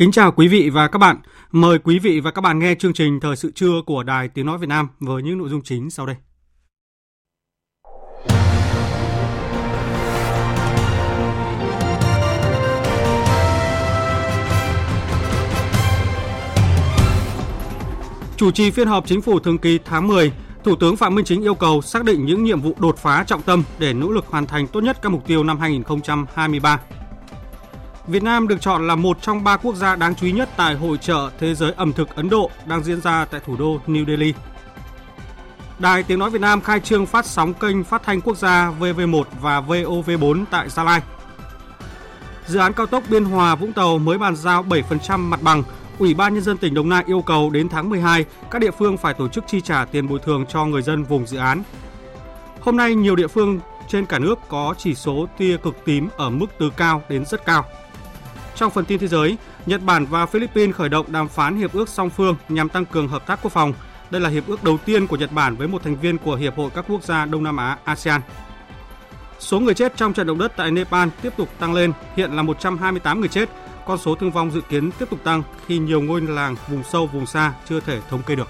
Kính 0.00 0.12
chào 0.12 0.32
quý 0.32 0.48
vị 0.48 0.70
và 0.70 0.88
các 0.88 0.98
bạn. 0.98 1.16
Mời 1.52 1.78
quý 1.78 1.98
vị 1.98 2.20
và 2.20 2.30
các 2.30 2.40
bạn 2.40 2.58
nghe 2.58 2.74
chương 2.74 2.92
trình 2.92 3.20
Thời 3.20 3.36
sự 3.36 3.52
trưa 3.54 3.82
của 3.86 4.02
Đài 4.02 4.28
Tiếng 4.28 4.46
Nói 4.46 4.58
Việt 4.58 4.68
Nam 4.68 4.88
với 5.00 5.22
những 5.22 5.38
nội 5.38 5.48
dung 5.48 5.62
chính 5.62 5.90
sau 5.90 6.06
đây. 6.06 6.16
Chủ 18.36 18.50
trì 18.50 18.70
phiên 18.70 18.88
họp 18.88 19.06
chính 19.06 19.20
phủ 19.20 19.38
thường 19.40 19.58
kỳ 19.58 19.78
tháng 19.84 20.08
10, 20.08 20.32
Thủ 20.64 20.76
tướng 20.76 20.96
Phạm 20.96 21.14
Minh 21.14 21.24
Chính 21.24 21.42
yêu 21.42 21.54
cầu 21.54 21.82
xác 21.82 22.04
định 22.04 22.26
những 22.26 22.44
nhiệm 22.44 22.60
vụ 22.60 22.74
đột 22.78 22.98
phá 22.98 23.24
trọng 23.26 23.42
tâm 23.42 23.62
để 23.78 23.92
nỗ 23.92 24.10
lực 24.10 24.26
hoàn 24.26 24.46
thành 24.46 24.66
tốt 24.66 24.80
nhất 24.80 24.98
các 25.02 25.12
mục 25.12 25.26
tiêu 25.26 25.44
năm 25.44 25.58
2023. 25.58 26.80
Việt 28.06 28.22
Nam 28.22 28.48
được 28.48 28.60
chọn 28.60 28.86
là 28.86 28.94
một 28.94 29.22
trong 29.22 29.44
ba 29.44 29.56
quốc 29.56 29.74
gia 29.76 29.96
đáng 29.96 30.14
chú 30.14 30.26
ý 30.26 30.32
nhất 30.32 30.48
tại 30.56 30.74
Hội 30.74 30.96
trợ 30.98 31.30
Thế 31.38 31.54
giới 31.54 31.72
ẩm 31.76 31.92
thực 31.92 32.16
Ấn 32.16 32.28
Độ 32.28 32.50
đang 32.66 32.82
diễn 32.82 33.00
ra 33.00 33.24
tại 33.24 33.40
thủ 33.46 33.56
đô 33.56 33.80
New 33.86 34.06
Delhi. 34.06 34.34
Đài 35.78 36.02
Tiếng 36.02 36.18
Nói 36.18 36.30
Việt 36.30 36.40
Nam 36.40 36.60
khai 36.60 36.80
trương 36.80 37.06
phát 37.06 37.26
sóng 37.26 37.54
kênh 37.54 37.84
phát 37.84 38.02
thanh 38.02 38.20
quốc 38.20 38.36
gia 38.36 38.72
VV1 38.80 39.24
và 39.40 39.60
VOV4 39.60 40.44
tại 40.50 40.68
Gia 40.68 40.84
Lai. 40.84 41.00
Dự 42.46 42.58
án 42.58 42.72
cao 42.72 42.86
tốc 42.86 43.02
Biên 43.08 43.24
Hòa 43.24 43.54
Vũng 43.54 43.72
Tàu 43.72 43.98
mới 43.98 44.18
bàn 44.18 44.36
giao 44.36 44.64
7% 44.64 45.18
mặt 45.18 45.42
bằng. 45.42 45.62
Ủy 45.98 46.14
ban 46.14 46.34
Nhân 46.34 46.42
dân 46.42 46.58
tỉnh 46.58 46.74
Đồng 46.74 46.88
Nai 46.88 47.04
yêu 47.06 47.22
cầu 47.22 47.50
đến 47.50 47.68
tháng 47.68 47.90
12, 47.90 48.24
các 48.50 48.58
địa 48.58 48.70
phương 48.70 48.96
phải 48.96 49.14
tổ 49.14 49.28
chức 49.28 49.44
chi 49.46 49.60
trả 49.60 49.84
tiền 49.84 50.08
bồi 50.08 50.18
thường 50.18 50.44
cho 50.48 50.64
người 50.64 50.82
dân 50.82 51.04
vùng 51.04 51.26
dự 51.26 51.38
án. 51.38 51.62
Hôm 52.60 52.76
nay, 52.76 52.94
nhiều 52.94 53.16
địa 53.16 53.26
phương 53.26 53.60
trên 53.88 54.06
cả 54.06 54.18
nước 54.18 54.38
có 54.48 54.74
chỉ 54.78 54.94
số 54.94 55.28
tia 55.38 55.56
cực 55.56 55.84
tím 55.84 56.08
ở 56.16 56.30
mức 56.30 56.46
từ 56.58 56.70
cao 56.76 57.02
đến 57.08 57.24
rất 57.24 57.44
cao. 57.44 57.64
Trong 58.54 58.70
phần 58.70 58.84
tin 58.84 58.98
thế 58.98 59.08
giới, 59.08 59.36
Nhật 59.66 59.82
Bản 59.82 60.06
và 60.06 60.26
Philippines 60.26 60.74
khởi 60.74 60.88
động 60.88 61.12
đàm 61.12 61.28
phán 61.28 61.56
hiệp 61.56 61.72
ước 61.72 61.88
song 61.88 62.10
phương 62.10 62.36
nhằm 62.48 62.68
tăng 62.68 62.86
cường 62.86 63.08
hợp 63.08 63.26
tác 63.26 63.42
quốc 63.42 63.52
phòng. 63.52 63.72
Đây 64.10 64.20
là 64.20 64.28
hiệp 64.28 64.46
ước 64.46 64.64
đầu 64.64 64.78
tiên 64.84 65.06
của 65.06 65.16
Nhật 65.16 65.32
Bản 65.32 65.56
với 65.56 65.68
một 65.68 65.82
thành 65.84 65.96
viên 65.96 66.18
của 66.18 66.34
Hiệp 66.34 66.56
hội 66.56 66.70
các 66.74 66.84
quốc 66.88 67.02
gia 67.04 67.24
Đông 67.24 67.42
Nam 67.42 67.56
Á 67.56 67.78
ASEAN. 67.84 68.20
Số 69.38 69.60
người 69.60 69.74
chết 69.74 69.96
trong 69.96 70.12
trận 70.12 70.26
động 70.26 70.38
đất 70.38 70.52
tại 70.56 70.70
Nepal 70.70 71.08
tiếp 71.22 71.32
tục 71.36 71.48
tăng 71.58 71.74
lên, 71.74 71.92
hiện 72.16 72.32
là 72.32 72.42
128 72.42 73.20
người 73.20 73.28
chết. 73.28 73.48
Con 73.86 73.98
số 73.98 74.14
thương 74.14 74.30
vong 74.30 74.50
dự 74.50 74.60
kiến 74.60 74.90
tiếp 74.98 75.10
tục 75.10 75.24
tăng 75.24 75.42
khi 75.66 75.78
nhiều 75.78 76.00
ngôi 76.00 76.20
làng 76.20 76.56
vùng 76.68 76.82
sâu 76.84 77.06
vùng 77.06 77.26
xa 77.26 77.54
chưa 77.68 77.80
thể 77.80 78.00
thống 78.10 78.22
kê 78.26 78.34
được. 78.34 78.48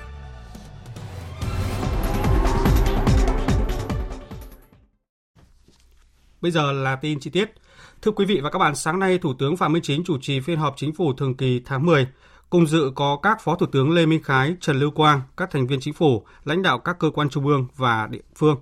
Bây 6.40 6.50
giờ 6.50 6.72
là 6.72 6.96
tin 6.96 7.20
chi 7.20 7.30
tiết. 7.30 7.54
Thưa 8.02 8.10
quý 8.10 8.24
vị 8.24 8.40
và 8.40 8.50
các 8.50 8.58
bạn, 8.58 8.74
sáng 8.74 8.98
nay 8.98 9.18
Thủ 9.18 9.34
tướng 9.34 9.56
Phạm 9.56 9.72
Minh 9.72 9.82
Chính 9.82 10.04
chủ 10.04 10.18
trì 10.20 10.40
phiên 10.40 10.58
họp 10.58 10.74
chính 10.76 10.94
phủ 10.94 11.12
thường 11.12 11.36
kỳ 11.36 11.60
tháng 11.64 11.86
10. 11.86 12.06
Cùng 12.50 12.66
dự 12.66 12.90
có 12.94 13.18
các 13.22 13.40
Phó 13.44 13.54
Thủ 13.54 13.66
tướng 13.66 13.90
Lê 13.90 14.06
Minh 14.06 14.22
Khái, 14.22 14.56
Trần 14.60 14.78
Lưu 14.78 14.90
Quang, 14.90 15.20
các 15.36 15.50
thành 15.50 15.66
viên 15.66 15.80
chính 15.80 15.94
phủ, 15.94 16.24
lãnh 16.44 16.62
đạo 16.62 16.78
các 16.78 16.98
cơ 16.98 17.10
quan 17.10 17.30
trung 17.30 17.46
ương 17.46 17.66
và 17.76 18.06
địa 18.10 18.20
phương. 18.36 18.56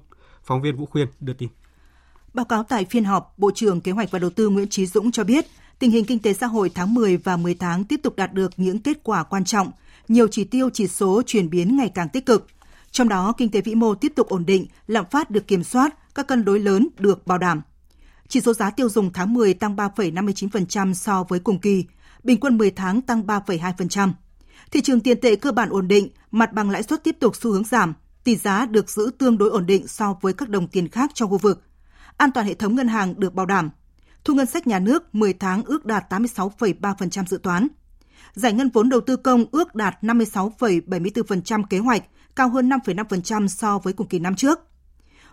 Phóng 0.45 0.63
viên 0.63 0.77
Vũ 0.77 0.87
Khuyên 0.87 1.09
đưa 1.21 1.33
tin. 1.33 1.49
Báo 2.35 2.45
cáo 2.45 2.63
tại 2.63 2.85
phiên 2.85 3.05
họp, 3.05 3.35
Bộ 3.39 3.51
trưởng 3.55 3.81
Kế 3.81 3.93
hoạch 3.93 4.11
và 4.11 4.19
Đầu 4.19 4.31
tư 4.31 4.49
Nguyễn 4.49 4.69
Trí 4.69 4.87
Dũng 4.87 5.13
cho 5.13 5.25
biết, 5.25 5.47
tình 5.79 5.91
hình 5.91 6.05
kinh 6.05 6.19
tế 6.19 6.33
xã 6.33 6.47
hội 6.47 6.71
tháng 6.75 6.95
10 6.95 7.17
và 7.17 7.37
10 7.37 7.55
tháng 7.55 7.85
tiếp 7.85 8.01
tục 8.03 8.17
đạt 8.17 8.33
được 8.33 8.53
những 8.57 8.79
kết 8.79 8.99
quả 9.03 9.23
quan 9.23 9.45
trọng, 9.45 9.71
nhiều 10.09 10.29
chỉ 10.31 10.45
tiêu 10.45 10.71
chỉ 10.73 10.87
số 10.87 11.23
chuyển 11.27 11.51
biến 11.51 11.77
ngày 11.77 11.91
càng 11.95 12.09
tích 12.09 12.27
cực. 12.27 12.47
Trong 12.91 13.09
đó, 13.09 13.33
kinh 13.37 13.51
tế 13.51 13.61
vĩ 13.61 13.75
mô 13.75 13.95
tiếp 13.95 14.13
tục 14.17 14.29
ổn 14.29 14.47
định, 14.47 14.67
lạm 14.87 15.05
phát 15.11 15.31
được 15.31 15.47
kiểm 15.47 15.65
soát, 15.65 16.15
các 16.15 16.27
cân 16.27 16.45
đối 16.45 16.61
lớn 16.61 16.89
được 16.99 17.27
bảo 17.27 17.39
đảm. 17.39 17.63
Chỉ 18.29 18.41
số 18.41 18.55
giá 18.55 18.71
tiêu 18.71 18.89
dùng 18.89 19.13
tháng 19.13 19.35
10 19.35 19.55
tăng 19.55 19.77
3,59% 19.77 20.95
so 20.95 21.25
với 21.29 21.39
cùng 21.39 21.59
kỳ, 21.59 21.85
bình 22.23 22.41
quân 22.41 22.59
10 22.59 22.71
tháng 22.71 23.03
tăng 23.03 23.27
3,2%. 23.27 24.13
Thị 24.71 24.81
trường 24.81 25.01
tiền 25.01 25.21
tệ 25.21 25.37
cơ 25.37 25.53
bản 25.53 25.69
ổn 25.71 25.89
định, 25.89 26.09
mặt 26.31 26.53
bằng 26.53 26.71
lãi 26.71 26.83
suất 26.83 27.05
tiếp 27.05 27.17
tục 27.21 27.37
xu 27.37 27.53
hướng 27.53 27.65
giảm, 27.65 27.95
tỷ 28.25 28.37
giá 28.37 28.67
được 28.67 28.91
giữ 28.91 29.11
tương 29.19 29.39
đối 29.39 29.51
ổn 29.51 29.67
định 29.67 29.87
so 29.87 30.15
với 30.21 30.33
các 30.33 30.49
đồng 30.49 30.69
tiền 30.69 30.89
khác 30.89 31.11
trong 31.15 31.31
khu 31.31 31.39
vực. 31.39 31.63
An 32.17 32.33
toàn 32.33 32.47
hệ 32.47 32.55
thống 32.55 32.75
ngân 32.75 32.89
hàng 32.89 33.21
được 33.21 33.35
bảo 33.35 33.47
đảm. 33.47 33.71
Thu 34.25 34.35
ngân 34.35 34.47
sách 34.47 34.67
nhà 34.67 34.79
nước 34.79 35.15
10 35.15 35.33
tháng 35.33 35.65
ước 35.65 35.87
đạt 35.87 36.13
86,3% 36.13 37.25
dự 37.27 37.39
toán. 37.43 37.69
Giải 38.35 38.53
ngân 38.53 38.71
vốn 38.71 38.89
đầu 38.89 39.01
tư 39.01 39.17
công 39.17 39.45
ước 39.53 39.75
đạt 39.75 39.97
56,74% 40.03 41.63
kế 41.71 41.79
hoạch, 41.79 42.03
cao 42.37 42.49
hơn 42.49 42.69
5,5% 42.69 43.47
so 43.47 43.79
với 43.79 43.93
cùng 43.93 44.09
kỳ 44.09 44.19
năm 44.19 44.35
trước. 44.37 44.59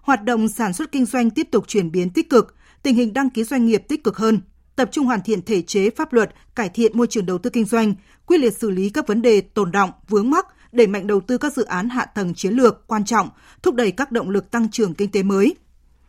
Hoạt 0.01 0.23
động 0.23 0.47
sản 0.47 0.73
xuất 0.73 0.91
kinh 0.91 1.05
doanh 1.05 1.29
tiếp 1.29 1.47
tục 1.51 1.67
chuyển 1.67 1.91
biến 1.91 2.09
tích 2.09 2.29
cực, 2.29 2.55
tình 2.85 2.95
hình 2.95 3.13
đăng 3.13 3.29
ký 3.29 3.43
doanh 3.43 3.65
nghiệp 3.65 3.83
tích 3.87 4.03
cực 4.03 4.17
hơn, 4.17 4.39
tập 4.75 4.89
trung 4.91 5.05
hoàn 5.05 5.21
thiện 5.21 5.41
thể 5.41 5.61
chế 5.61 5.89
pháp 5.89 6.13
luật, 6.13 6.33
cải 6.55 6.69
thiện 6.69 6.97
môi 6.97 7.07
trường 7.07 7.25
đầu 7.25 7.37
tư 7.37 7.49
kinh 7.49 7.65
doanh, 7.65 7.93
quyết 8.25 8.37
liệt 8.37 8.57
xử 8.57 8.69
lý 8.69 8.89
các 8.89 9.07
vấn 9.07 9.21
đề 9.21 9.41
tồn 9.41 9.71
động, 9.71 9.91
vướng 10.07 10.29
mắc, 10.29 10.47
đẩy 10.71 10.87
mạnh 10.87 11.07
đầu 11.07 11.21
tư 11.21 11.37
các 11.37 11.53
dự 11.53 11.63
án 11.63 11.89
hạ 11.89 12.05
tầng 12.05 12.33
chiến 12.33 12.53
lược 12.53 12.87
quan 12.87 13.05
trọng, 13.05 13.29
thúc 13.63 13.75
đẩy 13.75 13.91
các 13.91 14.11
động 14.11 14.29
lực 14.29 14.51
tăng 14.51 14.71
trưởng 14.71 14.93
kinh 14.93 15.11
tế 15.11 15.23
mới. 15.23 15.55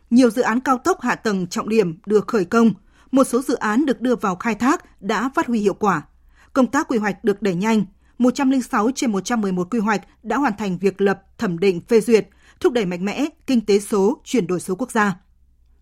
Nhiều 0.09 0.29
dự 0.29 0.41
án 0.41 0.59
cao 0.59 0.77
tốc 0.77 1.01
hạ 1.01 1.15
tầng 1.15 1.47
trọng 1.47 1.69
điểm 1.69 1.97
được 2.05 2.27
khởi 2.27 2.45
công, 2.45 2.71
một 3.11 3.23
số 3.23 3.41
dự 3.41 3.55
án 3.55 3.85
được 3.85 4.01
đưa 4.01 4.15
vào 4.15 4.35
khai 4.35 4.55
thác 4.55 5.01
đã 5.01 5.29
phát 5.35 5.47
huy 5.47 5.59
hiệu 5.59 5.73
quả. 5.73 6.01
Công 6.53 6.67
tác 6.67 6.87
quy 6.87 6.97
hoạch 6.97 7.23
được 7.23 7.41
đẩy 7.41 7.55
nhanh, 7.55 7.85
106 8.17 8.91
trên 8.95 9.11
111 9.11 9.67
quy 9.71 9.79
hoạch 9.79 10.01
đã 10.23 10.37
hoàn 10.37 10.53
thành 10.57 10.77
việc 10.77 11.01
lập, 11.01 11.21
thẩm 11.37 11.59
định, 11.59 11.81
phê 11.87 12.01
duyệt, 12.01 12.27
thúc 12.59 12.73
đẩy 12.73 12.85
mạnh 12.85 13.05
mẽ 13.05 13.25
kinh 13.47 13.65
tế 13.65 13.79
số, 13.79 14.21
chuyển 14.23 14.47
đổi 14.47 14.59
số 14.59 14.75
quốc 14.75 14.91
gia. 14.91 15.15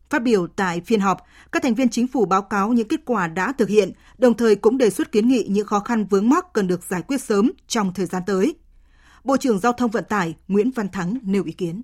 Phát 0.09 0.23
biểu 0.23 0.47
tại 0.47 0.81
phiên 0.85 0.99
họp, 0.99 1.17
các 1.51 1.63
thành 1.63 1.73
viên 1.73 1.89
chính 1.89 2.07
phủ 2.07 2.25
báo 2.25 2.41
cáo 2.41 2.69
những 2.69 2.87
kết 2.87 2.99
quả 3.05 3.27
đã 3.27 3.53
thực 3.57 3.69
hiện, 3.69 3.91
đồng 4.17 4.33
thời 4.33 4.55
cũng 4.55 4.77
đề 4.77 4.89
xuất 4.89 5.11
kiến 5.11 5.27
nghị 5.27 5.45
những 5.49 5.65
khó 5.65 5.79
khăn 5.79 6.05
vướng 6.05 6.29
mắc 6.29 6.53
cần 6.53 6.67
được 6.67 6.83
giải 6.83 7.01
quyết 7.01 7.21
sớm 7.21 7.51
trong 7.67 7.93
thời 7.93 8.05
gian 8.05 8.23
tới. 8.27 8.55
Bộ 9.23 9.37
trưởng 9.37 9.59
Giao 9.59 9.73
thông 9.73 9.91
Vận 9.91 10.03
tải 10.03 10.35
Nguyễn 10.47 10.71
Văn 10.75 10.89
Thắng 10.89 11.17
nêu 11.23 11.43
ý 11.43 11.51
kiến. 11.51 11.81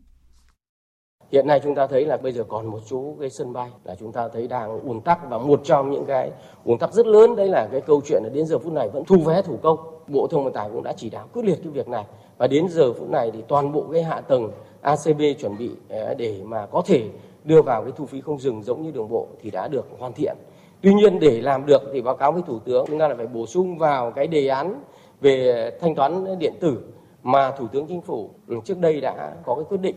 Hiện 1.31 1.47
nay 1.47 1.59
chúng 1.63 1.75
ta 1.75 1.87
thấy 1.87 2.05
là 2.05 2.17
bây 2.17 2.31
giờ 2.31 2.43
còn 2.47 2.65
một 2.65 2.79
số 2.85 3.15
cái 3.19 3.29
sân 3.29 3.53
bay 3.53 3.69
là 3.83 3.95
chúng 3.99 4.11
ta 4.11 4.27
thấy 4.33 4.47
đang 4.47 4.79
ùn 4.79 5.01
tắc 5.01 5.19
và 5.29 5.37
một 5.37 5.61
trong 5.63 5.91
những 5.91 6.05
cái 6.07 6.31
ùn 6.63 6.77
tắc 6.77 6.93
rất 6.93 7.05
lớn 7.05 7.35
đấy 7.35 7.47
là 7.47 7.67
cái 7.71 7.81
câu 7.81 8.01
chuyện 8.05 8.23
là 8.23 8.29
đến 8.33 8.45
giờ 8.45 8.59
phút 8.59 8.73
này 8.73 8.89
vẫn 8.89 9.03
thu 9.07 9.17
vé 9.17 9.41
thủ 9.41 9.59
công. 9.63 9.77
Bộ 10.07 10.27
Thông 10.27 10.43
Vận 10.43 10.53
tải 10.53 10.69
cũng 10.73 10.83
đã 10.83 10.93
chỉ 10.97 11.09
đạo 11.09 11.27
quyết 11.33 11.45
liệt 11.45 11.59
cái 11.63 11.71
việc 11.71 11.87
này 11.87 12.05
và 12.37 12.47
đến 12.47 12.67
giờ 12.69 12.93
phút 12.93 13.09
này 13.09 13.31
thì 13.33 13.43
toàn 13.47 13.71
bộ 13.71 13.85
cái 13.93 14.03
hạ 14.03 14.21
tầng 14.21 14.51
ACB 14.81 15.21
chuẩn 15.39 15.57
bị 15.57 15.71
eh, 15.87 16.17
để 16.17 16.41
mà 16.43 16.65
có 16.65 16.81
thể 16.85 17.09
đưa 17.43 17.61
vào 17.61 17.83
cái 17.83 17.91
thu 17.95 18.05
phí 18.05 18.21
không 18.21 18.39
dừng 18.39 18.63
giống 18.63 18.81
như 18.81 18.91
đường 18.91 19.09
bộ 19.09 19.27
thì 19.41 19.51
đã 19.51 19.67
được 19.67 19.85
hoàn 19.99 20.13
thiện. 20.13 20.35
Tuy 20.81 20.93
nhiên 20.93 21.19
để 21.19 21.41
làm 21.41 21.65
được 21.65 21.81
thì 21.93 22.01
báo 22.01 22.15
cáo 22.15 22.31
với 22.31 22.41
Thủ 22.47 22.59
tướng, 22.59 22.85
chúng 22.87 22.99
ta 22.99 23.07
là 23.07 23.15
phải 23.15 23.27
bổ 23.27 23.45
sung 23.45 23.77
vào 23.77 24.11
cái 24.11 24.27
đề 24.27 24.47
án 24.47 24.83
về 25.21 25.69
thanh 25.81 25.95
toán 25.95 26.39
điện 26.39 26.53
tử 26.59 26.81
mà 27.23 27.51
Thủ 27.51 27.67
tướng 27.67 27.87
Chính 27.87 28.01
phủ 28.01 28.29
trước 28.65 28.77
đây 28.77 29.01
đã 29.01 29.35
có 29.45 29.55
cái 29.55 29.63
quyết 29.69 29.81
định 29.81 29.95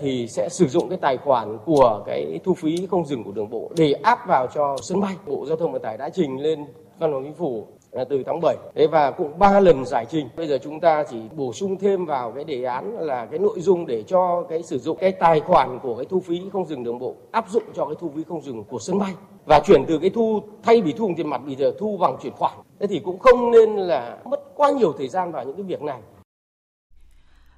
thì 0.00 0.28
sẽ 0.28 0.48
sử 0.48 0.66
dụng 0.66 0.88
cái 0.88 0.98
tài 0.98 1.16
khoản 1.16 1.58
của 1.64 2.02
cái 2.06 2.40
thu 2.44 2.54
phí 2.54 2.86
không 2.90 3.06
dừng 3.06 3.24
của 3.24 3.32
đường 3.32 3.50
bộ 3.50 3.70
để 3.76 3.92
áp 3.92 4.18
vào 4.28 4.46
cho 4.54 4.76
sân 4.82 5.00
bay. 5.00 5.14
Bộ 5.26 5.46
Giao 5.46 5.56
thông 5.56 5.72
Vận 5.72 5.82
tải 5.82 5.96
đã 5.96 6.08
trình 6.08 6.40
lên 6.40 6.64
văn 6.98 7.12
phòng 7.12 7.24
chính 7.24 7.34
phủ 7.34 7.66
từ 8.08 8.22
tháng 8.26 8.40
7 8.42 8.56
thế 8.74 8.86
và 8.86 9.10
cũng 9.10 9.38
ba 9.38 9.60
lần 9.60 9.84
giải 9.84 10.06
trình. 10.10 10.28
Bây 10.36 10.46
giờ 10.46 10.58
chúng 10.62 10.80
ta 10.80 11.04
chỉ 11.10 11.16
bổ 11.36 11.52
sung 11.52 11.78
thêm 11.78 12.06
vào 12.06 12.32
cái 12.32 12.44
đề 12.44 12.64
án 12.64 12.96
là 12.98 13.26
cái 13.26 13.38
nội 13.38 13.60
dung 13.60 13.86
để 13.86 14.02
cho 14.02 14.46
cái 14.48 14.62
sử 14.62 14.78
dụng 14.78 14.98
cái 15.00 15.12
tài 15.12 15.40
khoản 15.40 15.78
của 15.82 15.96
cái 15.96 16.06
thu 16.10 16.20
phí 16.20 16.42
không 16.52 16.66
dừng 16.66 16.84
đường 16.84 16.98
bộ 16.98 17.16
áp 17.32 17.50
dụng 17.50 17.62
cho 17.74 17.86
cái 17.86 17.94
thu 18.00 18.12
phí 18.16 18.22
không 18.28 18.42
dừng 18.42 18.64
của 18.64 18.78
sân 18.78 18.98
bay. 18.98 19.14
Và 19.46 19.60
chuyển 19.66 19.84
từ 19.88 19.98
cái 19.98 20.10
thu 20.10 20.42
thay 20.62 20.80
vì 20.80 20.92
thu 20.92 21.06
bằng 21.06 21.16
tiền 21.16 21.30
mặt 21.30 21.40
bây 21.46 21.56
giờ 21.56 21.72
thu 21.78 21.96
bằng 21.96 22.16
chuyển 22.22 22.32
khoản. 22.32 22.52
Thế 22.80 22.86
thì 22.86 23.00
cũng 23.04 23.18
không 23.18 23.50
nên 23.50 23.76
là 23.76 24.18
mất 24.24 24.40
quá 24.54 24.70
nhiều 24.70 24.92
thời 24.98 25.08
gian 25.08 25.32
vào 25.32 25.44
những 25.44 25.56
cái 25.56 25.64
việc 25.64 25.82
này. 25.82 26.00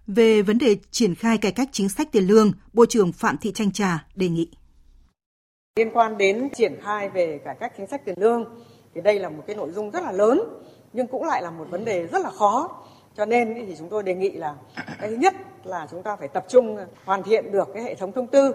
Về 0.06 0.42
vấn 0.42 0.58
đề 0.58 0.76
triển 0.90 1.14
khai 1.14 1.38
cải 1.38 1.52
cách 1.52 1.68
chính 1.72 1.88
sách 1.88 2.12
tiền 2.12 2.24
lương, 2.24 2.52
Bộ 2.72 2.86
trưởng 2.86 3.12
Phạm 3.12 3.36
Thị 3.40 3.52
Thanh 3.54 3.72
Trà 3.72 4.06
đề 4.14 4.28
nghị. 4.28 4.48
Liên 5.76 5.90
quan 5.92 6.18
đến 6.18 6.48
triển 6.54 6.80
khai 6.82 7.08
về 7.08 7.38
cải 7.44 7.56
cách 7.60 7.72
chính 7.76 7.86
sách 7.86 8.04
tiền 8.04 8.14
lương 8.18 8.44
thì 8.96 9.02
đây 9.02 9.18
là 9.18 9.28
một 9.28 9.42
cái 9.46 9.56
nội 9.56 9.70
dung 9.70 9.90
rất 9.90 10.02
là 10.02 10.12
lớn 10.12 10.40
nhưng 10.92 11.06
cũng 11.06 11.24
lại 11.24 11.42
là 11.42 11.50
một 11.50 11.64
vấn 11.70 11.84
đề 11.84 12.06
rất 12.06 12.22
là 12.22 12.30
khó. 12.30 12.70
Cho 13.16 13.24
nên 13.24 13.54
thì 13.66 13.76
chúng 13.78 13.88
tôi 13.88 14.02
đề 14.02 14.14
nghị 14.14 14.30
là 14.30 14.54
cái 15.00 15.08
thứ 15.08 15.16
nhất 15.16 15.34
là 15.64 15.86
chúng 15.90 16.02
ta 16.02 16.16
phải 16.16 16.28
tập 16.28 16.44
trung 16.48 16.78
hoàn 17.04 17.22
thiện 17.22 17.52
được 17.52 17.68
cái 17.74 17.82
hệ 17.82 17.94
thống 17.94 18.12
thông 18.12 18.26
tư 18.26 18.52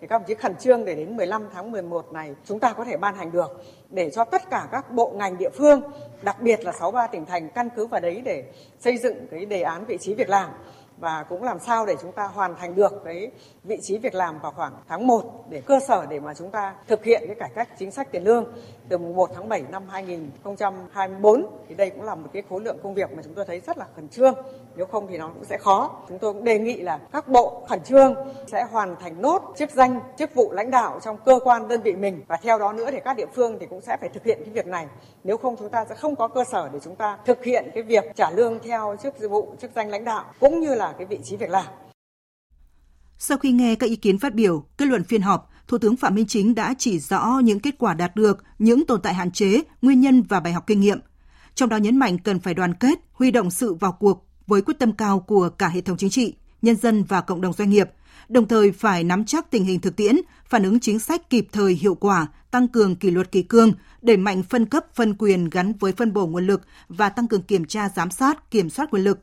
thì 0.00 0.06
các 0.06 0.18
đồng 0.18 0.26
chí 0.26 0.34
khẩn 0.34 0.56
trương 0.56 0.84
để 0.84 0.94
đến 0.94 1.16
15 1.16 1.48
tháng 1.54 1.72
11 1.72 2.12
này 2.12 2.34
chúng 2.44 2.60
ta 2.60 2.72
có 2.72 2.84
thể 2.84 2.96
ban 2.96 3.16
hành 3.16 3.32
được 3.32 3.62
để 3.90 4.10
cho 4.10 4.24
tất 4.24 4.50
cả 4.50 4.68
các 4.72 4.90
bộ 4.90 5.12
ngành 5.16 5.38
địa 5.38 5.50
phương, 5.54 5.80
đặc 6.22 6.40
biệt 6.40 6.64
là 6.64 6.72
63 6.72 7.06
tỉnh 7.06 7.26
thành 7.26 7.48
căn 7.48 7.68
cứ 7.76 7.86
vào 7.86 8.00
đấy 8.00 8.22
để 8.24 8.44
xây 8.80 8.98
dựng 8.98 9.26
cái 9.30 9.44
đề 9.44 9.62
án 9.62 9.84
vị 9.84 9.98
trí 9.98 10.14
việc 10.14 10.28
làm 10.28 10.50
và 10.98 11.22
cũng 11.22 11.42
làm 11.42 11.58
sao 11.58 11.86
để 11.86 11.96
chúng 12.02 12.12
ta 12.12 12.26
hoàn 12.26 12.56
thành 12.56 12.74
được 12.74 13.02
cái 13.04 13.30
vị 13.64 13.78
trí 13.82 13.98
việc 13.98 14.14
làm 14.14 14.38
vào 14.38 14.52
khoảng 14.56 14.72
tháng 14.88 15.06
1 15.06 15.44
để 15.50 15.60
cơ 15.66 15.80
sở 15.88 16.06
để 16.06 16.20
mà 16.20 16.34
chúng 16.34 16.50
ta 16.50 16.74
thực 16.88 17.04
hiện 17.04 17.22
cái 17.26 17.34
cải 17.34 17.50
cách 17.54 17.68
chính 17.78 17.90
sách 17.90 18.12
tiền 18.12 18.24
lương 18.24 18.44
từ 18.88 18.98
mùng 18.98 19.16
1 19.16 19.30
tháng 19.34 19.48
7 19.48 19.62
năm 19.70 19.82
2024 19.88 21.46
thì 21.68 21.74
đây 21.74 21.90
cũng 21.90 22.02
là 22.02 22.14
một 22.14 22.28
cái 22.32 22.42
khối 22.50 22.60
lượng 22.60 22.78
công 22.82 22.94
việc 22.94 23.12
mà 23.12 23.22
chúng 23.22 23.34
tôi 23.34 23.44
thấy 23.44 23.60
rất 23.60 23.78
là 23.78 23.86
khẩn 23.96 24.08
trương. 24.08 24.34
Nếu 24.76 24.86
không 24.86 25.06
thì 25.06 25.18
nó 25.18 25.28
cũng 25.34 25.44
sẽ 25.44 25.58
khó. 25.58 25.90
Chúng 26.08 26.18
tôi 26.18 26.32
cũng 26.32 26.44
đề 26.44 26.58
nghị 26.58 26.80
là 26.80 26.98
các 27.12 27.28
bộ 27.28 27.64
khẩn 27.68 27.80
trương 27.82 28.14
sẽ 28.46 28.64
hoàn 28.70 28.96
thành 28.96 29.22
nốt 29.22 29.54
chức 29.56 29.70
danh, 29.70 30.00
chức 30.18 30.34
vụ 30.34 30.52
lãnh 30.52 30.70
đạo 30.70 31.00
trong 31.02 31.16
cơ 31.24 31.38
quan 31.44 31.68
đơn 31.68 31.80
vị 31.80 31.92
mình. 31.92 32.24
Và 32.28 32.36
theo 32.36 32.58
đó 32.58 32.72
nữa 32.72 32.90
thì 32.90 33.00
các 33.04 33.16
địa 33.16 33.26
phương 33.34 33.58
thì 33.58 33.66
cũng 33.66 33.80
sẽ 33.80 33.96
phải 34.00 34.08
thực 34.08 34.24
hiện 34.24 34.38
cái 34.44 34.52
việc 34.54 34.66
này. 34.66 34.86
Nếu 35.24 35.36
không 35.36 35.56
chúng 35.56 35.68
ta 35.68 35.84
sẽ 35.84 35.94
không 35.94 36.16
có 36.16 36.28
cơ 36.28 36.44
sở 36.44 36.68
để 36.72 36.78
chúng 36.82 36.96
ta 36.96 37.18
thực 37.24 37.44
hiện 37.44 37.70
cái 37.74 37.82
việc 37.82 38.04
trả 38.16 38.30
lương 38.30 38.58
theo 38.58 38.96
chức 39.02 39.14
vụ, 39.30 39.54
chức 39.60 39.70
danh 39.74 39.90
lãnh 39.90 40.04
đạo. 40.04 40.24
Cũng 40.40 40.60
như 40.60 40.74
là 40.74 40.85
cái 40.98 41.06
vị 41.06 41.18
trí 41.24 41.36
việc 41.36 41.50
làm 41.50 41.66
sau 43.18 43.38
khi 43.38 43.52
nghe 43.52 43.74
các 43.74 43.90
ý 43.90 43.96
kiến 43.96 44.18
phát 44.18 44.34
biểu, 44.34 44.64
kết 44.78 44.86
luận 44.86 45.04
phiên 45.04 45.22
họp, 45.22 45.50
Thủ 45.68 45.78
tướng 45.78 45.96
Phạm 45.96 46.14
Minh 46.14 46.26
Chính 46.26 46.54
đã 46.54 46.74
chỉ 46.78 46.98
rõ 46.98 47.40
những 47.44 47.60
kết 47.60 47.74
quả 47.78 47.94
đạt 47.94 48.16
được, 48.16 48.44
những 48.58 48.86
tồn 48.86 49.00
tại 49.02 49.14
hạn 49.14 49.30
chế, 49.30 49.62
nguyên 49.82 50.00
nhân 50.00 50.22
và 50.22 50.40
bài 50.40 50.52
học 50.52 50.64
kinh 50.66 50.80
nghiệm. 50.80 50.98
Trong 51.54 51.68
đó 51.68 51.76
nhấn 51.76 51.96
mạnh 51.96 52.18
cần 52.18 52.40
phải 52.40 52.54
đoàn 52.54 52.74
kết, 52.74 52.98
huy 53.12 53.30
động 53.30 53.50
sự 53.50 53.74
vào 53.74 53.92
cuộc 53.92 54.26
với 54.46 54.62
quyết 54.62 54.78
tâm 54.78 54.92
cao 54.92 55.20
của 55.20 55.48
cả 55.48 55.68
hệ 55.68 55.80
thống 55.80 55.96
chính 55.96 56.10
trị, 56.10 56.34
nhân 56.62 56.76
dân 56.76 57.04
và 57.04 57.20
cộng 57.20 57.40
đồng 57.40 57.52
doanh 57.52 57.70
nghiệp, 57.70 57.90
đồng 58.28 58.48
thời 58.48 58.72
phải 58.72 59.04
nắm 59.04 59.24
chắc 59.24 59.50
tình 59.50 59.64
hình 59.64 59.80
thực 59.80 59.96
tiễn, 59.96 60.16
phản 60.44 60.62
ứng 60.62 60.80
chính 60.80 60.98
sách 60.98 61.30
kịp 61.30 61.46
thời 61.52 61.74
hiệu 61.74 61.94
quả, 61.94 62.26
tăng 62.50 62.68
cường 62.68 62.96
kỷ 62.96 63.10
luật 63.10 63.32
kỳ 63.32 63.42
cương, 63.42 63.72
đẩy 64.02 64.16
mạnh 64.16 64.42
phân 64.42 64.66
cấp 64.66 64.86
phân 64.94 65.14
quyền 65.18 65.50
gắn 65.50 65.72
với 65.80 65.92
phân 65.92 66.12
bổ 66.12 66.26
nguồn 66.26 66.46
lực 66.46 66.62
và 66.88 67.08
tăng 67.08 67.28
cường 67.28 67.42
kiểm 67.42 67.64
tra 67.64 67.88
giám 67.88 68.10
sát, 68.10 68.50
kiểm 68.50 68.70
soát 68.70 68.90
quyền 68.90 69.04
lực. 69.04 69.18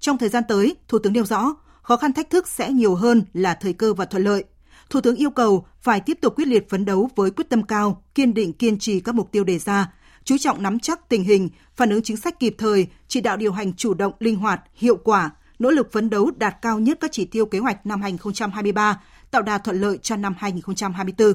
Trong 0.00 0.18
thời 0.18 0.28
gian 0.28 0.44
tới, 0.48 0.76
Thủ 0.88 0.98
tướng 0.98 1.12
nêu 1.12 1.24
rõ, 1.24 1.54
khó 1.82 1.96
khăn 1.96 2.12
thách 2.12 2.30
thức 2.30 2.48
sẽ 2.48 2.70
nhiều 2.70 2.94
hơn 2.94 3.24
là 3.32 3.54
thời 3.54 3.72
cơ 3.72 3.94
và 3.94 4.04
thuận 4.04 4.24
lợi. 4.24 4.44
Thủ 4.90 5.00
tướng 5.00 5.16
yêu 5.16 5.30
cầu 5.30 5.66
phải 5.82 6.00
tiếp 6.00 6.18
tục 6.20 6.36
quyết 6.36 6.48
liệt 6.48 6.70
phấn 6.70 6.84
đấu 6.84 7.10
với 7.16 7.30
quyết 7.30 7.48
tâm 7.48 7.62
cao, 7.62 8.02
kiên 8.14 8.34
định 8.34 8.52
kiên 8.52 8.78
trì 8.78 9.00
các 9.00 9.14
mục 9.14 9.32
tiêu 9.32 9.44
đề 9.44 9.58
ra, 9.58 9.92
chú 10.24 10.38
trọng 10.38 10.62
nắm 10.62 10.78
chắc 10.78 11.08
tình 11.08 11.24
hình, 11.24 11.48
phản 11.74 11.90
ứng 11.90 12.02
chính 12.02 12.16
sách 12.16 12.40
kịp 12.40 12.54
thời, 12.58 12.86
chỉ 13.08 13.20
đạo 13.20 13.36
điều 13.36 13.52
hành 13.52 13.72
chủ 13.72 13.94
động, 13.94 14.12
linh 14.18 14.36
hoạt, 14.36 14.60
hiệu 14.74 14.96
quả, 14.96 15.30
nỗ 15.58 15.70
lực 15.70 15.92
phấn 15.92 16.10
đấu 16.10 16.30
đạt 16.36 16.56
cao 16.62 16.78
nhất 16.78 16.98
các 17.00 17.12
chỉ 17.12 17.24
tiêu 17.24 17.46
kế 17.46 17.58
hoạch 17.58 17.86
năm 17.86 18.02
2023, 18.02 19.00
tạo 19.30 19.42
đà 19.42 19.58
thuận 19.58 19.80
lợi 19.80 19.98
cho 20.02 20.16
năm 20.16 20.34
2024. 20.38 21.32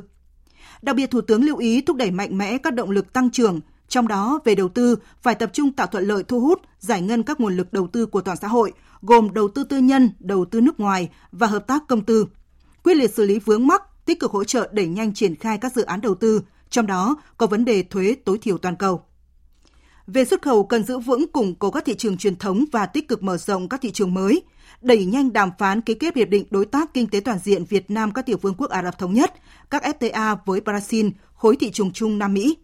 Đặc 0.81 0.95
biệt 0.95 1.11
Thủ 1.11 1.21
tướng 1.21 1.43
lưu 1.43 1.57
ý 1.57 1.81
thúc 1.81 1.97
đẩy 1.97 2.11
mạnh 2.11 2.37
mẽ 2.37 2.57
các 2.57 2.73
động 2.73 2.91
lực 2.91 3.13
tăng 3.13 3.29
trưởng, 3.29 3.59
trong 3.87 4.07
đó 4.07 4.39
về 4.45 4.55
đầu 4.55 4.69
tư 4.69 4.95
phải 5.21 5.35
tập 5.35 5.49
trung 5.53 5.71
tạo 5.71 5.87
thuận 5.87 6.03
lợi 6.03 6.23
thu 6.23 6.39
hút, 6.39 6.61
giải 6.79 7.01
ngân 7.01 7.23
các 7.23 7.39
nguồn 7.39 7.57
lực 7.57 7.73
đầu 7.73 7.87
tư 7.87 8.05
của 8.05 8.21
toàn 8.21 8.37
xã 8.37 8.47
hội, 8.47 8.73
gồm 9.01 9.33
đầu 9.33 9.47
tư 9.47 9.63
tư 9.63 9.77
nhân, 9.77 10.09
đầu 10.19 10.45
tư 10.45 10.61
nước 10.61 10.79
ngoài 10.79 11.09
và 11.31 11.47
hợp 11.47 11.67
tác 11.67 11.87
công 11.87 12.05
tư. 12.05 12.27
Quyết 12.83 12.93
liệt 12.93 13.13
xử 13.13 13.23
lý 13.23 13.39
vướng 13.39 13.67
mắc, 13.67 13.81
tích 14.05 14.19
cực 14.19 14.31
hỗ 14.31 14.43
trợ 14.43 14.69
đẩy 14.71 14.87
nhanh 14.87 15.13
triển 15.13 15.35
khai 15.35 15.57
các 15.57 15.73
dự 15.75 15.83
án 15.83 16.01
đầu 16.01 16.15
tư, 16.15 16.41
trong 16.69 16.87
đó 16.87 17.15
có 17.37 17.47
vấn 17.47 17.65
đề 17.65 17.83
thuế 17.83 18.15
tối 18.25 18.37
thiểu 18.37 18.57
toàn 18.57 18.75
cầu. 18.75 19.01
Về 20.07 20.25
xuất 20.25 20.41
khẩu 20.41 20.63
cần 20.63 20.83
giữ 20.83 20.99
vững 20.99 21.27
củng 21.31 21.55
cố 21.55 21.71
các 21.71 21.85
thị 21.85 21.95
trường 21.95 22.17
truyền 22.17 22.35
thống 22.35 22.65
và 22.71 22.85
tích 22.85 23.07
cực 23.07 23.23
mở 23.23 23.37
rộng 23.37 23.69
các 23.69 23.81
thị 23.81 23.91
trường 23.91 24.13
mới, 24.13 24.41
đẩy 24.81 25.05
nhanh 25.05 25.33
đàm 25.33 25.49
phán 25.59 25.81
ký 25.81 25.93
kết 25.93 26.15
hiệp 26.15 26.29
định 26.29 26.45
đối 26.49 26.65
tác 26.65 26.93
kinh 26.93 27.07
tế 27.07 27.19
toàn 27.19 27.39
diện 27.43 27.65
Việt 27.65 27.91
Nam 27.91 28.11
các 28.11 28.25
tiểu 28.25 28.37
vương 28.41 28.53
quốc 28.57 28.69
Ả 28.69 28.83
Rập 28.83 28.99
thống 28.99 29.13
nhất, 29.13 29.33
các 29.69 29.83
FTA 29.83 30.37
với 30.45 30.59
Brazil, 30.59 31.11
khối 31.33 31.55
thị 31.55 31.71
trường 31.71 31.91
chung 31.91 32.19
Nam 32.19 32.33
Mỹ. 32.33 32.57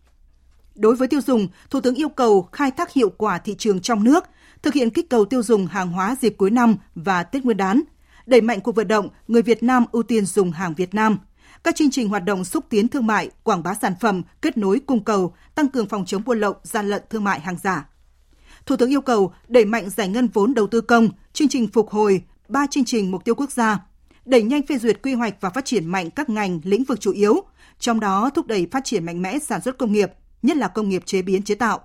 Đối 0.75 0.95
với 0.95 1.07
tiêu 1.07 1.21
dùng, 1.21 1.47
Thủ 1.69 1.81
tướng 1.81 1.95
yêu 1.95 2.09
cầu 2.09 2.49
khai 2.51 2.71
thác 2.71 2.93
hiệu 2.93 3.09
quả 3.09 3.37
thị 3.37 3.55
trường 3.57 3.81
trong 3.81 4.03
nước, 4.03 4.23
thực 4.61 4.73
hiện 4.73 4.89
kích 4.89 5.09
cầu 5.09 5.25
tiêu 5.25 5.43
dùng 5.43 5.67
hàng 5.67 5.91
hóa 5.91 6.15
dịp 6.21 6.35
cuối 6.37 6.49
năm 6.49 6.75
và 6.95 7.23
Tết 7.23 7.45
Nguyên 7.45 7.57
đán, 7.57 7.81
đẩy 8.25 8.41
mạnh 8.41 8.61
cuộc 8.61 8.75
vận 8.75 8.87
động 8.87 9.09
người 9.27 9.41
Việt 9.41 9.63
Nam 9.63 9.85
ưu 9.91 10.03
tiên 10.03 10.25
dùng 10.25 10.51
hàng 10.51 10.73
Việt 10.73 10.93
Nam. 10.93 11.17
Các 11.63 11.75
chương 11.75 11.91
trình 11.91 12.09
hoạt 12.09 12.23
động 12.25 12.43
xúc 12.43 12.65
tiến 12.69 12.87
thương 12.87 13.07
mại, 13.07 13.29
quảng 13.43 13.63
bá 13.63 13.73
sản 13.73 13.93
phẩm, 14.01 14.21
kết 14.41 14.57
nối 14.57 14.79
cung 14.79 15.03
cầu, 15.03 15.33
tăng 15.55 15.67
cường 15.67 15.87
phòng 15.87 16.05
chống 16.05 16.23
buôn 16.25 16.39
lậu, 16.39 16.55
gian 16.63 16.89
lận 16.89 17.01
thương 17.09 17.23
mại 17.23 17.39
hàng 17.39 17.57
giả. 17.63 17.89
Thủ 18.65 18.75
tướng 18.75 18.89
yêu 18.89 19.01
cầu 19.01 19.33
đẩy 19.47 19.65
mạnh 19.65 19.89
giải 19.89 20.07
ngân 20.07 20.27
vốn 20.27 20.53
đầu 20.53 20.67
tư 20.67 20.81
công, 20.81 21.09
chương 21.33 21.47
trình 21.47 21.67
phục 21.67 21.89
hồi, 21.89 22.23
ba 22.47 22.65
chương 22.71 22.85
trình 22.85 23.11
mục 23.11 23.25
tiêu 23.25 23.35
quốc 23.35 23.51
gia, 23.51 23.79
đẩy 24.25 24.43
nhanh 24.43 24.67
phê 24.67 24.77
duyệt 24.77 25.01
quy 25.03 25.13
hoạch 25.13 25.41
và 25.41 25.49
phát 25.49 25.65
triển 25.65 25.85
mạnh 25.85 26.09
các 26.09 26.29
ngành 26.29 26.59
lĩnh 26.63 26.83
vực 26.83 26.99
chủ 26.99 27.11
yếu, 27.11 27.43
trong 27.79 27.99
đó 27.99 28.29
thúc 28.29 28.47
đẩy 28.47 28.67
phát 28.71 28.85
triển 28.85 29.05
mạnh 29.05 29.21
mẽ 29.21 29.39
sản 29.39 29.61
xuất 29.61 29.77
công 29.77 29.91
nghiệp, 29.91 30.11
nhất 30.41 30.57
là 30.57 30.67
công 30.67 30.89
nghiệp 30.89 31.05
chế 31.05 31.21
biến 31.21 31.43
chế 31.43 31.55
tạo, 31.55 31.79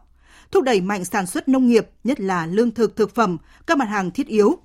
thúc 0.51 0.65
đẩy 0.65 0.81
mạnh 0.81 1.05
sản 1.05 1.27
xuất 1.27 1.49
nông 1.49 1.67
nghiệp, 1.67 1.89
nhất 2.05 2.21
là 2.21 2.47
lương 2.47 2.71
thực 2.71 2.97
thực 2.97 3.15
phẩm, 3.15 3.37
các 3.67 3.79
mặt 3.79 3.89
hàng 3.89 4.11
thiết 4.11 4.27
yếu, 4.27 4.59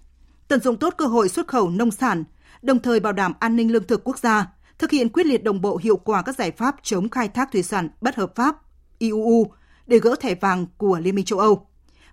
tận 0.48 0.60
dụng 0.60 0.78
tốt 0.78 0.94
cơ 0.98 1.06
hội 1.06 1.30
xuất 1.30 1.48
khẩu 1.48 1.70
nông 1.70 1.92
sản, 1.92 2.24
đồng 2.62 2.80
thời 2.80 3.00
bảo 3.00 3.14
đảm 3.14 3.34
an 3.40 3.56
ninh 3.56 3.72
lương 3.72 3.88
thực 3.88 4.04
quốc 4.04 4.20
gia, 4.20 4.48
thực 4.80 4.92
hiện 4.92 5.10
quyết 5.10 5.26
liệt 5.26 5.44
đồng 5.44 5.62
bộ 5.62 5.80
hiệu 5.84 5.98
quả 5.98 6.22
các 6.22 6.36
giải 6.36 6.52
pháp 6.52 6.76
chống 6.84 7.10
khai 7.10 7.28
thác 7.28 7.52
thủy 7.52 7.64
sản 7.64 7.90
bất 8.02 8.16
hợp 8.16 8.36
pháp 8.36 8.56
IUU 8.98 9.52
để 9.88 10.00
gỡ 10.00 10.16
thẻ 10.22 10.36
vàng 10.36 10.66
của 10.78 11.00
Liên 11.00 11.16
minh 11.16 11.26
châu 11.26 11.40
Âu. 11.40 11.68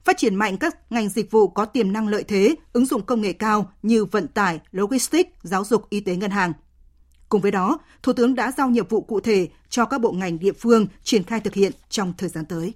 Phát 0.04 0.18
triển 0.18 0.34
mạnh 0.34 0.56
các 0.56 0.92
ngành 0.92 1.08
dịch 1.08 1.30
vụ 1.30 1.48
có 1.48 1.64
tiềm 1.64 1.92
năng 1.92 2.08
lợi 2.08 2.24
thế, 2.24 2.54
ứng 2.72 2.86
dụng 2.86 3.02
công 3.02 3.20
nghệ 3.20 3.32
cao 3.32 3.72
như 3.82 4.04
vận 4.04 4.28
tải, 4.28 4.60
logistics, 4.70 5.30
giáo 5.42 5.64
dục, 5.64 5.90
y 5.90 6.00
tế, 6.00 6.16
ngân 6.16 6.30
hàng. 6.30 6.52
Cùng 7.28 7.40
với 7.40 7.50
đó, 7.50 7.78
Thủ 8.02 8.12
tướng 8.12 8.34
đã 8.34 8.52
giao 8.52 8.70
nhiệm 8.70 8.86
vụ 8.86 9.00
cụ 9.00 9.20
thể 9.20 9.48
cho 9.68 9.84
các 9.84 10.00
bộ 10.00 10.12
ngành 10.12 10.38
địa 10.38 10.52
phương 10.52 10.86
triển 11.02 11.24
khai 11.24 11.40
thực 11.40 11.54
hiện 11.54 11.72
trong 11.88 12.12
thời 12.18 12.28
gian 12.28 12.44
tới. 12.44 12.74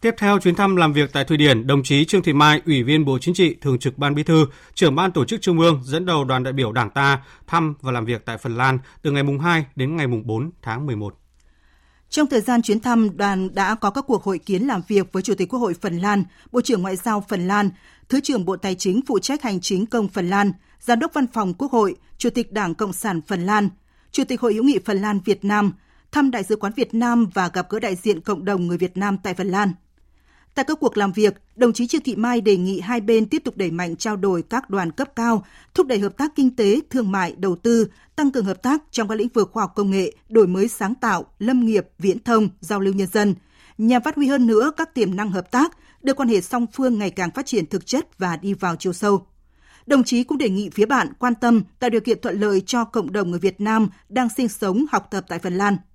Tiếp 0.00 0.14
theo 0.18 0.38
chuyến 0.38 0.54
thăm 0.54 0.76
làm 0.76 0.92
việc 0.92 1.12
tại 1.12 1.24
Thụy 1.24 1.36
Điển, 1.36 1.66
đồng 1.66 1.82
chí 1.82 2.04
Trương 2.04 2.22
Thị 2.22 2.32
Mai, 2.32 2.62
Ủy 2.66 2.82
viên 2.82 3.04
Bộ 3.04 3.18
Chính 3.18 3.34
trị, 3.34 3.56
Thường 3.60 3.78
trực 3.78 3.98
Ban 3.98 4.14
Bí 4.14 4.22
thư, 4.22 4.46
trưởng 4.74 4.94
Ban 4.94 5.12
Tổ 5.12 5.24
chức 5.24 5.42
Trung 5.42 5.60
ương 5.60 5.80
dẫn 5.84 6.06
đầu 6.06 6.24
đoàn 6.24 6.42
đại 6.42 6.52
biểu 6.52 6.72
Đảng 6.72 6.90
ta 6.90 7.22
thăm 7.46 7.74
và 7.80 7.92
làm 7.92 8.04
việc 8.04 8.24
tại 8.24 8.38
Phần 8.38 8.56
Lan 8.56 8.78
từ 9.02 9.10
ngày 9.10 9.22
mùng 9.22 9.38
2 9.38 9.64
đến 9.76 9.96
ngày 9.96 10.06
mùng 10.06 10.26
4 10.26 10.50
tháng 10.62 10.86
11. 10.86 11.18
Trong 12.10 12.26
thời 12.26 12.40
gian 12.40 12.62
chuyến 12.62 12.80
thăm, 12.80 13.16
đoàn 13.16 13.54
đã 13.54 13.74
có 13.74 13.90
các 13.90 14.04
cuộc 14.06 14.24
hội 14.24 14.38
kiến 14.38 14.62
làm 14.62 14.80
việc 14.88 15.12
với 15.12 15.22
Chủ 15.22 15.34
tịch 15.34 15.48
Quốc 15.48 15.58
hội 15.58 15.74
Phần 15.80 15.98
Lan, 15.98 16.24
Bộ 16.52 16.60
trưởng 16.60 16.82
Ngoại 16.82 16.96
giao 16.96 17.24
Phần 17.28 17.48
Lan, 17.48 17.70
Thứ 18.08 18.20
trưởng 18.20 18.44
Bộ 18.44 18.56
Tài 18.56 18.74
chính 18.74 19.00
phụ 19.06 19.18
trách 19.18 19.42
hành 19.42 19.60
chính 19.60 19.86
công 19.86 20.08
Phần 20.08 20.30
Lan, 20.30 20.52
Giám 20.86 20.98
đốc 20.98 21.14
Văn 21.14 21.26
phòng 21.26 21.54
Quốc 21.54 21.72
hội, 21.72 21.96
Chủ 22.18 22.30
tịch 22.30 22.52
Đảng 22.52 22.74
Cộng 22.74 22.92
sản 22.92 23.20
Phần 23.26 23.46
Lan, 23.46 23.68
Chủ 24.12 24.24
tịch 24.24 24.40
Hội 24.40 24.54
hữu 24.54 24.64
nghị 24.64 24.78
Phần 24.84 24.98
Lan 24.98 25.20
Việt 25.24 25.44
Nam, 25.44 25.72
thăm 26.12 26.30
Đại 26.30 26.44
sứ 26.44 26.56
quán 26.56 26.72
Việt 26.76 26.94
Nam 26.94 27.26
và 27.34 27.48
gặp 27.48 27.70
gỡ 27.70 27.78
đại 27.78 27.96
diện 27.96 28.20
cộng 28.20 28.44
đồng 28.44 28.66
người 28.66 28.78
Việt 28.78 28.96
Nam 28.96 29.16
tại 29.22 29.34
Phần 29.34 29.48
Lan. 29.48 29.72
Tại 30.54 30.64
các 30.64 30.78
cuộc 30.80 30.96
làm 30.96 31.12
việc, 31.12 31.34
đồng 31.56 31.72
chí 31.72 31.86
Trương 31.86 32.02
Thị 32.02 32.16
Mai 32.16 32.40
đề 32.40 32.56
nghị 32.56 32.80
hai 32.80 33.00
bên 33.00 33.26
tiếp 33.26 33.42
tục 33.44 33.56
đẩy 33.56 33.70
mạnh 33.70 33.96
trao 33.96 34.16
đổi 34.16 34.42
các 34.42 34.70
đoàn 34.70 34.90
cấp 34.90 35.16
cao, 35.16 35.44
thúc 35.74 35.86
đẩy 35.86 35.98
hợp 35.98 36.16
tác 36.16 36.32
kinh 36.36 36.56
tế, 36.56 36.80
thương 36.90 37.12
mại, 37.12 37.34
đầu 37.38 37.56
tư, 37.56 37.88
tăng 38.16 38.30
cường 38.30 38.44
hợp 38.44 38.62
tác 38.62 38.82
trong 38.90 39.08
các 39.08 39.14
lĩnh 39.14 39.28
vực 39.28 39.50
khoa 39.52 39.62
học 39.62 39.72
công 39.76 39.90
nghệ, 39.90 40.12
đổi 40.28 40.46
mới 40.46 40.68
sáng 40.68 40.94
tạo, 40.94 41.26
lâm 41.38 41.66
nghiệp, 41.66 41.88
viễn 41.98 42.18
thông, 42.18 42.48
giao 42.60 42.80
lưu 42.80 42.94
nhân 42.94 43.08
dân, 43.12 43.34
nhằm 43.78 44.02
phát 44.02 44.16
huy 44.16 44.26
hơn 44.26 44.46
nữa 44.46 44.72
các 44.76 44.94
tiềm 44.94 45.16
năng 45.16 45.30
hợp 45.30 45.50
tác, 45.50 45.76
đưa 46.02 46.14
quan 46.14 46.28
hệ 46.28 46.40
song 46.40 46.66
phương 46.72 46.98
ngày 46.98 47.10
càng 47.10 47.30
phát 47.30 47.46
triển 47.46 47.66
thực 47.66 47.86
chất 47.86 48.18
và 48.18 48.36
đi 48.36 48.54
vào 48.54 48.76
chiều 48.76 48.92
sâu. 48.92 49.26
Đồng 49.86 50.04
chí 50.04 50.24
cũng 50.24 50.38
đề 50.38 50.48
nghị 50.48 50.70
phía 50.70 50.86
bạn 50.86 51.12
quan 51.18 51.34
tâm 51.34 51.62
tạo 51.78 51.90
điều 51.90 52.00
kiện 52.00 52.20
thuận 52.20 52.40
lợi 52.40 52.60
cho 52.60 52.84
cộng 52.84 53.12
đồng 53.12 53.30
người 53.30 53.40
Việt 53.40 53.60
Nam 53.60 53.88
đang 54.08 54.28
sinh 54.36 54.48
sống, 54.48 54.84
học 54.92 55.08
tập 55.10 55.24
tại 55.28 55.38
Phần 55.38 55.58
Lan– 55.58 55.76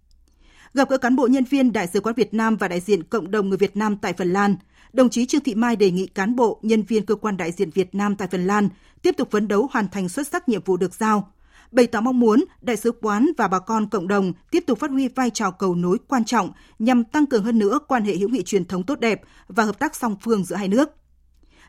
Gặp 0.73 0.89
gỡ 0.89 0.97
cán 0.97 1.15
bộ 1.15 1.27
nhân 1.27 1.43
viên 1.43 1.73
Đại 1.73 1.87
sứ 1.87 2.01
quán 2.01 2.15
Việt 2.15 2.33
Nam 2.33 2.57
và 2.57 2.67
đại 2.67 2.79
diện 2.79 3.03
cộng 3.03 3.31
đồng 3.31 3.49
người 3.49 3.57
Việt 3.57 3.77
Nam 3.77 3.97
tại 3.97 4.13
Phần 4.13 4.33
Lan, 4.33 4.55
đồng 4.93 5.09
chí 5.09 5.25
Trương 5.25 5.41
Thị 5.41 5.55
Mai 5.55 5.75
đề 5.75 5.91
nghị 5.91 6.07
cán 6.07 6.35
bộ, 6.35 6.59
nhân 6.61 6.83
viên 6.83 7.05
cơ 7.05 7.15
quan 7.15 7.37
đại 7.37 7.51
diện 7.51 7.69
Việt 7.69 7.95
Nam 7.95 8.15
tại 8.15 8.27
Phần 8.31 8.47
Lan 8.47 8.69
tiếp 9.01 9.11
tục 9.17 9.31
phấn 9.31 9.47
đấu 9.47 9.69
hoàn 9.71 9.87
thành 9.89 10.09
xuất 10.09 10.27
sắc 10.27 10.49
nhiệm 10.49 10.61
vụ 10.63 10.77
được 10.77 10.93
giao, 10.93 11.31
bày 11.71 11.87
tỏ 11.87 12.01
mong 12.01 12.19
muốn 12.19 12.45
đại 12.61 12.77
sứ 12.77 12.91
quán 12.91 13.27
và 13.37 13.47
bà 13.47 13.59
con 13.59 13.89
cộng 13.89 14.07
đồng 14.07 14.33
tiếp 14.51 14.63
tục 14.67 14.79
phát 14.79 14.91
huy 14.91 15.07
vai 15.07 15.29
trò 15.29 15.51
cầu 15.51 15.75
nối 15.75 15.97
quan 16.07 16.25
trọng 16.25 16.51
nhằm 16.79 17.03
tăng 17.03 17.25
cường 17.25 17.43
hơn 17.43 17.59
nữa 17.59 17.79
quan 17.87 18.03
hệ 18.03 18.15
hữu 18.15 18.29
nghị 18.29 18.43
truyền 18.43 18.65
thống 18.65 18.83
tốt 18.83 18.99
đẹp 18.99 19.21
và 19.47 19.63
hợp 19.63 19.79
tác 19.79 19.95
song 19.95 20.15
phương 20.21 20.43
giữa 20.43 20.55
hai 20.55 20.67
nước. 20.67 20.89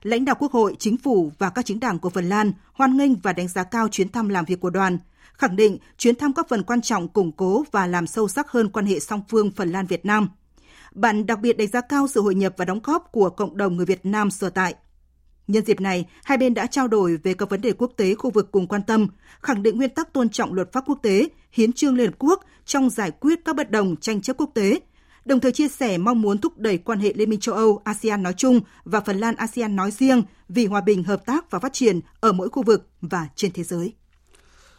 Lãnh 0.03 0.25
đạo 0.25 0.37
Quốc 0.39 0.53
hội, 0.53 0.77
Chính 0.79 0.97
phủ 0.97 1.33
và 1.39 1.51
các 1.51 1.67
chính 1.67 1.81
đảng 1.81 1.99
của 1.99 2.11
Phần 2.11 2.29
Lan 2.29 2.53
hoan 2.73 2.97
nghênh 2.97 3.15
và 3.17 3.33
đánh 3.33 3.49
giá 3.49 3.65
cao 3.65 3.89
chuyến 3.89 4.09
thăm 4.09 4.29
làm 4.29 4.45
việc 4.45 4.61
của 4.61 4.71
đoàn, 4.71 4.99
khẳng 5.33 5.57
định 5.57 5.79
chuyến 5.99 6.15
thăm 6.15 6.33
góp 6.33 6.49
phần 6.49 6.63
quan 6.63 6.81
trọng 6.81 7.09
củng 7.09 7.33
cố 7.33 7.65
và 7.71 7.87
làm 7.87 8.07
sâu 8.07 8.29
sắc 8.29 8.51
hơn 8.51 8.69
quan 8.69 8.87
hệ 8.87 9.01
song 9.01 9.23
phương 9.29 9.51
Phần 9.51 9.73
Lan 9.73 9.87
Việt 9.87 10.07
Nam. 10.07 10.29
Bạn 10.95 11.27
đặc 11.27 11.41
biệt 11.41 11.57
đánh 11.59 11.69
giá 11.69 11.81
cao 11.81 12.09
sự 12.09 12.23
hội 12.23 12.35
nhập 12.35 12.55
và 12.57 12.65
đóng 12.65 12.81
góp 12.85 13.13
của 13.13 13.31
cộng 13.31 13.57
đồng 13.57 13.77
người 13.77 13.87
Việt 13.87 14.07
Nam 14.07 14.31
sở 14.31 14.51
tại. 14.51 14.75
Nhân 15.47 15.65
dịp 15.65 15.81
này, 15.81 16.07
hai 16.25 16.39
bên 16.39 16.55
đã 16.55 16.67
trao 16.67 16.89
đổi 16.89 17.17
về 17.17 17.35
các 17.35 17.51
vấn 17.51 17.61
đề 17.61 17.73
quốc 17.73 17.93
tế 17.97 18.15
khu 18.15 18.31
vực 18.31 18.49
cùng 18.51 18.67
quan 18.67 18.83
tâm, 18.83 19.09
khẳng 19.41 19.63
định 19.63 19.77
nguyên 19.77 19.91
tắc 19.91 20.13
tôn 20.13 20.29
trọng 20.29 20.53
luật 20.53 20.73
pháp 20.73 20.85
quốc 20.87 20.99
tế, 21.03 21.29
hiến 21.53 21.73
trương 21.73 21.97
Liên 21.97 22.07
Hợp 22.07 22.17
Quốc 22.19 22.45
trong 22.65 22.91
giải 22.91 23.11
quyết 23.11 23.45
các 23.45 23.57
bất 23.57 23.71
đồng 23.71 23.97
tranh 23.97 24.21
chấp 24.21 24.37
quốc 24.37 24.51
tế, 24.55 24.81
đồng 25.29 25.41
thời 25.41 25.53
chia 25.53 25.69
sẻ 25.69 25.99
mong 25.99 26.23
muốn 26.23 26.39
thúc 26.39 26.59
đẩy 26.59 26.79
quan 26.79 27.01
hệ 27.01 27.13
Liên 27.13 27.31
minh 27.31 27.41
châu 27.41 27.55
Âu 27.55 27.81
ASEAN 27.85 28.23
nói 28.23 28.33
chung 28.37 28.61
và 28.85 29.01
Phần 29.01 29.19
Lan 29.19 29.35
ASEAN 29.37 29.77
nói 29.77 29.91
riêng 29.91 30.23
vì 30.49 30.67
hòa 30.67 30.81
bình, 30.81 31.05
hợp 31.05 31.27
tác 31.27 31.51
và 31.51 31.59
phát 31.59 31.73
triển 31.73 32.01
ở 32.21 32.33
mỗi 32.33 32.49
khu 32.49 32.63
vực 32.63 32.89
và 33.01 33.29
trên 33.35 33.53
thế 33.53 33.63
giới. 33.63 33.93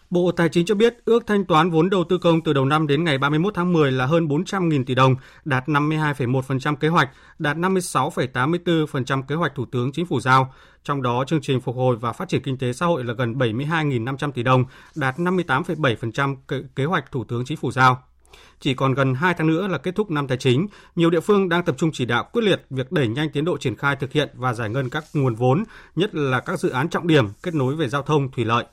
Bộ 0.10 0.32
Tài 0.32 0.50
chính 0.50 0.66
cho 0.66 0.76
biết 0.76 0.98
ước 1.06 1.28
thanh 1.28 1.46
toán 1.46 1.70
vốn 1.72 1.90
đầu 1.90 2.04
tư 2.10 2.18
công 2.18 2.42
từ 2.44 2.54
đầu 2.54 2.66
năm 2.66 2.88
đến 2.88 3.04
ngày 3.04 3.18
31 3.18 3.54
tháng 3.56 3.74
10 3.74 3.92
là 3.92 4.06
hơn 4.06 4.28
400.000 4.28 4.84
tỷ 4.86 4.96
đồng, 4.96 5.16
đạt 5.46 5.68
52,1% 5.68 6.76
kế 6.76 6.88
hoạch, 6.88 7.10
đạt 7.40 7.58
56,84% 7.58 9.22
kế 9.24 9.36
hoạch 9.36 9.56
Thủ 9.56 9.66
tướng 9.72 9.92
Chính 9.92 10.06
phủ 10.06 10.20
giao. 10.20 10.54
Trong 10.84 11.02
đó, 11.02 11.24
chương 11.28 11.42
trình 11.42 11.62
phục 11.62 11.76
hồi 11.76 11.96
và 11.96 12.14
phát 12.14 12.30
triển 12.30 12.42
kinh 12.42 12.58
tế 12.58 12.74
xã 12.74 12.86
hội 12.86 13.04
là 13.04 13.14
gần 13.14 13.34
72.500 13.34 14.32
tỷ 14.32 14.44
đồng, 14.44 14.66
đạt 14.96 15.18
58,7% 15.18 16.36
kế 16.76 16.86
hoạch 16.86 17.12
Thủ 17.12 17.24
tướng 17.24 17.46
Chính 17.46 17.58
phủ 17.58 17.72
giao. 17.72 18.09
Chỉ 18.60 18.74
còn 18.74 18.94
gần 18.94 19.14
2 19.14 19.34
tháng 19.34 19.48
nữa 19.48 19.68
là 19.68 19.78
kết 19.78 19.96
thúc 19.96 20.12
năm 20.12 20.28
tài 20.28 20.38
chính, 20.38 20.68
nhiều 20.96 21.10
địa 21.10 21.20
phương 21.20 21.50
đang 21.50 21.64
tập 21.64 21.76
trung 21.78 21.90
chỉ 21.94 22.06
đạo 22.06 22.30
quyết 22.34 22.42
liệt 22.42 22.66
việc 22.70 22.92
đẩy 22.92 23.08
nhanh 23.08 23.30
tiến 23.30 23.46
độ 23.46 23.58
triển 23.58 23.76
khai 23.76 23.96
thực 23.96 24.12
hiện 24.12 24.30
và 24.34 24.54
giải 24.54 24.70
ngân 24.70 24.90
các 24.90 25.04
nguồn 25.14 25.36
vốn, 25.36 25.64
nhất 25.96 26.16
là 26.16 26.40
các 26.40 26.60
dự 26.60 26.70
án 26.70 26.90
trọng 26.90 27.08
điểm 27.08 27.26
kết 27.44 27.54
nối 27.54 27.76
về 27.76 27.90
giao 27.90 28.02
thông, 28.02 28.32
thủy 28.32 28.46
lợi. 28.46 28.66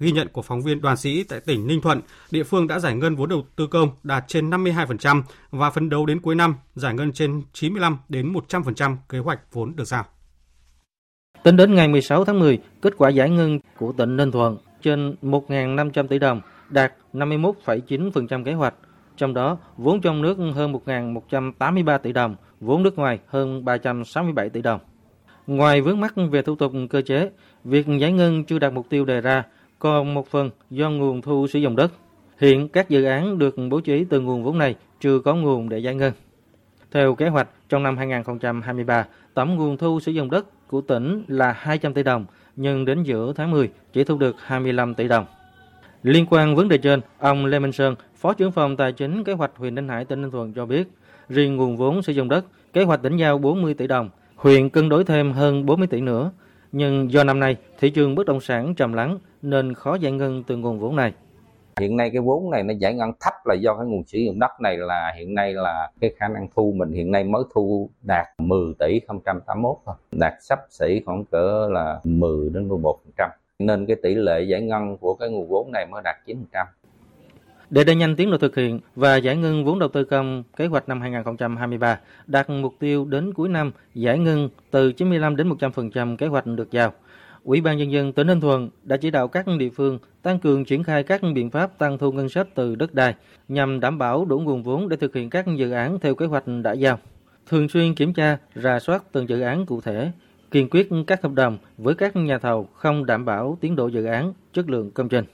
Ghi 0.00 0.12
nhận 0.12 0.28
của 0.28 0.42
phóng 0.42 0.62
viên 0.62 0.80
Đoàn 0.80 0.96
Sĩ 0.96 1.22
tại 1.22 1.40
tỉnh 1.40 1.66
Ninh 1.66 1.80
Thuận, 1.80 2.00
địa 2.30 2.42
phương 2.42 2.66
đã 2.66 2.78
giải 2.78 2.94
ngân 2.94 3.16
vốn 3.16 3.28
đầu 3.28 3.46
tư 3.56 3.66
công 3.66 3.90
đạt 4.02 4.24
trên 4.28 4.50
52% 4.50 5.22
và 5.50 5.70
phấn 5.70 5.88
đấu 5.88 6.06
đến 6.06 6.20
cuối 6.20 6.34
năm 6.34 6.54
giải 6.74 6.94
ngân 6.94 7.12
trên 7.12 7.42
95 7.52 7.98
đến 8.08 8.32
100% 8.32 8.96
kế 9.08 9.18
hoạch 9.18 9.38
vốn 9.52 9.76
được 9.76 9.84
giao. 9.84 10.04
Tính 11.42 11.56
đến 11.56 11.74
ngày 11.74 11.88
16 11.88 12.24
tháng 12.24 12.38
10, 12.38 12.58
kết 12.82 12.92
quả 12.96 13.10
giải 13.10 13.30
ngân 13.30 13.58
của 13.78 13.92
tỉnh 13.92 14.16
Ninh 14.16 14.30
Thuận 14.30 14.56
trên 14.82 15.14
1.500 15.22 16.06
tỷ 16.06 16.18
đồng, 16.18 16.40
đạt 16.70 16.92
51,9% 17.12 18.44
kế 18.44 18.52
hoạch. 18.52 18.74
Trong 19.16 19.34
đó, 19.34 19.58
vốn 19.76 20.00
trong 20.00 20.22
nước 20.22 20.38
hơn 20.54 20.72
1.183 20.72 21.98
tỷ 21.98 22.12
đồng, 22.12 22.36
vốn 22.60 22.82
nước 22.82 22.98
ngoài 22.98 23.18
hơn 23.26 23.64
367 23.64 24.48
tỷ 24.48 24.62
đồng. 24.62 24.80
Ngoài 25.46 25.80
vướng 25.80 26.00
mắc 26.00 26.14
về 26.30 26.42
thủ 26.42 26.54
tục 26.54 26.72
cơ 26.90 27.02
chế, 27.02 27.30
việc 27.64 27.86
giải 27.98 28.12
ngân 28.12 28.44
chưa 28.44 28.58
đạt 28.58 28.72
mục 28.72 28.86
tiêu 28.88 29.04
đề 29.04 29.20
ra, 29.20 29.44
còn 29.78 30.14
một 30.14 30.26
phần 30.28 30.50
do 30.70 30.90
nguồn 30.90 31.22
thu 31.22 31.46
sử 31.46 31.58
dụng 31.58 31.76
đất. 31.76 31.92
Hiện 32.38 32.68
các 32.68 32.88
dự 32.88 33.04
án 33.04 33.38
được 33.38 33.56
bố 33.70 33.80
trí 33.80 34.04
từ 34.04 34.20
nguồn 34.20 34.44
vốn 34.44 34.58
này 34.58 34.76
chưa 35.00 35.18
có 35.18 35.34
nguồn 35.34 35.68
để 35.68 35.78
giải 35.78 35.94
ngân. 35.94 36.12
Theo 36.90 37.14
kế 37.14 37.28
hoạch, 37.28 37.48
trong 37.68 37.82
năm 37.82 37.96
2023, 37.96 39.06
tổng 39.34 39.56
nguồn 39.56 39.76
thu 39.76 40.00
sử 40.00 40.12
dụng 40.12 40.30
đất 40.30 40.68
của 40.68 40.80
tỉnh 40.80 41.24
là 41.28 41.52
200 41.52 41.94
tỷ 41.94 42.02
đồng, 42.02 42.26
nhưng 42.56 42.84
đến 42.84 43.02
giữa 43.02 43.32
tháng 43.36 43.50
10 43.50 43.70
chỉ 43.92 44.04
thu 44.04 44.18
được 44.18 44.36
25 44.38 44.94
tỷ 44.94 45.08
đồng. 45.08 45.26
Liên 46.02 46.26
quan 46.30 46.56
vấn 46.56 46.68
đề 46.68 46.78
trên, 46.78 47.00
ông 47.18 47.46
Lê 47.46 47.58
Minh 47.58 47.72
Sơn, 47.72 47.94
Phó 48.14 48.32
trưởng 48.32 48.52
phòng 48.52 48.76
Tài 48.76 48.92
chính 48.92 49.24
Kế 49.24 49.32
hoạch 49.32 49.50
huyện 49.56 49.74
Ninh 49.74 49.88
Hải, 49.88 50.04
tỉnh 50.04 50.22
Ninh 50.22 50.30
Thuận 50.30 50.52
cho 50.52 50.66
biết, 50.66 50.88
riêng 51.28 51.56
nguồn 51.56 51.76
vốn 51.76 52.02
sử 52.02 52.12
dụng 52.12 52.28
đất, 52.28 52.44
kế 52.72 52.84
hoạch 52.84 53.02
tỉnh 53.02 53.16
giao 53.16 53.38
40 53.38 53.74
tỷ 53.74 53.86
đồng, 53.86 54.10
huyện 54.36 54.68
cân 54.68 54.88
đối 54.88 55.04
thêm 55.04 55.32
hơn 55.32 55.66
40 55.66 55.86
tỷ 55.86 56.00
nữa. 56.00 56.30
Nhưng 56.72 57.12
do 57.12 57.24
năm 57.24 57.40
nay 57.40 57.56
thị 57.78 57.90
trường 57.90 58.14
bất 58.14 58.26
động 58.26 58.40
sản 58.40 58.74
trầm 58.74 58.92
lắng 58.92 59.18
nên 59.42 59.74
khó 59.74 59.94
giải 59.94 60.12
ngân 60.12 60.42
từ 60.46 60.56
nguồn 60.56 60.78
vốn 60.78 60.96
này. 60.96 61.12
Hiện 61.80 61.96
nay 61.96 62.10
cái 62.12 62.22
vốn 62.22 62.50
này 62.50 62.62
nó 62.62 62.74
giải 62.78 62.94
ngân 62.94 63.12
thấp 63.20 63.34
là 63.44 63.54
do 63.54 63.74
cái 63.74 63.86
nguồn 63.86 64.04
sử 64.06 64.18
dụng 64.18 64.38
đất 64.38 64.60
này 64.60 64.76
là 64.76 65.12
hiện 65.18 65.34
nay 65.34 65.54
là 65.54 65.90
cái 66.00 66.10
khả 66.18 66.28
năng 66.28 66.48
thu 66.56 66.72
mình 66.76 66.92
hiện 66.92 67.10
nay 67.10 67.24
mới 67.24 67.42
thu 67.54 67.90
đạt 68.02 68.26
10 68.38 68.74
tỷ 68.78 69.00
081 69.24 69.76
thôi, 69.86 69.94
đạt 70.12 70.32
sắp 70.40 70.58
xỉ 70.70 71.00
khoảng 71.06 71.24
cỡ 71.24 71.68
là 71.70 72.00
10 72.04 72.50
đến 72.50 72.68
11% 72.68 72.92
nên 73.58 73.86
cái 73.86 73.96
tỷ 74.02 74.14
lệ 74.14 74.42
giải 74.42 74.60
ngân 74.60 74.96
của 74.96 75.14
cái 75.14 75.28
nguồn 75.28 75.48
vốn 75.48 75.72
này 75.72 75.86
mới 75.86 76.02
đạt 76.04 76.16
9%. 76.26 76.64
Để 77.70 77.84
đẩy 77.84 77.96
nhanh 77.96 78.16
tiến 78.16 78.30
độ 78.30 78.38
thực 78.38 78.56
hiện 78.56 78.80
và 78.94 79.16
giải 79.16 79.36
ngân 79.36 79.64
vốn 79.64 79.78
đầu 79.78 79.88
tư 79.88 80.04
công 80.04 80.42
kế 80.56 80.66
hoạch 80.66 80.88
năm 80.88 81.00
2023 81.00 82.00
đạt 82.26 82.50
mục 82.50 82.74
tiêu 82.78 83.04
đến 83.04 83.34
cuối 83.34 83.48
năm 83.48 83.72
giải 83.94 84.18
ngân 84.18 84.48
từ 84.70 84.92
95 84.92 85.36
đến 85.36 85.48
100% 85.48 86.16
kế 86.16 86.26
hoạch 86.26 86.46
được 86.46 86.70
giao. 86.70 86.92
Ủy 87.44 87.60
ban 87.60 87.78
nhân 87.78 87.92
dân 87.92 88.12
tỉnh 88.12 88.26
Ninh 88.26 88.40
Thuận 88.40 88.70
đã 88.82 88.96
chỉ 88.96 89.10
đạo 89.10 89.28
các 89.28 89.46
địa 89.58 89.70
phương 89.70 89.98
tăng 90.22 90.38
cường 90.38 90.64
triển 90.64 90.82
khai 90.82 91.02
các 91.02 91.20
biện 91.34 91.50
pháp 91.50 91.78
tăng 91.78 91.98
thu 91.98 92.12
ngân 92.12 92.28
sách 92.28 92.48
từ 92.54 92.74
đất 92.74 92.94
đai 92.94 93.14
nhằm 93.48 93.80
đảm 93.80 93.98
bảo 93.98 94.24
đủ 94.24 94.38
nguồn 94.38 94.62
vốn 94.62 94.88
để 94.88 94.96
thực 94.96 95.14
hiện 95.14 95.30
các 95.30 95.46
dự 95.56 95.70
án 95.70 95.98
theo 96.00 96.14
kế 96.14 96.26
hoạch 96.26 96.44
đã 96.62 96.72
giao. 96.72 96.98
Thường 97.46 97.68
xuyên 97.68 97.94
kiểm 97.94 98.12
tra, 98.12 98.38
rà 98.54 98.78
soát 98.80 99.04
từng 99.12 99.28
dự 99.28 99.40
án 99.40 99.66
cụ 99.66 99.80
thể, 99.80 100.10
kiên 100.50 100.68
quyết 100.68 100.88
các 101.06 101.22
hợp 101.22 101.32
đồng 101.32 101.58
với 101.78 101.94
các 101.94 102.16
nhà 102.16 102.38
thầu 102.38 102.68
không 102.74 103.06
đảm 103.06 103.24
bảo 103.24 103.58
tiến 103.60 103.76
độ 103.76 103.86
dự 103.88 104.04
án, 104.04 104.32
chất 104.52 104.70
lượng 104.70 104.90
công 104.90 105.08
trình. 105.08 105.24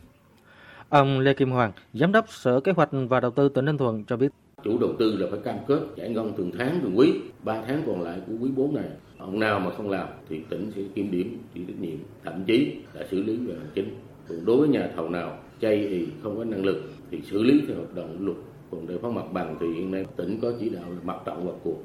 Ông 0.88 1.20
Lê 1.20 1.34
Kim 1.34 1.50
Hoàng, 1.50 1.72
Giám 1.92 2.12
đốc 2.12 2.28
Sở 2.28 2.60
Kế 2.60 2.72
hoạch 2.72 2.88
và 3.08 3.20
Đầu 3.20 3.30
tư 3.30 3.48
tỉnh 3.48 3.64
Ninh 3.64 3.78
Thuận 3.78 4.04
cho 4.04 4.16
biết. 4.16 4.28
Chủ 4.64 4.78
đầu 4.78 4.90
tư 4.98 5.16
là 5.16 5.26
phải 5.30 5.40
cam 5.44 5.56
kết 5.66 5.80
giải 5.96 6.08
ngân 6.08 6.32
từng 6.36 6.50
tháng, 6.58 6.80
từng 6.82 6.98
quý, 6.98 7.12
3 7.44 7.62
tháng 7.66 7.82
còn 7.86 8.02
lại 8.02 8.20
của 8.26 8.32
quý 8.40 8.50
4 8.56 8.74
này. 8.74 8.84
Ông 9.18 9.38
nào 9.38 9.60
mà 9.60 9.70
không 9.76 9.90
làm 9.90 10.08
thì 10.28 10.40
tỉnh 10.48 10.70
sẽ 10.76 10.82
kiểm 10.94 11.10
điểm, 11.10 11.38
chịu 11.54 11.64
trách 11.68 11.80
nhiệm, 11.80 11.96
thậm 12.24 12.44
chí 12.46 12.76
là 12.94 13.06
xử 13.10 13.22
lý 13.22 13.36
về 13.36 13.54
hành 13.54 13.70
chính. 13.74 13.88
Còn 14.28 14.44
đối 14.44 14.56
với 14.56 14.68
nhà 14.68 14.90
thầu 14.96 15.08
nào 15.08 15.38
chay 15.60 15.86
thì 15.90 16.06
không 16.22 16.36
có 16.36 16.44
năng 16.44 16.64
lực 16.64 16.82
thì 17.10 17.20
xử 17.30 17.42
lý 17.42 17.62
theo 17.68 17.76
hợp 17.76 17.94
đồng 17.94 18.16
luật. 18.20 18.36
Còn 18.70 18.86
để 18.86 18.94
phóng 19.02 19.14
mặt 19.14 19.32
bằng 19.32 19.56
thì 19.60 19.66
hiện 19.72 19.90
nay 19.90 20.06
tỉnh 20.16 20.38
có 20.42 20.52
chỉ 20.60 20.68
đạo 20.68 20.84
là 20.90 20.96
mặt 21.04 21.16
trận 21.24 21.46
vào 21.46 21.60
cuộc, 21.62 21.82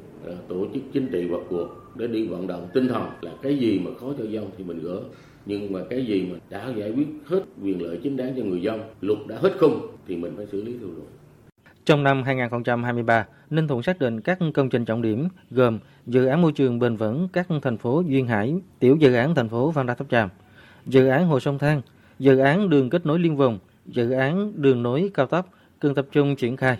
tổ 0.47 0.65
chức 0.73 0.83
chính 0.93 1.07
trị 1.11 1.27
vào 1.27 1.41
cuộc 1.49 1.67
để 1.97 2.07
đi 2.07 2.27
vận 2.27 2.47
động 2.47 2.67
tinh 2.73 2.87
thần 2.87 3.03
là 3.21 3.31
cái 3.41 3.57
gì 3.57 3.79
mà 3.79 3.91
khó 3.99 4.07
cho 4.17 4.23
dân 4.23 4.49
thì 4.57 4.63
mình 4.63 4.79
gỡ 4.83 4.99
nhưng 5.47 5.73
mà 5.73 5.79
cái 5.89 6.05
gì 6.05 6.27
mà 6.31 6.37
đã 6.49 6.69
giải 6.77 6.91
quyết 6.91 7.07
hết 7.25 7.43
quyền 7.63 7.81
lợi 7.81 7.99
chính 8.03 8.17
đáng 8.17 8.33
cho 8.37 8.43
người 8.43 8.61
dân, 8.61 8.81
luật 9.01 9.19
đã 9.27 9.35
hết 9.41 9.51
khung 9.59 9.87
thì 10.07 10.15
mình 10.15 10.33
phải 10.37 10.45
xử 10.51 10.63
lý 10.63 10.75
theo 10.79 10.89
luật. 10.95 11.07
Trong 11.85 12.03
năm 12.03 12.23
2023, 12.23 13.25
Ninh 13.49 13.67
Thuận 13.67 13.83
xác 13.83 13.99
định 13.99 14.21
các 14.21 14.39
công 14.53 14.69
trình 14.69 14.85
trọng 14.85 15.01
điểm 15.01 15.27
gồm 15.51 15.79
dự 16.05 16.25
án 16.25 16.41
môi 16.41 16.51
trường 16.51 16.79
bền 16.79 16.95
vững 16.95 17.27
các 17.33 17.47
thành 17.61 17.77
phố 17.77 18.03
Duyên 18.07 18.27
Hải, 18.27 18.55
tiểu 18.79 18.95
dự 18.95 19.13
án 19.13 19.35
thành 19.35 19.49
phố 19.49 19.71
Phan 19.71 19.87
Rang 19.87 19.97
Tháp 19.97 20.09
Chàm, 20.09 20.29
dự 20.85 21.07
án 21.07 21.27
hồ 21.27 21.39
sông 21.39 21.57
Thang, 21.57 21.81
dự 22.19 22.37
án 22.37 22.69
đường 22.69 22.89
kết 22.89 23.05
nối 23.05 23.19
liên 23.19 23.37
vùng, 23.37 23.59
dự 23.85 24.11
án 24.11 24.51
đường 24.55 24.83
nối 24.83 25.11
cao 25.13 25.25
tốc 25.25 25.49
cần 25.79 25.95
tập 25.95 26.07
trung 26.11 26.35
triển 26.35 26.57
khai. 26.57 26.77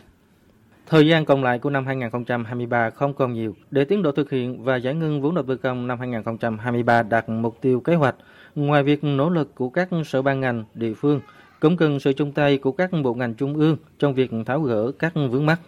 Thời 0.89 1.07
gian 1.07 1.25
còn 1.25 1.43
lại 1.43 1.59
của 1.59 1.69
năm 1.69 1.85
2023 1.85 2.89
không 2.89 3.13
còn 3.13 3.33
nhiều 3.33 3.55
để 3.71 3.85
tiến 3.85 4.03
độ 4.03 4.11
thực 4.11 4.31
hiện 4.31 4.63
và 4.63 4.75
giải 4.75 4.95
ngân 4.95 5.21
vốn 5.21 5.35
đầu 5.35 5.45
tư 5.47 5.57
công 5.57 5.87
năm 5.87 5.99
2023 5.99 7.03
đạt 7.03 7.29
mục 7.29 7.57
tiêu 7.61 7.79
kế 7.79 7.95
hoạch. 7.95 8.15
Ngoài 8.55 8.83
việc 8.83 9.03
nỗ 9.03 9.29
lực 9.29 9.55
của 9.55 9.69
các 9.69 9.89
sở 10.05 10.21
ban 10.21 10.39
ngành, 10.39 10.63
địa 10.73 10.93
phương, 10.93 11.21
cũng 11.59 11.77
cần 11.77 11.99
sự 11.99 12.13
chung 12.13 12.31
tay 12.31 12.57
của 12.57 12.71
các 12.71 12.89
bộ 13.03 13.13
ngành 13.13 13.33
trung 13.33 13.55
ương 13.55 13.77
trong 13.99 14.13
việc 14.13 14.31
tháo 14.45 14.61
gỡ 14.61 14.91
các 14.99 15.13
vướng 15.15 15.45
mắc. 15.45 15.59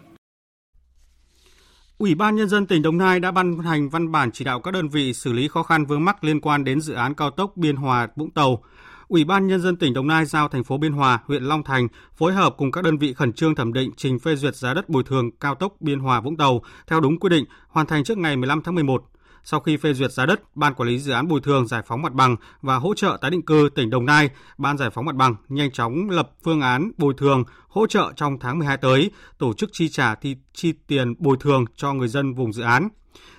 Ủy 1.98 2.14
ban 2.14 2.36
Nhân 2.36 2.48
dân 2.48 2.66
tỉnh 2.66 2.82
Đồng 2.82 2.98
Nai 2.98 3.20
đã 3.20 3.30
ban 3.30 3.58
hành 3.58 3.88
văn 3.88 4.12
bản 4.12 4.30
chỉ 4.32 4.44
đạo 4.44 4.60
các 4.60 4.70
đơn 4.70 4.88
vị 4.88 5.12
xử 5.12 5.32
lý 5.32 5.48
khó 5.48 5.62
khăn 5.62 5.84
vướng 5.84 6.04
mắc 6.04 6.24
liên 6.24 6.40
quan 6.40 6.64
đến 6.64 6.80
dự 6.80 6.94
án 6.94 7.14
cao 7.14 7.30
tốc 7.30 7.56
Biên 7.56 7.76
Hòa– 7.76 8.08
Vũng 8.16 8.30
Tàu. 8.30 8.62
Ủy 9.10 9.24
ban 9.24 9.46
Nhân 9.46 9.60
dân 9.60 9.76
tỉnh 9.76 9.92
Đồng 9.92 10.06
Nai 10.06 10.24
giao 10.24 10.48
thành 10.48 10.64
phố 10.64 10.78
Biên 10.78 10.92
Hòa, 10.92 11.18
huyện 11.26 11.42
Long 11.42 11.62
Thành 11.62 11.88
phối 12.16 12.32
hợp 12.32 12.54
cùng 12.58 12.72
các 12.72 12.84
đơn 12.84 12.98
vị 12.98 13.12
khẩn 13.12 13.32
trương 13.32 13.54
thẩm 13.54 13.72
định 13.72 13.90
trình 13.96 14.18
phê 14.18 14.36
duyệt 14.36 14.56
giá 14.56 14.74
đất 14.74 14.88
bồi 14.88 15.02
thường 15.04 15.30
cao 15.30 15.54
tốc 15.54 15.74
Biên 15.80 15.98
Hòa 15.98 16.20
Vũng 16.20 16.36
Tàu 16.36 16.62
theo 16.86 17.00
đúng 17.00 17.18
quy 17.18 17.28
định, 17.28 17.44
hoàn 17.68 17.86
thành 17.86 18.04
trước 18.04 18.18
ngày 18.18 18.36
15 18.36 18.62
tháng 18.62 18.74
11. 18.74 19.04
Sau 19.44 19.60
khi 19.60 19.76
phê 19.76 19.92
duyệt 19.94 20.12
giá 20.12 20.26
đất, 20.26 20.56
Ban 20.56 20.74
Quản 20.74 20.88
lý 20.88 20.98
Dự 20.98 21.12
án 21.12 21.28
Bồi 21.28 21.40
thường 21.40 21.66
Giải 21.66 21.82
phóng 21.86 22.02
mặt 22.02 22.12
bằng 22.12 22.36
và 22.62 22.76
hỗ 22.76 22.94
trợ 22.94 23.18
tái 23.20 23.30
định 23.30 23.42
cư 23.42 23.68
tỉnh 23.74 23.90
Đồng 23.90 24.06
Nai, 24.06 24.30
Ban 24.58 24.78
Giải 24.78 24.90
phóng 24.90 25.04
mặt 25.04 25.14
bằng 25.14 25.34
nhanh 25.48 25.70
chóng 25.72 26.10
lập 26.10 26.30
phương 26.44 26.60
án 26.60 26.90
bồi 26.98 27.14
thường 27.16 27.44
hỗ 27.68 27.86
trợ 27.86 28.12
trong 28.16 28.38
tháng 28.38 28.58
12 28.58 28.76
tới, 28.76 29.10
tổ 29.38 29.52
chức 29.52 29.70
chi 29.72 29.88
trả 29.88 30.14
thi, 30.14 30.36
chi 30.52 30.72
tiền 30.86 31.14
bồi 31.18 31.36
thường 31.40 31.64
cho 31.76 31.92
người 31.92 32.08
dân 32.08 32.34
vùng 32.34 32.52
dự 32.52 32.62
án. 32.62 32.88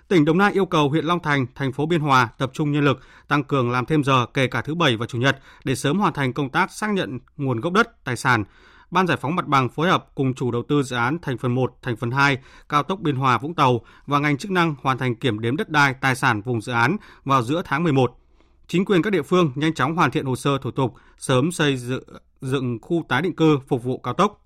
Tỉnh 0.07 0.25
Đồng 0.25 0.37
Nai 0.37 0.51
yêu 0.53 0.65
cầu 0.65 0.89
huyện 0.89 1.05
Long 1.05 1.19
Thành, 1.19 1.45
thành 1.55 1.71
phố 1.71 1.85
Biên 1.85 2.01
Hòa 2.01 2.29
tập 2.37 2.51
trung 2.53 2.71
nhân 2.71 2.85
lực, 2.85 2.99
tăng 3.27 3.43
cường 3.43 3.71
làm 3.71 3.85
thêm 3.85 4.03
giờ 4.03 4.25
kể 4.33 4.47
cả 4.47 4.61
thứ 4.61 4.75
bảy 4.75 4.97
và 4.97 5.05
chủ 5.05 5.17
nhật 5.17 5.39
để 5.63 5.75
sớm 5.75 5.99
hoàn 5.99 6.13
thành 6.13 6.33
công 6.33 6.49
tác 6.49 6.71
xác 6.71 6.89
nhận 6.89 7.19
nguồn 7.37 7.59
gốc 7.61 7.73
đất, 7.73 8.03
tài 8.03 8.17
sản, 8.17 8.43
Ban 8.91 9.07
giải 9.07 9.17
phóng 9.17 9.35
mặt 9.35 9.47
bằng 9.47 9.69
phối 9.69 9.89
hợp 9.89 10.05
cùng 10.15 10.33
chủ 10.33 10.51
đầu 10.51 10.63
tư 10.67 10.83
dự 10.83 10.95
án 10.95 11.17
thành 11.21 11.37
phần 11.37 11.55
1, 11.55 11.77
thành 11.81 11.95
phần 11.95 12.11
2, 12.11 12.37
cao 12.69 12.83
tốc 12.83 12.99
Biên 12.99 13.15
Hòa 13.15 13.37
Vũng 13.37 13.53
Tàu 13.53 13.81
và 14.07 14.19
ngành 14.19 14.37
chức 14.37 14.51
năng 14.51 14.75
hoàn 14.81 14.97
thành 14.97 15.15
kiểm 15.15 15.39
đếm 15.39 15.57
đất 15.57 15.69
đai, 15.69 15.93
tài 16.01 16.15
sản 16.15 16.41
vùng 16.41 16.61
dự 16.61 16.71
án 16.71 16.97
vào 17.25 17.43
giữa 17.43 17.61
tháng 17.65 17.83
11. 17.83 18.17
Chính 18.67 18.85
quyền 18.85 19.01
các 19.01 19.09
địa 19.09 19.21
phương 19.21 19.51
nhanh 19.55 19.73
chóng 19.73 19.95
hoàn 19.95 20.11
thiện 20.11 20.25
hồ 20.25 20.35
sơ 20.35 20.57
thủ 20.57 20.71
tục, 20.71 20.93
sớm 21.17 21.51
xây 21.51 21.77
dựng, 21.77 22.03
dựng 22.41 22.79
khu 22.81 23.05
tái 23.09 23.21
định 23.21 23.35
cư 23.35 23.59
phục 23.67 23.83
vụ 23.83 23.97
cao 23.97 24.13
tốc. 24.13 24.40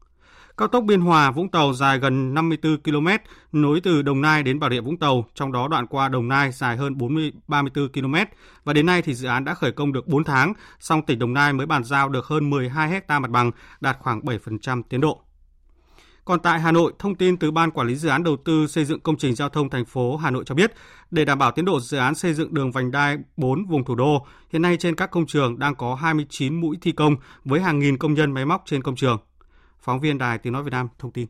Cao 0.58 0.68
tốc 0.68 0.84
Biên 0.84 1.02
Hòa 1.02 1.32
Vũng 1.32 1.50
Tàu 1.50 1.74
dài 1.74 2.00
gần 2.00 2.34
54 2.34 2.78
km, 2.78 3.08
nối 3.52 3.82
từ 3.82 4.02
Đồng 4.02 4.22
Nai 4.22 4.44
đến 4.44 4.60
Bà 4.60 4.70
Rịa 4.70 4.82
Vũng 4.82 4.98
Tàu, 4.98 5.26
trong 5.34 5.52
đó 5.52 5.68
đoạn 5.68 5.88
qua 5.88 6.10
Đồng 6.10 6.28
Nai 6.28 6.52
dài 6.52 6.78
hơn 6.78 6.98
40 6.98 7.32
34 7.48 7.90
km 7.90 8.16
và 8.64 8.74
đến 8.74 8.86
nay 8.86 9.02
thì 9.02 9.14
dự 9.14 9.28
án 9.28 9.46
đã 9.46 9.54
khởi 9.54 9.72
công 9.72 9.94
được 9.94 10.08
4 10.08 10.24
tháng, 10.24 10.54
song 10.80 11.02
tỉnh 11.06 11.20
Đồng 11.20 11.34
Nai 11.34 11.54
mới 11.54 11.66
bàn 11.66 11.84
giao 11.84 12.10
được 12.10 12.26
hơn 12.26 12.50
12 12.50 12.90
hecta 12.90 13.20
mặt 13.20 13.32
bằng, 13.32 13.52
đạt 13.82 13.98
khoảng 14.00 14.22
7% 14.22 14.84
tiến 14.90 15.02
độ. 15.02 15.22
Còn 16.26 16.40
tại 16.40 16.60
Hà 16.60 16.72
Nội, 16.72 16.94
thông 17.00 17.16
tin 17.16 17.38
từ 17.38 17.52
Ban 17.52 17.72
Quản 17.72 17.88
lý 17.88 17.96
Dự 17.96 18.10
án 18.10 18.24
Đầu 18.24 18.38
tư 18.46 18.68
xây 18.68 18.86
dựng 18.86 19.00
công 19.00 19.18
trình 19.18 19.36
giao 19.36 19.50
thông 19.50 19.70
thành 19.70 19.86
phố 19.86 20.18
Hà 20.18 20.32
Nội 20.32 20.44
cho 20.46 20.56
biết, 20.56 20.72
để 21.12 21.26
đảm 21.26 21.40
bảo 21.40 21.52
tiến 21.52 21.66
độ 21.66 21.80
dự 21.80 21.98
án 21.98 22.16
xây 22.16 22.34
dựng 22.34 22.54
đường 22.54 22.72
vành 22.72 22.92
đai 22.92 23.18
4 23.38 23.66
vùng 23.66 23.86
thủ 23.86 23.96
đô, 23.96 24.26
hiện 24.50 24.62
nay 24.62 24.78
trên 24.78 24.96
các 24.96 25.12
công 25.12 25.26
trường 25.26 25.60
đang 25.60 25.76
có 25.76 25.96
29 25.96 26.62
mũi 26.62 26.78
thi 26.82 26.92
công 26.92 27.16
với 27.46 27.62
hàng 27.62 27.80
nghìn 27.80 27.98
công 27.98 28.14
nhân 28.14 28.32
máy 28.32 28.46
móc 28.46 28.64
trên 28.66 28.84
công 28.84 28.96
trường. 28.96 29.18
Phóng 29.86 30.00
viên 30.00 30.18
Đài 30.18 30.38
Tiếng 30.38 30.54
Nói 30.54 30.64
Việt 30.64 30.72
Nam 30.72 30.88
thông 31.00 31.12
tin. 31.12 31.28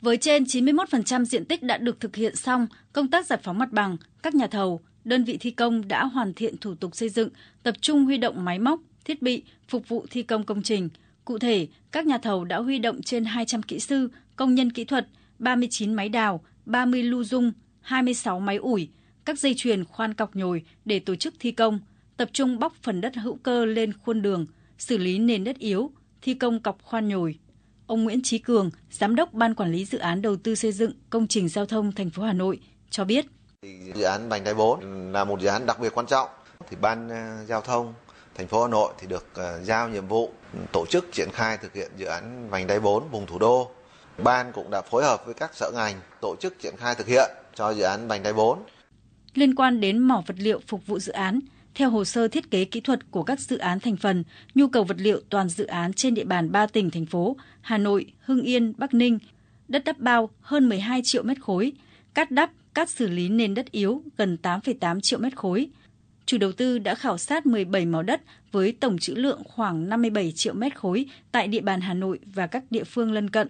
Với 0.00 0.16
trên 0.16 0.44
91% 0.44 1.24
diện 1.24 1.44
tích 1.44 1.62
đã 1.62 1.78
được 1.78 2.00
thực 2.00 2.16
hiện 2.16 2.36
xong, 2.36 2.66
công 2.92 3.08
tác 3.08 3.26
giải 3.26 3.38
phóng 3.42 3.58
mặt 3.58 3.72
bằng, 3.72 3.96
các 4.22 4.34
nhà 4.34 4.46
thầu, 4.46 4.80
đơn 5.04 5.24
vị 5.24 5.36
thi 5.40 5.50
công 5.50 5.88
đã 5.88 6.04
hoàn 6.04 6.34
thiện 6.34 6.56
thủ 6.56 6.74
tục 6.74 6.96
xây 6.96 7.08
dựng, 7.08 7.28
tập 7.62 7.74
trung 7.80 8.04
huy 8.04 8.18
động 8.18 8.44
máy 8.44 8.58
móc, 8.58 8.80
thiết 9.04 9.22
bị 9.22 9.42
phục 9.68 9.88
vụ 9.88 10.06
thi 10.10 10.22
công 10.22 10.44
công 10.44 10.62
trình. 10.62 10.88
Cụ 11.24 11.38
thể, 11.38 11.68
các 11.92 12.06
nhà 12.06 12.18
thầu 12.18 12.44
đã 12.44 12.58
huy 12.58 12.78
động 12.78 13.02
trên 13.02 13.24
200 13.24 13.62
kỹ 13.62 13.80
sư, 13.80 14.10
công 14.36 14.54
nhân 14.54 14.72
kỹ 14.72 14.84
thuật, 14.84 15.08
39 15.38 15.94
máy 15.94 16.08
đào, 16.08 16.44
30 16.66 17.02
lưu 17.02 17.24
dung, 17.24 17.52
26 17.80 18.40
máy 18.40 18.56
ủi, 18.56 18.88
các 19.24 19.38
dây 19.38 19.54
chuyền 19.56 19.84
khoan 19.84 20.14
cọc 20.14 20.36
nhồi 20.36 20.64
để 20.84 20.98
tổ 20.98 21.14
chức 21.14 21.34
thi 21.38 21.52
công, 21.52 21.80
tập 22.16 22.28
trung 22.32 22.58
bóc 22.58 22.74
phần 22.82 23.00
đất 23.00 23.16
hữu 23.16 23.36
cơ 23.36 23.64
lên 23.64 23.92
khuôn 23.92 24.22
đường, 24.22 24.46
xử 24.78 24.98
lý 24.98 25.18
nền 25.18 25.44
đất 25.44 25.58
yếu, 25.58 25.90
thi 26.24 26.34
công 26.34 26.60
cọc 26.60 26.78
khoan 26.82 27.08
nhồi. 27.08 27.38
Ông 27.86 28.04
Nguyễn 28.04 28.20
Chí 28.22 28.38
Cường, 28.38 28.70
giám 28.90 29.14
đốc 29.14 29.32
Ban 29.32 29.54
quản 29.54 29.72
lý 29.72 29.84
dự 29.84 29.98
án 29.98 30.22
đầu 30.22 30.36
tư 30.36 30.54
xây 30.54 30.72
dựng 30.72 30.92
công 31.10 31.26
trình 31.26 31.48
giao 31.48 31.66
thông 31.66 31.92
thành 31.92 32.10
phố 32.10 32.22
Hà 32.22 32.32
Nội 32.32 32.60
cho 32.90 33.04
biết: 33.04 33.26
Dự 33.94 34.02
án 34.02 34.28
vành 34.28 34.44
đai 34.44 34.54
4 34.54 35.12
là 35.12 35.24
một 35.24 35.40
dự 35.40 35.48
án 35.48 35.66
đặc 35.66 35.80
biệt 35.80 35.94
quan 35.94 36.06
trọng 36.06 36.28
thì 36.70 36.76
ban 36.80 37.08
ờ, 37.08 37.44
giao 37.46 37.60
thông 37.60 37.94
thành 38.34 38.46
phố 38.46 38.62
Hà 38.62 38.68
Nội 38.68 38.92
thì 38.98 39.06
được 39.06 39.26
ờ, 39.34 39.62
giao 39.62 39.88
nhiệm 39.88 40.06
vụ 40.06 40.30
tổ 40.72 40.86
chức 40.86 41.08
triển 41.12 41.28
khai 41.32 41.58
thực 41.58 41.74
hiện 41.74 41.90
dự 41.96 42.06
án 42.06 42.50
vành 42.50 42.66
đai 42.66 42.80
4 42.80 43.08
vùng 43.08 43.26
thủ 43.26 43.38
đô. 43.38 43.70
Ban 44.18 44.52
cũng 44.52 44.70
đã 44.70 44.82
phối 44.90 45.04
hợp 45.04 45.26
với 45.26 45.34
các 45.34 45.50
sở 45.54 45.70
ngành 45.74 45.94
tổ 46.20 46.36
chức 46.40 46.60
triển 46.60 46.74
khai 46.76 46.94
thực 46.94 47.06
hiện 47.06 47.30
cho 47.54 47.70
dự 47.70 47.82
án 47.82 48.08
vành 48.08 48.22
đai 48.22 48.32
4. 48.32 48.58
Liên 49.34 49.54
quan 49.54 49.80
đến 49.80 49.98
mỏ 49.98 50.22
vật 50.26 50.36
liệu 50.38 50.60
phục 50.66 50.86
vụ 50.86 50.98
dự 50.98 51.12
án, 51.12 51.40
theo 51.74 51.90
hồ 51.90 52.04
sơ 52.04 52.28
thiết 52.28 52.50
kế 52.50 52.64
kỹ 52.64 52.80
thuật 52.80 53.10
của 53.10 53.22
các 53.22 53.40
dự 53.40 53.58
án 53.58 53.80
thành 53.80 53.96
phần, 53.96 54.24
nhu 54.54 54.68
cầu 54.68 54.84
vật 54.84 54.96
liệu 55.00 55.20
toàn 55.28 55.48
dự 55.48 55.66
án 55.66 55.92
trên 55.92 56.14
địa 56.14 56.24
bàn 56.24 56.52
3 56.52 56.66
tỉnh 56.66 56.90
thành 56.90 57.06
phố 57.06 57.36
Hà 57.60 57.78
Nội, 57.78 58.12
Hưng 58.20 58.42
Yên, 58.42 58.72
Bắc 58.78 58.94
Ninh, 58.94 59.18
đất 59.68 59.84
đắp 59.84 59.98
bao 59.98 60.30
hơn 60.40 60.68
12 60.68 61.00
triệu 61.04 61.22
mét 61.22 61.40
khối, 61.40 61.72
cát 62.14 62.30
đắp, 62.30 62.50
cát 62.74 62.90
xử 62.90 63.08
lý 63.08 63.28
nền 63.28 63.54
đất 63.54 63.70
yếu 63.70 64.02
gần 64.16 64.38
8,8 64.42 65.00
triệu 65.00 65.18
mét 65.18 65.36
khối. 65.36 65.68
Chủ 66.26 66.38
đầu 66.38 66.52
tư 66.52 66.78
đã 66.78 66.94
khảo 66.94 67.18
sát 67.18 67.46
17 67.46 67.86
mỏ 67.86 68.02
đất 68.02 68.20
với 68.52 68.72
tổng 68.80 68.98
trữ 68.98 69.14
lượng 69.14 69.42
khoảng 69.44 69.88
57 69.88 70.32
triệu 70.32 70.54
mét 70.54 70.76
khối 70.76 71.06
tại 71.32 71.48
địa 71.48 71.60
bàn 71.60 71.80
Hà 71.80 71.94
Nội 71.94 72.18
và 72.34 72.46
các 72.46 72.64
địa 72.70 72.84
phương 72.84 73.12
lân 73.12 73.30
cận. 73.30 73.48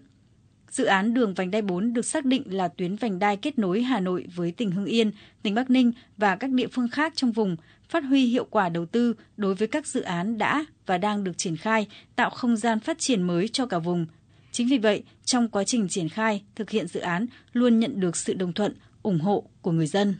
Dự 0.70 0.84
án 0.84 1.14
đường 1.14 1.34
vành 1.34 1.50
đai 1.50 1.62
4 1.62 1.92
được 1.92 2.04
xác 2.04 2.24
định 2.24 2.42
là 2.46 2.68
tuyến 2.68 2.96
vành 2.96 3.18
đai 3.18 3.36
kết 3.36 3.58
nối 3.58 3.82
Hà 3.82 4.00
Nội 4.00 4.26
với 4.34 4.52
tỉnh 4.52 4.70
Hưng 4.70 4.84
Yên, 4.84 5.10
tỉnh 5.42 5.54
Bắc 5.54 5.70
Ninh 5.70 5.92
và 6.16 6.36
các 6.36 6.50
địa 6.50 6.66
phương 6.66 6.88
khác 6.88 7.12
trong 7.16 7.32
vùng, 7.32 7.56
phát 7.88 8.04
huy 8.04 8.26
hiệu 8.26 8.46
quả 8.50 8.68
đầu 8.68 8.86
tư 8.86 9.14
đối 9.36 9.54
với 9.54 9.68
các 9.68 9.86
dự 9.86 10.00
án 10.00 10.38
đã 10.38 10.64
và 10.86 10.98
đang 10.98 11.24
được 11.24 11.32
triển 11.36 11.56
khai, 11.56 11.86
tạo 12.16 12.30
không 12.30 12.56
gian 12.56 12.80
phát 12.80 12.98
triển 12.98 13.22
mới 13.22 13.48
cho 13.48 13.66
cả 13.66 13.78
vùng. 13.78 14.06
Chính 14.52 14.68
vì 14.68 14.78
vậy, 14.78 15.02
trong 15.24 15.48
quá 15.48 15.64
trình 15.64 15.88
triển 15.88 16.08
khai, 16.08 16.42
thực 16.56 16.70
hiện 16.70 16.88
dự 16.88 17.00
án 17.00 17.26
luôn 17.52 17.80
nhận 17.80 18.00
được 18.00 18.16
sự 18.16 18.34
đồng 18.34 18.52
thuận, 18.52 18.74
ủng 19.02 19.20
hộ 19.20 19.44
của 19.62 19.70
người 19.70 19.86
dân. 19.86 20.14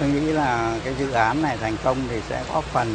Tôi 0.00 0.10
nghĩ 0.10 0.20
là 0.20 0.80
cái 0.84 0.94
dự 0.94 1.10
án 1.10 1.42
này 1.42 1.56
thành 1.56 1.76
công 1.84 1.98
thì 2.10 2.20
sẽ 2.28 2.44
góp 2.52 2.64
phần 2.64 2.88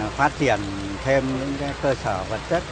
à, 0.00 0.08
phát 0.08 0.32
triển 0.38 0.60
thêm 1.04 1.24
những 1.40 1.52
cái 1.60 1.74
cơ 1.82 1.94
sở 1.94 2.24
vật 2.30 2.40
chất 2.50 2.62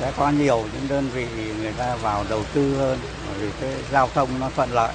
sẽ 0.00 0.12
có 0.16 0.30
nhiều 0.30 0.64
những 0.74 0.88
đơn 0.88 1.08
vị 1.14 1.26
người 1.60 1.72
ta 1.72 1.96
vào 1.96 2.24
đầu 2.30 2.44
tư 2.54 2.76
hơn 2.76 2.98
bởi 3.26 3.38
vì 3.38 3.50
cái 3.60 3.70
giao 3.92 4.08
thông 4.14 4.28
nó 4.40 4.50
thuận 4.56 4.70
lợi 4.70 4.92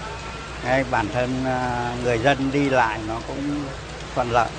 ngay 0.63 0.83
bản 0.91 1.07
thân 1.13 1.29
à, 1.45 1.95
người 2.03 2.17
dân 2.17 2.37
đi 2.53 2.69
lại 2.69 2.99
nó 3.07 3.21
cũng 3.27 3.63
thuận 4.15 4.31
lợi 4.31 4.49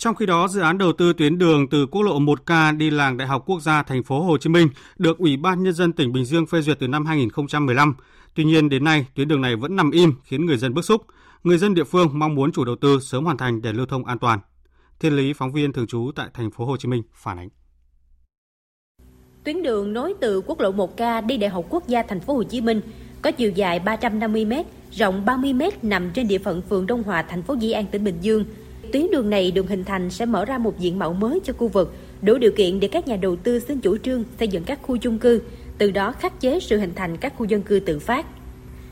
trong 0.00 0.14
khi 0.14 0.26
đó, 0.26 0.48
dự 0.48 0.60
án 0.60 0.78
đầu 0.78 0.92
tư 0.92 1.12
tuyến 1.12 1.38
đường 1.38 1.68
từ 1.68 1.86
quốc 1.86 2.02
lộ 2.02 2.20
1K 2.20 2.76
đi 2.76 2.90
làng 2.90 3.16
Đại 3.16 3.28
học 3.28 3.42
Quốc 3.46 3.62
gia 3.62 3.82
thành 3.82 4.02
phố 4.02 4.22
Hồ 4.22 4.38
Chí 4.38 4.50
Minh 4.50 4.68
được 4.98 5.18
Ủy 5.18 5.36
ban 5.36 5.62
nhân 5.62 5.72
dân 5.72 5.92
tỉnh 5.92 6.12
Bình 6.12 6.24
Dương 6.24 6.46
phê 6.46 6.60
duyệt 6.60 6.78
từ 6.80 6.88
năm 6.88 7.06
2015. 7.06 7.94
Tuy 8.34 8.44
nhiên 8.44 8.68
đến 8.68 8.84
nay, 8.84 9.06
tuyến 9.14 9.28
đường 9.28 9.40
này 9.40 9.56
vẫn 9.56 9.76
nằm 9.76 9.90
im 9.90 10.14
khiến 10.24 10.46
người 10.46 10.56
dân 10.56 10.74
bức 10.74 10.82
xúc. 10.82 11.02
Người 11.44 11.58
dân 11.58 11.74
địa 11.74 11.84
phương 11.84 12.08
mong 12.12 12.34
muốn 12.34 12.52
chủ 12.52 12.64
đầu 12.64 12.76
tư 12.76 12.98
sớm 13.00 13.24
hoàn 13.24 13.36
thành 13.36 13.62
để 13.62 13.72
lưu 13.72 13.86
thông 13.86 14.04
an 14.04 14.18
toàn. 14.18 14.38
Thiên 15.00 15.16
lý 15.16 15.32
phóng 15.32 15.52
viên 15.52 15.72
thường 15.72 15.86
trú 15.86 16.10
tại 16.16 16.28
thành 16.34 16.50
phố 16.50 16.64
Hồ 16.64 16.76
Chí 16.76 16.88
Minh 16.88 17.02
phản 17.14 17.38
ánh. 17.38 17.48
Tuyến 19.44 19.62
đường 19.62 19.92
nối 19.92 20.14
từ 20.20 20.40
quốc 20.40 20.60
lộ 20.60 20.72
1K 20.72 21.26
đi 21.26 21.36
Đại 21.36 21.50
học 21.50 21.64
Quốc 21.70 21.88
gia 21.88 22.02
thành 22.02 22.20
phố 22.20 22.34
Hồ 22.34 22.42
Chí 22.42 22.60
Minh 22.60 22.80
có 23.22 23.30
chiều 23.30 23.50
dài 23.50 23.78
350 23.78 24.44
m, 24.44 24.52
rộng 24.90 25.24
30 25.24 25.52
m 25.52 25.62
nằm 25.82 26.10
trên 26.10 26.28
địa 26.28 26.38
phận 26.38 26.62
phường 26.62 26.86
Đông 26.86 27.02
Hòa, 27.02 27.22
thành 27.22 27.42
phố 27.42 27.56
Di 27.60 27.70
An, 27.70 27.86
tỉnh 27.86 28.04
Bình 28.04 28.18
Dương– 28.20 28.44
tuyến 28.92 29.10
đường 29.10 29.30
này 29.30 29.50
được 29.50 29.68
hình 29.68 29.84
thành 29.84 30.10
sẽ 30.10 30.26
mở 30.26 30.44
ra 30.44 30.58
một 30.58 30.78
diện 30.78 30.98
mạo 30.98 31.12
mới 31.12 31.40
cho 31.44 31.52
khu 31.52 31.68
vực, 31.68 31.94
đủ 32.22 32.38
điều 32.38 32.52
kiện 32.56 32.80
để 32.80 32.88
các 32.88 33.08
nhà 33.08 33.16
đầu 33.16 33.36
tư 33.36 33.58
xin 33.58 33.80
chủ 33.80 33.96
trương 33.96 34.24
xây 34.38 34.48
dựng 34.48 34.64
các 34.64 34.78
khu 34.82 34.96
chung 34.96 35.18
cư, 35.18 35.40
từ 35.78 35.90
đó 35.90 36.12
khắc 36.12 36.40
chế 36.40 36.60
sự 36.60 36.78
hình 36.78 36.92
thành 36.94 37.16
các 37.16 37.32
khu 37.36 37.46
dân 37.46 37.62
cư 37.62 37.80
tự 37.80 37.98
phát. 37.98 38.26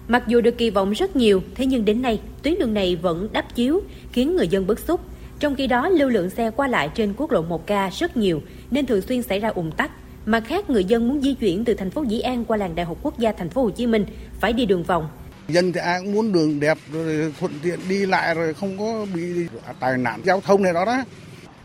Mặc 0.09 0.25
dù 0.29 0.41
được 0.41 0.59
kỳ 0.59 0.71
vọng 0.71 0.93
rất 0.93 1.17
nhiều, 1.17 1.43
thế 1.55 1.67
nhưng 1.67 1.85
đến 1.85 2.03
nay 2.03 2.21
tuyến 2.43 2.55
đường 2.59 2.75
này 2.75 2.97
vẫn 2.97 3.29
đắp 3.33 3.55
chiếu, 3.55 3.81
khiến 4.13 4.37
người 4.37 4.49
dân 4.49 4.67
bức 4.67 4.79
xúc. 4.79 5.01
Trong 5.41 5.55
khi 5.55 5.67
đó, 5.67 5.89
lưu 5.89 6.09
lượng 6.09 6.31
xe 6.31 6.51
qua 6.51 6.69
lại 6.69 6.91
trên 6.95 7.15
quốc 7.17 7.33
lộ 7.33 7.45
1K 7.49 7.91
rất 7.91 8.17
nhiều 8.17 8.43
nên 8.71 8.87
thường 8.87 9.01
xuyên 9.01 9.23
xảy 9.23 9.41
ra 9.41 9.49
ủng 9.49 9.71
tắc. 9.71 9.91
Mặt 10.27 10.43
khác, 10.47 10.71
người 10.71 10.85
dân 10.85 11.09
muốn 11.09 11.21
di 11.21 11.35
chuyển 11.35 11.65
từ 11.65 11.75
thành 11.75 11.91
phố 11.91 12.03
Dĩ 12.03 12.21
An 12.21 12.45
qua 12.45 12.57
làng 12.57 12.75
Đại 12.75 12.87
học 12.87 12.99
Quốc 13.03 13.19
gia 13.19 13.33
thành 13.33 13.49
phố 13.49 13.63
Hồ 13.63 13.71
Chí 13.71 13.87
Minh 13.87 14.05
phải 14.41 14.53
đi 14.53 14.67
đường 14.67 14.83
vòng 14.83 15.09
dân 15.49 15.73
thì 15.73 15.81
ai 15.81 16.01
cũng 16.01 16.13
muốn 16.13 16.33
đường 16.33 16.61
đẹp, 16.61 16.79
rồi 16.93 17.33
thuận 17.41 17.53
tiện 17.63 17.79
đi 17.89 18.07
lại, 18.07 18.35
rồi 18.35 18.55
không 18.55 18.79
có 18.79 19.07
bị 19.15 19.47
tai 19.81 19.97
nạn 19.97 20.21
giao 20.25 20.41
thông 20.41 20.63
này 20.63 20.73
đó 20.73 20.85
đó. 20.85 21.05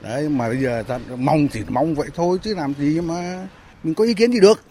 Đấy, 0.01 0.29
mà 0.29 0.47
bây 0.47 0.57
giờ 0.57 0.83
ta 0.87 0.99
mong 1.17 1.47
thì 1.47 1.61
mong 1.69 1.95
vậy 1.95 2.07
thôi, 2.15 2.37
chứ 2.43 2.55
làm 2.55 2.73
gì 2.73 3.01
mà 3.01 3.47
mình 3.83 3.93
có 3.93 4.03
ý 4.03 4.13
kiến 4.13 4.31
gì 4.31 4.39
được. 4.39 4.63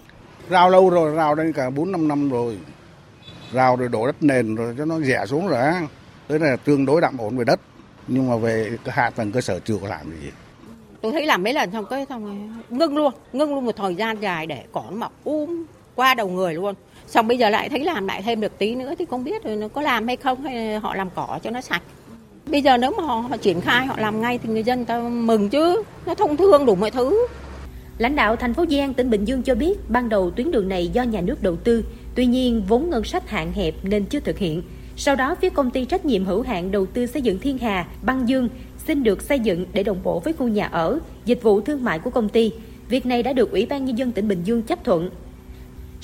Rào 0.48 0.70
lâu 0.70 0.90
rồi 0.90 1.14
rào 1.14 1.34
đây 1.34 1.52
cả 1.52 1.70
bốn, 1.70 1.92
năm 1.92 2.08
năm 2.08 2.30
rồi. 2.30 2.58
Rào 3.52 3.76
rồi 3.76 3.88
đổ 3.88 4.06
đất 4.06 4.22
nền 4.22 4.54
rồi 4.54 4.74
cho 4.78 4.84
nó 4.84 5.00
rẻ 5.00 5.26
xuống 5.26 5.48
rồi 5.48 5.58
á. 5.58 5.82
Tới 6.28 6.38
là 6.38 6.56
tương 6.56 6.86
đối 6.86 7.00
đạm 7.00 7.18
ổn 7.18 7.36
về 7.36 7.44
đất. 7.44 7.60
Nhưng 8.08 8.28
mà 8.28 8.36
về 8.36 8.70
hạ 8.86 9.10
tầng 9.10 9.32
cơ 9.32 9.40
sở 9.40 9.60
chưa 9.60 9.76
có 9.82 9.88
làm 9.88 10.10
gì. 10.22 10.30
Tôi 11.02 11.12
thấy 11.12 11.26
làm 11.26 11.42
mấy 11.42 11.52
lần 11.52 11.70
xong 11.72 11.84
cái 11.90 12.06
xong 12.08 12.54
ngưng 12.70 12.96
luôn 12.96 13.14
ngưng 13.32 13.54
luôn 13.54 13.64
một 13.64 13.76
thời 13.76 13.94
gian 13.94 14.22
dài 14.22 14.46
để 14.46 14.64
cỏ 14.72 14.84
nó 14.90 14.96
mọc 14.96 15.12
um 15.24 15.64
qua 15.94 16.14
đầu 16.14 16.28
người 16.28 16.54
luôn 16.54 16.74
xong 17.12 17.28
bây 17.28 17.38
giờ 17.38 17.50
lại 17.50 17.68
thấy 17.68 17.84
làm 17.84 18.06
lại 18.06 18.22
thêm 18.22 18.40
được 18.40 18.58
tí 18.58 18.74
nữa 18.74 18.94
thì 18.98 19.04
không 19.04 19.24
biết 19.24 19.44
rồi 19.44 19.56
nó 19.56 19.68
có 19.68 19.82
làm 19.82 20.06
hay 20.06 20.16
không 20.16 20.42
hay 20.42 20.78
họ 20.78 20.94
làm 20.94 21.08
cỏ 21.14 21.38
cho 21.42 21.50
nó 21.50 21.60
sạch. 21.60 21.82
Bây 22.46 22.62
giờ 22.62 22.76
nếu 22.76 22.92
mà 22.96 23.04
họ, 23.04 23.14
họ 23.14 23.36
triển 23.36 23.60
khai 23.60 23.86
họ 23.86 23.94
làm 23.98 24.20
ngay 24.20 24.38
thì 24.38 24.48
người 24.48 24.62
dân 24.62 24.84
ta 24.84 24.98
mừng 24.98 25.48
chứ 25.48 25.82
nó 26.06 26.14
thông 26.14 26.36
thương 26.36 26.66
đủ 26.66 26.74
mọi 26.74 26.90
thứ. 26.90 27.26
Lãnh 27.98 28.16
đạo 28.16 28.36
thành 28.36 28.54
phố 28.54 28.64
Giang 28.70 28.94
tỉnh 28.94 29.10
Bình 29.10 29.24
Dương 29.24 29.42
cho 29.42 29.54
biết 29.54 29.74
ban 29.88 30.08
đầu 30.08 30.30
tuyến 30.30 30.50
đường 30.50 30.68
này 30.68 30.88
do 30.88 31.02
nhà 31.02 31.20
nước 31.20 31.42
đầu 31.42 31.56
tư 31.56 31.84
tuy 32.14 32.26
nhiên 32.26 32.62
vốn 32.68 32.90
ngân 32.90 33.04
sách 33.04 33.28
hạn 33.30 33.52
hẹp 33.52 33.74
nên 33.82 34.04
chưa 34.04 34.20
thực 34.20 34.38
hiện. 34.38 34.62
Sau 34.96 35.16
đó 35.16 35.34
phía 35.40 35.50
công 35.50 35.70
ty 35.70 35.84
trách 35.84 36.04
nhiệm 36.04 36.24
hữu 36.24 36.42
hạn 36.42 36.70
đầu 36.70 36.86
tư 36.86 37.06
xây 37.06 37.22
dựng 37.22 37.38
Thiên 37.38 37.58
Hà 37.58 37.86
Băng 38.02 38.28
Dương 38.28 38.48
xin 38.86 39.02
được 39.02 39.22
xây 39.22 39.40
dựng 39.40 39.66
để 39.72 39.82
đồng 39.82 40.02
bộ 40.02 40.20
với 40.20 40.32
khu 40.32 40.48
nhà 40.48 40.66
ở 40.66 40.98
dịch 41.24 41.42
vụ 41.42 41.60
thương 41.60 41.84
mại 41.84 41.98
của 41.98 42.10
công 42.10 42.28
ty. 42.28 42.52
Việc 42.88 43.06
này 43.06 43.22
đã 43.22 43.32
được 43.32 43.50
ủy 43.50 43.66
ban 43.66 43.84
nhân 43.84 43.98
dân 43.98 44.12
tỉnh 44.12 44.28
Bình 44.28 44.42
Dương 44.44 44.62
chấp 44.62 44.84
thuận 44.84 45.10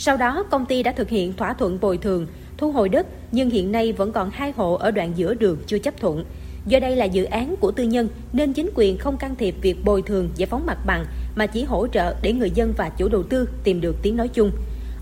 sau 0.01 0.17
đó, 0.17 0.45
công 0.51 0.67
ty 0.67 0.83
đã 0.83 0.93
thực 0.93 1.09
hiện 1.09 1.33
thỏa 1.33 1.53
thuận 1.53 1.81
bồi 1.81 1.99
thường, 1.99 2.27
thu 2.57 2.73
hồi 2.73 2.89
đất, 2.89 3.07
nhưng 3.33 3.51
hiện 3.51 3.73
nay 3.73 3.93
vẫn 3.93 4.13
còn 4.13 4.31
hai 4.31 4.53
hộ 4.57 4.75
ở 4.75 4.91
đoạn 4.91 5.13
giữa 5.17 5.35
đường 5.35 5.59
chưa 5.67 5.79
chấp 5.79 6.01
thuận. 6.01 6.25
Do 6.67 6.81
đây 6.81 6.97
là 6.97 7.05
dự 7.05 7.25
án 7.25 7.55
của 7.61 7.71
tư 7.71 7.85
nhân 7.85 8.09
nên 8.33 8.53
chính 8.53 8.71
quyền 8.75 8.99
không 8.99 9.17
can 9.17 9.37
thiệp 9.37 9.55
việc 9.61 9.85
bồi 9.85 10.03
thường 10.03 10.31
giải 10.37 10.47
phóng 10.47 10.67
mặt 10.67 10.79
bằng 10.87 11.05
mà 11.37 11.47
chỉ 11.47 11.65
hỗ 11.65 11.87
trợ 11.89 12.15
để 12.23 12.33
người 12.33 12.51
dân 12.51 12.75
và 12.77 12.89
chủ 12.89 13.09
đầu 13.09 13.23
tư 13.23 13.49
tìm 13.65 13.81
được 13.81 13.97
tiếng 14.03 14.17
nói 14.17 14.29
chung. 14.29 14.51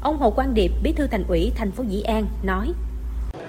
Ông 0.03 0.19
Hồ 0.19 0.31
Quang 0.31 0.55
Điệp, 0.55 0.73
Bí 0.83 0.93
thư 0.93 1.07
Thành 1.07 1.25
ủy 1.29 1.53
thành 1.57 1.71
phố 1.71 1.85
Dĩ 1.89 2.03
An 2.03 2.27
nói: 2.43 2.73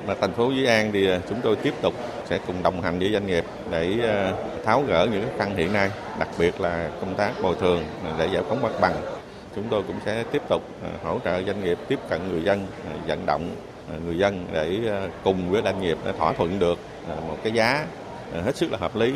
Mà 0.08 0.14
thành 0.22 0.34
phố 0.34 0.52
Dĩ 0.52 0.66
An 0.66 0.90
thì 0.94 1.08
à, 1.08 1.20
chúng 1.30 1.40
tôi 1.44 1.56
tiếp 1.56 1.74
tục 1.82 1.94
sẽ 2.30 2.40
cùng 2.48 2.64
đồng 2.64 2.82
hành 2.82 3.00
với 3.00 3.10
doanh 3.14 3.28
nghiệp 3.28 3.44
để 3.72 3.94
à, 4.04 4.34
tháo 4.66 4.84
gỡ 4.88 5.08
những 5.12 5.22
khó 5.22 5.30
khăn 5.38 5.56
hiện 5.58 5.74
nay, 5.74 5.90
đặc 6.20 6.30
biệt 6.40 6.62
là 6.62 6.92
công 7.02 7.16
tác 7.16 7.32
bồi 7.44 7.56
thường 7.60 7.84
để 8.20 8.30
giải 8.34 8.44
phóng 8.50 8.62
mặt 8.62 8.72
bằng 8.82 9.17
chúng 9.58 9.68
tôi 9.70 9.84
cũng 9.88 10.00
sẽ 10.06 10.24
tiếp 10.24 10.42
tục 10.50 10.64
à, 10.84 10.90
hỗ 11.04 11.20
trợ 11.20 11.44
doanh 11.44 11.64
nghiệp 11.64 11.78
tiếp 11.88 12.00
cận 12.10 12.30
người 12.30 12.44
dân, 12.44 12.68
à, 12.86 12.92
vận 13.08 13.26
động 13.26 13.56
à, 13.92 13.96
người 14.06 14.18
dân 14.18 14.46
để 14.54 14.80
cùng 15.24 15.52
với 15.52 15.62
doanh 15.64 15.82
nghiệp 15.82 15.98
thỏa 16.18 16.34
thuận 16.34 16.60
được 16.60 16.80
một 17.28 17.38
cái 17.44 17.54
giá 17.54 17.86
hết 18.34 18.56
sức 18.56 18.72
là 18.72 18.78
hợp 18.78 18.96
lý 18.96 19.14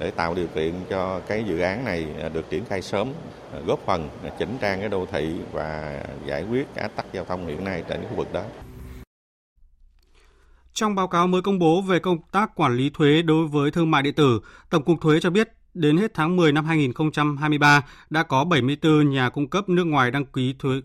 để 0.00 0.10
tạo 0.10 0.34
điều 0.34 0.46
kiện 0.46 0.74
cho 0.90 1.20
cái 1.20 1.44
dự 1.44 1.60
án 1.60 1.84
này 1.84 2.06
được 2.32 2.50
triển 2.50 2.64
khai 2.64 2.82
sớm, 2.82 3.12
góp 3.66 3.80
phần 3.86 4.08
chỉnh 4.38 4.56
trang 4.60 4.80
cái 4.80 4.88
đô 4.88 5.06
thị 5.12 5.34
và 5.52 6.00
giải 6.26 6.44
quyết 6.50 6.66
cái 6.74 6.88
tắc 6.96 7.06
giao 7.12 7.24
thông 7.24 7.46
hiện 7.46 7.64
nay 7.64 7.84
tại 7.88 7.98
khu 8.10 8.16
vực 8.16 8.32
đó. 8.32 8.42
Trong 10.72 10.94
báo 10.94 11.08
cáo 11.08 11.26
mới 11.26 11.42
công 11.42 11.58
bố 11.58 11.80
về 11.80 11.98
công 11.98 12.18
tác 12.32 12.50
quản 12.54 12.76
lý 12.76 12.90
thuế 12.90 13.22
đối 13.22 13.46
với 13.46 13.70
thương 13.70 13.90
mại 13.90 14.02
điện 14.02 14.14
tử, 14.14 14.40
Tổng 14.70 14.82
cục 14.82 15.00
Thuế 15.00 15.20
cho 15.20 15.30
biết 15.30 15.57
Đến 15.74 15.96
hết 15.96 16.14
tháng 16.14 16.36
10 16.36 16.52
năm 16.52 16.64
2023, 16.64 17.82
đã 18.10 18.22
có 18.22 18.44
74 18.44 19.10
nhà 19.10 19.28
cung 19.28 19.48
cấp 19.48 19.68
nước 19.68 19.84
ngoài 19.84 20.10
đăng 20.10 20.24
ký 20.24 20.54
thuế 20.58 20.80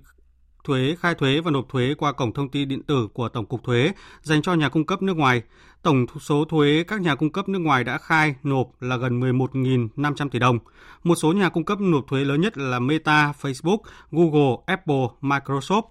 thuế 0.63 0.95
khai 0.99 1.15
thuế 1.15 1.41
và 1.41 1.51
nộp 1.51 1.69
thuế 1.69 1.93
qua 1.97 2.11
cổng 2.11 2.33
thông 2.33 2.49
tin 2.49 2.69
điện 2.69 2.83
tử 2.83 3.07
của 3.13 3.29
Tổng 3.29 3.45
cục 3.45 3.63
Thuế 3.63 3.91
dành 4.21 4.41
cho 4.41 4.53
nhà 4.53 4.69
cung 4.69 4.85
cấp 4.85 5.01
nước 5.01 5.17
ngoài. 5.17 5.41
Tổng 5.81 6.05
số 6.19 6.45
thuế 6.45 6.83
các 6.87 7.01
nhà 7.01 7.15
cung 7.15 7.31
cấp 7.31 7.49
nước 7.49 7.59
ngoài 7.59 7.83
đã 7.83 7.97
khai 7.97 8.35
nộp 8.43 8.81
là 8.81 8.97
gần 8.97 9.19
11.500 9.19 10.29
tỷ 10.29 10.39
đồng. 10.39 10.59
Một 11.03 11.15
số 11.15 11.33
nhà 11.33 11.49
cung 11.49 11.65
cấp 11.65 11.81
nộp 11.81 12.07
thuế 12.07 12.25
lớn 12.25 12.41
nhất 12.41 12.57
là 12.57 12.79
Meta, 12.79 13.33
Facebook, 13.41 13.77
Google, 14.11 14.55
Apple, 14.65 15.07
Microsoft. 15.21 15.81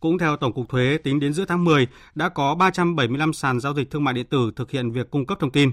Cũng 0.00 0.18
theo 0.18 0.36
Tổng 0.36 0.52
cục 0.52 0.68
Thuế, 0.68 0.98
tính 0.98 1.20
đến 1.20 1.32
giữa 1.32 1.44
tháng 1.44 1.64
10, 1.64 1.86
đã 2.14 2.28
có 2.28 2.54
375 2.54 3.32
sàn 3.32 3.60
giao 3.60 3.74
dịch 3.74 3.90
thương 3.90 4.04
mại 4.04 4.14
điện 4.14 4.26
tử 4.26 4.50
thực 4.56 4.70
hiện 4.70 4.92
việc 4.92 5.10
cung 5.10 5.26
cấp 5.26 5.38
thông 5.40 5.50
tin. 5.50 5.72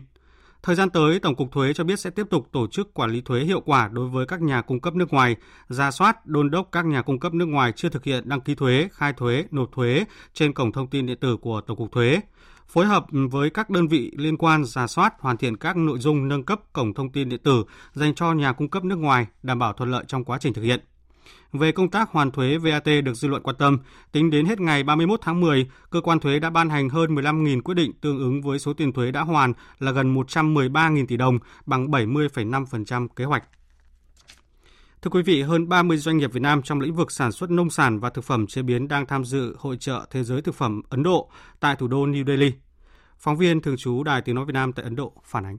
Thời 0.63 0.75
gian 0.75 0.89
tới, 0.89 1.19
Tổng 1.19 1.35
cục 1.35 1.51
Thuế 1.51 1.73
cho 1.73 1.83
biết 1.83 1.99
sẽ 1.99 2.09
tiếp 2.09 2.27
tục 2.29 2.47
tổ 2.51 2.67
chức 2.67 2.93
quản 2.93 3.11
lý 3.11 3.21
thuế 3.21 3.43
hiệu 3.43 3.61
quả 3.61 3.87
đối 3.87 4.09
với 4.09 4.25
các 4.25 4.41
nhà 4.41 4.61
cung 4.61 4.79
cấp 4.79 4.95
nước 4.95 5.13
ngoài, 5.13 5.35
ra 5.69 5.91
soát, 5.91 6.25
đôn 6.25 6.51
đốc 6.51 6.69
các 6.71 6.85
nhà 6.85 7.01
cung 7.01 7.19
cấp 7.19 7.33
nước 7.33 7.45
ngoài 7.45 7.71
chưa 7.75 7.89
thực 7.89 8.03
hiện 8.03 8.29
đăng 8.29 8.41
ký 8.41 8.55
thuế, 8.55 8.87
khai 8.91 9.13
thuế, 9.13 9.45
nộp 9.51 9.71
thuế 9.71 10.05
trên 10.33 10.53
cổng 10.53 10.71
thông 10.71 10.87
tin 10.87 11.05
điện 11.05 11.17
tử 11.21 11.37
của 11.37 11.61
Tổng 11.61 11.77
cục 11.77 11.91
Thuế. 11.91 12.19
Phối 12.67 12.85
hợp 12.85 13.05
với 13.11 13.49
các 13.49 13.69
đơn 13.69 13.87
vị 13.87 14.11
liên 14.17 14.37
quan 14.37 14.65
ra 14.65 14.87
soát, 14.87 15.13
hoàn 15.19 15.37
thiện 15.37 15.57
các 15.57 15.77
nội 15.77 15.99
dung 15.99 16.27
nâng 16.27 16.43
cấp 16.43 16.59
cổng 16.73 16.93
thông 16.93 17.11
tin 17.11 17.29
điện 17.29 17.39
tử 17.43 17.63
dành 17.93 18.15
cho 18.15 18.33
nhà 18.33 18.53
cung 18.53 18.69
cấp 18.69 18.83
nước 18.83 18.99
ngoài, 18.99 19.27
đảm 19.43 19.59
bảo 19.59 19.73
thuận 19.73 19.91
lợi 19.91 20.03
trong 20.07 20.23
quá 20.23 20.37
trình 20.41 20.53
thực 20.53 20.61
hiện. 20.61 20.79
Về 21.53 21.71
công 21.71 21.89
tác 21.89 22.11
hoàn 22.11 22.31
thuế 22.31 22.57
VAT 22.57 22.85
được 23.03 23.13
dư 23.13 23.27
luận 23.27 23.43
quan 23.43 23.55
tâm, 23.55 23.77
tính 24.11 24.29
đến 24.29 24.45
hết 24.45 24.59
ngày 24.59 24.83
31 24.83 25.19
tháng 25.23 25.41
10, 25.41 25.69
cơ 25.89 26.01
quan 26.01 26.19
thuế 26.19 26.39
đã 26.39 26.49
ban 26.49 26.69
hành 26.69 26.89
hơn 26.89 27.15
15.000 27.15 27.61
quyết 27.61 27.73
định 27.73 27.93
tương 28.01 28.19
ứng 28.19 28.41
với 28.41 28.59
số 28.59 28.73
tiền 28.73 28.93
thuế 28.93 29.11
đã 29.11 29.21
hoàn 29.21 29.53
là 29.79 29.91
gần 29.91 30.15
113.000 30.15 31.05
tỷ 31.07 31.17
đồng, 31.17 31.39
bằng 31.65 31.87
70,5% 31.87 33.07
kế 33.07 33.23
hoạch. 33.23 33.43
Thưa 35.01 35.09
quý 35.09 35.21
vị, 35.21 35.41
hơn 35.41 35.69
30 35.69 35.97
doanh 35.97 36.17
nghiệp 36.17 36.33
Việt 36.33 36.41
Nam 36.41 36.61
trong 36.61 36.81
lĩnh 36.81 36.95
vực 36.95 37.11
sản 37.11 37.31
xuất 37.31 37.51
nông 37.51 37.69
sản 37.69 37.99
và 37.99 38.09
thực 38.09 38.23
phẩm 38.23 38.47
chế 38.47 38.61
biến 38.61 38.87
đang 38.87 39.05
tham 39.05 39.25
dự 39.25 39.55
hội 39.59 39.77
trợ 39.77 40.05
Thế 40.11 40.23
giới 40.23 40.41
thực 40.41 40.55
phẩm 40.55 40.81
Ấn 40.89 41.03
Độ 41.03 41.29
tại 41.59 41.75
thủ 41.75 41.87
đô 41.87 42.05
New 42.05 42.25
Delhi. 42.25 42.51
Phóng 43.17 43.37
viên 43.37 43.61
thường 43.61 43.77
trú 43.77 44.03
Đài 44.03 44.21
Tiếng 44.21 44.35
Nói 44.35 44.45
Việt 44.45 44.53
Nam 44.53 44.73
tại 44.73 44.83
Ấn 44.83 44.95
Độ 44.95 45.13
phản 45.25 45.45
ánh. 45.45 45.57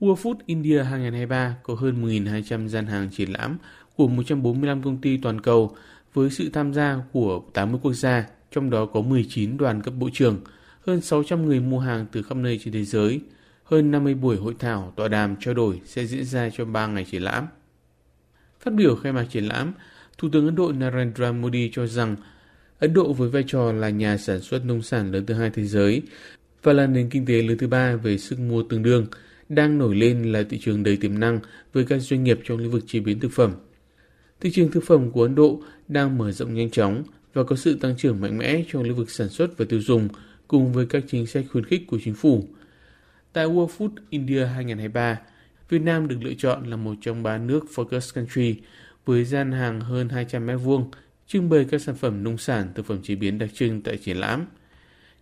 World 0.00 0.14
Food 0.14 0.34
India 0.46 0.82
2023 0.82 1.56
có 1.62 1.74
hơn 1.74 2.04
1.200 2.04 2.68
gian 2.68 2.86
hàng 2.86 3.08
triển 3.12 3.30
lãm 3.30 3.58
của 3.98 4.08
145 4.08 4.82
công 4.82 5.00
ty 5.00 5.16
toàn 5.16 5.40
cầu 5.40 5.76
với 6.14 6.30
sự 6.30 6.50
tham 6.52 6.74
gia 6.74 7.02
của 7.12 7.42
80 7.54 7.80
quốc 7.82 7.92
gia, 7.92 8.26
trong 8.50 8.70
đó 8.70 8.86
có 8.86 9.00
19 9.00 9.56
đoàn 9.56 9.82
cấp 9.82 9.94
bộ 9.98 10.08
trưởng, 10.12 10.40
hơn 10.86 11.00
600 11.00 11.46
người 11.46 11.60
mua 11.60 11.78
hàng 11.78 12.06
từ 12.12 12.22
khắp 12.22 12.36
nơi 12.36 12.60
trên 12.64 12.74
thế 12.74 12.84
giới, 12.84 13.20
hơn 13.64 13.90
50 13.90 14.14
buổi 14.14 14.36
hội 14.36 14.54
thảo, 14.58 14.92
tọa 14.96 15.08
đàm, 15.08 15.36
trao 15.40 15.54
đổi 15.54 15.80
sẽ 15.84 16.06
diễn 16.06 16.24
ra 16.24 16.50
trong 16.50 16.72
3 16.72 16.86
ngày 16.86 17.06
triển 17.10 17.22
lãm. 17.22 17.46
Phát 18.60 18.74
biểu 18.74 18.96
khai 18.96 19.12
mạc 19.12 19.24
triển 19.30 19.44
lãm, 19.44 19.72
Thủ 20.18 20.28
tướng 20.32 20.46
Ấn 20.46 20.56
Độ 20.56 20.72
Narendra 20.72 21.32
Modi 21.32 21.70
cho 21.72 21.86
rằng 21.86 22.16
Ấn 22.78 22.94
Độ 22.94 23.12
với 23.12 23.28
vai 23.28 23.44
trò 23.46 23.72
là 23.72 23.90
nhà 23.90 24.16
sản 24.16 24.40
xuất 24.40 24.64
nông 24.64 24.82
sản 24.82 25.12
lớn 25.12 25.26
thứ 25.26 25.34
hai 25.34 25.50
thế 25.50 25.64
giới 25.64 26.02
và 26.62 26.72
là 26.72 26.86
nền 26.86 27.10
kinh 27.10 27.26
tế 27.26 27.42
lớn 27.42 27.58
thứ 27.58 27.66
ba 27.66 27.96
về 27.96 28.18
sức 28.18 28.38
mua 28.38 28.62
tương 28.62 28.82
đương, 28.82 29.06
đang 29.48 29.78
nổi 29.78 29.96
lên 29.96 30.32
là 30.32 30.42
thị 30.50 30.58
trường 30.58 30.82
đầy 30.82 30.96
tiềm 30.96 31.18
năng 31.18 31.40
với 31.72 31.84
các 31.84 31.98
doanh 31.98 32.24
nghiệp 32.24 32.40
trong 32.44 32.58
lĩnh 32.58 32.70
vực 32.70 32.84
chế 32.86 33.00
biến 33.00 33.20
thực 33.20 33.32
phẩm. 33.32 33.52
Thị 34.40 34.50
trường 34.52 34.70
thực 34.70 34.84
phẩm 34.84 35.10
của 35.10 35.22
Ấn 35.22 35.34
Độ 35.34 35.60
đang 35.88 36.18
mở 36.18 36.32
rộng 36.32 36.54
nhanh 36.54 36.70
chóng 36.70 37.02
và 37.34 37.44
có 37.44 37.56
sự 37.56 37.78
tăng 37.80 37.96
trưởng 37.96 38.20
mạnh 38.20 38.38
mẽ 38.38 38.62
trong 38.68 38.82
lĩnh 38.82 38.96
vực 38.96 39.10
sản 39.10 39.28
xuất 39.28 39.58
và 39.58 39.64
tiêu 39.68 39.80
dùng 39.80 40.08
cùng 40.48 40.72
với 40.72 40.86
các 40.86 41.04
chính 41.08 41.26
sách 41.26 41.44
khuyến 41.52 41.64
khích 41.64 41.86
của 41.86 41.98
chính 42.04 42.14
phủ. 42.14 42.44
Tại 43.32 43.46
World 43.46 43.68
Food 43.78 43.90
India 44.10 44.46
2023, 44.46 45.20
Việt 45.68 45.82
Nam 45.82 46.08
được 46.08 46.16
lựa 46.22 46.34
chọn 46.38 46.70
là 46.70 46.76
một 46.76 46.94
trong 47.00 47.22
ba 47.22 47.38
nước 47.38 47.64
Focus 47.74 48.14
Country 48.14 48.56
với 49.04 49.24
gian 49.24 49.52
hàng 49.52 49.80
hơn 49.80 50.08
200 50.08 50.46
m 50.46 50.56
vuông 50.56 50.90
trưng 51.26 51.48
bày 51.48 51.66
các 51.70 51.82
sản 51.82 51.94
phẩm 51.94 52.24
nông 52.24 52.38
sản, 52.38 52.68
thực 52.74 52.86
phẩm 52.86 52.98
chế 53.02 53.14
biến 53.14 53.38
đặc 53.38 53.50
trưng 53.54 53.82
tại 53.82 53.96
triển 53.96 54.16
lãm. 54.16 54.46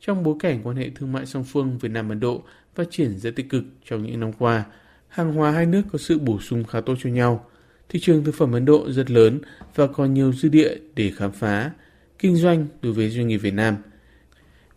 Trong 0.01 0.23
bối 0.23 0.35
cảnh 0.41 0.61
quan 0.65 0.77
hệ 0.77 0.91
thương 0.91 1.13
mại 1.13 1.27
song 1.27 1.45
phương 1.45 1.79
Việt 1.79 1.89
Nam 1.89 2.09
Ấn 2.09 2.21
Độ 2.21 2.43
phát 2.75 2.85
triển 2.91 3.19
rất 3.19 3.37
tích 3.37 3.49
cực 3.51 3.65
trong 3.85 4.03
những 4.03 4.21
năm 4.21 4.33
qua, 4.33 4.65
hàng 5.09 5.35
hóa 5.35 5.51
hai 5.51 5.67
nước 5.67 5.83
có 5.93 5.99
sự 5.99 6.19
bổ 6.19 6.41
sung 6.41 6.65
khá 6.65 6.81
tốt 6.81 6.95
cho 7.03 7.11
nhau. 7.11 7.51
Thị 7.89 8.01
trường 8.03 8.25
thực 8.25 8.35
phẩm 8.35 8.53
Ấn 8.53 8.65
Độ 8.65 8.91
rất 8.91 9.11
lớn 9.11 9.41
và 9.75 9.87
còn 9.87 10.15
nhiều 10.15 10.33
dư 10.33 10.49
địa 10.49 10.77
để 10.95 11.13
khám 11.17 11.33
phá, 11.33 11.71
kinh 12.19 12.37
doanh 12.37 12.67
đối 12.83 12.93
với 12.93 13.11
doanh 13.11 13.29
nghiệp 13.29 13.37
Việt 13.37 13.55
Nam. 13.55 13.77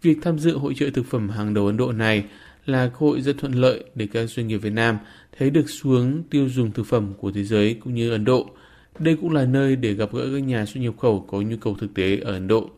Việc 0.01 0.17
tham 0.21 0.39
dự 0.39 0.57
hội 0.57 0.73
trợ 0.77 0.85
thực 0.93 1.05
phẩm 1.05 1.29
hàng 1.29 1.53
đầu 1.53 1.65
Ấn 1.65 1.77
Độ 1.77 1.91
này 1.91 2.23
là 2.65 2.87
cơ 2.87 2.97
hội 2.99 3.21
rất 3.21 3.37
thuận 3.37 3.53
lợi 3.53 3.83
để 3.95 4.07
các 4.13 4.25
doanh 4.25 4.47
nghiệp 4.47 4.57
Việt 4.57 4.73
Nam 4.73 4.97
thấy 5.37 5.49
được 5.49 5.69
xuống 5.69 6.23
tiêu 6.29 6.49
dùng 6.49 6.71
thực 6.71 6.85
phẩm 6.85 7.13
của 7.17 7.31
thế 7.31 7.43
giới 7.43 7.73
cũng 7.83 7.95
như 7.95 8.11
Ấn 8.11 8.25
Độ. 8.25 8.49
Đây 8.99 9.17
cũng 9.21 9.33
là 9.33 9.45
nơi 9.45 9.75
để 9.75 9.93
gặp 9.93 10.09
gỡ 10.13 10.29
các 10.33 10.43
nhà 10.43 10.65
xuất 10.65 10.81
nhập 10.81 10.93
khẩu 10.99 11.25
có 11.31 11.41
nhu 11.41 11.57
cầu 11.61 11.75
thực 11.79 11.93
tế 11.93 12.17
ở 12.17 12.33
Ấn 12.33 12.47
Độ. 12.47 12.69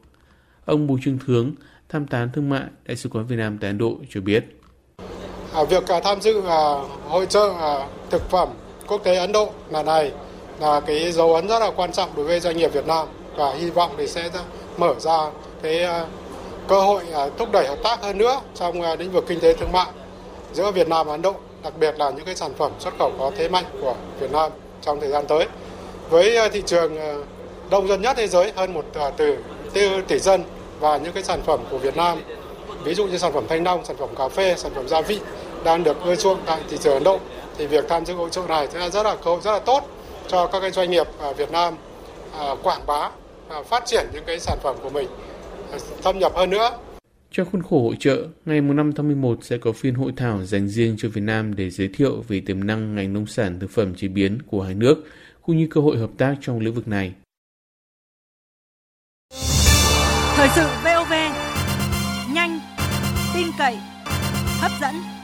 Ông 0.65 0.87
Bùi 0.87 0.99
Trương 1.03 1.17
Thướng, 1.25 1.51
tham 1.89 2.07
tán 2.07 2.29
thương 2.33 2.49
mại 2.49 2.63
Đại 2.85 2.97
sứ 2.97 3.09
quán 3.09 3.27
Việt 3.27 3.35
Nam 3.35 3.57
tại 3.57 3.69
Ấn 3.69 3.77
Độ 3.77 3.99
cho 4.09 4.21
biết. 4.21 4.45
À, 5.53 5.63
việc 5.69 5.87
à, 5.87 5.99
tham 6.03 6.21
dự 6.21 6.41
à, 6.41 6.59
hội 7.07 7.25
trợ 7.29 7.53
à, 7.59 7.87
thực 8.09 8.29
phẩm 8.29 8.49
quốc 8.87 9.03
tế 9.03 9.15
Ấn 9.15 9.31
Độ. 9.31 9.49
Lần 9.69 9.85
này 9.85 10.11
là 10.59 10.79
cái 10.79 11.11
dấu 11.11 11.35
ấn 11.35 11.47
rất 11.47 11.59
là 11.59 11.71
quan 11.75 11.91
trọng 11.91 12.09
đối 12.15 12.25
với 12.25 12.39
doanh 12.39 12.57
nghiệp 12.57 12.73
Việt 12.73 12.87
Nam. 12.87 13.07
Và 13.35 13.53
hy 13.53 13.69
vọng 13.69 13.91
thì 13.97 14.07
sẽ 14.07 14.29
mở 14.77 14.93
ra 14.99 15.29
cái 15.61 15.83
ờ, 15.83 16.05
cơ 16.67 16.81
hội 16.81 17.03
ờ, 17.11 17.29
thúc 17.37 17.51
đẩy 17.51 17.67
hợp 17.67 17.77
tác 17.83 18.01
hơn 18.01 18.17
nữa 18.17 18.41
trong 18.55 18.81
ờ, 18.81 18.95
lĩnh 18.95 19.11
vực 19.11 19.25
kinh 19.27 19.39
tế 19.39 19.53
thương 19.53 19.71
mại 19.71 19.87
giữa 20.53 20.71
Việt 20.71 20.89
Nam 20.89 21.07
và 21.07 21.13
Ấn 21.13 21.21
Độ, 21.21 21.33
đặc 21.63 21.73
biệt 21.79 21.95
là 21.97 22.09
những 22.09 22.25
cái 22.25 22.35
sản 22.35 22.53
phẩm 22.57 22.71
xuất 22.79 22.93
khẩu 22.99 23.11
có 23.19 23.31
thế 23.37 23.49
mạnh 23.49 23.65
của 23.81 23.95
Việt 24.19 24.31
Nam 24.31 24.51
trong 24.81 24.99
thời 24.99 25.09
gian 25.09 25.25
tới. 25.27 25.47
Với 26.09 26.49
thị 26.49 26.63
trường 26.65 26.97
đông 27.69 27.87
dân 27.87 28.01
nhất 28.01 28.17
thế 28.17 28.27
giới 28.27 28.51
hơn 28.55 28.73
một 28.73 28.85
từ 29.17 29.37
tư 29.73 30.01
tỷ 30.07 30.19
dân 30.19 30.43
và 30.79 30.97
những 30.97 31.13
cái 31.13 31.23
sản 31.23 31.41
phẩm 31.45 31.59
của 31.71 31.77
Việt 31.77 31.97
Nam, 31.97 32.21
ví 32.83 32.93
dụ 32.93 33.05
như 33.05 33.17
sản 33.17 33.33
phẩm 33.33 33.43
thanh 33.49 33.63
long, 33.63 33.85
sản 33.85 33.97
phẩm 33.97 34.09
cà 34.17 34.27
phê, 34.29 34.55
sản 34.57 34.71
phẩm 34.75 34.87
gia 34.87 35.01
vị 35.01 35.19
đang 35.63 35.83
được 35.83 35.97
ưa 36.03 36.15
chuộng 36.15 36.37
tại 36.45 36.59
thị 36.69 36.77
trường 36.81 36.93
Ấn 36.93 37.03
Độ 37.03 37.19
thì 37.61 37.67
việc 37.67 37.85
tham 37.89 38.05
dự 38.05 38.13
hội 38.13 38.29
trợ 38.31 38.41
này 38.47 38.67
sẽ 38.73 38.89
rất 38.89 39.03
là 39.03 39.15
cơ 39.15 39.31
hội 39.31 39.41
rất 39.43 39.51
là 39.51 39.59
tốt 39.59 39.87
cho 40.27 40.47
các 40.47 40.59
cái 40.59 40.71
doanh 40.71 40.91
nghiệp 40.91 41.07
Việt 41.37 41.51
Nam 41.51 41.73
quảng 42.63 42.81
bá 42.87 43.09
phát 43.69 43.83
triển 43.85 44.07
những 44.13 44.23
cái 44.27 44.39
sản 44.39 44.57
phẩm 44.63 44.75
của 44.81 44.89
mình 44.89 45.07
thâm 46.03 46.19
nhập 46.19 46.31
hơn 46.35 46.49
nữa. 46.49 46.69
Trong 47.31 47.47
khuôn 47.51 47.63
khổ 47.63 47.81
hội 47.81 47.95
trợ, 47.99 48.27
ngày 48.45 48.61
5 48.61 48.91
tháng 48.95 49.07
11 49.07 49.37
sẽ 49.41 49.57
có 49.57 49.71
phiên 49.71 49.95
hội 49.95 50.13
thảo 50.17 50.43
dành 50.43 50.67
riêng 50.67 50.95
cho 50.97 51.09
Việt 51.09 51.21
Nam 51.21 51.55
để 51.55 51.69
giới 51.69 51.89
thiệu 51.93 52.23
về 52.27 52.41
tiềm 52.45 52.67
năng 52.67 52.95
ngành 52.95 53.13
nông 53.13 53.25
sản 53.25 53.59
thực 53.59 53.71
phẩm 53.71 53.95
chế 53.95 54.07
biến 54.07 54.37
của 54.47 54.61
hai 54.61 54.73
nước, 54.73 55.03
cũng 55.41 55.57
như 55.57 55.67
cơ 55.71 55.81
hội 55.81 55.97
hợp 55.97 56.09
tác 56.17 56.35
trong 56.41 56.59
lĩnh 56.59 56.73
vực 56.73 56.87
này. 56.87 57.13
Thời 60.35 60.49
sự 60.55 60.67
VOV, 60.83 61.13
nhanh, 62.33 62.59
tin 63.33 63.47
cậy, 63.57 63.77
hấp 64.61 64.71
dẫn. 64.81 65.20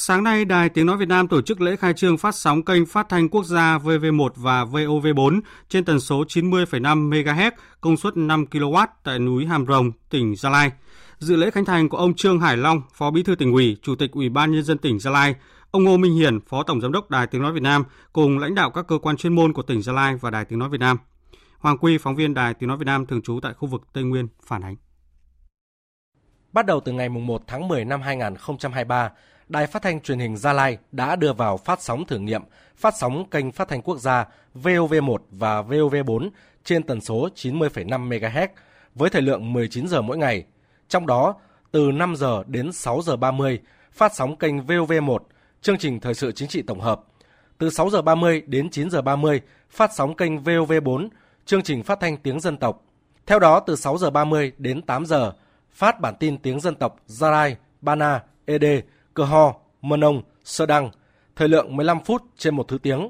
Sáng 0.00 0.24
nay, 0.24 0.44
Đài 0.44 0.68
Tiếng 0.68 0.86
Nói 0.86 0.96
Việt 0.96 1.08
Nam 1.08 1.28
tổ 1.28 1.42
chức 1.42 1.60
lễ 1.60 1.76
khai 1.76 1.92
trương 1.94 2.18
phát 2.18 2.34
sóng 2.34 2.62
kênh 2.64 2.86
phát 2.86 3.08
thanh 3.08 3.28
quốc 3.28 3.44
gia 3.44 3.78
VV1 3.78 4.28
và 4.36 4.64
VOV4 4.64 5.40
trên 5.68 5.84
tần 5.84 6.00
số 6.00 6.24
90,5 6.24 7.10
MHz, 7.10 7.50
công 7.80 7.96
suất 7.96 8.16
5 8.16 8.44
kW 8.50 8.86
tại 9.04 9.18
núi 9.18 9.46
Hàm 9.46 9.66
Rồng, 9.66 9.92
tỉnh 10.10 10.36
Gia 10.36 10.50
Lai. 10.50 10.72
Dự 11.18 11.36
lễ 11.36 11.50
khánh 11.50 11.64
thành 11.64 11.88
của 11.88 11.96
ông 11.96 12.14
Trương 12.14 12.40
Hải 12.40 12.56
Long, 12.56 12.82
Phó 12.94 13.10
Bí 13.10 13.22
thư 13.22 13.34
tỉnh 13.34 13.52
ủy, 13.52 13.76
Chủ 13.82 13.94
tịch 13.94 14.12
Ủy 14.12 14.28
ban 14.28 14.52
nhân 14.52 14.62
dân 14.62 14.78
tỉnh 14.78 14.98
Gia 14.98 15.10
Lai, 15.10 15.34
ông 15.70 15.84
Ngô 15.84 15.96
Minh 15.96 16.14
Hiển, 16.14 16.40
Phó 16.40 16.62
Tổng 16.62 16.80
giám 16.80 16.92
đốc 16.92 17.10
Đài 17.10 17.26
Tiếng 17.26 17.42
nói 17.42 17.52
Việt 17.52 17.62
Nam 17.62 17.84
cùng 18.12 18.38
lãnh 18.38 18.54
đạo 18.54 18.70
các 18.70 18.86
cơ 18.88 18.98
quan 18.98 19.16
chuyên 19.16 19.34
môn 19.34 19.52
của 19.52 19.62
tỉnh 19.62 19.82
Gia 19.82 19.92
Lai 19.92 20.16
và 20.16 20.30
Đài 20.30 20.44
Tiếng 20.44 20.58
nói 20.58 20.68
Việt 20.68 20.80
Nam. 20.80 20.96
Hoàng 21.58 21.78
Quy, 21.78 21.98
phóng 21.98 22.16
viên 22.16 22.34
Đài 22.34 22.54
Tiếng 22.54 22.68
nói 22.68 22.78
Việt 22.78 22.86
Nam 22.86 23.06
thường 23.06 23.22
trú 23.22 23.40
tại 23.42 23.52
khu 23.54 23.68
vực 23.68 23.82
Tây 23.92 24.04
Nguyên 24.04 24.28
phản 24.46 24.62
ánh. 24.62 24.76
Bắt 26.52 26.66
đầu 26.66 26.80
từ 26.84 26.92
ngày 26.92 27.08
1 27.08 27.42
tháng 27.46 27.68
10 27.68 27.84
năm 27.84 28.02
2023, 28.02 29.10
Đài 29.48 29.66
Phát 29.66 29.82
thanh 29.82 30.00
Truyền 30.00 30.18
hình 30.18 30.36
Gia 30.36 30.52
Lai 30.52 30.78
đã 30.92 31.16
đưa 31.16 31.32
vào 31.32 31.56
phát 31.56 31.82
sóng 31.82 32.04
thử 32.04 32.18
nghiệm 32.18 32.42
phát 32.76 32.94
sóng 32.98 33.30
kênh 33.30 33.52
phát 33.52 33.68
thanh 33.68 33.82
quốc 33.82 33.98
gia 33.98 34.26
VOV1 34.54 35.18
và 35.30 35.62
VOV4 35.62 36.30
trên 36.64 36.82
tần 36.82 37.00
số 37.00 37.28
90,5 37.34 38.08
MHz 38.08 38.48
với 38.94 39.10
thời 39.10 39.22
lượng 39.22 39.52
19 39.52 39.88
giờ 39.88 40.02
mỗi 40.02 40.18
ngày. 40.18 40.44
Trong 40.88 41.06
đó, 41.06 41.34
từ 41.70 41.90
5 41.92 42.16
giờ 42.16 42.42
đến 42.46 42.72
6 42.72 43.02
giờ 43.02 43.16
30 43.16 43.60
phát 43.92 44.14
sóng 44.14 44.36
kênh 44.36 44.58
VOV1, 44.58 45.18
chương 45.62 45.78
trình 45.78 46.00
thời 46.00 46.14
sự 46.14 46.32
chính 46.32 46.48
trị 46.48 46.62
tổng 46.62 46.80
hợp. 46.80 47.00
Từ 47.58 47.70
6 47.70 47.90
giờ 47.90 48.02
30 48.02 48.42
đến 48.46 48.70
9 48.70 48.90
giờ 48.90 49.02
30 49.02 49.40
phát 49.70 49.90
sóng 49.94 50.16
kênh 50.16 50.36
VOV4, 50.44 51.08
chương 51.44 51.62
trình 51.62 51.82
phát 51.82 52.00
thanh 52.00 52.16
tiếng 52.16 52.40
dân 52.40 52.56
tộc. 52.56 52.82
Theo 53.26 53.38
đó, 53.38 53.60
từ 53.60 53.76
6 53.76 53.98
giờ 53.98 54.10
30 54.10 54.52
đến 54.58 54.82
8 54.82 55.06
giờ, 55.06 55.32
phát 55.70 56.00
bản 56.00 56.14
tin 56.20 56.38
tiếng 56.38 56.60
dân 56.60 56.74
tộc 56.74 56.96
Gia 57.06 57.30
Lai, 57.30 57.56
Bana, 57.80 58.22
ed. 58.46 58.64
Cơ 59.18 59.24
Ho, 59.24 59.54
Mân 59.82 60.04
Ông, 60.04 60.22
Sơ 60.44 60.66
Đăng, 60.66 60.90
thời 61.36 61.48
lượng 61.48 61.76
15 61.76 62.00
phút 62.04 62.22
trên 62.36 62.54
một 62.54 62.68
thứ 62.68 62.78
tiếng. 62.78 63.08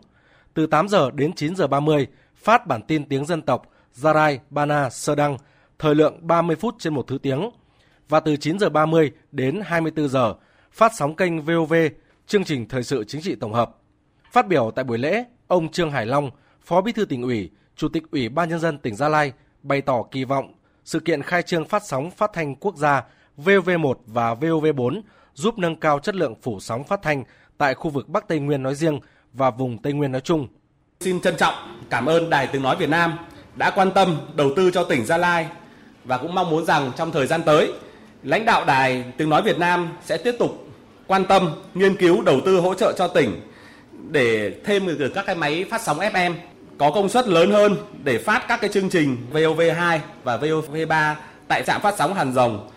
Từ 0.55 0.67
8 0.67 0.89
giờ 0.89 1.11
đến 1.11 1.33
9 1.33 1.57
giờ 1.57 1.67
30, 1.67 2.07
phát 2.37 2.67
bản 2.67 2.83
tin 2.83 3.09
tiếng 3.09 3.25
dân 3.27 3.43
tộc 3.43 3.71
Gia 3.93 4.15
Rai, 4.15 4.41
Bana, 4.51 4.91
Sơ 4.91 5.15
Đăng, 5.15 5.37
thời 5.79 5.95
lượng 5.95 6.19
30 6.27 6.57
phút 6.57 6.75
trên 6.79 6.95
một 6.95 7.07
thứ 7.07 7.19
tiếng. 7.19 7.51
và 8.09 8.21
từ 8.21 8.37
9 8.37 8.59
giờ 8.59 8.69
30 8.69 9.13
đến 9.33 9.61
24 9.65 10.09
giờ 10.09 10.35
phát 10.73 10.93
sóng 10.95 11.17
kênh 11.17 11.43
VOV 11.43 11.75
chương 12.27 12.45
trình 12.45 12.69
thời 12.69 12.83
sự 12.83 13.05
chính 13.05 13.21
trị 13.21 13.35
tổng 13.35 13.53
hợp. 13.53 13.77
Phát 14.33 14.49
biểu 14.49 14.71
tại 14.71 14.85
buổi 14.85 14.99
lễ, 14.99 15.25
ông 15.47 15.69
Trương 15.69 15.91
Hải 15.91 16.07
Long, 16.07 16.31
Phó 16.65 16.81
Bí 16.81 16.93
thư 16.93 17.05
tỉnh 17.05 17.23
ủy, 17.23 17.51
Chủ 17.77 17.89
tịch 17.89 18.03
Ủy 18.11 18.29
ban 18.29 18.49
nhân 18.49 18.61
dân 18.61 18.79
tỉnh 18.79 18.97
Gia 18.97 19.09
Lai 19.09 19.33
bày 19.63 19.81
tỏ 19.81 20.03
kỳ 20.11 20.25
vọng 20.25 20.55
sự 20.85 21.01
kiện 21.01 21.23
khai 21.23 21.43
trương 21.43 21.65
phát 21.65 21.83
sóng 21.87 22.11
phát 22.11 22.31
thanh 22.33 22.55
quốc 22.55 22.77
gia 22.77 23.05
VOV1 23.39 23.95
và 24.07 24.35
VOV4 24.35 25.01
giúp 25.39 25.59
nâng 25.59 25.77
cao 25.77 25.99
chất 25.99 26.15
lượng 26.15 26.35
phủ 26.43 26.61
sóng 26.61 26.85
phát 26.85 27.03
thanh 27.03 27.25
tại 27.59 27.75
khu 27.75 27.91
vực 27.91 28.09
Bắc 28.09 28.29
Tây 28.29 28.39
Nguyên 28.39 28.63
nói 28.63 28.75
riêng 28.75 29.01
và 29.33 29.51
vùng 29.51 29.79
Tây 29.79 29.93
Nguyên 29.93 30.13
nói 30.13 30.21
chung. 30.21 30.49
Xin 31.01 31.21
trân 31.21 31.37
trọng 31.37 31.55
cảm 31.91 32.07
ơn 32.07 32.31
Đài 32.31 32.47
Tiếng 32.47 32.63
Nói 32.63 32.77
Việt 32.77 32.89
Nam 32.89 33.19
đã 33.57 33.71
quan 33.71 33.91
tâm 33.91 34.19
đầu 34.35 34.51
tư 34.57 34.71
cho 34.71 34.85
tỉnh 34.85 35.07
Gia 35.07 35.17
Lai 35.17 35.47
và 36.05 36.19
cũng 36.19 36.35
mong 36.35 36.51
muốn 36.51 36.65
rằng 36.65 36.93
trong 36.97 37.13
thời 37.13 37.27
gian 37.27 37.43
tới, 37.43 37.73
lãnh 38.23 38.45
đạo 38.45 38.65
Đài 38.65 39.05
Tiếng 39.17 39.29
Nói 39.29 39.43
Việt 39.43 39.59
Nam 39.59 39.89
sẽ 40.05 40.17
tiếp 40.17 40.35
tục 40.39 40.67
quan 41.07 41.25
tâm, 41.25 41.51
nghiên 41.75 41.97
cứu 41.97 42.23
đầu 42.23 42.41
tư 42.45 42.61
hỗ 42.61 42.75
trợ 42.75 42.93
cho 42.99 43.09
tỉnh 43.09 43.41
để 44.11 44.53
thêm 44.65 44.87
được 44.87 45.13
các 45.15 45.27
cái 45.27 45.35
máy 45.35 45.65
phát 45.71 45.83
sóng 45.83 45.99
FM 45.99 46.35
có 46.79 46.91
công 46.91 47.09
suất 47.09 47.29
lớn 47.29 47.51
hơn 47.51 47.77
để 48.05 48.19
phát 48.19 48.45
các 48.49 48.61
cái 48.61 48.71
chương 48.71 48.91
trình 48.91 49.17
VOV2 49.33 49.99
và 50.25 50.37
VOV3 50.37 51.15
tại 51.49 51.63
trạm 51.67 51.81
phát 51.81 51.95
sóng 51.99 52.15
Hàn 52.15 52.33
Rồng 52.33 52.69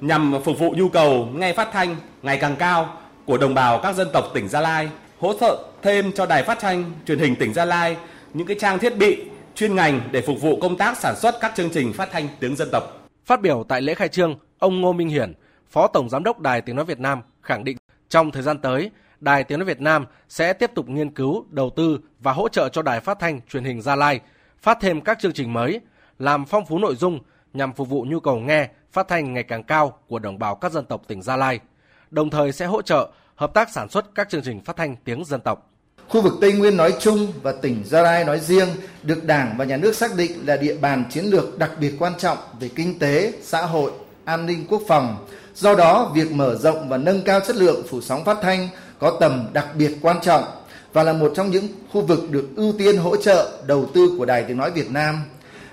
nhằm 0.00 0.34
phục 0.44 0.58
vụ 0.58 0.74
nhu 0.76 0.88
cầu 0.88 1.28
nghe 1.34 1.52
phát 1.52 1.68
thanh 1.72 1.96
ngày 2.22 2.38
càng 2.40 2.56
cao 2.56 2.96
của 3.26 3.38
đồng 3.38 3.54
bào 3.54 3.80
các 3.82 3.96
dân 3.96 4.08
tộc 4.12 4.24
tỉnh 4.34 4.48
Gia 4.48 4.60
Lai, 4.60 4.88
hỗ 5.20 5.34
trợ 5.40 5.64
thêm 5.82 6.12
cho 6.12 6.26
đài 6.26 6.42
phát 6.42 6.58
thanh 6.60 6.92
truyền 7.06 7.18
hình 7.18 7.36
tỉnh 7.36 7.54
Gia 7.54 7.64
Lai 7.64 7.96
những 8.34 8.46
cái 8.46 8.56
trang 8.60 8.78
thiết 8.78 8.96
bị 8.96 9.24
chuyên 9.54 9.76
ngành 9.76 10.00
để 10.12 10.20
phục 10.20 10.40
vụ 10.40 10.58
công 10.60 10.76
tác 10.76 10.98
sản 10.98 11.16
xuất 11.16 11.34
các 11.40 11.52
chương 11.56 11.70
trình 11.70 11.92
phát 11.92 12.08
thanh 12.12 12.28
tiếng 12.40 12.56
dân 12.56 12.68
tộc. 12.72 13.08
Phát 13.24 13.40
biểu 13.40 13.64
tại 13.68 13.82
lễ 13.82 13.94
khai 13.94 14.08
trương, 14.08 14.38
ông 14.58 14.80
Ngô 14.80 14.92
Minh 14.92 15.08
Hiển, 15.08 15.32
Phó 15.70 15.86
Tổng 15.86 16.08
Giám 16.08 16.24
đốc 16.24 16.40
Đài 16.40 16.60
Tiếng 16.60 16.76
Nói 16.76 16.84
Việt 16.84 17.00
Nam 17.00 17.22
khẳng 17.42 17.64
định 17.64 17.76
trong 18.08 18.30
thời 18.30 18.42
gian 18.42 18.58
tới, 18.58 18.90
Đài 19.20 19.44
Tiếng 19.44 19.58
Nói 19.58 19.66
Việt 19.66 19.80
Nam 19.80 20.06
sẽ 20.28 20.52
tiếp 20.52 20.70
tục 20.74 20.88
nghiên 20.88 21.10
cứu, 21.10 21.44
đầu 21.50 21.70
tư 21.76 22.00
và 22.20 22.32
hỗ 22.32 22.48
trợ 22.48 22.68
cho 22.68 22.82
Đài 22.82 23.00
Phát 23.00 23.18
thanh 23.18 23.40
Truyền 23.48 23.64
hình 23.64 23.82
Gia 23.82 23.96
Lai 23.96 24.20
phát 24.62 24.78
thêm 24.80 25.00
các 25.00 25.18
chương 25.18 25.32
trình 25.32 25.52
mới, 25.52 25.80
làm 26.18 26.44
phong 26.44 26.66
phú 26.66 26.78
nội 26.78 26.94
dung 26.94 27.18
nhằm 27.52 27.72
phục 27.72 27.88
vụ 27.88 28.04
nhu 28.08 28.20
cầu 28.20 28.36
nghe, 28.40 28.68
phát 28.92 29.08
thanh 29.08 29.32
ngày 29.32 29.42
càng 29.42 29.62
cao 29.62 29.98
của 30.08 30.18
đồng 30.18 30.38
bào 30.38 30.54
các 30.54 30.72
dân 30.72 30.84
tộc 30.84 31.02
tỉnh 31.08 31.22
Gia 31.22 31.36
Lai. 31.36 31.60
Đồng 32.10 32.30
thời 32.30 32.52
sẽ 32.52 32.66
hỗ 32.66 32.82
trợ 32.82 33.08
hợp 33.34 33.54
tác 33.54 33.70
sản 33.72 33.88
xuất 33.88 34.14
các 34.14 34.28
chương 34.28 34.42
trình 34.42 34.60
phát 34.60 34.76
thanh 34.76 34.96
tiếng 35.04 35.24
dân 35.24 35.40
tộc. 35.40 35.70
Khu 36.08 36.20
vực 36.22 36.32
Tây 36.40 36.52
Nguyên 36.52 36.76
nói 36.76 36.94
chung 37.00 37.32
và 37.42 37.52
tỉnh 37.52 37.82
Gia 37.84 38.02
Lai 38.02 38.24
nói 38.24 38.40
riêng 38.40 38.68
được 39.02 39.24
Đảng 39.24 39.54
và 39.58 39.64
Nhà 39.64 39.76
nước 39.76 39.96
xác 39.96 40.16
định 40.16 40.32
là 40.46 40.56
địa 40.56 40.74
bàn 40.74 41.04
chiến 41.10 41.24
lược 41.24 41.58
đặc 41.58 41.70
biệt 41.80 41.94
quan 41.98 42.12
trọng 42.18 42.38
về 42.60 42.68
kinh 42.76 42.98
tế, 42.98 43.32
xã 43.42 43.62
hội, 43.62 43.90
an 44.24 44.46
ninh 44.46 44.66
quốc 44.68 44.82
phòng. 44.88 45.26
Do 45.54 45.74
đó, 45.74 46.12
việc 46.14 46.32
mở 46.32 46.56
rộng 46.56 46.88
và 46.88 46.96
nâng 46.96 47.22
cao 47.22 47.40
chất 47.46 47.56
lượng 47.56 47.82
phủ 47.88 48.00
sóng 48.00 48.24
phát 48.24 48.38
thanh 48.42 48.68
có 48.98 49.16
tầm 49.20 49.46
đặc 49.52 49.66
biệt 49.74 49.96
quan 50.02 50.16
trọng 50.22 50.44
và 50.92 51.02
là 51.02 51.12
một 51.12 51.32
trong 51.36 51.50
những 51.50 51.68
khu 51.92 52.00
vực 52.00 52.30
được 52.30 52.48
ưu 52.56 52.72
tiên 52.78 52.96
hỗ 52.96 53.16
trợ 53.16 53.62
đầu 53.66 53.86
tư 53.94 54.14
của 54.18 54.24
Đài 54.24 54.42
Tiếng 54.42 54.56
Nói 54.56 54.70
Việt 54.70 54.90
Nam. 54.90 55.22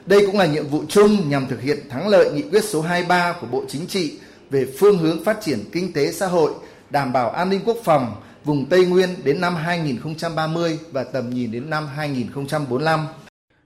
Đây 0.05 0.25
cũng 0.25 0.37
là 0.37 0.45
nhiệm 0.45 0.67
vụ 0.67 0.83
chung 0.89 1.29
nhằm 1.29 1.47
thực 1.47 1.61
hiện 1.61 1.89
thắng 1.89 2.07
lợi 2.07 2.31
nghị 2.31 2.41
quyết 2.41 2.63
số 2.63 2.81
23 2.81 3.35
của 3.41 3.47
Bộ 3.47 3.63
Chính 3.67 3.87
trị 3.87 4.19
về 4.49 4.73
phương 4.79 4.97
hướng 4.97 5.23
phát 5.23 5.37
triển 5.41 5.59
kinh 5.71 5.93
tế 5.93 6.11
xã 6.11 6.27
hội, 6.27 6.51
đảm 6.89 7.13
bảo 7.13 7.29
an 7.29 7.49
ninh 7.49 7.61
quốc 7.65 7.77
phòng, 7.83 8.15
vùng 8.43 8.65
Tây 8.65 8.85
Nguyên 8.85 9.09
đến 9.23 9.41
năm 9.41 9.55
2030 9.55 10.79
và 10.91 11.03
tầm 11.03 11.29
nhìn 11.29 11.51
đến 11.51 11.69
năm 11.69 11.87
2045. 11.87 13.05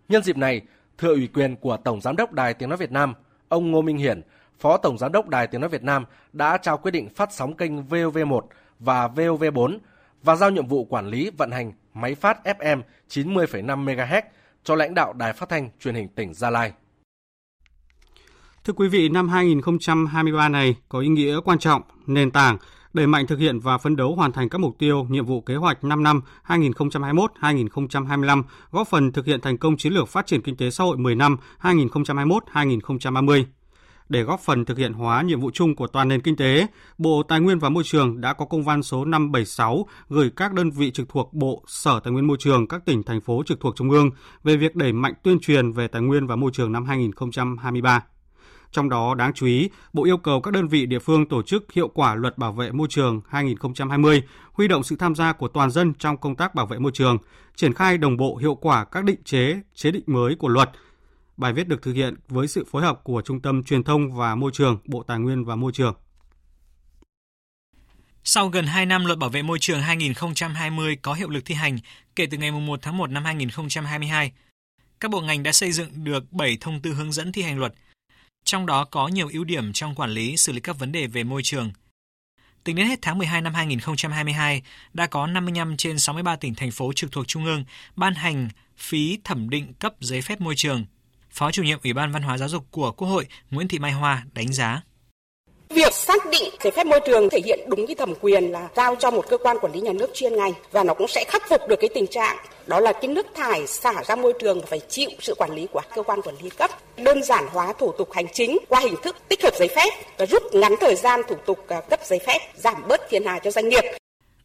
Nhân 0.10 0.24
dịp 0.24 0.38
này, 0.38 0.62
thừa 0.98 1.14
ủy 1.14 1.28
quyền 1.34 1.56
của 1.56 1.78
Tổng 1.78 2.02
Giám 2.02 2.16
đốc 2.16 2.32
Đài 2.34 2.54
Tiếng 2.54 2.70
Nói 2.70 2.78
Việt 2.78 2.92
Nam, 2.92 3.14
ông 3.50 3.72
Ngô 3.72 3.82
Minh 3.82 3.98
Hiển, 3.98 4.22
Phó 4.60 4.78
Tổng 4.78 4.98
Giám 4.98 5.12
đốc 5.12 5.30
Đài 5.30 5.48
Tiếng 5.48 5.62
Nói 5.62 5.70
Việt 5.70 5.84
Nam 5.84 6.06
đã 6.34 6.58
trao 6.58 6.78
quyết 6.78 6.92
định 6.92 7.10
phát 7.16 7.34
sóng 7.34 7.54
kênh 7.54 7.88
VOV1 7.88 8.42
và 8.80 9.08
VOV4 9.08 9.78
và 10.24 10.36
giao 10.36 10.50
nhiệm 10.50 10.68
vụ 10.68 10.86
quản 10.86 11.08
lý 11.08 11.32
vận 11.38 11.52
hành 11.52 11.74
máy 11.94 12.16
phát 12.16 12.40
FM 12.44 12.82
90,5 13.10 13.86
MHz 13.86 14.22
cho 14.64 14.76
lãnh 14.76 14.94
đạo 14.94 15.14
Đài 15.14 15.34
Phát 15.34 15.50
thanh 15.50 15.70
Truyền 15.80 15.96
hình 15.96 16.08
tỉnh 16.08 16.34
Gia 16.34 16.50
Lai. 16.50 16.72
Thưa 18.66 18.74
quý 18.74 18.88
vị, 18.88 19.10
năm 19.10 19.30
2023 19.30 20.50
này 20.50 20.76
có 20.90 21.00
ý 21.00 21.08
nghĩa 21.08 21.40
quan 21.46 21.60
trọng, 21.60 21.82
nền 22.08 22.32
tảng 22.32 22.58
đẩy 22.94 23.08
mạnh 23.08 23.28
thực 23.28 23.40
hiện 23.40 23.60
và 23.60 23.78
phấn 23.78 23.96
đấu 23.96 24.16
hoàn 24.16 24.32
thành 24.32 24.50
các 24.50 24.58
mục 24.58 24.76
tiêu, 24.80 25.08
nhiệm 25.10 25.26
vụ 25.26 25.42
kế 25.42 25.56
hoạch 25.56 25.84
5 25.84 26.04
năm 26.04 26.22
2021-2025, 26.48 28.44
góp 28.72 28.88
phần 28.88 29.12
thực 29.12 29.26
hiện 29.26 29.42
thành 29.42 29.58
công 29.58 29.78
chiến 29.78 29.94
lược 29.94 30.08
phát 30.08 30.28
triển 30.28 30.42
kinh 30.42 30.58
tế 30.58 30.72
xã 30.72 30.84
hội 30.84 30.98
10 30.98 31.16
năm 31.16 31.38
2021-2030. 31.62 33.44
Để 34.10 34.24
góp 34.24 34.40
phần 34.40 34.66
thực 34.66 34.78
hiện 34.78 34.94
hóa 34.94 35.22
nhiệm 35.22 35.40
vụ 35.40 35.52
chung 35.54 35.76
của 35.76 35.88
toàn 35.88 36.08
nền 36.08 36.22
kinh 36.22 36.36
tế, 36.36 36.68
Bộ 36.98 37.24
Tài 37.24 37.40
nguyên 37.40 37.60
và 37.60 37.70
Môi 37.70 37.84
trường 37.84 38.22
đã 38.22 38.34
có 38.34 38.46
công 38.46 38.64
văn 38.64 38.84
số 38.84 39.06
576 39.06 39.86
gửi 40.10 40.32
các 40.36 40.54
đơn 40.54 40.72
vị 40.72 40.92
trực 40.92 41.10
thuộc 41.10 41.34
Bộ, 41.34 41.64
Sở 41.68 42.00
Tài 42.00 42.12
nguyên 42.12 42.28
Môi 42.28 42.38
trường, 42.40 42.68
các 42.68 42.86
tỉnh, 42.86 43.04
thành 43.04 43.22
phố 43.22 43.44
trực 43.46 43.60
thuộc 43.60 43.76
Trung 43.76 43.90
ương 43.90 44.10
về 44.44 44.58
việc 44.58 44.76
đẩy 44.76 44.94
mạnh 44.94 45.14
tuyên 45.24 45.40
truyền 45.40 45.72
về 45.72 45.88
tài 45.88 46.02
nguyên 46.02 46.28
và 46.28 46.36
môi 46.36 46.52
trường 46.54 46.72
năm 46.72 46.86
2023. 46.86 48.04
Trong 48.72 48.90
đó 48.90 49.16
đáng 49.16 49.34
chú 49.34 49.46
ý, 49.46 49.70
Bộ 49.94 50.04
yêu 50.04 50.18
cầu 50.18 50.42
các 50.42 50.52
đơn 50.52 50.68
vị 50.68 50.86
địa 50.86 51.00
phương 51.00 51.26
tổ 51.26 51.44
chức 51.44 51.74
hiệu 51.74 51.88
quả 51.88 52.16
luật 52.16 52.38
bảo 52.38 52.54
vệ 52.54 52.72
môi 52.72 52.88
trường 52.90 53.22
2020, 53.30 54.24
huy 54.54 54.68
động 54.68 54.84
sự 54.84 54.96
tham 54.96 55.16
gia 55.16 55.34
của 55.34 55.48
toàn 55.48 55.72
dân 55.72 55.94
trong 55.94 56.18
công 56.18 56.36
tác 56.36 56.56
bảo 56.56 56.66
vệ 56.66 56.80
môi 56.80 56.92
trường, 56.92 57.18
triển 57.56 57.74
khai 57.74 57.98
đồng 57.98 58.18
bộ 58.18 58.36
hiệu 58.36 58.56
quả 58.56 58.86
các 58.86 59.04
định 59.04 59.24
chế, 59.24 59.62
chế 59.76 59.92
định 59.92 60.04
mới 60.08 60.36
của 60.36 60.48
luật. 60.48 60.70
Bài 61.38 61.54
viết 61.54 61.68
được 61.68 61.82
thực 61.82 61.94
hiện 61.94 62.16
với 62.28 62.48
sự 62.48 62.66
phối 62.72 62.82
hợp 62.82 63.04
của 63.04 63.22
Trung 63.22 63.40
tâm 63.40 63.64
Truyền 63.64 63.84
thông 63.84 64.16
và 64.16 64.36
Môi 64.36 64.52
trường, 64.54 64.78
Bộ 64.86 65.04
Tài 65.04 65.20
nguyên 65.20 65.46
và 65.46 65.56
Môi 65.56 65.72
trường. 65.72 65.94
Sau 68.24 68.50
gần 68.50 68.66
2 68.66 68.86
năm 68.86 69.06
luật 69.06 69.20
bảo 69.20 69.30
vệ 69.30 69.42
môi 69.42 69.60
trường 69.60 69.82
2020 69.82 70.96
có 70.96 71.14
hiệu 71.14 71.30
lực 71.30 71.46
thi 71.46 71.56
hành 71.56 71.78
kể 72.16 72.26
từ 72.26 72.38
ngày 72.38 72.52
1 72.52 72.80
tháng 72.82 72.98
1 72.98 73.10
năm 73.10 73.26
2022, 73.26 74.32
các 75.00 75.12
bộ 75.12 75.22
ngành 75.22 75.44
đã 75.44 75.52
xây 75.52 75.72
dựng 75.72 76.04
được 76.04 76.32
7 76.32 76.58
thông 76.62 76.82
tư 76.82 76.94
hướng 76.94 77.12
dẫn 77.12 77.32
thi 77.32 77.42
hành 77.42 77.60
luật– 77.60 77.74
trong 78.44 78.66
đó 78.66 78.86
có 78.86 79.08
nhiều 79.08 79.30
ưu 79.34 79.44
điểm 79.44 79.74
trong 79.74 79.96
quản 79.96 80.10
lý 80.10 80.38
xử 80.38 80.52
lý 80.54 80.60
các 80.60 80.80
vấn 80.80 80.92
đề 80.92 81.08
về 81.08 81.24
môi 81.24 81.44
trường. 81.44 81.72
Tính 82.64 82.76
đến 82.76 82.88
hết 82.88 83.00
tháng 83.02 83.18
12 83.18 83.42
năm 83.42 83.54
2022, 83.54 84.62
đã 84.94 85.08
có 85.08 85.28
55 85.28 85.78
trên 85.78 86.00
63 86.00 86.36
tỉnh 86.36 86.56
thành 86.56 86.72
phố 86.72 86.92
trực 86.96 87.12
thuộc 87.12 87.28
Trung 87.28 87.46
ương 87.46 87.64
ban 87.96 88.14
hành 88.14 88.50
phí 88.78 89.20
thẩm 89.24 89.50
định 89.50 89.74
cấp 89.74 89.94
giấy 90.00 90.22
phép 90.22 90.42
môi 90.42 90.56
trường. 90.56 90.86
Phó 91.32 91.52
chủ 91.52 91.64
nhiệm 91.64 91.80
Ủy 91.84 91.94
ban 91.94 92.12
Văn 92.12 92.24
hóa 92.24 92.38
Giáo 92.38 92.50
dục 92.50 92.68
của 92.72 92.92
Quốc 92.92 93.08
hội 93.08 93.26
Nguyễn 93.52 93.68
Thị 93.68 93.80
Mai 93.80 93.92
Hoa 93.92 94.26
đánh 94.34 94.54
giá. 94.54 94.82
Việc 95.74 95.94
xác 95.94 96.26
định 96.32 96.44
giấy 96.64 96.72
phép 96.72 96.86
môi 96.86 97.00
trường 97.06 97.30
thể 97.30 97.40
hiện 97.46 97.60
đúng 97.68 97.88
cái 97.88 97.96
thẩm 97.96 98.14
quyền 98.22 98.52
là 98.52 98.70
giao 98.76 98.96
cho 98.96 99.12
một 99.12 99.26
cơ 99.30 99.38
quan 99.38 99.58
quản 99.62 99.74
lý 99.74 99.82
nhà 99.82 99.94
nước 99.94 100.10
chuyên 100.14 100.36
ngành 100.36 100.54
và 100.72 100.84
nó 100.84 100.94
cũng 100.94 101.08
sẽ 101.08 101.26
khắc 101.28 101.50
phục 101.50 101.62
được 101.70 101.76
cái 101.82 101.90
tình 101.94 102.08
trạng 102.08 102.38
đó 102.68 102.80
là 102.80 102.94
cái 102.94 103.08
nước 103.08 103.28
thải 103.36 103.68
xả 103.68 103.94
ra 104.04 104.16
môi 104.16 104.34
trường 104.40 104.62
phải 104.68 104.80
chịu 104.90 105.10
sự 105.20 105.36
quản 105.38 105.56
lý 105.56 105.68
của 105.72 105.82
cơ 105.96 106.04
quan 106.04 106.22
quản 106.22 106.36
lý 106.44 106.50
cấp, 106.50 106.72
đơn 106.98 107.24
giản 107.24 107.46
hóa 107.52 107.74
thủ 107.80 107.92
tục 107.98 108.12
hành 108.14 108.26
chính 108.34 108.58
qua 108.68 108.80
hình 108.80 108.96
thức 109.04 109.16
tích 109.30 109.44
hợp 109.44 109.54
giấy 109.60 109.68
phép 109.76 109.90
và 110.18 110.26
rút 110.26 110.44
ngắn 110.54 110.76
thời 110.82 110.96
gian 110.96 111.22
thủ 111.30 111.36
tục 111.46 111.66
à, 111.68 111.82
cấp 111.90 112.00
giấy 112.04 112.20
phép, 112.28 112.40
giảm 112.56 112.88
bớt 112.88 113.02
phiền 113.10 113.24
hà 113.26 113.40
cho 113.40 113.52
doanh 113.52 113.70
nghiệp. 113.70 113.84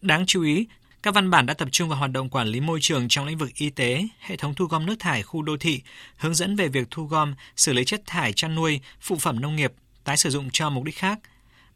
Đáng 0.01 0.25
chú 0.27 0.43
ý, 0.43 0.67
các 1.03 1.15
văn 1.15 1.31
bản 1.31 1.47
đã 1.47 1.55
tập 1.55 1.69
trung 1.73 1.89
vào 1.89 1.99
hoạt 1.99 2.11
động 2.11 2.31
quản 2.31 2.47
lý 2.47 2.61
môi 2.61 2.79
trường 2.83 3.07
trong 3.09 3.27
lĩnh 3.27 3.39
vực 3.39 3.51
y 3.55 3.71
tế, 3.71 4.03
hệ 4.19 4.37
thống 4.37 4.55
thu 4.55 4.65
gom 4.65 4.87
nước 4.87 4.97
thải 4.99 5.23
khu 5.23 5.43
đô 5.43 5.57
thị, 5.57 5.81
hướng 6.17 6.35
dẫn 6.35 6.57
về 6.57 6.69
việc 6.69 6.89
thu 6.91 7.05
gom, 7.05 7.35
xử 7.57 7.73
lý 7.73 7.85
chất 7.85 8.03
thải 8.07 8.33
chăn 8.33 8.55
nuôi, 8.55 8.81
phụ 9.01 9.17
phẩm 9.17 9.41
nông 9.41 9.57
nghiệp, 9.57 9.73
tái 10.07 10.16
sử 10.16 10.31
dụng 10.31 10.49
cho 10.53 10.71
mục 10.71 10.85
đích 10.85 10.97
khác. 10.97 11.19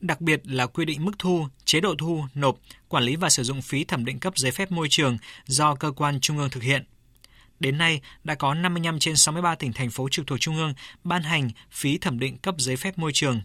Đặc 0.01 0.21
biệt 0.21 0.41
là 0.45 0.67
quy 0.67 0.85
định 0.85 1.05
mức 1.05 1.13
thu, 1.19 1.47
chế 1.65 1.81
độ 1.81 1.95
thu, 1.99 2.25
nộp, 2.35 2.57
quản 2.89 3.05
lý 3.05 3.17
và 3.17 3.31
sử 3.31 3.43
dụng 3.43 3.63
phí 3.63 3.85
thẩm 3.85 4.05
định 4.05 4.19
cấp 4.19 4.33
giấy 4.37 4.53
phép 4.53 4.71
môi 4.71 4.87
trường 4.91 5.19
do 5.47 5.75
cơ 5.75 5.93
quan 5.97 6.21
trung 6.21 6.39
ương 6.39 6.51
thực 6.51 6.63
hiện. 6.63 6.85
Đến 7.61 7.79
nay, 7.79 8.01
đã 8.25 8.35
có 8.35 8.55
55 8.55 8.99
trên 8.99 9.17
63 9.17 9.55
tỉnh 9.55 9.73
thành 9.73 9.91
phố 9.91 10.09
trực 10.09 10.27
thuộc 10.27 10.41
trung 10.41 10.57
ương 10.57 10.75
ban 11.05 11.23
hành 11.23 11.51
phí 11.71 11.99
thẩm 11.99 12.19
định 12.19 12.39
cấp 12.39 12.55
giấy 12.59 12.77
phép 12.77 12.99
môi 12.99 13.11
trường. 13.15 13.41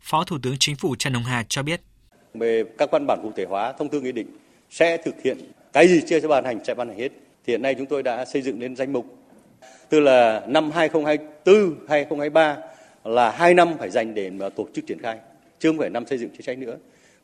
Phó 0.00 0.24
Thủ 0.24 0.38
tướng 0.42 0.56
Chính 0.58 0.76
phủ 0.76 0.96
Trần 0.98 1.14
Hồng 1.14 1.24
Hà 1.24 1.44
cho 1.48 1.62
biết. 1.62 1.80
Về 2.34 2.64
các 2.78 2.88
văn 2.92 3.06
bản 3.06 3.18
cụ 3.22 3.32
thể 3.36 3.44
hóa, 3.48 3.72
thông 3.78 3.88
tư 3.88 4.00
nghị 4.00 4.12
định 4.12 4.26
sẽ 4.70 4.96
thực 4.96 5.14
hiện 5.24 5.38
cái 5.72 5.88
gì 5.88 6.00
chưa 6.08 6.20
sẽ 6.20 6.28
ban 6.28 6.44
hành 6.44 6.64
sẽ 6.64 6.74
ban 6.74 6.88
hành 6.88 6.98
hết. 6.98 7.12
Thì 7.46 7.52
hiện 7.52 7.62
nay 7.62 7.74
chúng 7.74 7.86
tôi 7.86 8.02
đã 8.02 8.24
xây 8.24 8.42
dựng 8.42 8.60
lên 8.60 8.76
danh 8.76 8.92
mục. 8.92 9.16
Từ 9.88 10.00
là 10.00 10.42
năm 10.48 10.70
2024, 10.70 11.86
2023 11.88 12.56
là 13.04 13.30
hai 13.30 13.54
năm 13.54 13.74
phải 13.78 13.90
dành 13.90 14.14
để 14.14 14.30
mà 14.30 14.48
tổ 14.48 14.66
chức 14.74 14.86
triển 14.86 14.98
khai, 15.02 15.18
chứ 15.58 15.68
không 15.68 15.78
phải 15.78 15.90
năm 15.90 16.06
xây 16.06 16.18
dựng 16.18 16.30
chính 16.32 16.42
sách 16.42 16.58
nữa. 16.58 16.76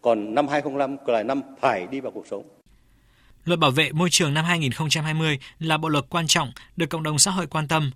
Còn 0.03 0.35
năm 0.35 0.49
2005 0.49 0.97
là 1.07 1.23
năm 1.23 1.43
phải 1.61 1.87
đi 1.91 2.01
vào 2.01 2.13
cuộc 2.13 2.27
sống. 2.31 2.43
Luật 3.45 3.61
bảo 3.61 3.71
vệ 3.71 3.93
môi 3.93 4.11
trường 4.11 4.35
năm 4.35 4.45
2020 4.45 5.39
là 5.59 5.79
bộ 5.79 5.89
luật 5.89 6.05
quan 6.11 6.27
trọng 6.27 6.53
được 6.77 6.87
cộng 6.87 7.03
đồng 7.03 7.19
xã 7.19 7.31
hội 7.31 7.47
quan 7.47 7.69
tâm. 7.69 7.91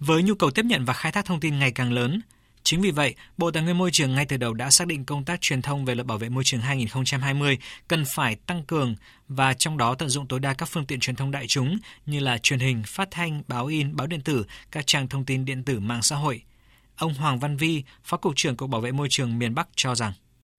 Với 0.00 0.22
nhu 0.22 0.34
cầu 0.34 0.50
tiếp 0.50 0.64
nhận 0.64 0.84
và 0.84 0.92
khai 0.92 1.12
thác 1.12 1.24
thông 1.24 1.40
tin 1.40 1.58
ngày 1.58 1.72
càng 1.72 1.92
lớn, 1.92 2.20
Chính 2.62 2.80
vì 2.80 2.90
vậy, 2.90 3.14
Bộ 3.36 3.50
Tài 3.50 3.62
nguyên 3.62 3.78
Môi 3.78 3.90
trường 3.90 4.14
ngay 4.14 4.26
từ 4.26 4.36
đầu 4.36 4.54
đã 4.54 4.70
xác 4.70 4.86
định 4.86 5.04
công 5.04 5.24
tác 5.24 5.40
truyền 5.40 5.62
thông 5.62 5.84
về 5.84 5.94
luật 5.94 6.06
bảo 6.06 6.18
vệ 6.18 6.28
môi 6.28 6.44
trường 6.44 6.60
2020 6.60 7.58
cần 7.88 8.04
phải 8.14 8.36
tăng 8.46 8.62
cường 8.62 8.94
và 9.28 9.54
trong 9.54 9.78
đó 9.78 9.94
tận 9.94 10.08
dụng 10.08 10.26
tối 10.26 10.40
đa 10.40 10.54
các 10.54 10.68
phương 10.68 10.86
tiện 10.86 11.00
truyền 11.00 11.16
thông 11.16 11.30
đại 11.30 11.46
chúng 11.46 11.78
như 12.06 12.20
là 12.20 12.38
truyền 12.38 12.58
hình, 12.58 12.82
phát 12.86 13.08
thanh, 13.10 13.42
báo 13.48 13.66
in, 13.66 13.96
báo 13.96 14.06
điện 14.06 14.20
tử, 14.20 14.46
các 14.70 14.86
trang 14.86 15.08
thông 15.08 15.24
tin 15.24 15.44
điện 15.44 15.64
tử 15.64 15.80
mạng 15.80 16.02
xã 16.02 16.16
hội– 16.16 16.42
Ông 16.98 17.14
Hoàng 17.14 17.38
Văn 17.38 17.56
Vi, 17.56 17.82
Phó 18.04 18.16
Cục 18.16 18.32
trưởng 18.36 18.56
Cục 18.56 18.70
Bảo 18.70 18.80
vệ 18.80 18.92
Môi 18.92 19.06
trường 19.10 19.38
miền 19.38 19.54
Bắc 19.54 19.68
cho 19.76 19.94
rằng 19.94 20.12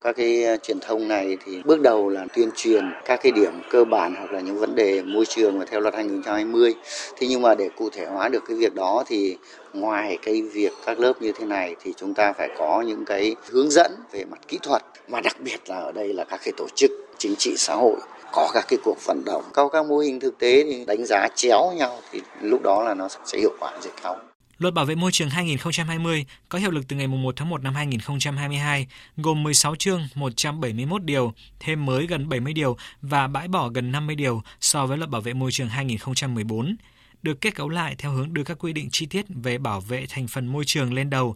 các 0.05 0.15
cái 0.17 0.43
ờ, 0.43 0.57
truyền 0.57 0.79
thông 0.79 1.07
này 1.07 1.37
thì 1.45 1.63
bước 1.65 1.81
đầu 1.81 2.09
là 2.09 2.25
tuyên 2.35 2.49
truyền 2.55 2.85
các 3.05 3.19
cái 3.23 3.31
điểm 3.31 3.51
cơ 3.71 3.85
bản 3.85 4.15
hoặc 4.15 4.31
là 4.31 4.39
những 4.39 4.59
vấn 4.59 4.75
đề 4.75 5.01
môi 5.01 5.25
trường 5.25 5.59
và 5.59 5.65
theo 5.65 5.79
luật 5.79 5.93
2020. 5.93 6.73
Thế 7.17 7.27
nhưng 7.27 7.41
mà 7.41 7.55
để 7.55 7.69
cụ 7.77 7.89
thể 7.89 8.05
hóa 8.05 8.29
được 8.29 8.43
cái 8.47 8.57
việc 8.57 8.75
đó 8.75 9.03
thì 9.07 9.37
ngoài 9.73 10.17
cái 10.21 10.41
việc 10.41 10.73
các 10.85 10.99
lớp 10.99 11.13
như 11.21 11.31
thế 11.31 11.45
này 11.45 11.75
thì 11.81 11.93
chúng 11.97 12.13
ta 12.13 12.33
phải 12.33 12.49
có 12.57 12.81
những 12.81 13.05
cái 13.05 13.35
hướng 13.49 13.71
dẫn 13.71 13.91
về 14.11 14.25
mặt 14.25 14.39
kỹ 14.47 14.59
thuật 14.63 14.83
mà 15.07 15.21
đặc 15.21 15.35
biệt 15.39 15.69
là 15.69 15.75
ở 15.75 15.91
đây 15.91 16.13
là 16.13 16.23
các 16.23 16.39
cái 16.43 16.53
tổ 16.57 16.67
chức 16.75 16.91
chính 17.17 17.35
trị 17.35 17.53
xã 17.57 17.75
hội 17.75 17.97
có 18.31 18.49
các 18.53 18.65
cái 18.69 18.79
cuộc 18.83 18.97
vận 19.05 19.21
động 19.25 19.43
có 19.53 19.67
các 19.67 19.85
mô 19.85 19.97
hình 19.97 20.19
thực 20.19 20.37
tế 20.39 20.63
thì 20.63 20.85
đánh 20.85 21.05
giá 21.05 21.27
chéo 21.35 21.71
nhau 21.75 21.99
thì 22.11 22.21
lúc 22.41 22.61
đó 22.63 22.83
là 22.83 22.93
nó 22.93 23.07
sẽ 23.25 23.37
hiệu 23.37 23.51
quả 23.59 23.71
rất 23.83 23.91
cao. 24.03 24.17
Luật 24.57 24.73
Bảo 24.73 24.85
vệ 24.85 24.95
môi 24.95 25.11
trường 25.11 25.29
2020 25.29 26.25
có 26.49 26.59
hiệu 26.59 26.71
lực 26.71 26.87
từ 26.87 26.95
ngày 26.95 27.07
1 27.07 27.35
tháng 27.35 27.49
1 27.49 27.63
năm 27.63 27.75
2022, 27.75 28.87
gồm 29.17 29.43
16 29.43 29.75
chương, 29.75 30.07
171 30.15 31.03
điều, 31.03 31.33
thêm 31.59 31.85
mới 31.85 32.07
gần 32.07 32.29
70 32.29 32.53
điều 32.53 32.77
và 33.01 33.27
bãi 33.27 33.47
bỏ 33.47 33.69
gần 33.69 33.91
50 33.91 34.15
điều 34.15 34.41
so 34.61 34.85
với 34.85 34.97
Luật 34.97 35.09
Bảo 35.09 35.21
vệ 35.21 35.33
môi 35.33 35.51
trường 35.51 35.69
2014, 35.69 36.75
được 37.23 37.41
kết 37.41 37.55
cấu 37.55 37.69
lại 37.69 37.95
theo 37.97 38.11
hướng 38.11 38.33
đưa 38.33 38.43
các 38.43 38.57
quy 38.59 38.73
định 38.73 38.89
chi 38.91 39.05
tiết 39.05 39.25
về 39.29 39.57
bảo 39.57 39.81
vệ 39.81 40.05
thành 40.09 40.27
phần 40.27 40.47
môi 40.47 40.63
trường 40.65 40.93
lên 40.93 41.09
đầu, 41.09 41.35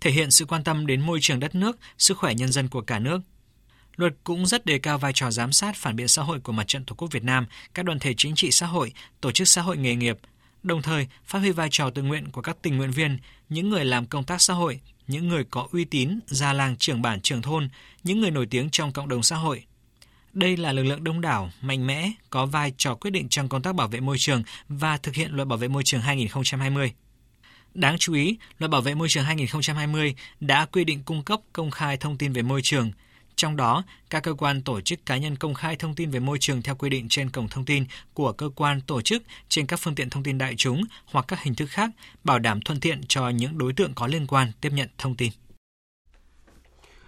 thể 0.00 0.10
hiện 0.10 0.30
sự 0.30 0.44
quan 0.44 0.64
tâm 0.64 0.86
đến 0.86 1.00
môi 1.00 1.18
trường 1.22 1.40
đất 1.40 1.54
nước, 1.54 1.78
sức 1.98 2.18
khỏe 2.18 2.34
nhân 2.34 2.52
dân 2.52 2.68
của 2.68 2.80
cả 2.80 2.98
nước. 2.98 3.20
Luật 3.96 4.14
cũng 4.24 4.46
rất 4.46 4.66
đề 4.66 4.78
cao 4.78 4.98
vai 4.98 5.12
trò 5.14 5.30
giám 5.30 5.52
sát 5.52 5.76
phản 5.76 5.96
biện 5.96 6.08
xã 6.08 6.22
hội 6.22 6.40
của 6.40 6.52
Mặt 6.52 6.68
trận 6.68 6.84
Tổ 6.84 6.94
quốc 6.94 7.08
Việt 7.12 7.24
Nam, 7.24 7.46
các 7.74 7.84
đoàn 7.84 7.98
thể 7.98 8.14
chính 8.16 8.34
trị 8.34 8.50
xã 8.50 8.66
hội, 8.66 8.92
tổ 9.20 9.32
chức 9.32 9.48
xã 9.48 9.62
hội 9.62 9.76
nghề 9.76 9.94
nghiệp– 9.94 10.18
đồng 10.62 10.82
thời 10.82 11.06
phát 11.24 11.38
huy 11.38 11.50
vai 11.50 11.68
trò 11.70 11.90
tự 11.90 12.02
nguyện 12.02 12.30
của 12.30 12.42
các 12.42 12.56
tình 12.62 12.76
nguyện 12.76 12.90
viên, 12.90 13.18
những 13.48 13.70
người 13.70 13.84
làm 13.84 14.06
công 14.06 14.24
tác 14.24 14.42
xã 14.42 14.54
hội, 14.54 14.80
những 15.06 15.28
người 15.28 15.44
có 15.44 15.68
uy 15.72 15.84
tín, 15.84 16.18
già 16.26 16.52
làng 16.52 16.76
trưởng 16.76 17.02
bản 17.02 17.20
trưởng 17.20 17.42
thôn, 17.42 17.68
những 18.04 18.20
người 18.20 18.30
nổi 18.30 18.46
tiếng 18.46 18.70
trong 18.70 18.92
cộng 18.92 19.08
đồng 19.08 19.22
xã 19.22 19.36
hội. 19.36 19.64
Đây 20.32 20.56
là 20.56 20.72
lực 20.72 20.82
lượng 20.82 21.04
đông 21.04 21.20
đảo, 21.20 21.50
mạnh 21.60 21.86
mẽ, 21.86 22.12
có 22.30 22.46
vai 22.46 22.72
trò 22.76 22.94
quyết 22.94 23.10
định 23.10 23.28
trong 23.28 23.48
công 23.48 23.62
tác 23.62 23.74
bảo 23.74 23.88
vệ 23.88 24.00
môi 24.00 24.18
trường 24.18 24.42
và 24.68 24.96
thực 24.96 25.14
hiện 25.14 25.32
luật 25.32 25.48
bảo 25.48 25.58
vệ 25.58 25.68
môi 25.68 25.82
trường 25.84 26.00
2020. 26.00 26.92
Đáng 27.74 27.98
chú 27.98 28.14
ý, 28.14 28.36
luật 28.58 28.70
bảo 28.70 28.80
vệ 28.80 28.94
môi 28.94 29.08
trường 29.08 29.24
2020 29.24 30.14
đã 30.40 30.64
quy 30.64 30.84
định 30.84 31.02
cung 31.04 31.24
cấp 31.24 31.40
công 31.52 31.70
khai 31.70 31.96
thông 31.96 32.18
tin 32.18 32.32
về 32.32 32.42
môi 32.42 32.62
trường– 32.62 32.92
trong 33.36 33.56
đó, 33.56 33.82
các 34.10 34.22
cơ 34.22 34.34
quan 34.34 34.62
tổ 34.62 34.80
chức 34.80 35.06
cá 35.06 35.16
nhân 35.16 35.36
công 35.36 35.54
khai 35.54 35.76
thông 35.76 35.94
tin 35.94 36.10
về 36.10 36.20
môi 36.20 36.38
trường 36.40 36.62
theo 36.62 36.74
quy 36.74 36.90
định 36.90 37.06
trên 37.08 37.30
cổng 37.30 37.48
thông 37.48 37.64
tin 37.64 37.84
của 38.14 38.32
cơ 38.32 38.50
quan 38.56 38.80
tổ 38.80 39.00
chức 39.00 39.22
trên 39.48 39.66
các 39.66 39.80
phương 39.82 39.94
tiện 39.94 40.10
thông 40.10 40.22
tin 40.22 40.38
đại 40.38 40.54
chúng 40.56 40.82
hoặc 41.06 41.24
các 41.28 41.42
hình 41.42 41.54
thức 41.54 41.66
khác, 41.66 41.90
bảo 42.24 42.38
đảm 42.38 42.60
thuận 42.60 42.80
tiện 42.80 43.00
cho 43.08 43.28
những 43.28 43.58
đối 43.58 43.72
tượng 43.72 43.94
có 43.94 44.06
liên 44.06 44.26
quan 44.26 44.52
tiếp 44.60 44.70
nhận 44.72 44.88
thông 44.98 45.16
tin. 45.16 45.32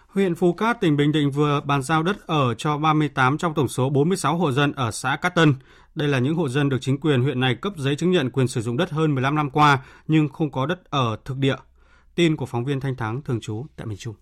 Huyện 0.07 0.35
Phú 0.35 0.53
Cát, 0.53 0.81
tỉnh 0.81 0.97
Bình 0.97 1.13
Định 1.13 1.31
vừa 1.31 1.61
bàn 1.61 1.83
giao 1.83 2.03
đất 2.03 2.27
ở 2.27 2.55
cho 2.55 2.79
38 2.79 3.39
trong 3.39 3.55
tổng 3.55 3.69
số 3.69 3.91
46 3.91 4.37
hộ 4.37 4.53
dân 4.53 4.73
ở 4.73 4.91
xã 4.91 5.17
Cát 5.17 5.35
Tân. 5.35 5.55
Đây 5.95 6.09
là 6.09 6.19
những 6.19 6.35
hộ 6.35 6.49
dân 6.49 6.69
được 6.69 6.79
chính 6.81 7.01
quyền 7.01 7.23
huyện 7.23 7.41
này 7.41 7.55
cấp 7.55 7.73
giấy 7.77 7.97
chứng 7.97 8.11
nhận 8.11 8.31
quyền 8.31 8.49
sử 8.49 8.61
dụng 8.61 8.77
đất 8.77 8.91
hơn 8.91 9.15
15 9.15 9.35
năm 9.35 9.51
qua 9.51 9.79
nhưng 10.07 10.29
không 10.29 10.53
có 10.53 10.67
đất 10.67 10.91
ở 10.91 11.17
thực 11.25 11.39
địa. 11.39 11.57
Tin 12.15 12.37
của 12.37 12.47
phóng 12.47 12.65
viên 12.65 12.81
Thanh 12.81 12.97
Thắng 12.97 13.23
thường 13.23 13.41
trú 13.41 13.67
tại 13.77 13.87
miền 13.87 13.99
Trung. 13.99 14.15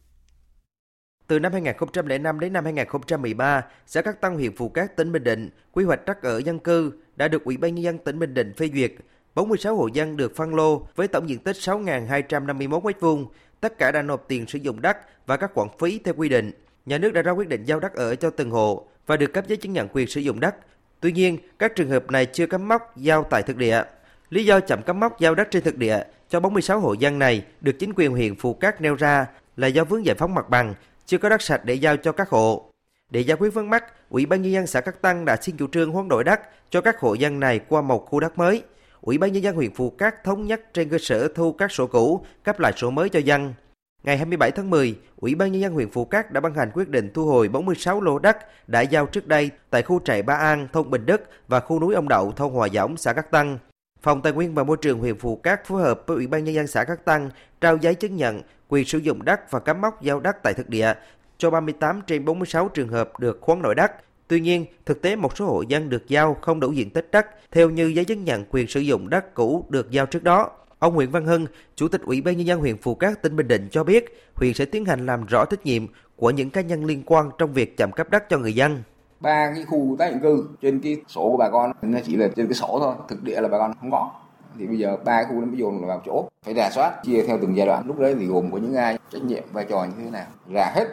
Từ 1.33 1.39
năm 1.39 1.53
2005 1.53 2.41
đến 2.41 2.53
năm 2.53 2.65
2013, 2.65 3.65
xã 3.87 4.03
Cát 4.03 4.21
Tăng 4.21 4.35
huyện 4.35 4.57
Phù 4.57 4.69
Cát, 4.69 4.97
tỉnh 4.97 5.13
Bình 5.13 5.25
Định 5.25 5.51
quy 5.73 5.85
hoạch 5.85 6.05
đất 6.05 6.23
ở 6.23 6.39
dân 6.39 6.59
cư 6.59 6.93
đã 7.17 7.29
được 7.29 7.45
Ủy 7.45 7.57
ban 7.57 7.75
nhân 7.75 7.85
dân 7.85 7.99
tỉnh 7.99 8.19
Bình 8.19 8.35
Định 8.35 8.53
phê 8.57 8.69
duyệt. 8.75 8.93
46 9.35 9.77
hộ 9.77 9.87
dân 9.87 10.17
được 10.17 10.37
phân 10.37 10.55
lô 10.55 10.87
với 10.97 11.09
tổng 11.09 11.29
diện 11.29 11.39
tích 11.39 11.57
6.251 11.57 12.69
m2, 12.69 13.27
tất 13.61 13.79
cả 13.79 13.91
đã 13.91 14.03
nộp 14.03 14.25
tiền 14.29 14.47
sử 14.47 14.59
dụng 14.59 14.81
đất 14.81 14.97
và 15.27 15.37
các 15.37 15.51
khoản 15.55 15.69
phí 15.79 15.99
theo 16.05 16.15
quy 16.17 16.29
định. 16.29 16.51
Nhà 16.87 16.99
nước 16.99 17.13
đã 17.13 17.23
ra 17.23 17.33
quyết 17.33 17.49
định 17.49 17.65
giao 17.65 17.81
đất 17.81 17.95
ở 17.95 18.15
cho 18.15 18.31
từng 18.31 18.51
hộ 18.51 18.87
và 19.07 19.17
được 19.17 19.33
cấp 19.33 19.45
giấy 19.49 19.57
chứng 19.57 19.73
nhận 19.73 19.89
quyền 19.93 20.07
sử 20.07 20.21
dụng 20.21 20.41
đất. 20.41 20.55
Tuy 21.01 21.13
nhiên, 21.13 21.39
các 21.59 21.73
trường 21.77 21.91
hợp 21.91 22.11
này 22.11 22.27
chưa 22.27 22.47
cắm 22.47 22.69
mốc 22.69 22.97
giao 22.97 23.25
tại 23.31 23.43
thực 23.43 23.57
địa. 23.57 23.83
Lý 24.31 24.45
do 24.45 24.61
chậm 24.61 24.83
cắm 24.83 25.01
mốc 25.01 25.21
giao 25.21 25.35
đất 25.35 25.49
trên 25.51 25.63
thực 25.63 25.77
địa 25.77 26.03
cho 26.29 26.41
46 26.41 26.81
hộ 26.81 26.93
dân 26.93 27.19
này 27.19 27.45
được 27.61 27.79
chính 27.79 27.93
quyền 27.97 28.11
huyện 28.11 28.37
Phù 28.37 28.55
Cát 28.55 28.81
nêu 28.81 28.95
ra 28.95 29.27
là 29.57 29.67
do 29.67 29.85
vướng 29.85 30.07
giải 30.07 30.17
phóng 30.17 30.35
mặt 30.35 30.51
bằng 30.51 30.75
chưa 31.13 31.19
có 31.19 31.29
đất 31.29 31.43
sạch 31.43 31.65
để 31.65 31.75
giao 31.75 31.97
cho 31.97 32.13
các 32.13 32.29
hộ. 32.29 32.71
Để 33.11 33.21
giải 33.21 33.37
quyết 33.41 33.55
vướng 33.55 33.71
mắt, 33.71 33.85
Ủy 34.11 34.27
ban 34.27 34.43
nhân 34.43 34.53
dân 34.53 34.67
xã 34.67 34.81
Cát 34.81 35.03
Tăng 35.03 35.25
đã 35.25 35.37
xin 35.37 35.57
chủ 35.57 35.67
trương 35.73 35.91
hoán 35.91 36.09
đổi 36.09 36.25
đất 36.25 36.41
cho 36.71 36.81
các 36.81 37.01
hộ 37.01 37.15
dân 37.15 37.41
này 37.41 37.59
qua 37.59 37.83
một 37.83 38.07
khu 38.07 38.21
đất 38.21 38.39
mới. 38.39 38.63
Ủy 39.01 39.19
ban 39.19 39.33
nhân 39.33 39.43
dân 39.43 39.57
huyện 39.57 39.75
Phù 39.75 39.91
Cát 39.91 40.25
thống 40.25 40.47
nhất 40.47 40.75
trên 40.75 40.89
cơ 40.89 40.99
sở 41.01 41.29
thu 41.35 41.53
các 41.53 41.73
sổ 41.73 41.87
cũ, 41.87 42.25
cấp 42.45 42.61
lại 42.61 42.73
sổ 42.77 42.91
mới 42.91 43.09
cho 43.09 43.19
dân. 43.19 43.55
Ngày 44.03 44.17
27 44.17 44.51
tháng 44.51 44.71
10, 44.71 44.99
Ủy 45.17 45.35
ban 45.35 45.53
nhân 45.53 45.61
dân 45.61 45.73
huyện 45.73 45.91
Phù 45.91 46.05
Cát 46.05 46.33
đã 46.33 46.41
ban 46.41 46.55
hành 46.55 46.71
quyết 46.75 46.89
định 46.89 47.11
thu 47.15 47.27
hồi 47.27 47.49
46 47.49 48.01
lô 48.01 48.19
đất 48.19 48.37
đã 48.67 48.81
giao 48.81 49.07
trước 49.07 49.29
đây 49.29 49.51
tại 49.71 49.83
khu 49.83 50.01
trại 50.05 50.23
Ba 50.23 50.35
An, 50.35 50.69
thôn 50.73 50.91
Bình 50.91 51.07
Đức 51.07 51.23
và 51.49 51.61
khu 51.61 51.81
núi 51.81 51.95
Ông 51.95 52.09
Đậu, 52.09 52.33
thôn 52.33 52.53
Hòa 52.53 52.69
Giỏng, 52.69 52.97
xã 52.97 53.13
Cát 53.13 53.31
Tăng. 53.31 53.59
Phòng 54.03 54.23
Tài 54.23 54.33
nguyên 54.33 54.55
và 54.55 54.65
Môi 54.65 54.77
trường 54.77 54.99
huyện 54.99 55.19
Phù 55.19 55.37
Cát 55.37 55.65
phối 55.65 55.83
hợp 55.83 56.03
với 56.07 56.17
Ủy 56.17 56.27
ban 56.27 56.45
nhân 56.45 56.55
dân 56.55 56.67
xã 56.67 56.85
Cát 56.85 57.05
Tăng 57.05 57.31
trao 57.61 57.77
giấy 57.77 57.95
chứng 57.95 58.17
nhận 58.17 58.43
quyền 58.73 58.85
sử 58.85 58.99
dụng 58.99 59.25
đất 59.25 59.51
và 59.51 59.61
cắm 59.61 59.81
mốc 59.81 60.03
giao 60.03 60.21
đất 60.21 60.37
tại 60.43 60.55
thực 60.55 60.69
địa 60.69 60.95
cho 61.39 61.51
38 61.51 62.01
trên 62.07 62.25
46 62.25 62.69
trường 62.69 62.89
hợp 62.89 63.21
được 63.21 63.39
khoán 63.41 63.63
đổi 63.63 63.75
đất. 63.75 63.93
Tuy 64.29 64.41
nhiên, 64.41 64.67
thực 64.87 65.03
tế 65.03 65.17
một 65.17 65.37
số 65.37 65.47
hộ 65.47 65.63
dân 65.69 65.89
được 65.89 66.09
giao 66.09 66.37
không 66.41 66.61
đủ 66.61 66.73
diện 66.73 66.91
tích 66.91 67.09
đất 67.13 67.27
theo 67.51 67.71
như 67.71 67.87
giấy 67.87 68.05
chứng 68.05 68.25
nhận 68.25 68.45
quyền 68.51 68.67
sử 68.67 68.81
dụng 68.81 69.11
đất 69.11 69.35
cũ 69.35 69.67
được 69.69 69.91
giao 69.91 70.07
trước 70.07 70.25
đó. 70.25 70.51
Ông 70.79 70.95
Nguyễn 70.95 71.11
Văn 71.11 71.27
Hưng, 71.27 71.47
Chủ 71.77 71.89
tịch 71.89 72.01
Ủy 72.01 72.21
ban 72.21 72.37
nhân 72.37 72.47
dân 72.47 72.61
huyện 72.61 72.77
Phù 72.77 72.95
Cát, 72.95 73.23
tỉnh 73.23 73.37
Bình 73.37 73.49
Định 73.49 73.69
cho 73.71 73.85
biết, 73.85 74.05
huyện 74.35 74.55
sẽ 74.55 74.65
tiến 74.65 74.85
hành 74.85 75.07
làm 75.07 75.27
rõ 75.27 75.45
trách 75.45 75.67
nhiệm 75.67 75.87
của 76.17 76.31
những 76.31 76.51
cá 76.51 76.61
nhân 76.61 76.85
liên 76.85 77.03
quan 77.07 77.31
trong 77.39 77.53
việc 77.53 77.77
chậm 77.77 77.93
cấp 77.93 78.11
đất 78.11 78.25
cho 78.29 78.39
người 78.39 78.55
dân 78.55 78.83
ba 79.21 79.53
cái 79.55 79.65
khu 79.65 79.97
tái 79.99 80.11
định 80.11 80.21
cư 80.21 80.49
trên 80.63 80.81
cái 80.81 80.97
sổ 81.09 81.31
của 81.31 81.37
bà 81.37 81.51
con 81.51 81.73
nó 81.83 81.99
chỉ 82.05 82.17
là 82.17 82.29
trên 82.37 82.47
cái 82.47 82.55
sổ 82.55 82.79
thôi 82.81 82.95
thực 83.09 83.23
địa 83.23 83.41
là 83.41 83.49
bà 83.49 83.59
con 83.59 83.73
không 83.81 83.91
có 83.91 84.11
thì 84.59 84.67
bây 84.67 84.79
giờ 84.79 84.97
ba 85.05 85.25
khu 85.25 85.41
nó 85.41 85.47
mới 85.47 85.59
dồn 85.59 85.87
vào 85.87 86.03
chỗ 86.07 86.29
phải 86.45 86.55
rà 86.55 86.71
soát 86.71 87.03
chia 87.03 87.23
theo 87.23 87.39
từng 87.43 87.57
giai 87.57 87.67
đoạn. 87.67 87.87
Lúc 87.87 87.99
đấy 87.99 88.17
thì 88.19 88.27
gồm 88.27 88.53
có 88.53 88.59
những 88.59 88.75
ai 88.75 88.99
trách 89.13 89.23
nhiệm 89.23 89.43
vai 89.53 89.65
trò 89.65 89.85
như 89.85 90.05
thế 90.05 90.11
nào. 90.11 90.27
Rà 90.55 90.73
hết 90.75 90.85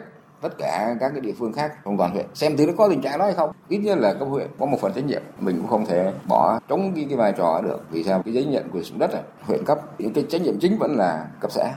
tất 0.42 0.58
cả 0.58 0.96
các 1.00 1.08
cái 1.08 1.20
địa 1.20 1.32
phương 1.38 1.52
khác 1.52 1.72
trong 1.84 1.96
toàn 1.96 2.10
huyện. 2.10 2.26
Xem 2.34 2.56
thử 2.56 2.66
nó 2.66 2.72
có 2.76 2.88
tình 2.88 3.00
trạng 3.00 3.18
đó 3.18 3.24
hay 3.24 3.34
không. 3.34 3.50
Ít 3.68 3.78
nhất 3.78 3.98
là 3.98 4.14
cấp 4.14 4.28
huyện 4.28 4.48
có 4.58 4.66
một 4.66 4.80
phần 4.80 4.92
trách 4.92 5.04
nhiệm. 5.04 5.22
Mình 5.40 5.56
cũng 5.56 5.66
không 5.66 5.86
thể 5.86 6.12
bỏ 6.28 6.60
trống 6.68 6.92
cái, 6.94 7.06
cái 7.08 7.16
vai 7.16 7.32
trò 7.32 7.60
được. 7.64 7.80
Vì 7.90 8.02
sao? 8.02 8.22
Cái 8.22 8.34
giấy 8.34 8.44
nhận 8.44 8.68
quyền 8.72 8.84
sử 8.84 8.90
dụng 8.90 8.98
đất 8.98 9.10
này, 9.12 9.22
huyện 9.42 9.64
cấp 9.64 9.78
những 9.98 10.12
cái 10.12 10.24
trách 10.28 10.42
nhiệm 10.42 10.58
chính 10.60 10.78
vẫn 10.78 10.96
là 10.96 11.26
cấp 11.40 11.50
xã. 11.52 11.74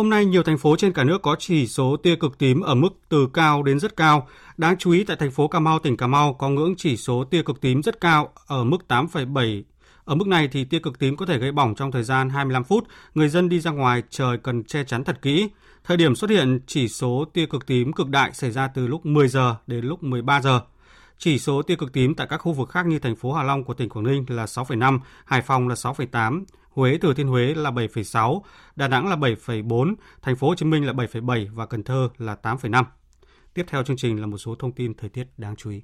Hôm 0.00 0.10
nay, 0.10 0.24
nhiều 0.24 0.42
thành 0.42 0.58
phố 0.58 0.76
trên 0.76 0.92
cả 0.92 1.04
nước 1.04 1.22
có 1.22 1.36
chỉ 1.38 1.66
số 1.66 1.96
tia 1.96 2.16
cực 2.16 2.38
tím 2.38 2.60
ở 2.60 2.74
mức 2.74 2.88
từ 3.08 3.28
cao 3.34 3.62
đến 3.62 3.78
rất 3.78 3.96
cao. 3.96 4.28
Đáng 4.56 4.78
chú 4.78 4.90
ý 4.90 5.04
tại 5.04 5.16
thành 5.16 5.30
phố 5.30 5.48
Cà 5.48 5.60
Mau, 5.60 5.78
tỉnh 5.78 5.96
Cà 5.96 6.06
Mau 6.06 6.34
có 6.34 6.48
ngưỡng 6.48 6.74
chỉ 6.76 6.96
số 6.96 7.24
tia 7.24 7.42
cực 7.42 7.60
tím 7.60 7.82
rất 7.82 8.00
cao 8.00 8.32
ở 8.46 8.64
mức 8.64 8.78
8,7 8.88 9.62
ở 10.04 10.14
mức 10.14 10.26
này 10.26 10.48
thì 10.48 10.64
tia 10.64 10.78
cực 10.78 10.98
tím 10.98 11.16
có 11.16 11.26
thể 11.26 11.38
gây 11.38 11.52
bỏng 11.52 11.74
trong 11.74 11.92
thời 11.92 12.02
gian 12.02 12.30
25 12.30 12.64
phút. 12.64 12.84
Người 13.14 13.28
dân 13.28 13.48
đi 13.48 13.60
ra 13.60 13.70
ngoài 13.70 14.02
trời 14.10 14.38
cần 14.38 14.64
che 14.64 14.84
chắn 14.84 15.04
thật 15.04 15.22
kỹ. 15.22 15.48
Thời 15.84 15.96
điểm 15.96 16.14
xuất 16.14 16.30
hiện 16.30 16.60
chỉ 16.66 16.88
số 16.88 17.24
tia 17.32 17.46
cực 17.46 17.66
tím 17.66 17.92
cực 17.92 18.08
đại 18.08 18.32
xảy 18.32 18.50
ra 18.50 18.68
từ 18.68 18.86
lúc 18.86 19.06
10 19.06 19.28
giờ 19.28 19.56
đến 19.66 19.84
lúc 19.84 20.02
13 20.02 20.40
giờ. 20.40 20.60
Chỉ 21.18 21.38
số 21.38 21.62
tia 21.62 21.76
cực 21.76 21.92
tím 21.92 22.14
tại 22.14 22.26
các 22.30 22.36
khu 22.36 22.52
vực 22.52 22.68
khác 22.68 22.86
như 22.86 22.98
thành 22.98 23.16
phố 23.16 23.32
Hà 23.32 23.42
Long 23.42 23.64
của 23.64 23.74
tỉnh 23.74 23.88
Quảng 23.88 24.04
Ninh 24.04 24.24
là 24.28 24.44
6,5, 24.44 24.98
Hải 25.24 25.42
Phòng 25.42 25.68
là 25.68 25.74
6,8, 25.74 26.44
Huế, 26.70 26.98
Thừa 26.98 27.14
Thiên 27.14 27.28
Huế 27.28 27.54
là 27.54 27.70
7,6, 27.70 28.40
Đà 28.76 28.88
Nẵng 28.88 29.08
là 29.08 29.16
7,4, 29.16 29.94
Thành 30.22 30.36
phố 30.36 30.48
Hồ 30.48 30.54
Chí 30.54 30.66
Minh 30.66 30.86
là 30.86 30.92
7,7 30.92 31.54
và 31.54 31.66
Cần 31.66 31.82
Thơ 31.82 32.08
là 32.18 32.36
8,5. 32.42 32.84
Tiếp 33.54 33.66
theo 33.68 33.82
chương 33.82 33.96
trình 33.96 34.20
là 34.20 34.26
một 34.26 34.38
số 34.38 34.54
thông 34.54 34.72
tin 34.72 34.94
thời 34.94 35.10
tiết 35.10 35.26
đáng 35.36 35.56
chú 35.56 35.70
ý. 35.70 35.82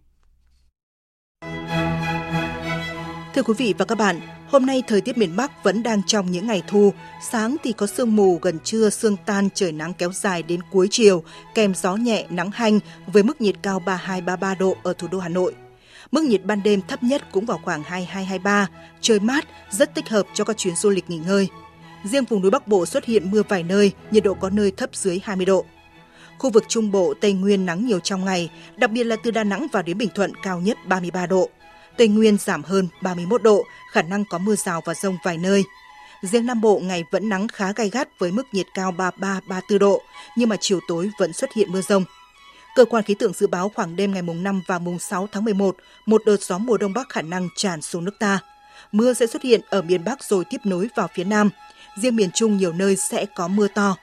Thưa 3.34 3.42
quý 3.42 3.54
vị 3.58 3.74
và 3.78 3.84
các 3.84 3.98
bạn, 3.98 4.20
hôm 4.48 4.66
nay 4.66 4.82
thời 4.86 5.00
tiết 5.00 5.18
miền 5.18 5.36
Bắc 5.36 5.64
vẫn 5.64 5.82
đang 5.82 6.02
trong 6.06 6.30
những 6.30 6.46
ngày 6.46 6.62
thu. 6.68 6.92
Sáng 7.22 7.56
thì 7.64 7.72
có 7.72 7.86
sương 7.86 8.16
mù, 8.16 8.38
gần 8.42 8.58
trưa 8.64 8.90
sương 8.90 9.16
tan, 9.26 9.48
trời 9.54 9.72
nắng 9.72 9.92
kéo 9.94 10.12
dài 10.12 10.42
đến 10.42 10.60
cuối 10.70 10.88
chiều, 10.90 11.22
kèm 11.54 11.74
gió 11.74 11.96
nhẹ, 11.96 12.26
nắng 12.30 12.50
hanh 12.50 12.80
với 13.06 13.22
mức 13.22 13.40
nhiệt 13.40 13.56
cao 13.62 13.82
32-33 13.86 14.58
độ 14.58 14.76
ở 14.82 14.92
thủ 14.92 15.08
đô 15.10 15.18
Hà 15.18 15.28
Nội. 15.28 15.54
Mức 16.16 16.24
nhiệt 16.24 16.44
ban 16.44 16.62
đêm 16.62 16.80
thấp 16.88 17.02
nhất 17.02 17.22
cũng 17.32 17.46
vào 17.46 17.60
khoảng 17.64 17.82
22-23, 17.82 18.66
trời 19.00 19.20
mát, 19.20 19.44
rất 19.70 19.94
thích 19.94 20.08
hợp 20.08 20.26
cho 20.34 20.44
các 20.44 20.56
chuyến 20.56 20.76
du 20.76 20.90
lịch 20.90 21.10
nghỉ 21.10 21.18
ngơi. 21.18 21.48
Riêng 22.04 22.24
vùng 22.24 22.42
núi 22.42 22.50
Bắc 22.50 22.68
Bộ 22.68 22.86
xuất 22.86 23.04
hiện 23.04 23.30
mưa 23.30 23.42
vài 23.48 23.62
nơi, 23.62 23.92
nhiệt 24.10 24.24
độ 24.24 24.34
có 24.34 24.50
nơi 24.50 24.70
thấp 24.70 24.90
dưới 24.92 25.20
20 25.24 25.46
độ. 25.46 25.64
Khu 26.38 26.50
vực 26.50 26.64
Trung 26.68 26.90
Bộ, 26.90 27.14
Tây 27.20 27.32
Nguyên 27.32 27.66
nắng 27.66 27.86
nhiều 27.86 28.00
trong 28.00 28.24
ngày, 28.24 28.50
đặc 28.76 28.90
biệt 28.90 29.04
là 29.04 29.16
từ 29.16 29.30
Đà 29.30 29.44
Nẵng 29.44 29.66
vào 29.72 29.82
đến 29.82 29.98
Bình 29.98 30.08
Thuận 30.14 30.32
cao 30.42 30.60
nhất 30.60 30.78
33 30.86 31.26
độ. 31.26 31.50
Tây 31.96 32.08
Nguyên 32.08 32.38
giảm 32.38 32.62
hơn 32.62 32.88
31 33.02 33.42
độ, 33.42 33.64
khả 33.92 34.02
năng 34.02 34.24
có 34.24 34.38
mưa 34.38 34.56
rào 34.56 34.80
và 34.84 34.94
rông 34.94 35.16
vài 35.24 35.38
nơi. 35.38 35.64
Riêng 36.22 36.46
Nam 36.46 36.60
Bộ 36.60 36.78
ngày 36.78 37.04
vẫn 37.10 37.28
nắng 37.28 37.48
khá 37.48 37.72
gai 37.72 37.90
gắt 37.90 38.08
với 38.18 38.32
mức 38.32 38.46
nhiệt 38.52 38.66
cao 38.74 38.94
33-34 39.20 39.78
độ, 39.78 40.02
nhưng 40.36 40.48
mà 40.48 40.56
chiều 40.60 40.80
tối 40.88 41.10
vẫn 41.18 41.32
xuất 41.32 41.52
hiện 41.52 41.72
mưa 41.72 41.82
rông. 41.82 42.04
Cơ 42.76 42.84
quan 42.84 43.04
khí 43.04 43.14
tượng 43.14 43.32
dự 43.32 43.46
báo 43.46 43.68
khoảng 43.74 43.96
đêm 43.96 44.12
ngày 44.12 44.22
mùng 44.22 44.42
5 44.42 44.62
và 44.66 44.78
mùng 44.78 44.98
6 44.98 45.28
tháng 45.32 45.44
11, 45.44 45.76
một 46.06 46.22
đợt 46.26 46.42
gió 46.42 46.58
mùa 46.58 46.76
đông 46.76 46.92
bắc 46.92 47.08
khả 47.08 47.22
năng 47.22 47.48
tràn 47.56 47.82
xuống 47.82 48.04
nước 48.04 48.18
ta. 48.18 48.40
Mưa 48.92 49.14
sẽ 49.14 49.26
xuất 49.26 49.42
hiện 49.42 49.60
ở 49.70 49.82
miền 49.82 50.04
Bắc 50.04 50.24
rồi 50.24 50.44
tiếp 50.50 50.60
nối 50.64 50.88
vào 50.96 51.08
phía 51.14 51.24
Nam. 51.24 51.50
riêng 52.02 52.16
miền 52.16 52.30
Trung 52.34 52.56
nhiều 52.56 52.72
nơi 52.72 52.96
sẽ 52.96 53.26
có 53.36 53.48
mưa 53.48 53.68
to. 53.68 53.96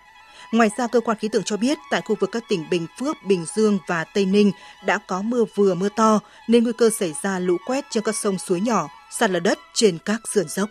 Ngoài 0.51 0.69
ra, 0.77 0.87
cơ 0.87 0.99
quan 0.99 1.17
khí 1.17 1.27
tượng 1.27 1.43
cho 1.43 1.57
biết 1.57 1.77
tại 1.91 2.01
khu 2.05 2.15
vực 2.19 2.29
các 2.31 2.43
tỉnh 2.49 2.65
Bình 2.69 2.87
Phước, 2.99 3.15
Bình 3.27 3.45
Dương 3.55 3.77
và 3.87 4.03
Tây 4.03 4.25
Ninh 4.25 4.51
đã 4.85 4.97
có 5.07 5.21
mưa 5.21 5.43
vừa 5.55 5.73
mưa 5.73 5.89
to 5.95 6.19
nên 6.47 6.63
nguy 6.63 6.73
cơ 6.77 6.89
xảy 6.99 7.13
ra 7.23 7.39
lũ 7.39 7.57
quét 7.65 7.85
trên 7.89 8.03
các 8.03 8.15
sông 8.15 8.37
suối 8.37 8.61
nhỏ, 8.61 8.87
sạt 9.11 9.29
lở 9.29 9.39
đất 9.39 9.59
trên 9.73 9.97
các 10.05 10.21
sườn 10.33 10.47
dốc. 10.47 10.69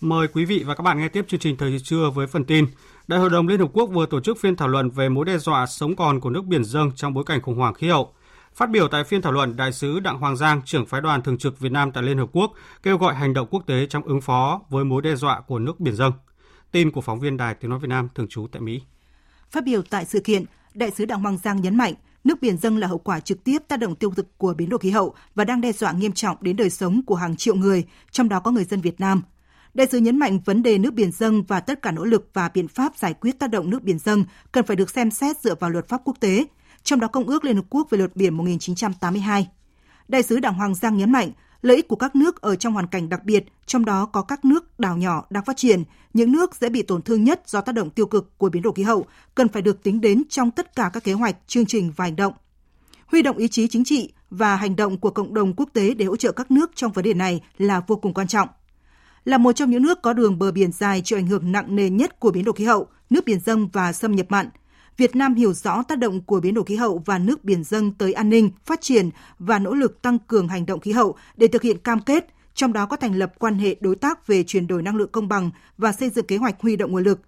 Mời 0.00 0.28
quý 0.28 0.44
vị 0.44 0.64
và 0.66 0.74
các 0.74 0.82
bạn 0.82 0.98
nghe 0.98 1.08
tiếp 1.08 1.24
chương 1.28 1.40
trình 1.40 1.56
Thời 1.56 1.78
trưa 1.84 2.10
với 2.14 2.26
phần 2.26 2.44
tin. 2.44 2.66
Đại 3.06 3.20
hội 3.20 3.30
đồng 3.30 3.48
Liên 3.48 3.60
Hợp 3.60 3.70
Quốc 3.72 3.86
vừa 3.86 4.06
tổ 4.06 4.20
chức 4.20 4.38
phiên 4.40 4.56
thảo 4.56 4.68
luận 4.68 4.90
về 4.90 5.08
mối 5.08 5.24
đe 5.24 5.38
dọa 5.38 5.66
sống 5.66 5.96
còn 5.96 6.20
của 6.20 6.30
nước 6.30 6.44
biển 6.44 6.64
dương 6.64 6.92
trong 6.96 7.14
bối 7.14 7.24
cảnh 7.24 7.42
khủng 7.42 7.56
hoảng 7.56 7.74
khí 7.74 7.88
hậu. 7.88 8.12
Phát 8.54 8.70
biểu 8.70 8.88
tại 8.88 9.04
phiên 9.04 9.22
thảo 9.22 9.32
luận, 9.32 9.56
Đại 9.56 9.72
sứ 9.72 10.00
Đặng 10.00 10.18
Hoàng 10.18 10.36
Giang, 10.36 10.62
trưởng 10.64 10.86
phái 10.86 11.00
đoàn 11.00 11.22
thường 11.22 11.38
trực 11.38 11.60
Việt 11.60 11.72
Nam 11.72 11.92
tại 11.92 12.02
Liên 12.02 12.18
Hợp 12.18 12.28
Quốc, 12.32 12.52
kêu 12.82 12.98
gọi 12.98 13.14
hành 13.14 13.34
động 13.34 13.48
quốc 13.50 13.62
tế 13.66 13.86
trong 13.86 14.02
ứng 14.02 14.20
phó 14.20 14.60
với 14.70 14.84
mối 14.84 15.02
đe 15.02 15.16
dọa 15.16 15.40
của 15.40 15.58
nước 15.58 15.80
biển 15.80 15.94
dương. 15.94 16.12
Tin 16.72 16.90
của 16.90 17.00
phóng 17.00 17.20
viên 17.20 17.36
Đài 17.36 17.54
Tiếng 17.54 17.70
Nói 17.70 17.78
Việt 17.78 17.88
Nam 17.88 18.08
thường 18.14 18.28
trú 18.28 18.46
tại 18.52 18.62
Mỹ. 18.62 18.80
Phát 19.50 19.64
biểu 19.64 19.82
tại 19.82 20.04
sự 20.04 20.20
kiện, 20.20 20.44
Đại 20.74 20.90
sứ 20.90 21.04
Đặng 21.04 21.22
Hoàng 21.22 21.38
Giang 21.38 21.60
nhấn 21.60 21.76
mạnh, 21.76 21.94
nước 22.24 22.38
biển 22.40 22.56
dâng 22.56 22.78
là 22.78 22.86
hậu 22.86 22.98
quả 22.98 23.20
trực 23.20 23.44
tiếp 23.44 23.58
tác 23.68 23.76
động 23.76 23.94
tiêu 23.94 24.10
cực 24.10 24.38
của 24.38 24.54
biến 24.54 24.68
đổi 24.68 24.78
khí 24.78 24.90
hậu 24.90 25.14
và 25.34 25.44
đang 25.44 25.60
đe 25.60 25.72
dọa 25.72 25.92
nghiêm 25.92 26.12
trọng 26.12 26.36
đến 26.40 26.56
đời 26.56 26.70
sống 26.70 27.00
của 27.06 27.14
hàng 27.14 27.36
triệu 27.36 27.54
người, 27.54 27.84
trong 28.10 28.28
đó 28.28 28.40
có 28.40 28.50
người 28.50 28.64
dân 28.64 28.80
Việt 28.80 29.00
Nam. 29.00 29.22
Đại 29.74 29.86
sứ 29.86 29.98
nhấn 29.98 30.18
mạnh 30.18 30.38
vấn 30.44 30.62
đề 30.62 30.78
nước 30.78 30.94
biển 30.94 31.12
dâng 31.12 31.42
và 31.42 31.60
tất 31.60 31.82
cả 31.82 31.90
nỗ 31.90 32.04
lực 32.04 32.30
và 32.32 32.48
biện 32.54 32.68
pháp 32.68 32.96
giải 32.96 33.14
quyết 33.14 33.38
tác 33.38 33.50
động 33.50 33.70
nước 33.70 33.82
biển 33.82 33.98
dâng 33.98 34.24
cần 34.52 34.66
phải 34.66 34.76
được 34.76 34.90
xem 34.90 35.10
xét 35.10 35.40
dựa 35.40 35.54
vào 35.54 35.70
luật 35.70 35.88
pháp 35.88 36.00
quốc 36.04 36.16
tế, 36.20 36.44
trong 36.82 37.00
đó 37.00 37.08
Công 37.08 37.26
ước 37.26 37.44
Liên 37.44 37.56
Hợp 37.56 37.64
Quốc 37.70 37.90
về 37.90 37.98
luật 37.98 38.16
biển 38.16 38.34
1982. 38.34 39.48
Đại 40.08 40.22
sứ 40.22 40.40
Đảng 40.40 40.54
Hoàng 40.54 40.74
Giang 40.74 40.96
nhấn 40.96 41.12
mạnh, 41.12 41.30
lợi 41.62 41.76
ích 41.76 41.88
của 41.88 41.96
các 41.96 42.16
nước 42.16 42.40
ở 42.40 42.56
trong 42.56 42.72
hoàn 42.72 42.86
cảnh 42.86 43.08
đặc 43.08 43.24
biệt, 43.24 43.44
trong 43.66 43.84
đó 43.84 44.06
có 44.06 44.22
các 44.22 44.44
nước 44.44 44.80
đảo 44.80 44.96
nhỏ 44.96 45.24
đang 45.30 45.44
phát 45.44 45.56
triển, 45.56 45.82
những 46.14 46.32
nước 46.32 46.54
dễ 46.54 46.68
bị 46.68 46.82
tổn 46.82 47.02
thương 47.02 47.24
nhất 47.24 47.42
do 47.46 47.60
tác 47.60 47.72
động 47.72 47.90
tiêu 47.90 48.06
cực 48.06 48.38
của 48.38 48.48
biến 48.48 48.62
đổi 48.62 48.72
khí 48.76 48.82
hậu, 48.82 49.06
cần 49.34 49.48
phải 49.48 49.62
được 49.62 49.82
tính 49.82 50.00
đến 50.00 50.22
trong 50.28 50.50
tất 50.50 50.76
cả 50.76 50.90
các 50.92 51.04
kế 51.04 51.12
hoạch, 51.12 51.36
chương 51.46 51.66
trình 51.66 51.92
và 51.96 52.04
hành 52.04 52.16
động. 52.16 52.32
Huy 53.06 53.22
động 53.22 53.36
ý 53.36 53.48
chí 53.48 53.68
chính 53.68 53.84
trị 53.84 54.12
và 54.30 54.56
hành 54.56 54.76
động 54.76 54.98
của 54.98 55.10
cộng 55.10 55.34
đồng 55.34 55.54
quốc 55.56 55.68
tế 55.72 55.94
để 55.94 56.04
hỗ 56.04 56.16
trợ 56.16 56.32
các 56.32 56.50
nước 56.50 56.70
trong 56.74 56.92
vấn 56.92 57.04
đề 57.04 57.14
này 57.14 57.40
là 57.58 57.80
vô 57.86 57.96
cùng 57.96 58.14
quan 58.14 58.26
trọng. 58.26 58.48
Là 59.24 59.38
một 59.38 59.52
trong 59.52 59.70
những 59.70 59.82
nước 59.82 60.02
có 60.02 60.12
đường 60.12 60.38
bờ 60.38 60.52
biển 60.52 60.72
dài 60.72 61.02
chịu 61.04 61.18
ảnh 61.18 61.26
hưởng 61.26 61.52
nặng 61.52 61.76
nề 61.76 61.90
nhất 61.90 62.20
của 62.20 62.30
biến 62.30 62.44
đổi 62.44 62.54
khí 62.54 62.64
hậu, 62.64 62.86
nước 63.10 63.24
biển 63.24 63.40
dâng 63.40 63.68
và 63.72 63.92
xâm 63.92 64.16
nhập 64.16 64.26
mặn– 64.28 64.50
Việt 64.96 65.16
Nam 65.16 65.34
hiểu 65.34 65.52
rõ 65.52 65.82
tác 65.82 65.98
động 65.98 66.20
của 66.22 66.40
biến 66.40 66.54
đổi 66.54 66.64
khí 66.64 66.76
hậu 66.76 67.02
và 67.06 67.18
nước 67.18 67.44
biển 67.44 67.64
dâng 67.64 67.92
tới 67.92 68.12
an 68.12 68.30
ninh, 68.30 68.50
phát 68.64 68.80
triển 68.80 69.10
và 69.38 69.58
nỗ 69.58 69.74
lực 69.74 70.02
tăng 70.02 70.18
cường 70.18 70.48
hành 70.48 70.66
động 70.66 70.80
khí 70.80 70.92
hậu 70.92 71.16
để 71.36 71.46
thực 71.46 71.62
hiện 71.62 71.78
cam 71.78 72.00
kết, 72.00 72.26
trong 72.54 72.72
đó 72.72 72.86
có 72.86 72.96
thành 72.96 73.14
lập 73.14 73.32
quan 73.38 73.58
hệ 73.58 73.76
đối 73.80 73.96
tác 73.96 74.26
về 74.26 74.44
chuyển 74.44 74.66
đổi 74.66 74.82
năng 74.82 74.96
lượng 74.96 75.12
công 75.12 75.28
bằng 75.28 75.50
và 75.78 75.92
xây 75.92 76.10
dựng 76.10 76.26
kế 76.26 76.36
hoạch 76.36 76.60
huy 76.60 76.76
động 76.76 76.92
nguồn 76.92 77.04
lực. 77.04 77.20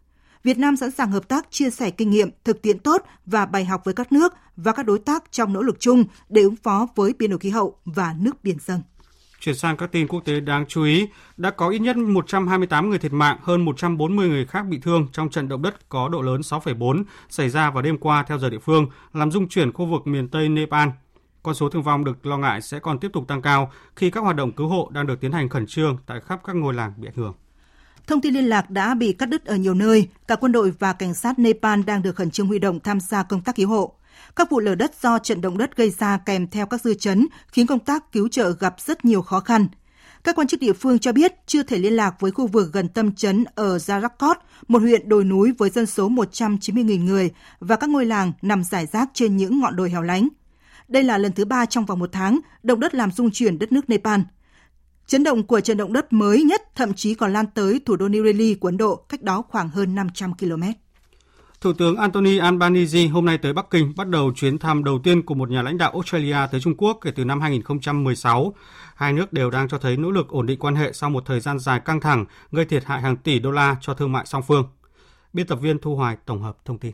Việt 0.42 0.58
Nam 0.58 0.76
sẵn 0.76 0.90
sàng 0.90 1.10
hợp 1.10 1.28
tác 1.28 1.46
chia 1.50 1.70
sẻ 1.70 1.90
kinh 1.90 2.10
nghiệm, 2.10 2.30
thực 2.44 2.62
tiễn 2.62 2.78
tốt 2.78 3.02
và 3.26 3.46
bài 3.46 3.64
học 3.64 3.82
với 3.84 3.94
các 3.94 4.12
nước 4.12 4.34
và 4.56 4.72
các 4.72 4.86
đối 4.86 4.98
tác 4.98 5.24
trong 5.30 5.52
nỗ 5.52 5.62
lực 5.62 5.80
chung 5.80 6.04
để 6.28 6.42
ứng 6.42 6.56
phó 6.56 6.88
với 6.94 7.12
biến 7.18 7.30
đổi 7.30 7.38
khí 7.38 7.50
hậu 7.50 7.78
và 7.84 8.14
nước 8.20 8.44
biển 8.44 8.56
dâng. 8.66 8.80
Chuyển 9.46 9.54
sang 9.54 9.76
các 9.76 9.92
tin 9.92 10.06
quốc 10.08 10.20
tế 10.24 10.40
đáng 10.40 10.66
chú 10.68 10.82
ý, 10.82 11.08
đã 11.36 11.50
có 11.50 11.68
ít 11.68 11.78
nhất 11.78 11.96
128 11.96 12.90
người 12.90 12.98
thiệt 12.98 13.12
mạng, 13.12 13.38
hơn 13.42 13.64
140 13.64 14.28
người 14.28 14.46
khác 14.46 14.66
bị 14.66 14.78
thương 14.78 15.08
trong 15.12 15.30
trận 15.30 15.48
động 15.48 15.62
đất 15.62 15.88
có 15.88 16.08
độ 16.08 16.22
lớn 16.22 16.40
6,4 16.40 17.04
xảy 17.28 17.50
ra 17.50 17.70
vào 17.70 17.82
đêm 17.82 17.98
qua 17.98 18.22
theo 18.28 18.38
giờ 18.38 18.50
địa 18.50 18.58
phương, 18.58 18.86
làm 19.12 19.30
rung 19.30 19.48
chuyển 19.48 19.72
khu 19.72 19.86
vực 19.86 20.06
miền 20.06 20.28
Tây 20.28 20.48
Nepal. 20.48 20.88
Con 21.42 21.54
số 21.54 21.68
thương 21.68 21.82
vong 21.82 22.04
được 22.04 22.26
lo 22.26 22.38
ngại 22.38 22.62
sẽ 22.62 22.78
còn 22.78 22.98
tiếp 22.98 23.08
tục 23.12 23.28
tăng 23.28 23.42
cao 23.42 23.72
khi 23.96 24.10
các 24.10 24.20
hoạt 24.20 24.36
động 24.36 24.52
cứu 24.52 24.68
hộ 24.68 24.90
đang 24.92 25.06
được 25.06 25.20
tiến 25.20 25.32
hành 25.32 25.48
khẩn 25.48 25.66
trương 25.66 25.98
tại 26.06 26.20
khắp 26.20 26.40
các 26.44 26.56
ngôi 26.56 26.74
làng 26.74 26.92
bị 26.96 27.08
ảnh 27.08 27.16
hưởng. 27.16 27.34
Thông 28.06 28.20
tin 28.20 28.34
liên 28.34 28.44
lạc 28.44 28.70
đã 28.70 28.94
bị 28.94 29.12
cắt 29.12 29.26
đứt 29.26 29.44
ở 29.44 29.56
nhiều 29.56 29.74
nơi, 29.74 30.08
cả 30.28 30.36
quân 30.36 30.52
đội 30.52 30.72
và 30.78 30.92
cảnh 30.92 31.14
sát 31.14 31.38
Nepal 31.38 31.82
đang 31.82 32.02
được 32.02 32.16
khẩn 32.16 32.30
trương 32.30 32.46
huy 32.46 32.58
động 32.58 32.80
tham 32.80 33.00
gia 33.00 33.22
công 33.22 33.40
tác 33.40 33.56
cứu 33.56 33.68
hộ. 33.68 33.94
Các 34.36 34.50
vụ 34.50 34.60
lở 34.60 34.74
đất 34.74 34.92
do 35.02 35.18
trận 35.18 35.40
động 35.40 35.58
đất 35.58 35.76
gây 35.76 35.90
ra 35.90 36.18
kèm 36.26 36.46
theo 36.46 36.66
các 36.66 36.80
dư 36.80 36.94
chấn 36.94 37.26
khiến 37.48 37.66
công 37.66 37.78
tác 37.78 38.12
cứu 38.12 38.28
trợ 38.28 38.52
gặp 38.60 38.74
rất 38.78 39.04
nhiều 39.04 39.22
khó 39.22 39.40
khăn. 39.40 39.68
Các 40.24 40.36
quan 40.36 40.46
chức 40.46 40.60
địa 40.60 40.72
phương 40.72 40.98
cho 40.98 41.12
biết 41.12 41.32
chưa 41.46 41.62
thể 41.62 41.78
liên 41.78 41.92
lạc 41.92 42.20
với 42.20 42.30
khu 42.30 42.46
vực 42.46 42.72
gần 42.72 42.88
tâm 42.88 43.12
chấn 43.14 43.44
ở 43.54 43.76
Jarakot, 43.76 44.34
một 44.68 44.82
huyện 44.82 45.08
đồi 45.08 45.24
núi 45.24 45.52
với 45.58 45.70
dân 45.70 45.86
số 45.86 46.08
190.000 46.08 47.04
người 47.04 47.30
và 47.60 47.76
các 47.76 47.90
ngôi 47.90 48.06
làng 48.06 48.32
nằm 48.42 48.64
rải 48.64 48.86
rác 48.86 49.10
trên 49.14 49.36
những 49.36 49.60
ngọn 49.60 49.76
đồi 49.76 49.90
hẻo 49.90 50.02
lánh. 50.02 50.28
Đây 50.88 51.02
là 51.02 51.18
lần 51.18 51.32
thứ 51.32 51.44
ba 51.44 51.66
trong 51.66 51.86
vòng 51.86 51.98
một 51.98 52.12
tháng 52.12 52.40
động 52.62 52.80
đất 52.80 52.94
làm 52.94 53.12
rung 53.12 53.30
chuyển 53.30 53.58
đất 53.58 53.72
nước 53.72 53.90
Nepal. 53.90 54.20
Chấn 55.06 55.24
động 55.24 55.46
của 55.46 55.60
trận 55.60 55.76
động 55.76 55.92
đất 55.92 56.12
mới 56.12 56.42
nhất 56.42 56.62
thậm 56.74 56.94
chí 56.94 57.14
còn 57.14 57.32
lan 57.32 57.46
tới 57.54 57.80
thủ 57.86 57.96
đô 57.96 58.08
New 58.08 58.24
Delhi 58.24 58.54
của 58.54 58.68
Ấn 58.68 58.76
Độ, 58.76 58.96
cách 58.96 59.22
đó 59.22 59.42
khoảng 59.48 59.68
hơn 59.68 59.94
500 59.94 60.34
km. 60.34 60.62
Thủ 61.66 61.72
tướng 61.72 61.96
Anthony 61.96 62.38
Albanese 62.38 63.06
hôm 63.06 63.24
nay 63.24 63.38
tới 63.38 63.52
Bắc 63.52 63.70
Kinh 63.70 63.92
bắt 63.96 64.08
đầu 64.08 64.32
chuyến 64.36 64.58
thăm 64.58 64.84
đầu 64.84 65.00
tiên 65.04 65.22
của 65.22 65.34
một 65.34 65.50
nhà 65.50 65.62
lãnh 65.62 65.78
đạo 65.78 65.90
Australia 65.90 66.36
tới 66.52 66.60
Trung 66.60 66.74
Quốc 66.76 66.98
kể 67.02 67.10
từ 67.16 67.24
năm 67.24 67.40
2016. 67.40 68.54
Hai 68.94 69.12
nước 69.12 69.32
đều 69.32 69.50
đang 69.50 69.68
cho 69.68 69.78
thấy 69.78 69.96
nỗ 69.96 70.10
lực 70.10 70.28
ổn 70.28 70.46
định 70.46 70.58
quan 70.58 70.76
hệ 70.76 70.92
sau 70.92 71.10
một 71.10 71.26
thời 71.26 71.40
gian 71.40 71.58
dài 71.58 71.80
căng 71.84 72.00
thẳng, 72.00 72.24
gây 72.52 72.64
thiệt 72.64 72.84
hại 72.84 73.00
hàng 73.00 73.16
tỷ 73.16 73.38
đô 73.38 73.50
la 73.50 73.76
cho 73.80 73.94
thương 73.94 74.12
mại 74.12 74.26
song 74.26 74.42
phương. 74.48 74.68
Biên 75.32 75.46
tập 75.46 75.58
viên 75.62 75.78
Thu 75.78 75.96
Hoài 75.96 76.16
tổng 76.26 76.42
hợp 76.42 76.56
thông 76.64 76.78
tin. 76.78 76.92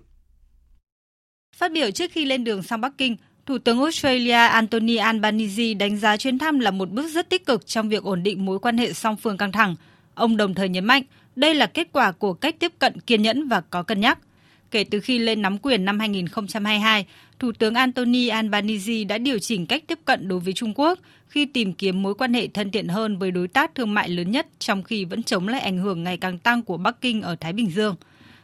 Phát 1.56 1.72
biểu 1.72 1.90
trước 1.90 2.10
khi 2.12 2.24
lên 2.24 2.44
đường 2.44 2.62
sang 2.62 2.80
Bắc 2.80 2.98
Kinh, 2.98 3.16
Thủ 3.46 3.58
tướng 3.58 3.78
Australia 3.78 4.46
Anthony 4.46 4.96
Albanese 4.96 5.74
đánh 5.74 5.96
giá 5.96 6.16
chuyến 6.16 6.38
thăm 6.38 6.58
là 6.58 6.70
một 6.70 6.90
bước 6.90 7.08
rất 7.08 7.30
tích 7.30 7.46
cực 7.46 7.66
trong 7.66 7.88
việc 7.88 8.02
ổn 8.02 8.22
định 8.22 8.44
mối 8.44 8.58
quan 8.58 8.78
hệ 8.78 8.92
song 8.92 9.16
phương 9.16 9.36
căng 9.36 9.52
thẳng. 9.52 9.76
Ông 10.14 10.36
đồng 10.36 10.54
thời 10.54 10.68
nhấn 10.68 10.84
mạnh 10.84 11.02
đây 11.36 11.54
là 11.54 11.66
kết 11.66 11.88
quả 11.92 12.12
của 12.12 12.32
cách 12.32 12.56
tiếp 12.58 12.72
cận 12.78 13.00
kiên 13.00 13.22
nhẫn 13.22 13.48
và 13.48 13.60
có 13.60 13.82
cân 13.82 14.00
nhắc– 14.00 14.18
Kể 14.72 14.84
từ 14.84 15.00
khi 15.00 15.18
lên 15.18 15.42
nắm 15.42 15.58
quyền 15.58 15.84
năm 15.84 15.98
2022, 15.98 17.06
Thủ 17.38 17.52
tướng 17.52 17.74
Anthony 17.74 18.28
Albanese 18.28 19.04
đã 19.04 19.18
điều 19.18 19.38
chỉnh 19.38 19.66
cách 19.66 19.84
tiếp 19.86 19.98
cận 20.04 20.28
đối 20.28 20.40
với 20.40 20.52
Trung 20.52 20.72
Quốc 20.76 20.98
khi 21.28 21.46
tìm 21.46 21.72
kiếm 21.72 22.02
mối 22.02 22.14
quan 22.14 22.34
hệ 22.34 22.48
thân 22.48 22.70
thiện 22.70 22.88
hơn 22.88 23.18
với 23.18 23.30
đối 23.30 23.48
tác 23.48 23.74
thương 23.74 23.94
mại 23.94 24.08
lớn 24.08 24.30
nhất 24.30 24.46
trong 24.58 24.82
khi 24.82 25.04
vẫn 25.04 25.22
chống 25.22 25.48
lại 25.48 25.60
ảnh 25.60 25.78
hưởng 25.78 26.04
ngày 26.04 26.16
càng 26.16 26.38
tăng 26.38 26.62
của 26.62 26.76
Bắc 26.76 27.00
Kinh 27.00 27.22
ở 27.22 27.36
Thái 27.36 27.52
Bình 27.52 27.70
Dương. 27.70 27.96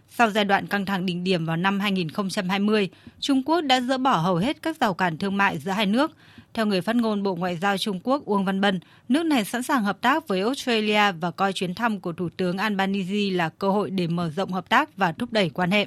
Sau 0.08 0.30
giai 0.30 0.44
đoạn 0.44 0.66
căng 0.66 0.86
thẳng 0.86 1.06
đỉnh 1.06 1.24
điểm 1.24 1.46
vào 1.46 1.56
năm 1.56 1.80
2020, 1.80 2.88
Trung 3.20 3.42
Quốc 3.42 3.60
đã 3.60 3.80
dỡ 3.80 3.98
bỏ 3.98 4.16
hầu 4.16 4.36
hết 4.36 4.62
các 4.62 4.76
rào 4.80 4.94
cản 4.94 5.18
thương 5.18 5.36
mại 5.36 5.58
giữa 5.58 5.70
hai 5.70 5.86
nước. 5.86 6.12
Theo 6.54 6.66
người 6.66 6.80
phát 6.80 6.96
ngôn 6.96 7.22
Bộ 7.22 7.34
Ngoại 7.34 7.56
giao 7.56 7.78
Trung 7.78 8.00
Quốc 8.02 8.24
Uông 8.24 8.44
Văn 8.44 8.60
Bân, 8.60 8.80
nước 9.08 9.22
này 9.26 9.44
sẵn 9.44 9.62
sàng 9.62 9.84
hợp 9.84 10.00
tác 10.00 10.28
với 10.28 10.40
Australia 10.40 11.12
và 11.12 11.30
coi 11.30 11.52
chuyến 11.52 11.74
thăm 11.74 12.00
của 12.00 12.12
Thủ 12.12 12.28
tướng 12.36 12.58
Albanese 12.58 13.30
là 13.30 13.48
cơ 13.48 13.70
hội 13.70 13.90
để 13.90 14.06
mở 14.06 14.30
rộng 14.36 14.52
hợp 14.52 14.68
tác 14.68 14.96
và 14.96 15.12
thúc 15.12 15.32
đẩy 15.32 15.50
quan 15.50 15.70
hệ. 15.70 15.86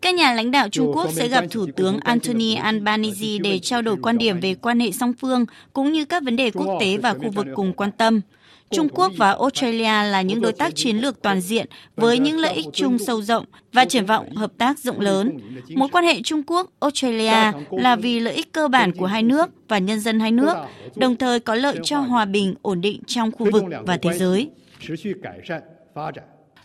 Các 0.00 0.14
nhà 0.14 0.34
lãnh 0.34 0.50
đạo 0.50 0.68
Trung 0.68 0.92
Quốc 0.94 1.10
sẽ 1.12 1.28
gặp 1.28 1.44
Thủ 1.50 1.66
tướng 1.76 1.98
Anthony 2.00 2.54
Albanese 2.54 3.38
để 3.42 3.58
trao 3.58 3.82
đổi 3.82 3.96
quan 4.02 4.18
điểm 4.18 4.40
về 4.40 4.54
quan 4.54 4.80
hệ 4.80 4.90
song 4.90 5.12
phương 5.12 5.44
cũng 5.72 5.92
như 5.92 6.04
các 6.04 6.22
vấn 6.22 6.36
đề 6.36 6.50
quốc 6.50 6.78
tế 6.80 6.96
và 6.96 7.14
khu 7.14 7.30
vực 7.30 7.46
cùng 7.54 7.72
quan 7.72 7.92
tâm. 7.92 8.20
Trung 8.70 8.88
Quốc 8.88 9.12
và 9.16 9.32
Australia 9.32 10.10
là 10.10 10.22
những 10.22 10.40
đối 10.40 10.52
tác 10.52 10.74
chiến 10.74 10.96
lược 10.96 11.22
toàn 11.22 11.40
diện 11.40 11.66
với 11.96 12.18
những 12.18 12.38
lợi 12.38 12.52
ích 12.52 12.66
chung 12.72 12.98
sâu 12.98 13.22
rộng 13.22 13.44
và 13.72 13.84
triển 13.84 14.06
vọng 14.06 14.34
hợp 14.34 14.52
tác 14.58 14.78
rộng 14.78 15.00
lớn. 15.00 15.38
Mối 15.74 15.88
quan 15.92 16.04
hệ 16.04 16.22
Trung 16.22 16.42
Quốc-Australia 16.42 17.52
là 17.70 17.96
vì 17.96 18.20
lợi 18.20 18.34
ích 18.34 18.52
cơ 18.52 18.68
bản 18.68 18.92
của 18.92 19.06
hai 19.06 19.22
nước 19.22 19.50
và 19.68 19.78
nhân 19.78 20.00
dân 20.00 20.20
hai 20.20 20.32
nước, 20.32 20.54
đồng 20.96 21.16
thời 21.16 21.40
có 21.40 21.54
lợi 21.54 21.76
cho 21.84 21.98
hòa 22.00 22.24
bình, 22.24 22.54
ổn 22.62 22.80
định 22.80 23.02
trong 23.06 23.32
khu 23.32 23.50
vực 23.50 23.64
và 23.86 23.96
thế 23.96 24.12
giới. 24.12 24.50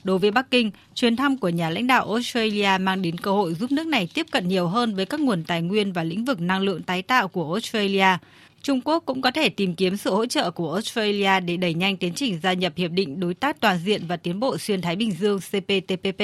Đối 0.06 0.20
với 0.20 0.32
Bắc 0.32 0.52
Kinh, 0.52 0.72
chuyến 0.94 1.16
thăm 1.16 1.38
của 1.38 1.50
nhà 1.50 1.70
lãnh 1.70 1.88
đạo 1.88 2.12
Australia 2.12 2.78
mang 2.80 3.02
đến 3.02 3.18
cơ 3.18 3.32
hội 3.32 3.54
giúp 3.54 3.72
nước 3.72 3.88
này 3.88 4.10
tiếp 4.14 4.26
cận 4.32 4.48
nhiều 4.48 4.68
hơn 4.68 4.96
với 4.96 5.06
các 5.06 5.20
nguồn 5.20 5.44
tài 5.44 5.62
nguyên 5.62 5.94
và 5.94 6.04
lĩnh 6.04 6.26
vực 6.26 6.42
năng 6.42 6.62
lượng 6.62 6.84
tái 6.84 7.02
tạo 7.02 7.28
của 7.28 7.54
Australia. 7.54 8.18
Trung 8.62 8.82
Quốc 8.82 9.04
cũng 9.06 9.22
có 9.22 9.32
thể 9.32 9.50
tìm 9.50 9.76
kiếm 9.76 9.98
sự 9.98 10.14
hỗ 10.14 10.26
trợ 10.26 10.52
của 10.52 10.74
Australia 10.74 11.40
để 11.40 11.58
đẩy 11.58 11.74
nhanh 11.74 11.98
tiến 11.98 12.14
trình 12.14 12.40
gia 12.44 12.54
nhập 12.54 12.74
Hiệp 12.76 12.92
định 12.92 13.20
Đối 13.20 13.34
tác 13.34 13.60
Toàn 13.60 13.80
diện 13.86 14.02
và 14.08 14.18
Tiến 14.18 14.40
bộ 14.40 14.58
Xuyên 14.58 14.82
Thái 14.82 14.96
Bình 14.96 15.12
Dương 15.12 15.40
CPTPP. 15.40 16.22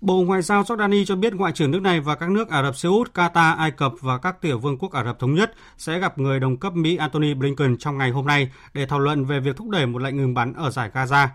Bộ 0.00 0.22
Ngoại 0.22 0.42
giao 0.42 0.62
Jordani 0.62 1.04
cho 1.04 1.16
biết 1.16 1.34
Ngoại 1.34 1.52
trưởng 1.52 1.70
nước 1.70 1.82
này 1.82 2.00
và 2.00 2.14
các 2.14 2.30
nước 2.30 2.48
Ả 2.48 2.62
Rập 2.62 2.76
Xê 2.76 2.88
Út, 2.88 3.14
Qatar, 3.14 3.56
Ai 3.56 3.70
Cập 3.70 3.92
và 4.00 4.18
các 4.18 4.40
tiểu 4.40 4.58
vương 4.58 4.78
quốc 4.78 4.92
Ả 4.92 5.04
Rập 5.04 5.18
Thống 5.18 5.34
Nhất 5.34 5.54
sẽ 5.78 5.98
gặp 5.98 6.18
người 6.18 6.40
đồng 6.40 6.56
cấp 6.56 6.72
Mỹ 6.72 6.96
Antony 6.96 7.34
Blinken 7.34 7.78
trong 7.78 7.98
ngày 7.98 8.10
hôm 8.10 8.26
nay 8.26 8.50
để 8.74 8.86
thảo 8.86 8.98
luận 8.98 9.24
về 9.24 9.40
việc 9.40 9.56
thúc 9.56 9.68
đẩy 9.68 9.86
một 9.86 10.02
lệnh 10.02 10.16
ngừng 10.16 10.34
bắn 10.34 10.52
ở 10.52 10.70
giải 10.70 10.90
Gaza. 10.94 11.28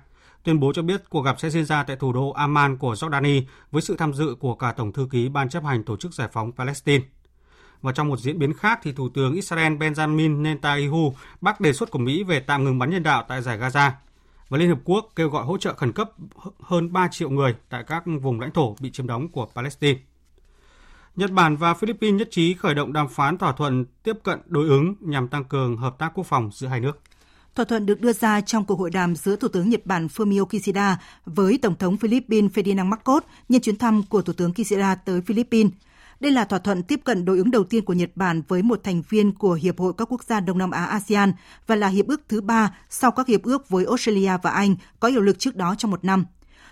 Tuyên 0.43 0.59
bố 0.59 0.73
cho 0.73 0.81
biết 0.81 1.09
cuộc 1.09 1.21
gặp 1.21 1.39
sẽ 1.39 1.49
diễn 1.49 1.65
ra 1.65 1.83
tại 1.83 1.95
thủ 1.95 2.13
đô 2.13 2.29
Amman 2.29 2.77
của 2.77 2.93
Jordani 2.93 3.41
với 3.71 3.81
sự 3.81 3.95
tham 3.97 4.13
dự 4.13 4.35
của 4.39 4.55
cả 4.55 4.71
Tổng 4.71 4.91
thư 4.91 5.07
ký 5.11 5.29
Ban 5.29 5.49
chấp 5.49 5.63
hành 5.63 5.83
Tổ 5.83 5.97
chức 5.97 6.13
Giải 6.13 6.27
phóng 6.31 6.51
Palestine. 6.51 7.03
Và 7.81 7.91
trong 7.91 8.07
một 8.07 8.19
diễn 8.19 8.39
biến 8.39 8.53
khác 8.53 8.79
thì 8.83 8.91
Thủ 8.91 9.09
tướng 9.09 9.33
Israel 9.33 9.73
Benjamin 9.73 10.41
Netanyahu 10.41 11.13
bác 11.41 11.61
đề 11.61 11.73
xuất 11.73 11.91
của 11.91 11.99
Mỹ 11.99 12.23
về 12.23 12.39
tạm 12.39 12.63
ngừng 12.63 12.79
bắn 12.79 12.89
nhân 12.89 13.03
đạo 13.03 13.25
tại 13.27 13.41
giải 13.41 13.59
Gaza 13.59 13.91
và 14.49 14.57
Liên 14.57 14.69
Hợp 14.69 14.79
Quốc 14.83 15.11
kêu 15.15 15.29
gọi 15.29 15.45
hỗ 15.45 15.57
trợ 15.57 15.73
khẩn 15.73 15.91
cấp 15.91 16.11
hơn 16.59 16.93
3 16.93 17.07
triệu 17.07 17.29
người 17.29 17.55
tại 17.69 17.83
các 17.87 18.03
vùng 18.21 18.39
lãnh 18.39 18.51
thổ 18.51 18.75
bị 18.79 18.91
chiếm 18.91 19.07
đóng 19.07 19.27
của 19.27 19.47
Palestine. 19.55 19.99
Nhật 21.15 21.31
Bản 21.31 21.57
và 21.57 21.73
Philippines 21.73 22.19
nhất 22.19 22.27
trí 22.31 22.53
khởi 22.53 22.75
động 22.75 22.93
đàm 22.93 23.07
phán 23.07 23.37
thỏa 23.37 23.51
thuận 23.51 23.85
tiếp 24.03 24.13
cận 24.23 24.39
đối 24.45 24.67
ứng 24.67 24.95
nhằm 24.99 25.27
tăng 25.27 25.43
cường 25.43 25.77
hợp 25.77 25.97
tác 25.99 26.11
quốc 26.15 26.23
phòng 26.23 26.49
giữa 26.53 26.67
hai 26.67 26.79
nước. 26.79 26.99
Thỏa 27.55 27.65
thuận 27.65 27.85
được 27.85 28.01
đưa 28.01 28.13
ra 28.13 28.41
trong 28.41 28.65
cuộc 28.65 28.79
hội 28.79 28.89
đàm 28.89 29.15
giữa 29.15 29.35
Thủ 29.35 29.47
tướng 29.47 29.69
Nhật 29.69 29.85
Bản 29.85 30.07
Fumio 30.07 30.45
Kishida 30.45 30.97
với 31.25 31.59
Tổng 31.61 31.75
thống 31.75 31.97
Philippines 31.97 32.51
Ferdinand 32.51 32.85
Marcos 32.85 33.23
nhân 33.49 33.61
chuyến 33.61 33.77
thăm 33.77 34.03
của 34.03 34.21
Thủ 34.21 34.33
tướng 34.33 34.53
Kishida 34.53 34.95
tới 34.95 35.21
Philippines. 35.21 35.71
Đây 36.19 36.31
là 36.31 36.45
thỏa 36.45 36.59
thuận 36.59 36.83
tiếp 36.83 36.99
cận 37.03 37.25
đối 37.25 37.37
ứng 37.37 37.51
đầu 37.51 37.63
tiên 37.63 37.85
của 37.85 37.93
Nhật 37.93 38.09
Bản 38.15 38.41
với 38.47 38.63
một 38.63 38.83
thành 38.83 39.01
viên 39.09 39.31
của 39.31 39.53
Hiệp 39.53 39.79
hội 39.79 39.93
các 39.97 40.11
quốc 40.11 40.23
gia 40.23 40.39
Đông 40.39 40.57
Nam 40.57 40.71
Á 40.71 40.85
ASEAN 40.85 41.33
và 41.67 41.75
là 41.75 41.87
hiệp 41.87 42.07
ước 42.07 42.21
thứ 42.27 42.41
ba 42.41 42.77
sau 42.89 43.11
các 43.11 43.27
hiệp 43.27 43.43
ước 43.43 43.69
với 43.69 43.85
Australia 43.85 44.31
và 44.43 44.49
Anh 44.49 44.75
có 44.99 45.07
hiệu 45.07 45.21
lực 45.21 45.39
trước 45.39 45.55
đó 45.55 45.75
trong 45.77 45.91
một 45.91 46.05
năm. 46.05 46.25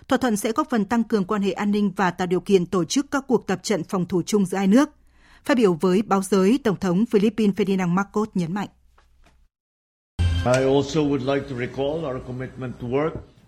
Thỏa 0.08 0.18
thuận 0.18 0.36
sẽ 0.36 0.52
góp 0.52 0.70
phần 0.70 0.84
tăng 0.84 1.04
cường 1.04 1.24
quan 1.24 1.42
hệ 1.42 1.52
an 1.52 1.70
ninh 1.70 1.92
và 1.96 2.10
tạo 2.10 2.26
điều 2.26 2.40
kiện 2.40 2.66
tổ 2.66 2.84
chức 2.84 3.10
các 3.10 3.24
cuộc 3.28 3.46
tập 3.46 3.60
trận 3.62 3.84
phòng 3.84 4.06
thủ 4.06 4.22
chung 4.22 4.46
giữa 4.46 4.58
hai 4.58 4.66
nước. 4.66 4.90
Phát 5.44 5.56
biểu 5.56 5.74
với 5.74 6.02
báo 6.02 6.22
giới, 6.22 6.58
Tổng 6.64 6.76
thống 6.76 7.06
Philippines 7.06 7.54
Ferdinand 7.54 7.88
Marcos 7.88 8.28
nhấn 8.34 8.54
mạnh. 8.54 8.68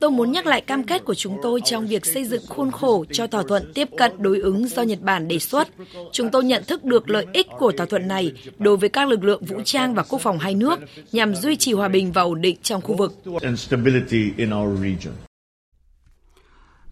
Tôi 0.00 0.10
muốn 0.10 0.32
nhắc 0.32 0.46
lại 0.46 0.60
cam 0.60 0.84
kết 0.84 1.04
của 1.04 1.14
chúng 1.14 1.38
tôi 1.42 1.60
trong 1.64 1.86
việc 1.86 2.06
xây 2.06 2.24
dựng 2.24 2.42
khuôn 2.48 2.70
khổ 2.70 3.04
cho 3.12 3.26
thỏa 3.26 3.42
thuận 3.42 3.72
tiếp 3.74 3.88
cận 3.98 4.12
đối 4.18 4.38
ứng 4.38 4.68
do 4.68 4.82
Nhật 4.82 5.00
Bản 5.00 5.28
đề 5.28 5.38
xuất. 5.38 5.68
Chúng 6.12 6.30
tôi 6.30 6.44
nhận 6.44 6.64
thức 6.64 6.84
được 6.84 7.10
lợi 7.10 7.26
ích 7.32 7.46
của 7.58 7.72
thỏa 7.72 7.86
thuận 7.86 8.08
này 8.08 8.32
đối 8.58 8.76
với 8.76 8.88
các 8.88 9.08
lực 9.08 9.24
lượng 9.24 9.44
vũ 9.44 9.60
trang 9.64 9.94
và 9.94 10.02
quốc 10.02 10.20
phòng 10.22 10.38
hai 10.38 10.54
nước 10.54 10.78
nhằm 11.12 11.34
duy 11.34 11.56
trì 11.56 11.72
hòa 11.72 11.88
bình 11.88 12.12
và 12.12 12.22
ổn 12.22 12.40
định 12.40 12.56
trong 12.62 12.82
khu 12.82 12.96
vực. 12.96 13.12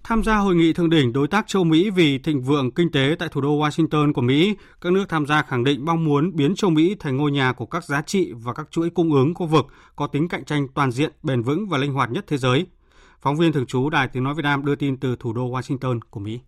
Tham 0.05 0.25
gia 0.25 0.37
hội 0.37 0.55
nghị 0.55 0.73
thượng 0.73 0.91
đỉnh 0.91 1.13
đối 1.13 1.29
tác 1.29 1.49
châu 1.49 1.65
Mỹ 1.65 1.91
vì 1.91 2.19
thịnh 2.19 2.43
vượng 2.43 2.71
kinh 2.71 2.91
tế 2.91 3.17
tại 3.19 3.29
thủ 3.33 3.41
đô 3.41 3.59
Washington 3.59 4.13
của 4.13 4.21
Mỹ, 4.21 4.55
các 4.81 4.93
nước 4.93 5.05
tham 5.09 5.27
gia 5.27 5.43
khẳng 5.43 5.65
định 5.65 5.85
mong 5.85 6.05
muốn 6.05 6.37
biến 6.37 6.55
châu 6.55 6.71
Mỹ 6.71 6.97
thành 7.01 7.17
ngôi 7.17 7.31
nhà 7.31 7.53
của 7.53 7.67
các 7.67 7.85
giá 7.85 8.03
trị 8.03 8.33
và 8.35 8.53
các 8.53 8.67
chuỗi 8.71 8.91
cung 8.91 9.13
ứng 9.13 9.35
khu 9.35 9.47
vực 9.47 9.67
có 9.97 10.07
tính 10.07 10.29
cạnh 10.29 10.45
tranh 10.45 10.69
toàn 10.75 10.91
diện, 10.91 11.13
bền 11.23 11.43
vững 11.43 11.69
và 11.69 11.79
linh 11.79 11.93
hoạt 11.93 12.11
nhất 12.11 12.25
thế 12.29 12.39
giới. 12.39 12.67
Phóng 13.25 13.37
viên 13.37 13.53
thường 13.53 13.67
trú 13.67 13.91
Đài 13.91 14.09
Tiếng 14.09 14.25
Nói 14.25 14.35
Việt 14.35 14.43
Nam 14.43 14.65
đưa 14.65 14.75
tin 14.75 14.97
từ 14.97 15.17
thủ 15.21 15.33
đô 15.33 15.51
Washington 15.51 16.01
của 16.11 16.21
Mỹ. 16.21 16.41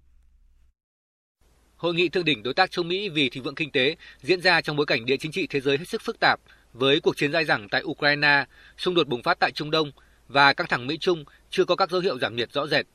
Hội 1.76 1.94
nghị 1.94 2.08
thượng 2.08 2.24
đỉnh 2.24 2.42
đối 2.42 2.54
tác 2.54 2.70
châu 2.70 2.84
Mỹ 2.84 3.08
vì 3.08 3.30
thịnh 3.30 3.42
vượng 3.42 3.54
kinh 3.54 3.70
tế 3.70 3.96
diễn 4.22 4.40
ra 4.40 4.60
trong 4.60 4.76
bối 4.76 4.86
cảnh 4.86 5.06
địa 5.06 5.16
chính 5.16 5.32
trị 5.32 5.46
thế 5.46 5.60
giới 5.60 5.78
hết 5.78 5.84
sức 5.88 6.02
phức 6.02 6.20
tạp 6.20 6.40
với 6.72 7.00
cuộc 7.00 7.16
chiến 7.16 7.32
dai 7.32 7.44
dẳng 7.44 7.68
tại 7.68 7.82
Ukraine, 7.84 8.44
xung 8.78 8.94
đột 8.94 9.08
bùng 9.08 9.22
phát 9.22 9.38
tại 9.40 9.52
Trung 9.52 9.70
Đông 9.70 9.90
và 10.28 10.52
căng 10.52 10.66
thẳng 10.66 10.86
Mỹ-Trung 10.86 11.24
chưa 11.50 11.64
có 11.64 11.76
các 11.76 11.90
dấu 11.90 12.00
hiệu 12.00 12.18
giảm 12.18 12.36
nhiệt 12.36 12.52
rõ 12.52 12.66
rệt. 12.66 12.86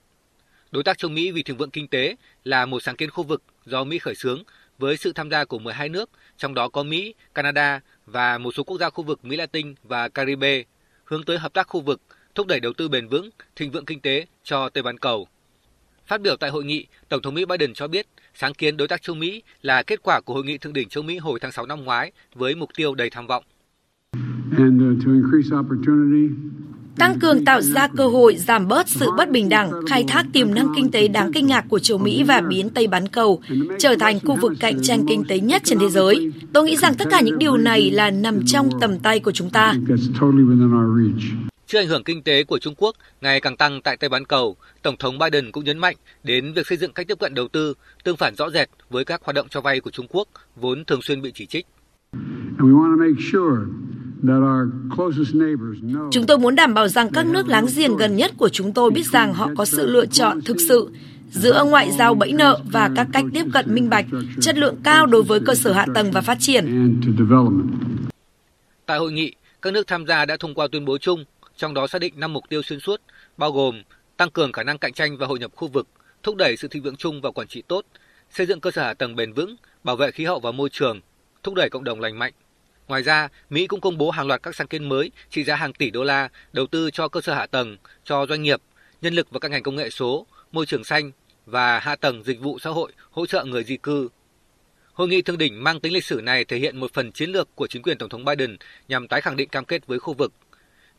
Đối 0.72 0.84
tác 0.84 0.98
châu 0.98 1.12
Mỹ 1.12 1.32
vì 1.32 1.44
thịnh 1.44 1.58
vượng 1.58 1.72
kinh 1.72 1.88
tế 1.88 2.16
là 2.44 2.66
một 2.66 2.84
sáng 2.84 2.96
kiến 2.96 3.10
khu 3.10 3.24
vực 3.24 3.44
do 3.66 3.84
Mỹ 3.84 3.98
khởi 3.98 4.16
xướng 4.16 4.44
với 4.78 4.98
sự 4.98 5.14
tham 5.14 5.30
gia 5.30 5.46
của 5.46 5.60
12 5.60 5.90
nước, 5.90 6.10
trong 6.38 6.54
đó 6.54 6.70
có 6.70 6.84
Mỹ, 6.84 7.14
Canada 7.36 7.82
và 8.06 8.38
một 8.38 8.52
số 8.52 8.64
quốc 8.64 8.78
gia 8.78 8.90
khu 8.90 9.04
vực 9.04 9.26
Mỹ 9.26 9.36
Latin 9.38 9.76
và 9.84 10.10
Caribe, 10.10 10.64
hướng 11.04 11.24
tới 11.24 11.38
hợp 11.38 11.54
tác 11.54 11.68
khu 11.68 11.82
vực, 11.82 12.02
thúc 12.36 12.48
đẩy 12.48 12.60
đầu 12.60 12.74
tư 12.74 12.88
bền 12.88 13.08
vững, 13.08 13.30
thịnh 13.56 13.72
vượng 13.72 13.86
kinh 13.86 14.00
tế 14.00 14.26
cho 14.44 14.70
Tây 14.70 14.84
Bán 14.84 14.98
Cầu. 14.98 15.28
Phát 16.08 16.22
biểu 16.22 16.36
tại 16.36 16.50
hội 16.50 16.64
nghị, 16.64 16.86
Tổng 17.10 17.22
thống 17.22 17.34
Mỹ 17.34 17.46
Biden 17.46 17.74
cho 17.74 17.88
biết 17.88 18.08
sáng 18.34 18.54
kiến 18.54 18.78
đối 18.78 18.88
tác 18.88 19.02
châu 19.02 19.16
Mỹ 19.16 19.44
là 19.62 19.84
kết 19.84 20.00
quả 20.04 20.22
của 20.22 20.34
hội 20.34 20.44
nghị 20.44 20.58
thượng 20.58 20.74
đỉnh 20.74 20.90
châu 20.90 21.04
Mỹ 21.04 21.18
hồi 21.18 21.40
tháng 21.40 21.52
6 21.52 21.66
năm 21.66 21.84
ngoái 21.84 22.12
với 22.36 22.56
mục 22.56 22.70
tiêu 22.76 22.96
đầy 22.96 23.10
tham 23.10 23.28
vọng. 23.28 23.44
Tăng 26.98 27.20
cường 27.20 27.46
tạo 27.46 27.62
ra 27.62 27.88
cơ 27.88 28.08
hội 28.08 28.36
giảm 28.36 28.68
bớt 28.68 28.90
sự 28.90 29.10
bất 29.18 29.30
bình 29.30 29.50
đẳng, 29.50 29.72
khai 29.88 30.04
thác 30.08 30.26
tiềm 30.34 30.54
năng 30.54 30.68
kinh 30.76 30.92
tế 30.92 31.08
đáng 31.08 31.32
kinh 31.34 31.48
ngạc 31.48 31.66
của 31.70 31.80
châu 31.80 31.98
Mỹ 31.98 32.24
và 32.24 32.42
biến 32.42 32.70
Tây 32.70 32.88
bán 32.88 33.08
cầu 33.08 33.42
trở 33.80 33.96
thành 34.00 34.20
khu 34.20 34.36
vực 34.42 34.54
cạnh 34.60 34.82
tranh 34.82 35.06
kinh 35.08 35.24
tế 35.28 35.40
nhất 35.40 35.62
trên 35.66 35.80
thế 35.80 35.90
giới. 35.90 36.32
Tôi 36.54 36.64
nghĩ 36.64 36.78
rằng 36.78 36.94
tất 36.98 37.06
cả 37.10 37.22
những 37.22 37.38
điều 37.38 37.58
này 37.58 37.92
là 37.92 38.12
nằm 38.12 38.46
trong 38.46 38.70
tầm 38.82 39.00
tay 39.00 39.20
của 39.20 39.32
chúng 39.32 39.50
ta. 39.50 39.74
Trước 41.72 41.80
ảnh 41.80 41.88
hưởng 41.88 42.04
kinh 42.04 42.24
tế 42.24 42.44
của 42.44 42.60
Trung 42.60 42.74
Quốc 42.78 42.96
ngày 43.22 43.42
càng 43.42 43.58
tăng 43.58 43.82
tại 43.82 43.98
Tây 43.98 44.10
bán 44.10 44.26
cầu, 44.26 44.56
Tổng 44.82 44.98
thống 44.98 45.18
Biden 45.18 45.52
cũng 45.52 45.64
nhấn 45.64 45.78
mạnh 45.78 45.96
đến 46.24 46.54
việc 46.54 46.68
xây 46.68 46.78
dựng 46.78 46.94
cách 46.94 47.08
tiếp 47.08 47.20
cận 47.20 47.34
đầu 47.34 47.48
tư 47.48 47.74
tương 48.04 48.18
phản 48.18 48.36
rõ 48.36 48.50
rệt 48.50 48.70
với 48.90 49.06
các 49.06 49.22
hoạt 49.24 49.36
động 49.36 49.48
cho 49.50 49.62
vay 49.62 49.80
của 49.80 49.90
Trung 49.92 50.06
Quốc 50.10 50.28
vốn 50.56 50.86
thường 50.86 51.02
xuyên 51.02 51.22
bị 51.22 51.32
chỉ 51.36 51.46
trích. 51.46 51.66
Chúng 56.12 56.26
tôi 56.28 56.38
muốn 56.40 56.56
đảm 56.56 56.74
bảo 56.74 56.88
rằng 56.88 57.10
các 57.14 57.26
nước 57.26 57.48
láng 57.48 57.66
giềng 57.76 57.98
gần 57.98 58.16
nhất 58.16 58.32
của 58.38 58.50
chúng 58.50 58.74
tôi 58.74 58.92
biết 58.92 59.06
rằng 59.06 59.34
họ 59.34 59.50
có 59.58 59.66
sự 59.66 59.88
lựa 59.88 60.06
chọn 60.06 60.42
thực 60.42 60.58
sự 60.68 60.90
giữa 61.30 61.64
ngoại 61.70 61.92
giao 61.92 62.14
bẫy 62.14 62.32
nợ 62.32 62.60
và 62.72 62.90
các 62.96 63.08
cách 63.14 63.26
tiếp 63.34 63.46
cận 63.54 63.76
minh 63.76 63.90
bạch, 63.90 64.06
chất 64.42 64.58
lượng 64.58 64.76
cao 64.84 65.06
đối 65.06 65.24
với 65.24 65.40
cơ 65.46 65.56
sở 65.56 65.74
hạ 65.74 65.86
tầng 65.96 66.12
và 66.12 66.22
phát 66.22 66.38
triển. 66.40 66.96
Tại 68.86 69.00
hội 69.00 69.12
nghị, 69.12 69.34
các 69.62 69.74
nước 69.74 69.88
tham 69.88 70.06
gia 70.06 70.26
đã 70.26 70.38
thông 70.40 70.54
qua 70.54 70.68
tuyên 70.72 70.86
bố 70.86 70.98
chung, 70.98 71.26
trong 71.62 71.74
đó 71.74 71.88
xác 71.88 72.00
định 72.00 72.14
5 72.18 72.34
mục 72.34 72.50
tiêu 72.50 72.62
xuyên 72.62 72.80
suốt, 72.80 73.02
bao 73.38 73.52
gồm 73.52 73.84
tăng 74.18 74.30
cường 74.30 74.52
khả 74.52 74.64
năng 74.64 74.78
cạnh 74.78 74.94
tranh 74.94 75.18
và 75.18 75.28
hội 75.28 75.40
nhập 75.40 75.52
khu 75.56 75.68
vực, 75.68 75.88
thúc 76.24 76.36
đẩy 76.36 76.58
sự 76.58 76.68
thịnh 76.68 76.84
vượng 76.84 76.96
chung 76.96 77.22
và 77.22 77.32
quản 77.32 77.48
trị 77.48 77.64
tốt, 77.68 77.86
xây 78.30 78.46
dựng 78.46 78.60
cơ 78.60 78.72
sở 78.72 78.84
hạ 78.84 78.94
tầng 78.94 79.16
bền 79.16 79.34
vững, 79.34 79.56
bảo 79.84 79.96
vệ 79.96 80.12
khí 80.12 80.26
hậu 80.26 80.40
và 80.40 80.52
môi 80.52 80.70
trường, 80.70 81.02
thúc 81.44 81.54
đẩy 81.56 81.70
cộng 81.70 81.84
đồng 81.84 82.00
lành 82.00 82.20
mạnh, 82.20 82.34
Ngoài 82.88 83.04
ra, 83.04 83.30
Mỹ 83.50 83.68
cũng 83.68 83.82
công 83.82 83.98
bố 83.98 84.12
hàng 84.12 84.28
loạt 84.28 84.44
các 84.44 84.56
sáng 84.56 84.68
kiến 84.68 84.90
mới 84.90 85.12
trị 85.30 85.44
giá 85.44 85.56
hàng 85.56 85.74
tỷ 85.74 85.90
đô 85.90 86.04
la 86.04 86.30
đầu 86.54 86.66
tư 86.68 86.92
cho 86.92 87.08
cơ 87.08 87.22
sở 87.22 87.34
hạ 87.34 87.46
tầng, 87.46 87.78
cho 88.04 88.26
doanh 88.26 88.44
nghiệp, 88.44 88.62
nhân 89.02 89.14
lực 89.14 89.28
và 89.32 89.40
các 89.40 89.52
ngành 89.52 89.64
công 89.64 89.76
nghệ 89.76 89.90
số, 89.90 90.28
môi 90.52 90.66
trường 90.66 90.84
xanh 90.84 91.12
và 91.46 91.80
hạ 91.80 91.96
tầng 91.96 92.24
dịch 92.24 92.40
vụ 92.42 92.60
xã 92.60 92.70
hội 92.70 92.92
hỗ 93.12 93.26
trợ 93.26 93.46
người 93.46 93.64
di 93.64 93.78
cư. 93.78 94.10
Hội 94.94 95.08
nghị 95.08 95.22
thượng 95.22 95.38
đỉnh 95.38 95.64
mang 95.64 95.80
tính 95.80 95.94
lịch 95.94 96.06
sử 96.06 96.22
này 96.24 96.46
thể 96.46 96.58
hiện 96.58 96.78
một 96.80 96.94
phần 96.94 97.12
chiến 97.12 97.30
lược 97.30 97.56
của 97.56 97.68
chính 97.68 97.82
quyền 97.82 97.98
Tổng 97.98 98.10
thống 98.10 98.26
Biden 98.26 98.58
nhằm 98.88 99.08
tái 99.08 99.22
khẳng 99.22 99.38
định 99.38 99.50
cam 99.50 99.66
kết 99.66 99.88
với 99.88 100.00
khu 100.00 100.14
vực. 100.14 100.34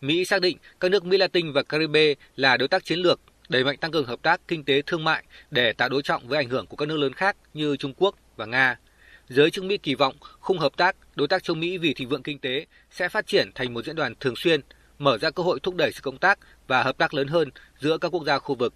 Mỹ 0.03 0.24
xác 0.24 0.40
định 0.40 0.59
các 0.80 0.90
nước 0.90 1.05
Mỹ 1.05 1.16
Latin 1.16 1.53
và 1.53 1.62
Caribe 1.62 2.14
là 2.36 2.57
đối 2.57 2.68
tác 2.68 2.84
chiến 2.84 2.98
lược, 2.98 3.20
đẩy 3.48 3.64
mạnh 3.64 3.76
tăng 3.76 3.90
cường 3.90 4.07
hợp 4.07 4.22
tác 4.22 4.40
kinh 4.48 4.64
tế 4.64 4.82
thương 4.82 5.05
mại 5.05 5.24
để 5.50 5.72
tạo 5.72 5.88
đối 5.88 6.03
trọng 6.03 6.28
với 6.28 6.36
ảnh 6.36 6.48
hưởng 6.48 6.66
của 6.66 6.76
các 6.76 6.88
nước 6.88 6.96
lớn 6.96 7.12
khác 7.12 7.36
như 7.55 7.76
Trung 7.76 7.94
Quốc 7.96 8.14
và 8.36 8.46
Nga 8.46 8.78
giới 9.28 9.50
chức 9.50 9.64
Mỹ 9.64 9.78
kỳ 9.78 9.94
vọng 9.94 10.14
khung 10.40 10.59
hợp 10.59 10.76
tác 10.76 10.96
đối 11.14 11.28
tác 11.28 11.44
châu 11.44 11.57
Mỹ 11.57 11.78
vì 11.78 11.94
thịnh 11.94 12.09
vượng 12.09 12.22
kinh 12.22 12.38
tế 12.38 12.66
sẽ 12.90 13.09
phát 13.09 13.26
triển 13.26 13.50
thành 13.55 13.74
một 13.74 13.84
diễn 13.84 13.96
đàn 13.96 14.14
thường 14.20 14.36
xuyên, 14.36 14.61
mở 14.98 15.18
ra 15.18 15.30
cơ 15.30 15.42
hội 15.42 15.61
thúc 15.62 15.74
đẩy 15.76 15.92
sự 15.92 16.00
công 16.03 16.18
tác 16.18 16.38
và 16.66 16.82
hợp 16.82 16.98
tác 16.98 17.14
lớn 17.14 17.28
hơn 17.28 17.50
giữa 17.80 17.98
các 17.98 18.09
quốc 18.09 18.24
gia 18.24 18.38
khu 18.38 18.55
vực. 18.55 18.74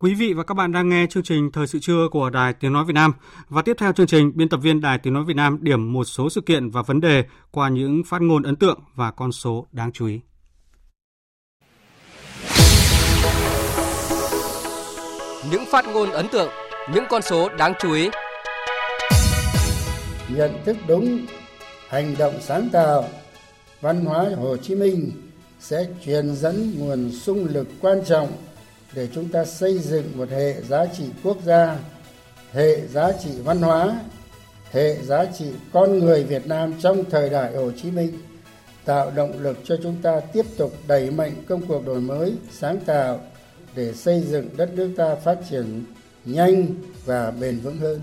Quý 0.00 0.14
vị 0.14 0.32
và 0.32 0.42
các 0.42 0.54
bạn 0.54 0.72
đang 0.72 0.88
nghe 0.88 1.06
chương 1.10 1.22
trình 1.22 1.50
Thời 1.52 1.66
sự 1.66 1.78
trưa 1.78 2.08
của 2.10 2.30
Đài 2.30 2.52
Tiếng 2.52 2.72
Nói 2.72 2.84
Việt 2.84 2.92
Nam. 2.92 3.12
Và 3.48 3.62
tiếp 3.62 3.76
theo 3.78 3.92
chương 3.92 4.06
trình, 4.06 4.32
biên 4.34 4.48
tập 4.48 4.56
viên 4.56 4.80
Đài 4.80 4.98
Tiếng 4.98 5.14
Nói 5.14 5.24
Việt 5.24 5.36
Nam 5.36 5.58
điểm 5.60 5.92
một 5.92 6.04
số 6.04 6.30
sự 6.30 6.40
kiện 6.40 6.70
và 6.70 6.82
vấn 6.82 7.00
đề 7.00 7.24
qua 7.50 7.68
những 7.68 8.02
phát 8.06 8.22
ngôn 8.22 8.42
ấn 8.42 8.56
tượng 8.56 8.80
và 8.94 9.10
con 9.10 9.32
số 9.32 9.66
đáng 9.72 9.92
chú 9.92 10.06
ý. 10.06 10.20
Những 15.50 15.64
phát 15.70 15.84
ngôn 15.92 16.10
ấn 16.10 16.28
tượng, 16.28 16.50
những 16.94 17.04
con 17.10 17.22
số 17.22 17.48
đáng 17.48 17.72
chú 17.80 17.92
ý 17.92 18.10
nhận 20.36 20.52
thức 20.64 20.76
đúng 20.88 21.26
hành 21.88 22.14
động 22.18 22.34
sáng 22.40 22.68
tạo 22.72 23.04
văn 23.80 24.04
hóa 24.04 24.26
hồ 24.36 24.56
chí 24.56 24.74
minh 24.74 25.10
sẽ 25.60 25.86
truyền 26.04 26.34
dẫn 26.34 26.74
nguồn 26.78 27.10
sung 27.10 27.46
lực 27.50 27.68
quan 27.80 28.04
trọng 28.04 28.28
để 28.98 29.08
chúng 29.14 29.28
ta 29.28 29.44
xây 29.44 29.78
dựng 29.78 30.12
một 30.16 30.30
hệ 30.30 30.62
giá 30.62 30.86
trị 30.86 31.04
quốc 31.22 31.36
gia, 31.44 31.76
hệ 32.52 32.86
giá 32.86 33.12
trị 33.24 33.30
văn 33.44 33.62
hóa, 33.62 34.00
hệ 34.72 34.96
giá 35.02 35.24
trị 35.38 35.44
con 35.72 35.98
người 35.98 36.24
việt 36.24 36.46
nam 36.46 36.72
trong 36.80 37.04
thời 37.10 37.30
đại 37.30 37.56
hồ 37.56 37.70
chí 37.82 37.90
minh, 37.90 38.18
tạo 38.84 39.10
động 39.10 39.32
lực 39.42 39.58
cho 39.64 39.76
chúng 39.82 39.96
ta 40.02 40.20
tiếp 40.32 40.46
tục 40.56 40.72
đẩy 40.86 41.10
mạnh 41.10 41.32
công 41.48 41.66
cuộc 41.66 41.86
đổi 41.86 42.00
mới, 42.00 42.32
sáng 42.50 42.80
tạo 42.80 43.20
để 43.74 43.92
xây 43.92 44.20
dựng 44.20 44.48
đất 44.56 44.70
nước 44.74 44.90
ta 44.96 45.14
phát 45.24 45.36
triển 45.50 45.84
nhanh 46.24 46.66
và 47.04 47.30
bền 47.30 47.60
vững 47.60 47.78
hơn. 47.78 48.00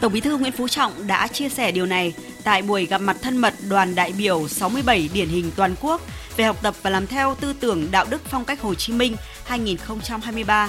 Tổng 0.00 0.12
Bí 0.12 0.20
thư 0.20 0.36
Nguyễn 0.38 0.52
Phú 0.52 0.68
Trọng 0.68 1.06
đã 1.06 1.26
chia 1.26 1.48
sẻ 1.48 1.72
điều 1.72 1.86
này 1.86 2.14
tại 2.44 2.62
buổi 2.62 2.86
gặp 2.86 3.00
mặt 3.00 3.16
thân 3.22 3.36
mật 3.36 3.54
đoàn 3.68 3.94
đại 3.94 4.12
biểu 4.18 4.48
67 4.48 5.08
điển 5.14 5.28
hình 5.28 5.50
toàn 5.56 5.74
quốc 5.80 6.00
về 6.36 6.44
học 6.44 6.56
tập 6.62 6.74
và 6.82 6.90
làm 6.90 7.06
theo 7.06 7.34
tư 7.40 7.54
tưởng 7.60 7.90
đạo 7.90 8.06
đức 8.10 8.22
phong 8.24 8.44
cách 8.44 8.60
Hồ 8.60 8.74
Chí 8.74 8.92
Minh 8.92 9.16
2023. 9.44 10.68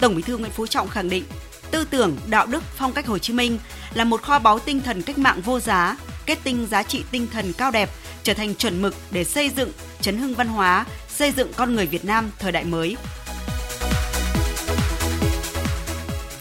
Tổng 0.00 0.16
Bí 0.16 0.22
thư 0.22 0.36
Nguyễn 0.36 0.50
Phú 0.50 0.66
Trọng 0.66 0.88
khẳng 0.88 1.08
định, 1.08 1.24
tư 1.70 1.84
tưởng 1.90 2.16
đạo 2.26 2.46
đức 2.46 2.62
phong 2.76 2.92
cách 2.92 3.06
Hồ 3.06 3.18
Chí 3.18 3.32
Minh 3.32 3.58
là 3.94 4.04
một 4.04 4.22
kho 4.22 4.38
báu 4.38 4.58
tinh 4.58 4.80
thần 4.80 5.02
cách 5.02 5.18
mạng 5.18 5.40
vô 5.40 5.60
giá, 5.60 5.96
kết 6.26 6.38
tinh 6.44 6.66
giá 6.70 6.82
trị 6.82 7.04
tinh 7.10 7.26
thần 7.32 7.52
cao 7.52 7.70
đẹp, 7.70 7.90
trở 8.22 8.34
thành 8.34 8.54
chuẩn 8.54 8.82
mực 8.82 8.94
để 9.10 9.24
xây 9.24 9.50
dựng, 9.56 9.72
chấn 10.00 10.18
hưng 10.18 10.34
văn 10.34 10.48
hóa, 10.48 10.84
xây 11.08 11.30
dựng 11.30 11.52
con 11.56 11.74
người 11.74 11.86
Việt 11.86 12.04
Nam 12.04 12.30
thời 12.38 12.52
đại 12.52 12.64
mới. 12.64 12.96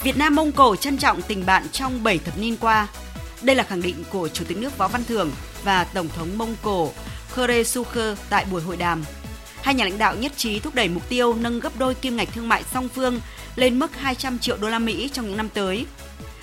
Việt 0.03 0.17
Nam 0.17 0.36
Mông 0.36 0.51
Cổ 0.51 0.76
trân 0.76 0.97
trọng 0.97 1.21
tình 1.21 1.45
bạn 1.45 1.67
trong 1.71 2.03
7 2.03 2.17
thập 2.17 2.38
niên 2.38 2.57
qua. 2.57 2.88
Đây 3.41 3.55
là 3.55 3.63
khẳng 3.63 3.82
định 3.82 4.03
của 4.09 4.28
Chủ 4.28 4.45
tịch 4.47 4.57
nước 4.57 4.78
Võ 4.78 4.88
Văn 4.88 5.03
Thưởng 5.03 5.32
và 5.63 5.84
Tổng 5.84 6.07
thống 6.15 6.38
Mông 6.38 6.55
Cổ 6.61 6.91
Khere 7.34 7.63
Sukher 7.63 8.17
tại 8.30 8.45
buổi 8.51 8.61
hội 8.61 8.78
đàm. 8.78 9.03
Hai 9.64 9.76
nhà 9.76 9.84
lãnh 9.84 9.97
đạo 9.97 10.16
nhất 10.16 10.32
trí 10.38 10.59
thúc 10.59 10.76
đẩy 10.76 10.89
mục 10.89 11.09
tiêu 11.09 11.34
nâng 11.34 11.59
gấp 11.59 11.78
đôi 11.80 11.95
kim 11.95 12.18
ngạch 12.18 12.28
thương 12.34 12.49
mại 12.49 12.64
song 12.74 12.89
phương 12.95 13.20
lên 13.55 13.80
mức 13.80 13.95
200 13.95 14.39
triệu 14.39 14.57
đô 14.57 14.70
la 14.70 14.80
Mỹ 14.80 15.09
trong 15.14 15.28
những 15.28 15.38
năm 15.38 15.49
tới. 15.49 15.86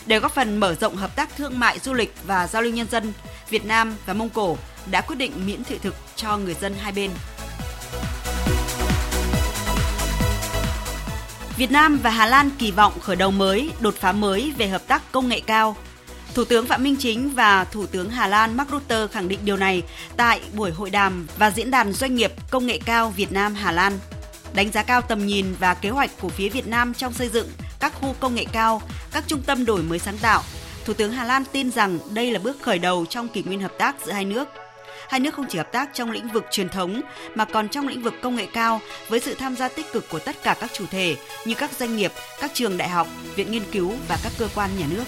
Để 0.06 0.18
góp 0.18 0.34
phần 0.34 0.60
mở 0.60 0.74
rộng 0.74 0.96
hợp 0.96 1.16
tác 1.16 1.36
thương 1.36 1.58
mại 1.58 1.78
du 1.78 1.92
lịch 1.92 2.14
và 2.26 2.46
giao 2.46 2.62
lưu 2.62 2.72
nhân 2.72 2.86
dân, 2.90 3.12
Việt 3.50 3.64
Nam 3.64 3.94
và 4.06 4.14
Mông 4.14 4.28
Cổ 4.28 4.56
đã 4.90 5.00
quyết 5.00 5.16
định 5.16 5.32
miễn 5.46 5.64
thị 5.64 5.78
thực 5.82 5.94
cho 6.16 6.36
người 6.36 6.54
dân 6.54 6.74
hai 6.80 6.92
bên. 6.92 7.10
Việt 11.56 11.70
Nam 11.70 11.98
và 12.02 12.10
Hà 12.10 12.26
Lan 12.26 12.50
kỳ 12.58 12.70
vọng 12.70 12.92
khởi 13.00 13.16
đầu 13.16 13.30
mới, 13.30 13.70
đột 13.80 13.94
phá 13.94 14.12
mới 14.12 14.52
về 14.58 14.68
hợp 14.68 14.86
tác 14.86 15.12
công 15.12 15.28
nghệ 15.28 15.40
cao. 15.40 15.76
Thủ 16.34 16.44
tướng 16.44 16.66
Phạm 16.66 16.82
Minh 16.82 16.96
Chính 16.98 17.34
và 17.34 17.64
Thủ 17.64 17.86
tướng 17.86 18.10
Hà 18.10 18.26
Lan 18.26 18.56
Mark 18.56 18.70
Rutte 18.70 19.06
khẳng 19.06 19.28
định 19.28 19.38
điều 19.44 19.56
này 19.56 19.82
tại 20.16 20.40
buổi 20.54 20.70
hội 20.70 20.90
đàm 20.90 21.26
và 21.38 21.50
diễn 21.50 21.70
đàn 21.70 21.92
doanh 21.92 22.14
nghiệp 22.14 22.32
công 22.50 22.66
nghệ 22.66 22.78
cao 22.84 23.10
Việt 23.16 23.32
Nam 23.32 23.54
Hà 23.54 23.72
Lan. 23.72 23.98
Đánh 24.54 24.70
giá 24.70 24.82
cao 24.82 25.00
tầm 25.00 25.26
nhìn 25.26 25.46
và 25.60 25.74
kế 25.74 25.90
hoạch 25.90 26.10
của 26.20 26.28
phía 26.28 26.48
Việt 26.48 26.66
Nam 26.66 26.94
trong 26.94 27.12
xây 27.12 27.28
dựng 27.28 27.48
các 27.80 27.94
khu 27.94 28.14
công 28.20 28.34
nghệ 28.34 28.44
cao, 28.52 28.82
các 29.12 29.24
trung 29.26 29.42
tâm 29.46 29.64
đổi 29.64 29.82
mới 29.82 29.98
sáng 29.98 30.18
tạo. 30.18 30.42
Thủ 30.84 30.92
tướng 30.92 31.12
Hà 31.12 31.24
Lan 31.24 31.44
tin 31.52 31.70
rằng 31.70 31.98
đây 32.14 32.30
là 32.30 32.38
bước 32.38 32.56
khởi 32.62 32.78
đầu 32.78 33.06
trong 33.06 33.28
kỷ 33.28 33.42
nguyên 33.42 33.60
hợp 33.60 33.72
tác 33.78 33.96
giữa 34.06 34.12
hai 34.12 34.24
nước 34.24 34.48
hai 35.10 35.20
nước 35.20 35.34
không 35.34 35.46
chỉ 35.48 35.58
hợp 35.58 35.72
tác 35.72 35.90
trong 35.94 36.10
lĩnh 36.10 36.28
vực 36.28 36.44
truyền 36.50 36.68
thống 36.68 37.00
mà 37.34 37.44
còn 37.44 37.68
trong 37.68 37.88
lĩnh 37.88 38.02
vực 38.02 38.14
công 38.22 38.36
nghệ 38.36 38.46
cao 38.52 38.80
với 39.08 39.20
sự 39.20 39.34
tham 39.34 39.56
gia 39.56 39.68
tích 39.68 39.86
cực 39.92 40.08
của 40.10 40.18
tất 40.18 40.36
cả 40.42 40.56
các 40.60 40.70
chủ 40.74 40.84
thể 40.90 41.16
như 41.46 41.54
các 41.54 41.70
doanh 41.78 41.96
nghiệp, 41.96 42.12
các 42.40 42.50
trường 42.54 42.76
đại 42.76 42.88
học, 42.88 43.08
viện 43.36 43.52
nghiên 43.52 43.62
cứu 43.72 43.92
và 44.08 44.18
các 44.22 44.32
cơ 44.38 44.48
quan 44.54 44.70
nhà 44.78 44.86
nước. 44.90 45.04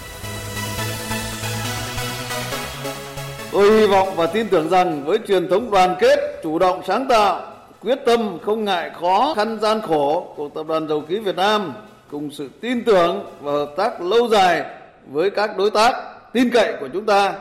Tôi 3.52 3.72
hy 3.72 3.86
vọng 3.86 4.08
và 4.16 4.26
tin 4.26 4.48
tưởng 4.48 4.68
rằng 4.68 5.04
với 5.04 5.18
truyền 5.28 5.48
thống 5.48 5.70
đoàn 5.70 5.96
kết, 6.00 6.40
chủ 6.42 6.58
động 6.58 6.82
sáng 6.86 7.06
tạo, 7.08 7.52
quyết 7.82 7.98
tâm 8.06 8.38
không 8.42 8.64
ngại 8.64 8.90
khó 9.00 9.32
khăn 9.36 9.58
gian 9.62 9.80
khổ 9.82 10.34
của 10.36 10.48
Tập 10.48 10.66
đoàn 10.68 10.88
Dầu 10.88 11.04
khí 11.08 11.18
Việt 11.18 11.36
Nam 11.36 11.72
cùng 12.10 12.30
sự 12.30 12.48
tin 12.60 12.84
tưởng 12.84 13.24
và 13.40 13.52
hợp 13.52 13.74
tác 13.76 14.00
lâu 14.00 14.28
dài 14.28 14.64
với 15.06 15.30
các 15.30 15.56
đối 15.56 15.70
tác 15.70 15.94
tin 16.32 16.50
cậy 16.50 16.74
của 16.80 16.88
chúng 16.92 17.06
ta 17.06 17.34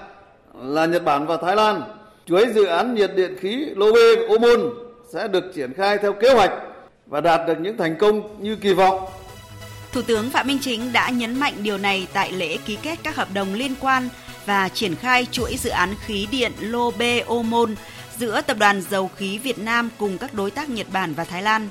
là 0.61 0.85
Nhật 0.85 1.03
Bản 1.03 1.27
và 1.27 1.37
Thái 1.37 1.55
Lan 1.55 1.81
chuỗi 2.25 2.45
dự 2.55 2.65
án 2.65 2.95
nhiệt 2.95 3.11
điện 3.15 3.37
khí 3.39 3.65
Lô 3.75 3.93
Bê 3.93 4.15
Ô 4.27 4.37
Môn 4.37 4.61
sẽ 5.13 5.27
được 5.27 5.43
triển 5.55 5.73
khai 5.73 5.97
theo 5.97 6.13
kế 6.13 6.33
hoạch 6.33 6.51
và 7.07 7.21
đạt 7.21 7.47
được 7.47 7.59
những 7.59 7.77
thành 7.77 7.95
công 7.95 8.43
như 8.43 8.55
kỳ 8.55 8.73
vọng. 8.73 8.99
Thủ 9.91 10.01
tướng 10.01 10.29
Phạm 10.29 10.47
Minh 10.47 10.59
Chính 10.61 10.93
đã 10.93 11.09
nhấn 11.09 11.39
mạnh 11.39 11.53
điều 11.61 11.77
này 11.77 12.07
tại 12.13 12.31
lễ 12.31 12.57
ký 12.65 12.77
kết 12.83 12.99
các 13.03 13.15
hợp 13.15 13.27
đồng 13.33 13.53
liên 13.53 13.75
quan 13.81 14.09
và 14.51 14.69
triển 14.69 14.95
khai 14.95 15.27
chuỗi 15.31 15.57
dự 15.57 15.69
án 15.69 15.95
khí 16.05 16.27
điện 16.31 16.51
Lô 16.59 16.91
Bê 16.91 17.19
Ô 17.19 17.43
Môn 17.43 17.75
giữa 18.17 18.41
Tập 18.41 18.57
đoàn 18.57 18.81
Dầu 18.81 19.11
khí 19.17 19.37
Việt 19.37 19.59
Nam 19.59 19.89
cùng 19.97 20.17
các 20.17 20.33
đối 20.33 20.51
tác 20.51 20.69
Nhật 20.69 20.87
Bản 20.91 21.13
và 21.13 21.23
Thái 21.23 21.41
Lan. 21.41 21.69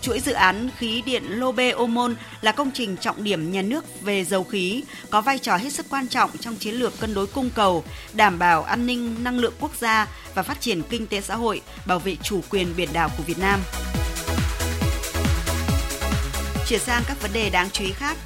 Chuỗi 0.00 0.20
dự 0.20 0.32
án 0.32 0.70
khí 0.78 1.02
điện 1.06 1.22
Lobe 1.28 1.74
Môn 1.74 2.14
là 2.40 2.52
công 2.52 2.70
trình 2.74 2.96
trọng 2.96 3.24
điểm 3.24 3.52
nhà 3.52 3.62
nước 3.62 3.84
về 4.02 4.24
dầu 4.24 4.44
khí, 4.44 4.84
có 5.10 5.20
vai 5.20 5.38
trò 5.38 5.56
hết 5.56 5.72
sức 5.72 5.86
quan 5.90 6.08
trọng 6.08 6.30
trong 6.40 6.56
chiến 6.56 6.74
lược 6.74 7.00
cân 7.00 7.14
đối 7.14 7.26
cung 7.26 7.50
cầu, 7.54 7.84
đảm 8.12 8.38
bảo 8.38 8.62
an 8.62 8.86
ninh 8.86 9.24
năng 9.24 9.38
lượng 9.38 9.54
quốc 9.60 9.72
gia 9.80 10.08
và 10.34 10.42
phát 10.42 10.60
triển 10.60 10.82
kinh 10.82 11.06
tế 11.06 11.20
xã 11.20 11.36
hội, 11.36 11.60
bảo 11.86 11.98
vệ 11.98 12.16
chủ 12.22 12.40
quyền 12.50 12.76
biển 12.76 12.88
đảo 12.92 13.10
của 13.16 13.22
Việt 13.22 13.38
Nam. 13.38 13.60
Chuyển 16.68 16.80
sang 16.80 17.02
các 17.08 17.22
vấn 17.22 17.32
đề 17.32 17.50
đáng 17.50 17.70
chú 17.72 17.84
ý 17.84 17.92
khác, 17.92 18.16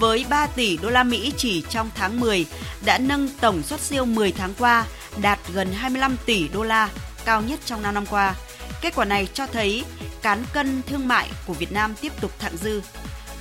với 0.00 0.26
3 0.30 0.46
tỷ 0.46 0.76
đô 0.76 0.90
la 0.90 1.04
Mỹ 1.04 1.32
chỉ 1.36 1.64
trong 1.68 1.90
tháng 1.94 2.20
10 2.20 2.46
đã 2.84 2.98
nâng 2.98 3.28
tổng 3.40 3.62
xuất 3.62 3.80
siêu 3.80 4.04
10 4.04 4.32
tháng 4.32 4.54
qua 4.58 4.86
đạt 5.22 5.38
gần 5.54 5.72
25 5.72 6.16
tỷ 6.26 6.48
đô 6.48 6.62
la, 6.62 6.88
cao 7.24 7.42
nhất 7.42 7.60
trong 7.64 7.82
5 7.82 7.94
năm 7.94 8.06
qua. 8.06 8.34
Kết 8.80 8.94
quả 8.94 9.04
này 9.04 9.28
cho 9.34 9.46
thấy 9.46 9.84
cán 10.22 10.44
cân 10.52 10.82
thương 10.82 11.08
mại 11.08 11.30
của 11.46 11.52
Việt 11.52 11.72
Nam 11.72 11.94
tiếp 12.00 12.12
tục 12.20 12.30
thặng 12.38 12.56
dư. 12.56 12.82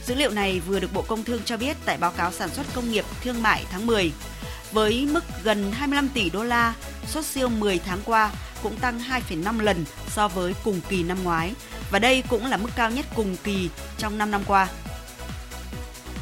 Dữ 0.05 0.16
liệu 0.16 0.32
này 0.32 0.60
vừa 0.60 0.80
được 0.80 0.93
Bộ 0.93 1.01
Công 1.01 1.24
Thương 1.24 1.41
cho 1.45 1.57
biết 1.57 1.78
tại 1.86 1.97
báo 1.97 2.12
cáo 2.12 2.32
sản 2.32 2.49
xuất 2.49 2.66
công 2.74 2.91
nghiệp 2.91 3.05
thương 3.24 3.41
mại 3.43 3.66
tháng 3.72 3.86
10. 3.86 4.12
Với 4.72 5.07
mức 5.12 5.24
gần 5.43 5.72
25 5.72 6.10
tỷ 6.10 6.30
đô 6.30 6.43
la, 6.43 6.74
xuất 7.07 7.26
siêu 7.26 7.49
10 7.49 7.80
tháng 7.80 7.99
qua 8.05 8.32
cũng 8.64 8.76
tăng 8.76 8.99
2,5 9.30 9.60
lần 9.60 9.86
so 10.07 10.28
với 10.28 10.53
cùng 10.64 10.82
kỳ 10.89 11.03
năm 11.03 11.24
ngoái 11.24 11.53
và 11.91 11.99
đây 11.99 12.24
cũng 12.30 12.45
là 12.45 12.57
mức 12.57 12.70
cao 12.76 12.91
nhất 12.91 13.05
cùng 13.16 13.36
kỳ 13.43 13.70
trong 13.97 14.18
5 14.18 14.32
năm 14.32 14.41
qua. 14.47 14.68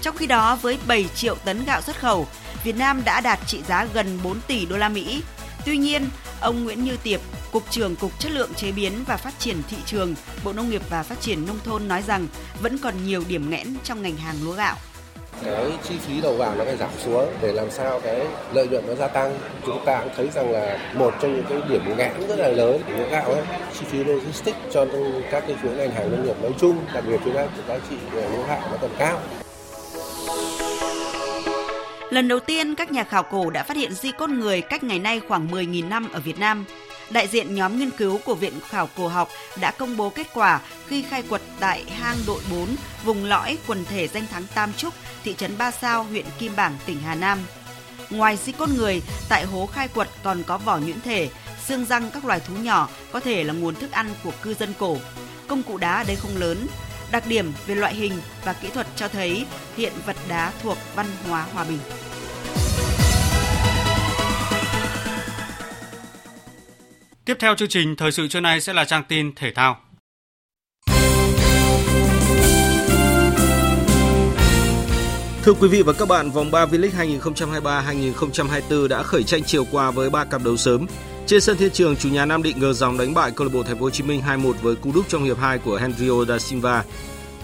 Trong 0.02 0.18
khi 0.18 0.28
đó, 0.28 0.58
với 0.62 0.78
7 0.88 1.06
triệu 1.16 1.36
tấn 1.36 1.66
gạo 1.66 1.82
xuất 1.82 2.00
khẩu, 2.00 2.28
Việt 2.64 2.78
Nam 2.78 3.02
đã 3.06 3.22
đạt 3.22 3.40
trị 3.48 3.62
giá 3.68 3.88
gần 3.94 4.20
4 4.24 4.40
tỷ 4.48 4.66
đô 4.66 4.78
la 4.78 4.90
Mỹ. 4.90 5.24
Tuy 5.66 5.78
nhiên, 5.78 6.10
ông 6.42 6.64
Nguyễn 6.64 6.84
Như 6.84 6.98
Tiệp, 7.04 7.22
Cục 7.52 7.64
trưởng 7.70 7.96
Cục 7.96 8.20
Chất 8.20 8.32
lượng 8.32 8.54
Chế 8.54 8.72
biến 8.72 9.04
và 9.08 9.18
Phát 9.18 9.40
triển 9.40 9.62
Thị 9.70 9.78
trường, 9.86 10.16
Bộ 10.44 10.54
Nông 10.54 10.70
nghiệp 10.70 10.82
và 10.90 11.04
Phát 11.04 11.22
triển 11.22 11.46
Nông 11.46 11.60
thôn 11.64 11.88
nói 11.88 12.04
rằng 12.08 12.28
vẫn 12.62 12.78
còn 12.78 13.06
nhiều 13.06 13.24
điểm 13.28 13.50
nghẽn 13.50 13.76
trong 13.84 14.02
ngành 14.02 14.18
hàng 14.18 14.36
lúa 14.44 14.52
gạo. 14.52 14.76
Cái 15.44 15.72
chi 15.90 15.96
phí 16.08 16.22
đầu 16.22 16.34
vào 16.38 16.56
nó 16.56 16.66
phải 16.66 16.78
giảm 16.78 16.90
xuống 17.06 17.26
để 17.42 17.54
làm 17.54 17.72
sao 17.72 18.00
cái 18.00 18.28
lợi 18.54 18.68
nhuận 18.68 18.88
nó 18.88 18.96
gia 18.96 19.08
tăng. 19.08 19.40
Chúng 19.66 19.86
ta 19.86 20.00
cũng 20.00 20.14
thấy 20.18 20.30
rằng 20.36 20.52
là 20.52 20.92
một 20.94 21.14
trong 21.22 21.34
những 21.34 21.46
cái 21.50 21.58
điểm 21.70 21.98
nghẽn 21.98 22.28
rất 22.28 22.40
là 22.40 22.48
lớn 22.48 22.82
của 22.88 22.94
lúa 22.94 23.10
gạo 23.10 23.32
ấy 23.32 23.44
chi 23.80 23.86
phí 23.92 24.04
logistics 24.04 24.58
cho 24.74 24.86
các 25.32 25.44
cái 25.48 25.56
chuỗi 25.64 25.72
ngành 25.72 25.92
hàng 25.92 26.12
nông 26.12 26.26
nghiệp 26.26 26.42
nói 26.42 26.52
chung 26.60 26.86
đặc 26.94 27.04
biệt 27.08 27.18
chúng 27.26 27.36
ta 27.36 27.48
giá 27.68 27.78
trị 27.90 27.96
lúa 28.14 28.48
gạo 28.48 28.62
nó 28.72 28.78
còn 28.82 28.92
cao. 29.00 29.20
Lần 32.10 32.28
đầu 32.28 32.40
tiên, 32.40 32.76
các 32.76 32.92
nhà 32.92 33.04
khảo 33.04 33.24
cổ 33.24 33.50
đã 33.50 33.64
phát 33.64 33.78
hiện 33.78 33.94
di 33.94 34.12
cốt 34.12 34.30
người 34.30 34.62
cách 34.62 34.84
ngày 34.84 35.00
nay 35.00 35.22
khoảng 35.28 35.48
10.000 35.48 35.90
năm 35.90 36.10
ở 36.12 36.20
Việt 36.20 36.40
Nam 36.40 36.66
đại 37.10 37.28
diện 37.28 37.56
nhóm 37.56 37.80
nghiên 37.80 37.92
cứu 37.92 38.20
của 38.26 38.36
Viện 38.36 38.54
Khảo 38.70 38.90
cổ 38.98 39.08
học 39.08 39.30
đã 39.62 39.72
công 39.72 39.98
bố 39.98 40.10
kết 40.10 40.28
quả 40.34 40.62
khi 40.88 41.02
khai 41.02 41.24
quật 41.30 41.42
tại 41.60 41.84
hang 41.84 42.18
đội 42.28 42.42
4, 42.52 42.68
vùng 43.04 43.26
lõi 43.26 43.58
quần 43.68 43.86
thể 43.86 44.08
danh 44.08 44.28
thắng 44.28 44.44
Tam 44.56 44.74
Trúc, 44.74 44.94
thị 45.24 45.36
trấn 45.38 45.58
Ba 45.58 45.72
Sao, 45.72 46.04
huyện 46.04 46.26
Kim 46.40 46.56
Bảng, 46.56 46.78
tỉnh 46.86 47.00
Hà 47.00 47.16
Nam. 47.16 47.40
Ngoài 48.10 48.38
di 48.38 48.52
cốt 48.52 48.70
người, 48.70 49.02
tại 49.30 49.46
hố 49.46 49.66
khai 49.66 49.88
quật 49.88 50.08
còn 50.24 50.44
có 50.44 50.58
vỏ 50.58 50.78
nhuyễn 50.78 51.02
thể, 51.02 51.30
xương 51.66 51.86
răng 51.86 52.12
các 52.14 52.26
loài 52.26 52.40
thú 52.40 52.54
nhỏ 52.56 52.90
có 53.12 53.20
thể 53.20 53.44
là 53.44 53.54
nguồn 53.54 53.76
thức 53.76 53.92
ăn 53.92 54.10
của 54.24 54.32
cư 54.42 54.54
dân 54.54 54.74
cổ. 54.80 54.98
Công 55.48 55.64
cụ 55.64 55.78
đá 55.78 55.98
ở 55.98 56.04
đây 56.04 56.16
không 56.16 56.38
lớn. 56.38 56.68
Đặc 57.12 57.24
điểm 57.28 57.54
về 57.68 57.76
loại 57.76 57.96
hình 57.96 58.14
và 58.46 58.54
kỹ 58.54 58.70
thuật 58.74 58.88
cho 58.96 59.08
thấy 59.08 59.46
hiện 59.76 59.94
vật 60.06 60.16
đá 60.30 60.54
thuộc 60.64 60.78
văn 60.96 61.06
hóa 61.28 61.46
hòa 61.54 61.64
bình. 61.64 61.80
Tiếp 67.26 67.38
theo 67.40 67.56
chương 67.56 67.70
trình 67.70 67.96
thời 67.96 68.12
sự 68.12 68.28
trưa 68.28 68.40
nay 68.40 68.62
sẽ 68.62 68.74
là 68.74 68.86
trang 68.86 69.04
tin 69.08 69.36
thể 69.36 69.52
thao. 69.52 69.78
Thưa 75.44 75.54
quý 75.54 75.68
vị 75.68 75.82
và 75.82 75.94
các 75.94 76.08
bạn, 76.08 76.32
vòng 76.32 76.52
3 76.52 76.66
V-League 76.66 77.20
2023-2024 78.70 78.88
đã 78.88 79.04
khởi 79.04 79.24
tranh 79.24 79.44
chiều 79.44 79.66
qua 79.72 79.92
với 79.92 80.10
3 80.10 80.26
cặp 80.26 80.44
đấu 80.44 80.58
sớm. 80.58 80.88
Trên 81.28 81.42
sân 81.42 81.58
Thiên 81.58 81.72
Trường, 81.72 81.96
chủ 81.96 82.10
nhà 82.10 82.26
Nam 82.26 82.44
Định 82.44 82.60
ngờ 82.60 82.74
dòng 82.74 82.98
đánh 82.98 83.14
bại 83.14 83.32
câu 83.32 83.48
lạc 83.48 83.54
bộ 83.54 83.64
Thành 83.64 83.78
phố 83.78 83.84
Hồ 83.84 83.90
Chí 83.90 84.04
Minh 84.04 84.22
2-1 84.28 84.54
với 84.62 84.76
cú 84.76 84.92
đúp 84.92 85.06
trong 85.08 85.24
hiệp 85.24 85.38
2 85.38 85.58
của 85.58 85.76
Henrio 85.76 86.26
da 86.26 86.40
Silva. 86.40 86.84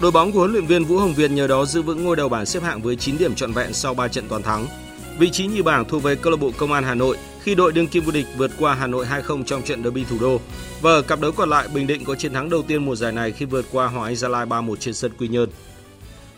Đội 0.00 0.10
bóng 0.10 0.32
của 0.32 0.38
huấn 0.38 0.52
luyện 0.52 0.66
viên 0.66 0.84
Vũ 0.84 0.98
Hồng 0.98 1.14
Việt 1.14 1.30
nhờ 1.30 1.46
đó 1.46 1.64
giữ 1.64 1.82
vững 1.82 2.04
ngôi 2.04 2.16
đầu 2.16 2.28
bảng 2.28 2.46
xếp 2.46 2.62
hạng 2.62 2.82
với 2.82 2.96
9 2.96 3.18
điểm 3.18 3.34
trọn 3.34 3.52
vẹn 3.52 3.72
sau 3.72 3.94
3 3.94 4.08
trận 4.08 4.24
toàn 4.28 4.42
thắng. 4.42 4.66
Vị 5.18 5.30
trí 5.30 5.46
nhì 5.46 5.62
bảng 5.62 5.84
thuộc 5.84 6.02
về 6.02 6.16
câu 6.16 6.30
lạc 6.30 6.36
bộ 6.40 6.50
Công 6.56 6.72
an 6.72 6.84
Hà 6.84 6.94
Nội 6.94 7.16
khi 7.42 7.54
đội 7.54 7.72
đương 7.72 7.86
kim 7.86 8.04
vô 8.04 8.12
địch 8.12 8.26
vượt 8.36 8.50
qua 8.58 8.74
Hà 8.74 8.86
Nội 8.86 9.06
2-0 9.06 9.44
trong 9.44 9.62
trận 9.62 9.82
derby 9.82 10.04
thủ 10.04 10.16
đô. 10.20 10.40
Và 10.80 10.90
ở 10.90 11.02
cặp 11.02 11.20
đấu 11.20 11.32
còn 11.32 11.50
lại, 11.50 11.68
Bình 11.74 11.86
Định 11.86 12.04
có 12.04 12.14
chiến 12.14 12.32
thắng 12.32 12.50
đầu 12.50 12.62
tiên 12.62 12.84
mùa 12.84 12.96
giải 12.96 13.12
này 13.12 13.32
khi 13.32 13.44
vượt 13.44 13.64
qua 13.72 13.86
Hoàng 13.86 14.04
Anh 14.04 14.16
Gia 14.16 14.28
Lai 14.28 14.46
3-1 14.46 14.76
trên 14.76 14.94
sân 14.94 15.12
Quy 15.18 15.28
Nhơn. 15.28 15.48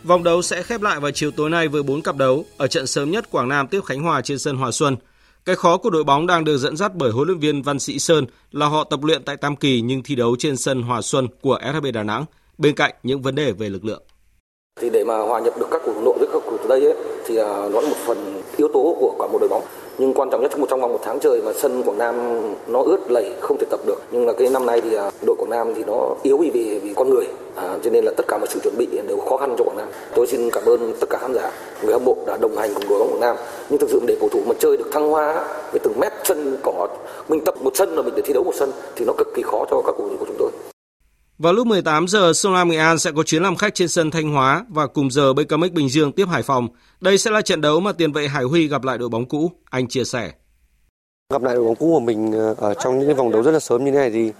Vòng 0.03 0.23
đấu 0.23 0.41
sẽ 0.41 0.63
khép 0.63 0.81
lại 0.81 0.99
vào 0.99 1.11
chiều 1.11 1.31
tối 1.31 1.49
nay 1.49 1.67
với 1.67 1.83
4 1.83 2.01
cặp 2.01 2.15
đấu. 2.15 2.45
Ở 2.57 2.67
trận 2.67 2.87
sớm 2.87 3.11
nhất, 3.11 3.31
Quảng 3.31 3.49
Nam 3.49 3.67
tiếp 3.67 3.81
Khánh 3.85 4.01
Hòa 4.01 4.21
trên 4.21 4.39
sân 4.39 4.57
Hòa 4.57 4.71
Xuân. 4.71 4.95
Cái 5.47 5.55
khó 5.55 5.77
của 5.77 5.89
đội 5.89 6.03
bóng 6.03 6.27
đang 6.27 6.43
được 6.43 6.57
dẫn 6.57 6.77
dắt 6.77 6.91
bởi 6.95 7.11
huấn 7.11 7.27
luyện 7.27 7.39
viên 7.39 7.61
Văn 7.61 7.79
Sĩ 7.79 7.99
Sơn 7.99 8.25
là 8.51 8.65
họ 8.65 8.83
tập 8.83 8.99
luyện 9.03 9.23
tại 9.23 9.37
Tam 9.37 9.55
Kỳ 9.55 9.81
nhưng 9.81 10.03
thi 10.03 10.15
đấu 10.15 10.35
trên 10.39 10.57
sân 10.57 10.81
Hòa 10.81 11.01
Xuân 11.01 11.27
của 11.41 11.59
SHB 11.73 11.85
Đà 11.93 12.03
Nẵng, 12.03 12.25
bên 12.57 12.75
cạnh 12.75 12.93
những 13.03 13.21
vấn 13.21 13.35
đề 13.35 13.51
về 13.51 13.69
lực 13.69 13.85
lượng. 13.85 14.01
Thì 14.81 14.89
để 14.89 15.03
mà 15.03 15.17
hòa 15.17 15.39
nhập 15.39 15.53
được 15.59 15.67
các 15.71 15.81
cầu 15.85 16.01
nội 16.01 16.17
với 16.19 16.27
các 16.33 16.41
cầu 16.43 16.57
thủ 16.57 16.67
đây 16.69 16.81
ấy, 16.81 16.95
thì 17.27 17.37
à, 17.37 17.47
nó 17.47 17.81
là 17.81 17.89
một 17.89 17.95
phần 18.07 18.41
yếu 18.57 18.67
tố 18.73 18.97
của 18.99 19.15
cả 19.19 19.27
một 19.31 19.37
đội 19.39 19.49
bóng 19.49 19.63
nhưng 19.97 20.13
quan 20.13 20.29
trọng 20.29 20.41
nhất 20.41 20.51
trong 20.51 20.67
trong 20.67 20.81
vòng 20.81 20.93
một 20.93 20.99
tháng 21.03 21.19
trời 21.19 21.41
mà 21.41 21.53
sân 21.53 21.83
Quảng 21.83 21.97
Nam 21.97 22.15
nó 22.67 22.81
ướt 22.81 23.11
lầy 23.11 23.31
không 23.39 23.57
thể 23.57 23.65
tập 23.69 23.79
được. 23.85 24.01
Nhưng 24.11 24.27
là 24.27 24.33
cái 24.33 24.49
năm 24.49 24.65
nay 24.65 24.81
thì 24.81 24.95
à, 24.95 25.11
đội 25.25 25.35
Quảng 25.35 25.49
Nam 25.49 25.73
thì 25.75 25.83
nó 25.87 26.15
yếu 26.23 26.37
vì 26.37 26.49
vì, 26.49 26.79
vì 26.79 26.93
con 26.93 27.09
người. 27.09 27.25
À, 27.55 27.77
cho 27.83 27.89
nên 27.89 28.05
là 28.05 28.11
tất 28.17 28.27
cả 28.27 28.37
mọi 28.37 28.47
sự 28.47 28.59
chuẩn 28.63 28.77
bị 28.77 28.87
đều 29.07 29.17
khó 29.17 29.37
khăn 29.37 29.55
cho 29.57 29.63
Quảng 29.63 29.77
Nam. 29.77 29.87
Tôi 30.15 30.27
xin 30.27 30.49
cảm 30.49 30.65
ơn 30.65 30.93
tất 30.99 31.09
cả 31.09 31.17
khán 31.21 31.33
giả. 31.33 31.51
Người 31.83 31.93
hâm 31.93 32.05
mộ 32.05 32.17
đã 32.27 32.37
đồng 32.41 32.57
hành 32.57 32.73
cùng 32.73 32.89
đội 32.89 32.99
bóng 32.99 33.09
Quảng 33.11 33.21
Nam. 33.21 33.35
Nhưng 33.69 33.79
thực 33.79 33.89
sự 33.89 34.01
để 34.07 34.17
cầu 34.19 34.29
thủ 34.29 34.41
mà 34.45 34.53
chơi 34.59 34.77
được 34.77 34.91
thăng 34.91 35.09
hoa 35.09 35.33
với 35.71 35.79
từng 35.83 35.99
mét 35.99 36.13
sân 36.23 36.57
cỏ 36.63 36.87
mình 37.29 37.43
tập 37.45 37.55
một 37.61 37.71
sân 37.75 37.95
là 37.95 38.01
mình 38.01 38.13
để 38.15 38.21
thi 38.25 38.33
đấu 38.33 38.43
một 38.43 38.55
sân 38.55 38.71
thì 38.95 39.05
nó 39.05 39.13
cực 39.17 39.27
kỳ 39.35 39.41
khó 39.41 39.65
cho 39.71 39.81
các 39.85 39.95
cầu 39.97 40.09
thủ 40.09 40.15
của 40.19 40.25
chúng 40.25 40.37
tôi 40.39 40.49
vào 41.39 41.53
lúc 41.53 41.67
18 41.67 42.07
giờ, 42.07 42.33
Sông 42.33 42.53
Lam 42.53 42.69
Nghệ 42.69 42.77
An 42.77 42.99
sẽ 42.99 43.11
có 43.11 43.23
chuyến 43.23 43.43
làm 43.43 43.55
khách 43.55 43.75
trên 43.75 43.87
sân 43.87 44.11
Thanh 44.11 44.31
Hóa 44.31 44.65
và 44.69 44.87
cùng 44.87 45.11
giờ 45.11 45.33
BKMX 45.33 45.71
Bình 45.71 45.89
Dương 45.89 46.11
tiếp 46.11 46.27
Hải 46.29 46.43
Phòng. 46.43 46.67
Đây 47.01 47.17
sẽ 47.17 47.31
là 47.31 47.41
trận 47.41 47.61
đấu 47.61 47.79
mà 47.79 47.91
tiền 47.91 48.11
vệ 48.11 48.27
Hải 48.27 48.43
Huy 48.43 48.67
gặp 48.67 48.83
lại 48.83 48.97
đội 48.97 49.09
bóng 49.09 49.25
cũ. 49.25 49.51
Anh 49.69 49.87
chia 49.87 50.03
sẻ. 50.03 50.31
Gặp 51.33 51.43
lại 51.43 51.55
đội 51.55 51.63
bóng 51.63 51.75
cũ 51.75 51.91
của 51.93 51.99
mình 51.99 52.31
ờ, 52.31 52.55
ở 52.57 52.73
trong 52.73 52.99
những 52.99 53.15
vòng 53.15 53.31
đấu 53.31 53.43
rất 53.43 53.51
là 53.51 53.59
sớm 53.59 53.85
như 53.85 53.91
thế 53.91 53.97
này 53.97 54.09
thì 54.09 54.31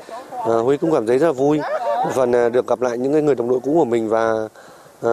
ờ, 0.45 0.61
Huy 0.61 0.77
cũng 0.77 0.91
cảm 0.91 1.07
thấy 1.07 1.17
rất 1.17 1.27
là 1.27 1.33
vui, 1.33 1.59
phần 2.15 2.31
ờ, 2.31 2.49
được 2.49 2.67
gặp 2.67 2.81
lại 2.81 2.97
những 2.97 3.25
người 3.25 3.35
đồng 3.35 3.49
đội 3.49 3.59
cũ 3.63 3.73
của 3.73 3.85
mình 3.85 4.09
và 4.09 4.47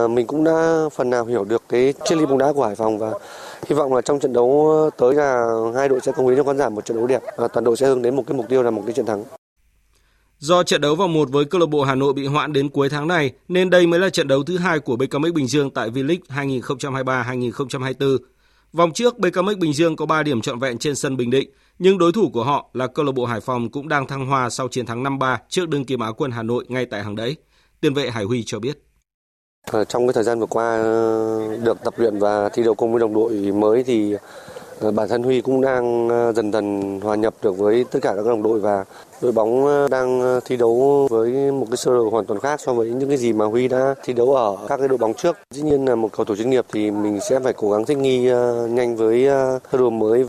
mình 0.09 0.27
cũng 0.27 0.45
đã 0.45 0.89
phần 0.93 1.11
nào 1.11 1.25
hiểu 1.25 1.45
được 1.45 1.63
cái 1.69 1.95
triết 2.05 2.19
lý 2.19 2.27
bóng 2.27 2.39
đá 2.39 2.53
của 2.53 2.67
Hải 2.67 2.75
Phòng 2.75 2.99
và 2.99 3.13
hy 3.67 3.77
vọng 3.77 3.95
là 3.95 4.01
trong 4.01 4.21
trận 4.21 4.33
đấu 4.33 4.75
tới 4.97 5.15
là 5.15 5.47
hai 5.75 5.89
đội 5.89 6.01
sẽ 6.01 6.13
công 6.13 6.27
hiến 6.27 6.37
cho 6.37 6.45
khán 6.45 6.59
giả 6.59 6.69
một 6.69 6.85
trận 6.85 6.97
đấu 6.97 7.07
đẹp 7.07 7.23
và 7.37 7.49
toàn 7.49 7.65
đội 7.65 7.77
sẽ 7.77 7.87
hướng 7.87 8.03
đến 8.03 8.17
một 8.17 8.23
cái 8.27 8.37
mục 8.37 8.47
tiêu 8.49 8.63
là 8.63 8.71
một 8.71 8.83
cái 8.87 8.93
chiến 8.93 9.07
thắng. 9.07 9.25
Do 10.39 10.63
trận 10.63 10.81
đấu 10.81 10.95
vòng 10.95 11.13
1 11.13 11.31
với 11.31 11.45
câu 11.45 11.61
lạc 11.61 11.67
bộ 11.67 11.83
Hà 11.83 11.95
Nội 11.95 12.13
bị 12.13 12.27
hoãn 12.27 12.53
đến 12.53 12.69
cuối 12.69 12.89
tháng 12.89 13.09
này 13.09 13.33
nên 13.49 13.71
đây 13.71 13.87
mới 13.87 14.01
là 14.01 14.11
trận 14.11 14.29
đấu 14.29 14.43
thứ 14.43 14.59
hai 14.59 14.79
của 14.79 14.97
BKMX 14.97 15.33
Bình 15.35 15.47
Dương 15.47 15.71
tại 15.71 15.91
V-League 15.91 16.19
2023-2024. 16.29 18.19
Vòng 18.73 18.93
trước 18.93 19.19
BKMX 19.19 19.57
Bình 19.59 19.73
Dương 19.73 19.97
có 19.97 20.07
3 20.07 20.23
điểm 20.23 20.41
trọn 20.41 20.59
vẹn 20.59 20.79
trên 20.79 20.95
sân 20.95 21.17
Bình 21.17 21.31
Định, 21.31 21.51
nhưng 21.79 21.99
đối 21.99 22.13
thủ 22.13 22.31
của 22.33 22.45
họ 22.45 22.71
là 22.73 22.87
câu 22.87 23.05
lạc 23.05 23.13
bộ 23.13 23.25
Hải 23.25 23.41
Phòng 23.41 23.71
cũng 23.71 23.89
đang 23.89 24.07
thăng 24.07 24.27
hoa 24.27 24.51
sau 24.51 24.69
chiến 24.69 24.87
thắng 24.87 25.03
5-3 25.03 25.37
trước 25.49 25.69
đương 25.69 25.85
kim 25.85 26.01
Á 26.01 26.13
quân 26.17 26.31
Hà 26.31 26.43
Nội 26.43 26.65
ngay 26.69 26.87
tại 26.87 27.03
hàng 27.03 27.17
đấy. 27.17 27.37
Tiền 27.81 27.95
vệ 27.95 28.11
Hải 28.11 28.25
Huy 28.25 28.43
cho 28.47 28.59
biết. 28.59 28.79
Ờ, 29.71 29.85
trong 29.85 30.07
cái 30.07 30.13
thời 30.13 30.25
gian 30.25 30.41
vừa 30.41 30.47
qua 30.47 30.77
ờ, 30.77 31.57
được 31.57 31.79
tập 31.85 31.95
luyện 31.97 32.19
và 32.19 32.49
thi 32.49 32.63
đấu 32.63 32.75
cùng 32.75 32.93
với 32.93 33.01
đồng 33.01 33.15
đội 33.15 33.33
mới 33.33 33.85
thì 33.85 34.15
ờ, 34.81 34.91
bản 34.91 35.09
thân 35.09 35.23
Huy 35.23 35.41
cũng 35.41 35.61
đang 35.61 36.09
dần 36.37 36.53
dần 36.53 37.01
hòa 37.03 37.17
nhập 37.17 37.35
được 37.43 37.59
với 37.59 37.85
tất 37.91 37.99
cả 38.03 38.13
các 38.17 38.27
đồng 38.27 38.43
đội 38.43 38.61
và 38.61 38.85
đội 39.21 39.33
bóng 39.33 39.67
ờ, 39.67 39.89
đang 39.89 40.21
ờ, 40.21 40.41
thi 40.45 40.57
đấu 40.57 41.07
với 41.11 41.53
một 41.53 41.67
cái 41.71 41.77
sơ 41.77 41.91
đồ 41.93 42.11
hoàn 42.11 42.27
toàn 42.27 42.41
khác 42.41 42.61
so 42.61 42.73
với 42.75 42.91
những 42.91 43.09
cái 43.09 43.19
gì 43.19 43.33
mà 43.33 43.45
Huy 43.45 43.69
đã 43.69 43.95
thi 44.05 44.13
đấu 44.13 44.35
ở 44.35 44.67
các 44.69 44.77
cái 44.77 44.89
đội 44.89 44.99
bóng 44.99 45.15
trước. 45.15 45.37
Dĩ 45.51 45.63
nhiên 45.63 45.85
là 45.85 45.95
một 45.95 46.09
cầu 46.13 46.25
thủ 46.25 46.37
chuyên 46.37 46.51
nghiệp 46.51 46.65
thì 46.73 46.91
mình 46.91 47.19
sẽ 47.31 47.41
phải 47.41 47.53
cố 47.57 47.71
gắng 47.71 47.87
thích 47.87 47.99
nghi 47.99 48.27
ờ, 48.27 48.67
nhanh 48.67 48.97
với 48.97 49.25
sơ 49.73 49.79
đồ 49.79 49.91
mới. 49.91 50.25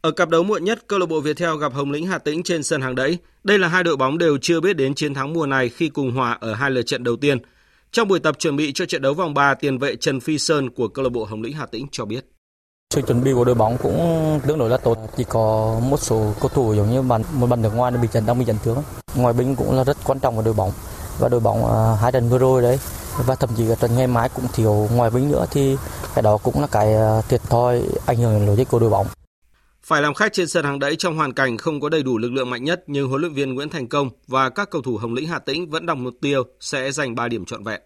Ở 0.00 0.10
cặp 0.10 0.28
đấu 0.28 0.42
muộn 0.42 0.64
nhất, 0.64 0.86
câu 0.86 0.98
lạc 0.98 1.06
bộ 1.06 1.20
Viettel 1.20 1.58
gặp 1.60 1.72
Hồng 1.72 1.90
Lĩnh 1.90 2.06
Hà 2.06 2.18
Tĩnh 2.18 2.42
trên 2.42 2.62
sân 2.62 2.80
hàng 2.80 2.94
đẫy. 2.94 3.18
Đây 3.44 3.58
là 3.58 3.68
hai 3.68 3.84
đội 3.84 3.96
bóng 3.96 4.18
đều 4.18 4.38
chưa 4.42 4.60
biết 4.60 4.76
đến 4.76 4.94
chiến 4.94 5.14
thắng 5.14 5.32
mùa 5.32 5.46
này 5.46 5.68
khi 5.68 5.88
cùng 5.88 6.12
hòa 6.12 6.38
ở 6.40 6.54
hai 6.54 6.70
lượt 6.70 6.82
trận 6.82 7.04
đầu 7.04 7.16
tiên. 7.16 7.38
Trong 7.92 8.08
buổi 8.08 8.20
tập 8.20 8.38
chuẩn 8.38 8.56
bị 8.56 8.72
cho 8.72 8.86
trận 8.86 9.02
đấu 9.02 9.14
vòng 9.14 9.34
3, 9.34 9.54
tiền 9.54 9.78
vệ 9.78 9.96
Trần 9.96 10.20
Phi 10.20 10.38
Sơn 10.38 10.70
của 10.70 10.88
câu 10.88 11.02
lạc 11.02 11.08
bộ 11.08 11.24
Hồng 11.24 11.42
Lĩnh 11.42 11.52
Hà 11.52 11.66
Tĩnh 11.66 11.86
cho 11.92 12.04
biết. 12.04 12.24
Sự 12.94 13.02
chuẩn 13.02 13.24
bị 13.24 13.32
của 13.32 13.44
đội 13.44 13.54
bóng 13.54 13.78
cũng 13.82 14.40
tương 14.46 14.58
đối 14.58 14.70
là 14.70 14.76
tốt, 14.76 14.98
chỉ 15.16 15.24
có 15.24 15.76
một 15.82 15.96
số 16.00 16.32
cầu 16.40 16.48
thủ 16.48 16.74
giống 16.74 16.90
như 16.90 17.02
bạn 17.02 17.22
một 17.32 17.46
bạn 17.46 17.62
nước 17.62 17.74
ngoài 17.74 17.92
bị 17.92 18.08
chấn 18.12 18.26
đang 18.26 18.38
bị 18.38 18.44
chấn 18.44 18.56
thương. 18.64 18.82
Ngoài 19.14 19.32
binh 19.32 19.56
cũng 19.56 19.76
là 19.76 19.84
rất 19.84 19.96
quan 20.04 20.18
trọng 20.18 20.36
của 20.36 20.42
đội 20.42 20.54
bóng 20.54 20.72
và 21.18 21.28
đội 21.28 21.40
bóng 21.40 21.64
uh, 21.64 22.00
hai 22.00 22.12
trận 22.12 22.28
vừa 22.28 22.38
rồi 22.38 22.62
đấy 22.62 22.78
và 23.26 23.34
thậm 23.34 23.50
chí 23.56 23.64
là 23.64 23.74
trận 23.74 23.96
ngày 23.96 24.06
mai 24.06 24.28
cũng 24.28 24.44
thiếu 24.52 24.88
ngoài 24.94 25.10
binh 25.10 25.30
nữa 25.30 25.46
thì 25.50 25.76
cái 26.14 26.22
đó 26.22 26.36
cũng 26.36 26.60
là 26.60 26.66
cái 26.66 26.94
uh, 27.18 27.28
thiệt 27.28 27.42
thòi 27.50 27.82
ảnh 28.06 28.16
hưởng 28.16 28.34
đến 28.34 28.46
lối 28.46 28.64
của 28.64 28.78
đội 28.78 28.90
bóng. 28.90 29.06
Phải 29.82 30.02
làm 30.02 30.14
khách 30.14 30.32
trên 30.32 30.48
sân 30.48 30.64
hàng 30.64 30.78
đẫy 30.78 30.96
trong 30.96 31.16
hoàn 31.16 31.32
cảnh 31.32 31.58
không 31.58 31.80
có 31.80 31.88
đầy 31.88 32.02
đủ 32.02 32.18
lực 32.18 32.32
lượng 32.32 32.50
mạnh 32.50 32.64
nhất 32.64 32.84
nhưng 32.86 33.08
huấn 33.08 33.20
luyện 33.20 33.32
viên 33.32 33.54
Nguyễn 33.54 33.68
Thành 33.68 33.88
Công 33.88 34.10
và 34.26 34.48
các 34.48 34.70
cầu 34.70 34.82
thủ 34.82 34.96
Hồng 34.96 35.14
Lĩnh 35.14 35.28
Hà 35.28 35.38
Tĩnh 35.38 35.70
vẫn 35.70 35.86
đặt 35.86 35.94
mục 35.94 36.14
tiêu 36.20 36.42
sẽ 36.60 36.92
giành 36.92 37.14
3 37.14 37.28
điểm 37.28 37.44
trọn 37.44 37.64
vẹn. 37.64 37.80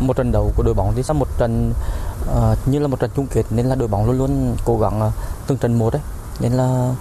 Một 0.00 0.16
trận 0.16 0.32
đấu 0.32 0.52
của 0.56 0.62
đội 0.62 0.74
bóng 0.74 0.92
thì 0.96 1.02
sau 1.02 1.14
một 1.14 1.28
trận 1.38 1.72
uh, 2.30 2.68
như 2.68 2.78
là 2.78 2.86
một 2.86 3.00
trận 3.00 3.10
chung 3.16 3.26
kết 3.26 3.42
nên 3.50 3.66
là 3.66 3.74
đội 3.74 3.88
bóng 3.88 4.06
luôn 4.06 4.18
luôn 4.18 4.56
cố 4.64 4.78
gắng 4.78 5.02
uh, 5.06 5.12
từng 5.46 5.58
trận 5.58 5.78
một 5.78 5.92
đấy. 5.92 6.02
Nên 6.40 6.52
là 6.52 6.94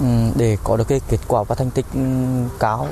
um, 0.00 0.32
để 0.36 0.56
có 0.64 0.76
được 0.76 0.88
cái 0.88 1.00
kết 1.08 1.18
quả 1.28 1.42
và 1.42 1.54
thành 1.54 1.70
tích 1.70 1.86
um, 1.94 2.48
cao 2.60 2.88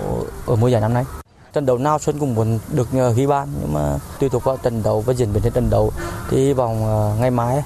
ở 0.46 0.56
mùa 0.56 0.68
giải 0.68 0.80
năm 0.80 0.94
nay. 0.94 1.04
Trận 1.52 1.66
đấu 1.66 1.78
nào 1.78 1.98
Xuân 1.98 2.18
cũng 2.18 2.34
muốn 2.34 2.58
được 2.72 2.88
uh, 3.10 3.16
ghi 3.16 3.26
bàn 3.26 3.48
nhưng 3.60 3.72
mà 3.72 3.98
tùy 4.20 4.28
thuộc 4.28 4.44
vào 4.44 4.56
trận 4.56 4.82
đấu 4.82 5.00
và 5.00 5.14
diễn 5.14 5.32
biến 5.32 5.42
trên 5.42 5.52
trận 5.52 5.70
đấu 5.70 5.92
thì 6.30 6.52
vòng 6.52 6.84
uh, 6.84 7.20
ngày 7.20 7.30
mai 7.30 7.62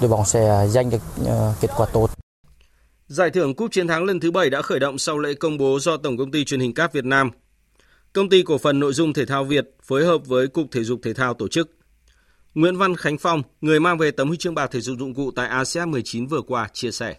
đội 0.00 0.10
bóng 0.10 0.24
sẽ 0.24 0.66
giành 0.68 0.90
được 0.90 1.02
uh, 1.22 1.28
kết 1.60 1.70
quả 1.76 1.86
tốt. 1.92 2.10
Giải 3.08 3.30
thưởng 3.30 3.54
Cúp 3.54 3.72
Chiến 3.72 3.88
thắng 3.88 4.04
lần 4.04 4.20
thứ 4.20 4.30
7 4.30 4.50
đã 4.50 4.62
khởi 4.62 4.80
động 4.80 4.98
sau 4.98 5.18
lễ 5.18 5.34
công 5.34 5.58
bố 5.58 5.78
do 5.80 5.96
Tổng 5.96 6.16
công 6.16 6.30
ty 6.30 6.44
Truyền 6.44 6.60
hình 6.60 6.74
Cáp 6.74 6.92
Việt 6.92 7.04
Nam, 7.04 7.30
Công 8.12 8.28
ty 8.28 8.42
Cổ 8.42 8.58
phần 8.58 8.80
Nội 8.80 8.92
dung 8.92 9.12
Thể 9.12 9.26
thao 9.26 9.44
Việt 9.44 9.76
phối 9.82 10.04
hợp 10.04 10.18
với 10.26 10.48
Cục 10.48 10.66
Thể 10.72 10.84
dục 10.84 11.00
Thể 11.02 11.14
thao 11.14 11.34
tổ 11.34 11.48
chức. 11.48 11.70
Nguyễn 12.54 12.78
Văn 12.78 12.96
Khánh 12.96 13.18
Phong, 13.18 13.42
người 13.60 13.80
mang 13.80 13.98
về 13.98 14.10
tấm 14.10 14.28
huy 14.28 14.36
chương 14.36 14.54
bạc 14.54 14.70
thể 14.70 14.80
dục 14.80 14.96
dụng 14.98 15.14
cụ 15.14 15.30
tại 15.36 15.48
ASEAN 15.48 15.90
19 15.90 16.26
vừa 16.26 16.40
qua, 16.40 16.68
chia 16.72 16.90
sẻ. 16.90 17.14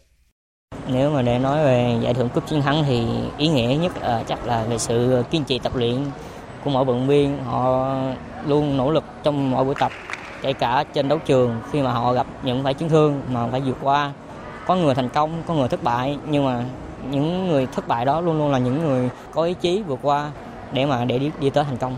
Nếu 0.88 1.12
mà 1.12 1.22
để 1.22 1.40
nói 1.40 1.64
về 1.64 1.98
giải 2.02 2.14
thưởng 2.14 2.30
cúp 2.34 2.48
chiến 2.48 2.62
thắng 2.62 2.84
thì 2.88 3.04
ý 3.38 3.48
nghĩa 3.48 3.78
nhất 3.82 3.92
là 4.02 4.24
chắc 4.28 4.46
là 4.48 4.64
về 4.70 4.78
sự 4.78 5.24
kiên 5.32 5.44
trì 5.44 5.60
tập 5.60 5.76
luyện 5.76 6.06
của 6.64 6.70
mỗi 6.70 6.86
vận 6.86 7.08
viên. 7.08 7.38
Họ 7.44 7.96
luôn 8.48 8.78
nỗ 8.78 8.92
lực 8.92 9.04
trong 9.24 9.52
mọi 9.52 9.66
buổi 9.66 9.76
tập, 9.80 9.92
kể 10.42 10.54
cả 10.54 10.84
trên 10.94 11.08
đấu 11.08 11.20
trường 11.26 11.62
khi 11.72 11.82
mà 11.82 11.92
họ 11.92 12.14
gặp 12.14 12.28
những 12.44 12.64
phải 12.64 12.74
chấn 12.74 12.90
thương 12.90 13.22
mà 13.32 13.48
phải 13.52 13.62
vượt 13.62 13.78
qua 13.82 14.14
có 14.68 14.76
người 14.76 14.96
thành 14.96 15.10
công 15.10 15.44
có 15.48 15.54
người 15.54 15.68
thất 15.68 15.84
bại 15.84 16.18
nhưng 16.30 16.46
mà 16.46 16.66
những 17.12 17.48
người 17.48 17.66
thất 17.66 17.88
bại 17.88 18.06
đó 18.06 18.22
luôn 18.22 18.38
luôn 18.38 18.52
là 18.52 18.58
những 18.58 18.82
người 18.84 19.10
có 19.34 19.44
ý 19.44 19.54
chí 19.62 19.84
vượt 19.88 20.00
qua 20.02 20.32
để 20.74 20.86
mà 20.86 21.06
để 21.06 21.20
đi, 21.20 21.32
đi 21.40 21.50
tới 21.50 21.64
thành 21.64 21.78
công. 21.78 21.96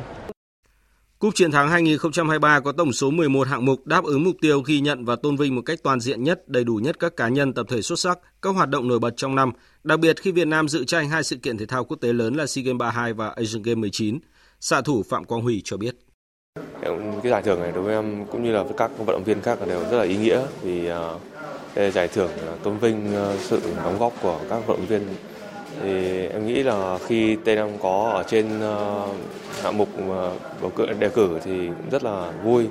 Cúp 1.19 1.35
chiến 1.35 1.51
thắng 1.51 1.69
2023 1.69 2.59
có 2.59 2.71
tổng 2.71 2.93
số 2.93 3.11
11 3.11 3.47
hạng 3.47 3.65
mục 3.65 3.85
đáp 3.85 4.03
ứng 4.03 4.23
mục 4.23 4.35
tiêu 4.41 4.61
ghi 4.61 4.79
nhận 4.79 5.05
và 5.05 5.15
tôn 5.15 5.35
vinh 5.35 5.55
một 5.55 5.61
cách 5.65 5.79
toàn 5.83 5.99
diện 5.99 6.23
nhất, 6.23 6.47
đầy 6.47 6.63
đủ 6.63 6.75
nhất 6.75 6.99
các 6.99 7.15
cá 7.17 7.27
nhân 7.27 7.53
tập 7.53 7.65
thể 7.69 7.81
xuất 7.81 7.99
sắc, 7.99 8.19
các 8.41 8.49
hoạt 8.49 8.69
động 8.69 8.87
nổi 8.87 8.99
bật 8.99 9.13
trong 9.17 9.35
năm, 9.35 9.51
đặc 9.83 9.99
biệt 9.99 10.21
khi 10.21 10.31
Việt 10.31 10.47
Nam 10.47 10.69
dự 10.69 10.83
tranh 10.83 11.09
hai 11.09 11.23
sự 11.23 11.35
kiện 11.35 11.57
thể 11.57 11.65
thao 11.65 11.85
quốc 11.85 11.97
tế 12.01 12.13
lớn 12.13 12.35
là 12.35 12.47
SEA 12.47 12.63
Games 12.63 12.79
32 12.79 13.13
và 13.13 13.29
Asian 13.29 13.63
Games 13.63 13.77
19. 13.77 14.19
Xạ 14.59 14.81
thủ 14.81 15.03
Phạm 15.09 15.23
Quang 15.23 15.41
Huy 15.41 15.61
cho 15.63 15.77
biết. 15.77 15.95
Cái 17.23 17.31
giải 17.31 17.41
thưởng 17.41 17.59
này 17.59 17.71
đối 17.71 17.83
với 17.83 17.95
em 17.95 18.25
cũng 18.31 18.43
như 18.43 18.51
là 18.51 18.63
với 18.63 18.73
các 18.77 18.91
vận 18.97 19.07
động 19.07 19.23
viên 19.23 19.41
khác 19.41 19.59
đều 19.67 19.79
rất 19.79 19.97
là 19.97 20.03
ý 20.03 20.17
nghĩa 20.17 20.41
vì 20.61 20.89
uh, 20.91 21.93
giải 21.93 22.07
thưởng 22.07 22.31
tôn 22.63 22.77
vinh 22.77 23.15
ờ, 23.15 23.37
sự 23.39 23.61
đóng 23.83 23.99
góp 23.99 24.13
của 24.21 24.39
các 24.49 24.67
vận 24.67 24.77
động 24.77 24.87
viên 24.87 25.01
thì 25.83 26.27
em 26.27 26.47
nghĩ 26.47 26.63
là 26.63 26.97
khi 27.07 27.37
Tây 27.45 27.55
Nam 27.55 27.69
có 27.81 28.11
ở 28.13 28.23
trên 28.23 28.61
ờ, 28.61 29.07
hạng 29.61 29.77
mục 29.77 29.89
ờ, 30.09 30.31
bầu 30.61 30.71
cử 30.75 30.85
đề 30.99 31.09
cử 31.09 31.39
thì 31.43 31.67
cũng 31.67 31.89
rất 31.91 32.03
là 32.03 32.31
vui 32.43 32.67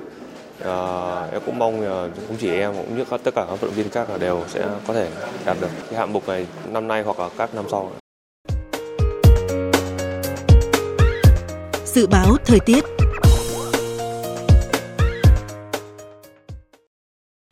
à, 0.65 1.29
em 1.33 1.41
cũng 1.47 1.59
mong 1.59 1.81
là 1.81 2.09
không 2.27 2.37
chỉ 2.41 2.51
em 2.51 2.75
cũng 2.77 2.97
như 2.97 3.05
tất 3.05 3.35
cả 3.35 3.45
các 3.49 3.61
vận 3.61 3.61
động 3.61 3.75
viên 3.75 3.91
khác 3.91 4.11
là 4.11 4.19
đều 4.19 4.45
sẽ 4.49 4.69
có 4.87 4.95
thể 4.95 5.09
đạt 5.45 5.57
được 5.61 5.71
cái 5.91 5.99
hạng 5.99 6.13
mục 6.13 6.29
này 6.29 6.47
năm 6.71 6.89
nay 6.89 7.03
hoặc 7.03 7.21
là 7.21 7.29
các 7.39 7.55
năm 7.55 7.65
sau. 7.71 7.91
Dự 11.85 12.07
báo 12.07 12.37
thời 12.45 12.61
tiết 12.61 12.96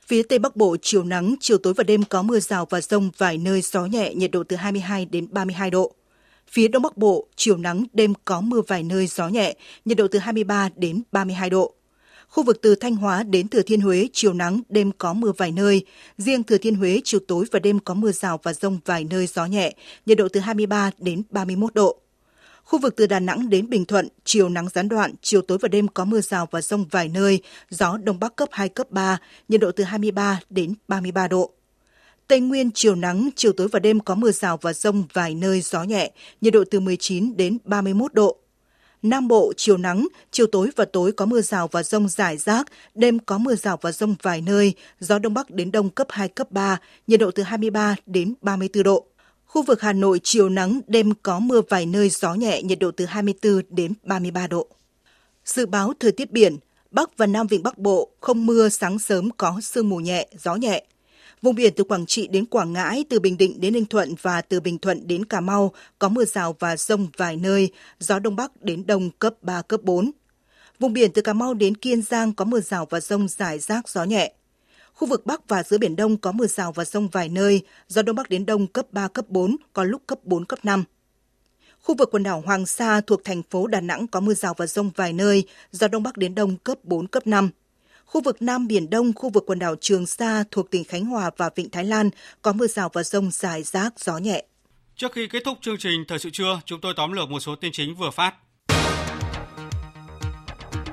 Phía 0.07 0.23
Tây 0.23 0.39
Bắc 0.39 0.57
Bộ 0.57 0.77
chiều 0.83 1.05
nắng, 1.05 1.35
chiều 1.41 1.59
tối 1.59 1.75
và 1.75 1.85
đêm 1.85 2.05
có 2.05 2.23
mưa 2.23 2.41
rào 2.41 2.67
và 2.71 2.81
rông 2.81 3.11
vài 3.19 3.39
nơi 3.39 3.61
gió 3.61 3.87
nhẹ, 3.87 4.15
nhiệt 4.15 4.31
độ 4.31 4.43
từ 4.49 4.57
22 4.57 5.05
đến 5.05 5.27
32 5.31 5.71
độ. 5.71 5.93
Phía 6.49 6.69
Đông 6.69 6.83
Bắc 6.83 6.97
Bộ 6.97 7.27
chiều 7.37 7.57
nắng, 7.57 7.85
đêm 7.93 8.13
có 8.25 8.41
mưa 8.41 8.61
vài 8.67 8.83
nơi 8.83 9.07
gió 9.07 9.29
nhẹ, 9.29 9.55
nhiệt 9.85 9.97
độ 9.97 10.09
từ 10.09 10.19
23 10.19 10.69
đến 10.77 11.03
32 11.13 11.51
độ. 11.51 11.75
Khu 12.29 12.43
vực 12.45 12.59
từ 12.63 12.75
Thanh 12.75 12.97
Hóa 12.97 13.23
đến 13.23 13.49
Thừa 13.49 13.63
Thiên 13.63 13.81
Huế 13.81 14.09
chiều 14.13 14.33
nắng, 14.33 14.61
đêm 14.69 14.91
có 14.99 15.13
mưa 15.13 15.33
vài 15.37 15.53
nơi. 15.53 15.87
Riêng 16.19 16.43
Thừa 16.43 16.59
Thiên 16.59 16.75
Huế 16.75 17.01
chiều 17.05 17.21
tối 17.29 17.45
và 17.53 17.59
đêm 17.59 17.79
có 17.79 17.95
mưa 17.95 18.13
rào 18.13 18.41
và 18.43 18.53
rông 18.53 18.79
vài 18.85 19.05
nơi 19.05 19.27
gió 19.27 19.47
nhẹ, 19.47 19.75
nhiệt 20.07 20.19
độ 20.19 20.29
từ 20.29 20.41
23 20.41 20.91
đến 20.99 21.23
31 21.31 21.75
độ. 21.75 22.04
Khu 22.65 22.79
vực 22.79 22.97
từ 22.97 23.07
Đà 23.07 23.21
Nẵng 23.21 23.51
đến 23.51 23.71
Bình 23.71 23.85
Thuận, 23.85 24.09
chiều 24.25 24.49
nắng 24.49 24.69
gián 24.69 24.89
đoạn, 24.89 25.13
chiều 25.23 25.43
tối 25.43 25.59
và 25.61 25.69
đêm 25.69 25.89
có 25.89 26.05
mưa 26.05 26.21
rào 26.21 26.49
và 26.51 26.61
rông 26.61 26.85
vài 26.91 27.09
nơi, 27.09 27.41
gió 27.71 27.97
Đông 27.97 28.21
Bắc 28.21 28.37
cấp 28.37 28.49
2, 28.53 28.69
cấp 28.69 28.91
3, 28.91 29.19
nhiệt 29.49 29.61
độ 29.61 29.71
từ 29.73 29.85
23 29.85 30.41
đến 30.51 30.75
33 30.89 31.29
độ. 31.29 31.51
Tây 32.29 32.41
Nguyên 32.41 32.71
chiều 32.75 32.95
nắng, 32.95 33.29
chiều 33.37 33.53
tối 33.53 33.69
và 33.73 33.79
đêm 33.79 34.01
có 34.01 34.15
mưa 34.15 34.33
rào 34.33 34.57
và 34.57 34.73
rông 34.73 35.05
vài 35.13 35.35
nơi 35.35 35.61
gió 35.61 35.83
nhẹ, 35.83 36.11
nhiệt 36.41 36.53
độ 36.53 36.65
từ 36.71 36.81
19 36.81 37.37
đến 37.37 37.59
31 37.65 38.15
độ. 38.15 38.37
Nam 39.03 39.29
Bộ 39.29 39.53
chiều 39.57 39.77
nắng, 39.77 40.09
chiều 40.31 40.47
tối 40.47 40.71
và 40.77 40.85
tối 40.85 41.13
có 41.13 41.27
mưa 41.27 41.41
rào 41.41 41.69
và 41.69 41.83
rông 41.83 42.09
rải 42.09 42.37
rác, 42.37 42.67
đêm 42.95 43.19
có 43.19 43.39
mưa 43.39 43.55
rào 43.55 43.79
và 43.81 43.93
rông 43.93 44.15
vài 44.23 44.41
nơi, 44.41 44.75
gió 45.01 45.19
Đông 45.19 45.35
Bắc 45.35 45.51
đến 45.51 45.73
Đông 45.73 45.91
cấp 45.91 46.07
2, 46.11 46.29
cấp 46.29 46.51
3, 46.51 46.79
nhiệt 47.07 47.21
độ 47.21 47.31
từ 47.31 47.43
23 47.43 47.97
đến 48.07 48.35
34 48.41 48.83
độ. 48.83 49.07
Khu 49.55 49.63
vực 49.63 49.81
Hà 49.81 49.93
Nội 49.93 50.21
chiều 50.23 50.49
nắng, 50.49 50.81
đêm 50.87 51.13
có 51.23 51.39
mưa 51.39 51.61
vài 51.69 51.87
nơi 51.87 52.09
gió 52.09 52.35
nhẹ, 52.35 52.63
nhiệt 52.63 52.79
độ 52.79 52.91
từ 52.91 53.05
24 53.05 53.63
đến 53.71 53.93
33 54.03 54.47
độ. 54.47 54.67
Dự 55.45 55.67
báo 55.67 55.93
thời 56.01 56.13
tiết 56.13 56.33
biển, 56.33 56.57
Bắc 56.91 57.17
và 57.17 57.27
Nam 57.27 57.47
Vịnh 57.47 57.63
Bắc 57.63 57.79
Bộ 57.79 58.09
không 58.21 58.47
mưa, 58.47 58.69
sáng 58.69 58.99
sớm 58.99 59.31
có 59.31 59.61
sương 59.63 59.89
mù 59.89 59.97
nhẹ, 59.97 60.29
gió 60.39 60.55
nhẹ. 60.55 60.85
Vùng 61.43 61.55
biển 61.55 61.73
từ 61.77 61.85
Quảng 61.85 62.07
Trị 62.07 62.27
đến 62.27 62.47
Quảng 62.47 62.73
Ngãi, 62.73 63.05
từ 63.11 63.21
Bình 63.21 63.37
Định 63.37 63.61
đến 63.61 63.73
Ninh 63.73 63.87
Thuận 63.87 64.15
và 64.23 64.41
từ 64.41 64.61
Bình 64.61 64.79
Thuận 64.79 65.07
đến 65.07 65.25
Cà 65.25 65.41
Mau 65.41 65.73
có 65.99 66.09
mưa 66.09 66.25
rào 66.25 66.57
và 66.59 66.77
rông 66.77 67.07
vài 67.17 67.37
nơi, 67.37 67.71
gió 67.99 68.19
Đông 68.19 68.37
Bắc 68.37 68.63
đến 68.63 68.87
Đông 68.87 69.11
cấp 69.11 69.35
3, 69.43 69.63
cấp 69.63 69.81
4. 69.83 70.11
Vùng 70.79 70.93
biển 70.93 71.13
từ 71.13 71.23
Cà 71.23 71.33
Mau 71.33 71.55
đến 71.55 71.75
Kiên 71.75 72.03
Giang 72.03 72.33
có 72.33 72.45
mưa 72.45 72.61
rào 72.61 72.87
và 72.91 73.01
rông 73.01 73.29
rải 73.29 73.59
rác 73.59 73.89
gió 73.89 74.05
nhẹ. 74.05 74.33
Khu 74.95 75.09
vực 75.09 75.27
Bắc 75.27 75.49
và 75.49 75.63
giữa 75.63 75.79
Biển 75.79 75.97
Đông 75.97 76.17
có 76.17 76.33
mưa 76.33 76.47
rào 76.47 76.73
và 76.73 76.85
rông 76.85 77.09
vài 77.09 77.29
nơi, 77.29 77.63
gió 77.89 78.03
Đông 78.03 78.17
Bắc 78.17 78.29
đến 78.29 78.47
Đông 78.47 78.67
cấp 78.67 78.87
3, 78.93 79.09
cấp 79.09 79.25
4, 79.29 79.57
có 79.73 79.85
lúc 79.85 80.03
cấp 80.07 80.19
4, 80.23 80.45
cấp 80.45 80.59
5. 80.63 80.85
Khu 81.81 81.95
vực 81.95 82.09
quần 82.13 82.23
đảo 82.23 82.43
Hoàng 82.47 82.67
Sa 82.67 83.01
thuộc 83.01 83.25
thành 83.25 83.43
phố 83.43 83.67
Đà 83.67 83.81
Nẵng 83.81 84.07
có 84.07 84.21
mưa 84.21 84.35
rào 84.35 84.55
và 84.57 84.67
rông 84.67 84.91
vài 84.97 85.13
nơi, 85.13 85.45
gió 85.71 85.89
Đông 85.89 86.03
Bắc 86.03 86.17
đến 86.17 86.35
Đông 86.35 86.57
cấp 86.57 86.79
4, 86.83 87.07
cấp 87.07 87.27
5. 87.27 87.51
Khu 88.05 88.21
vực 88.21 88.43
Nam 88.43 88.67
Biển 88.67 88.91
Đông, 88.91 89.13
khu 89.13 89.31
vực 89.31 89.45
quần 89.47 89.59
đảo 89.59 89.75
Trường 89.81 90.07
Sa 90.07 90.45
thuộc 90.51 90.71
tỉnh 90.71 90.85
Khánh 90.85 91.05
Hòa 91.05 91.31
và 91.37 91.51
Vịnh 91.55 91.71
Thái 91.71 91.85
Lan 91.85 92.11
có 92.43 92.53
mưa 92.53 92.67
rào 92.67 92.91
và 92.93 93.03
rông 93.03 93.31
dài 93.31 93.63
rác, 93.63 94.01
gió 94.01 94.19
nhẹ. 94.19 94.45
Trước 94.97 95.13
khi 95.13 95.27
kết 95.27 95.43
thúc 95.45 95.59
chương 95.61 95.79
trình 95.79 96.05
Thời 96.09 96.19
sự 96.19 96.31
trưa, 96.31 96.61
chúng 96.65 96.81
tôi 96.81 96.95
tóm 96.97 97.13
lược 97.13 97.31
một 97.31 97.41
số 97.41 97.57
tin 97.57 97.73
chính 97.73 97.95
vừa 97.95 98.11
phát. 98.11 98.35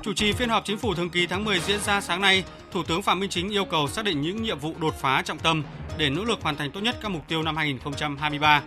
Chủ 0.02 0.12
trì 0.12 0.32
phiên 0.32 0.48
họp 0.48 0.64
chính 0.64 0.78
phủ 0.78 0.94
thường 0.94 1.10
kỳ 1.10 1.26
tháng 1.26 1.44
10 1.44 1.60
diễn 1.60 1.80
ra 1.80 2.00
sáng 2.00 2.20
nay, 2.20 2.44
Thủ 2.72 2.82
tướng 2.82 3.02
Phạm 3.02 3.20
Minh 3.20 3.30
Chính 3.30 3.50
yêu 3.50 3.64
cầu 3.64 3.88
xác 3.88 4.04
định 4.04 4.20
những 4.20 4.42
nhiệm 4.42 4.58
vụ 4.58 4.74
đột 4.80 4.94
phá 5.00 5.22
trọng 5.22 5.38
tâm 5.38 5.62
để 5.98 6.10
nỗ 6.10 6.24
lực 6.24 6.42
hoàn 6.42 6.56
thành 6.56 6.70
tốt 6.70 6.80
nhất 6.80 6.96
các 7.02 7.08
mục 7.08 7.28
tiêu 7.28 7.42
năm 7.42 7.56
2023. 7.56 8.62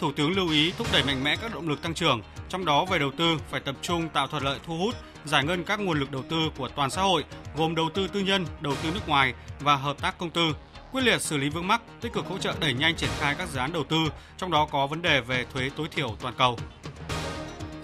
Thủ 0.00 0.12
tướng 0.12 0.36
lưu 0.36 0.50
ý 0.50 0.72
thúc 0.78 0.86
đẩy 0.92 1.04
mạnh 1.04 1.24
mẽ 1.24 1.36
các 1.36 1.54
động 1.54 1.68
lực 1.68 1.82
tăng 1.82 1.94
trưởng, 1.94 2.22
trong 2.48 2.64
đó 2.64 2.84
về 2.84 2.98
đầu 2.98 3.10
tư 3.16 3.38
phải 3.50 3.60
tập 3.60 3.74
trung 3.82 4.08
tạo 4.08 4.26
thuận 4.26 4.42
lợi 4.42 4.58
thu 4.66 4.78
hút, 4.78 4.94
giải 5.24 5.44
ngân 5.44 5.64
các 5.64 5.80
nguồn 5.80 6.00
lực 6.00 6.10
đầu 6.10 6.22
tư 6.30 6.36
của 6.56 6.68
toàn 6.68 6.90
xã 6.90 7.02
hội, 7.02 7.24
gồm 7.56 7.74
đầu 7.74 7.90
tư 7.94 8.08
tư 8.08 8.20
nhân, 8.20 8.46
đầu 8.60 8.74
tư 8.82 8.90
nước 8.94 9.08
ngoài 9.08 9.34
và 9.60 9.76
hợp 9.76 10.00
tác 10.00 10.18
công 10.18 10.30
tư, 10.30 10.54
quyết 10.92 11.04
liệt 11.04 11.22
xử 11.22 11.36
lý 11.36 11.48
vướng 11.48 11.68
mắc, 11.68 11.82
tích 12.00 12.12
cực 12.12 12.26
hỗ 12.26 12.38
trợ 12.38 12.54
đẩy 12.60 12.72
nhanh 12.72 12.96
triển 12.96 13.10
khai 13.18 13.34
các 13.38 13.48
dự 13.48 13.58
án 13.58 13.72
đầu 13.72 13.84
tư, 13.84 13.96
trong 14.36 14.50
đó 14.50 14.68
có 14.70 14.86
vấn 14.86 15.02
đề 15.02 15.20
về 15.20 15.44
thuế 15.54 15.70
tối 15.76 15.88
thiểu 15.90 16.16
toàn 16.20 16.34
cầu. 16.38 16.58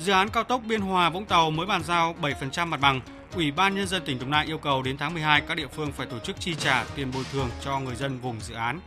Dự 0.07 0.13
án 0.13 0.29
cao 0.29 0.45
tốc 0.45 0.63
Biên 0.67 0.81
Hòa 0.81 1.11
Vũng 1.11 1.25
Tàu 1.25 1.51
mới 1.51 1.67
bàn 1.67 1.83
giao 1.83 2.15
7% 2.23 2.67
mặt 2.67 2.81
bằng. 2.81 3.01
Ủy 3.35 3.51
ban 3.51 3.75
nhân 3.75 3.87
dân 3.87 4.03
tỉnh 4.05 4.19
Đồng 4.19 4.31
Nai 4.31 4.47
yêu 4.47 4.59
cầu 4.59 4.83
đến 4.83 4.97
tháng 4.97 5.15
12 5.15 5.41
các 5.41 5.55
địa 5.55 5.67
phương 5.67 5.93
phải 5.93 6.07
tổ 6.07 6.19
chức 6.19 6.41
chi 6.41 6.55
trả 6.59 6.85
tiền 6.95 7.11
bồi 7.15 7.25
thường 7.33 7.49
cho 7.65 7.79
người 7.79 7.95
dân 7.95 8.19
vùng 8.21 8.41
dự 8.41 8.55
án. 8.55 8.81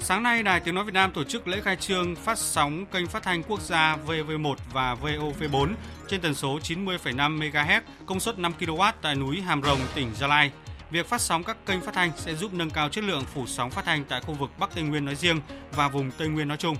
Sáng 0.00 0.22
nay, 0.22 0.42
Đài 0.42 0.60
Tiếng 0.60 0.74
Nói 0.74 0.84
Việt 0.84 0.94
Nam 0.94 1.12
tổ 1.12 1.24
chức 1.24 1.48
lễ 1.48 1.60
khai 1.60 1.76
trương 1.76 2.16
phát 2.16 2.38
sóng 2.38 2.86
kênh 2.86 3.06
phát 3.06 3.22
thanh 3.22 3.42
quốc 3.42 3.60
gia 3.60 3.96
VV1 4.06 4.54
và 4.72 4.94
VOV4 4.94 5.74
trên 6.08 6.20
tần 6.20 6.34
số 6.34 6.58
90,5 6.58 7.38
MHz, 7.38 7.80
công 8.06 8.20
suất 8.20 8.38
5 8.38 8.52
kW 8.60 8.92
tại 9.02 9.14
núi 9.14 9.40
Hàm 9.40 9.62
Rồng, 9.62 9.80
tỉnh 9.94 10.14
Gia 10.14 10.26
Lai. 10.26 10.50
Việc 10.90 11.08
phát 11.08 11.20
sóng 11.20 11.44
các 11.44 11.56
kênh 11.66 11.80
phát 11.80 11.94
thanh 11.94 12.10
sẽ 12.16 12.34
giúp 12.34 12.54
nâng 12.54 12.70
cao 12.70 12.88
chất 12.88 13.04
lượng 13.04 13.24
phủ 13.34 13.46
sóng 13.46 13.70
phát 13.70 13.84
thanh 13.84 14.04
tại 14.04 14.20
khu 14.20 14.34
vực 14.34 14.50
Bắc 14.58 14.74
Tây 14.74 14.84
Nguyên 14.84 15.04
nói 15.04 15.14
riêng 15.14 15.40
và 15.72 15.88
vùng 15.88 16.10
Tây 16.10 16.28
Nguyên 16.28 16.48
nói 16.48 16.56
chung. 16.56 16.76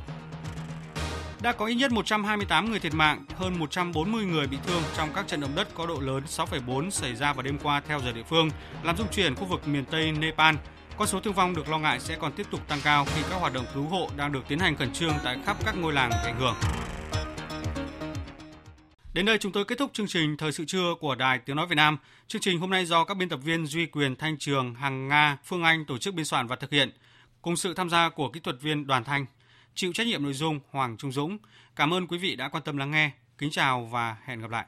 Đã 1.43 1.53
có 1.53 1.67
ít 1.67 1.75
nhất 1.75 1.93
128 1.93 2.71
người 2.71 2.81
thiệt 2.81 2.95
mạng, 2.95 3.25
hơn 3.37 3.59
140 3.59 4.25
người 4.25 4.47
bị 4.47 4.57
thương 4.67 4.83
trong 4.97 5.09
các 5.15 5.27
trận 5.29 5.41
động 5.41 5.55
đất 5.55 5.69
có 5.75 5.87
độ 5.87 6.01
lớn 6.01 6.23
6,4 6.27 6.91
xảy 6.91 7.17
ra 7.17 7.33
vào 7.33 7.43
đêm 7.43 7.59
qua 7.63 7.83
theo 7.89 8.01
giờ 8.01 8.13
địa 8.13 8.23
phương, 8.23 8.51
làm 8.83 8.97
rung 8.97 9.09
chuyển 9.09 9.35
khu 9.35 9.45
vực 9.45 9.69
miền 9.69 9.85
Tây 9.85 10.13
Nepal. 10.13 10.55
Con 10.97 11.09
số 11.09 11.21
thương 11.21 11.35
vong 11.35 11.57
được 11.57 11.69
lo 11.69 11.79
ngại 11.79 12.01
sẽ 12.01 12.17
còn 12.21 12.33
tiếp 12.33 12.47
tục 12.51 12.69
tăng 12.69 12.81
cao 12.85 13.05
khi 13.05 13.23
các 13.31 13.37
hoạt 13.37 13.53
động 13.53 13.65
cứu 13.75 13.85
hộ 13.85 14.09
đang 14.17 14.33
được 14.33 14.45
tiến 14.49 14.59
hành 14.59 14.77
khẩn 14.77 14.93
trương 14.93 15.15
tại 15.25 15.39
khắp 15.47 15.57
các 15.65 15.77
ngôi 15.77 15.93
làng 15.93 16.11
bị 16.11 16.17
ảnh 16.25 16.41
hưởng. 16.41 16.55
Đến 19.15 19.27
đây 19.27 19.39
chúng 19.39 19.53
tôi 19.53 19.65
kết 19.65 19.79
thúc 19.79 19.91
chương 19.93 20.07
trình 20.07 20.37
Thời 20.37 20.53
sự 20.53 20.65
trưa 20.65 20.95
của 21.01 21.15
Đài 21.15 21.39
Tiếng 21.39 21.57
Nói 21.57 21.67
Việt 21.67 21.77
Nam. 21.77 21.99
Chương 22.29 22.43
trình 22.43 22.61
hôm 22.61 22.71
nay 22.71 22.87
do 22.87 23.05
các 23.05 23.17
biên 23.17 23.29
tập 23.29 23.41
viên 23.45 23.67
Duy 23.67 23.87
Quyền, 23.87 24.17
Thanh 24.17 24.39
Trường, 24.39 24.75
Hằng 24.75 25.09
Nga, 25.09 25.39
Phương 25.45 25.63
Anh 25.63 25.85
tổ 25.85 25.99
chức 25.99 26.15
biên 26.15 26.25
soạn 26.25 26.47
và 26.47 26.57
thực 26.57 26.71
hiện, 26.71 26.91
cùng 27.43 27.57
sự 27.57 27.75
tham 27.75 27.91
gia 27.91 28.09
của 28.09 28.29
kỹ 28.29 28.41
thuật 28.41 28.61
viên 28.61 28.87
Đoàn 28.87 29.05
Thanh. 29.05 29.27
Chịu 29.75 29.93
trách 29.93 30.07
nhiệm 30.07 30.23
nội 30.23 30.33
dung 30.33 30.61
Hoàng 30.71 30.97
Trung 30.97 31.13
Dũng. 31.13 31.39
Cảm 31.77 31.95
ơn 31.95 32.07
quý 32.07 32.19
vị 32.19 32.37
đã 32.37 32.49
quan 32.49 32.63
tâm 32.63 32.77
lắng 32.77 32.91
nghe. 32.91 33.11
Kính 33.39 33.51
chào 33.51 33.85
và 33.85 34.17
hẹn 34.25 34.41
gặp 34.41 34.51
lại. 34.51 34.67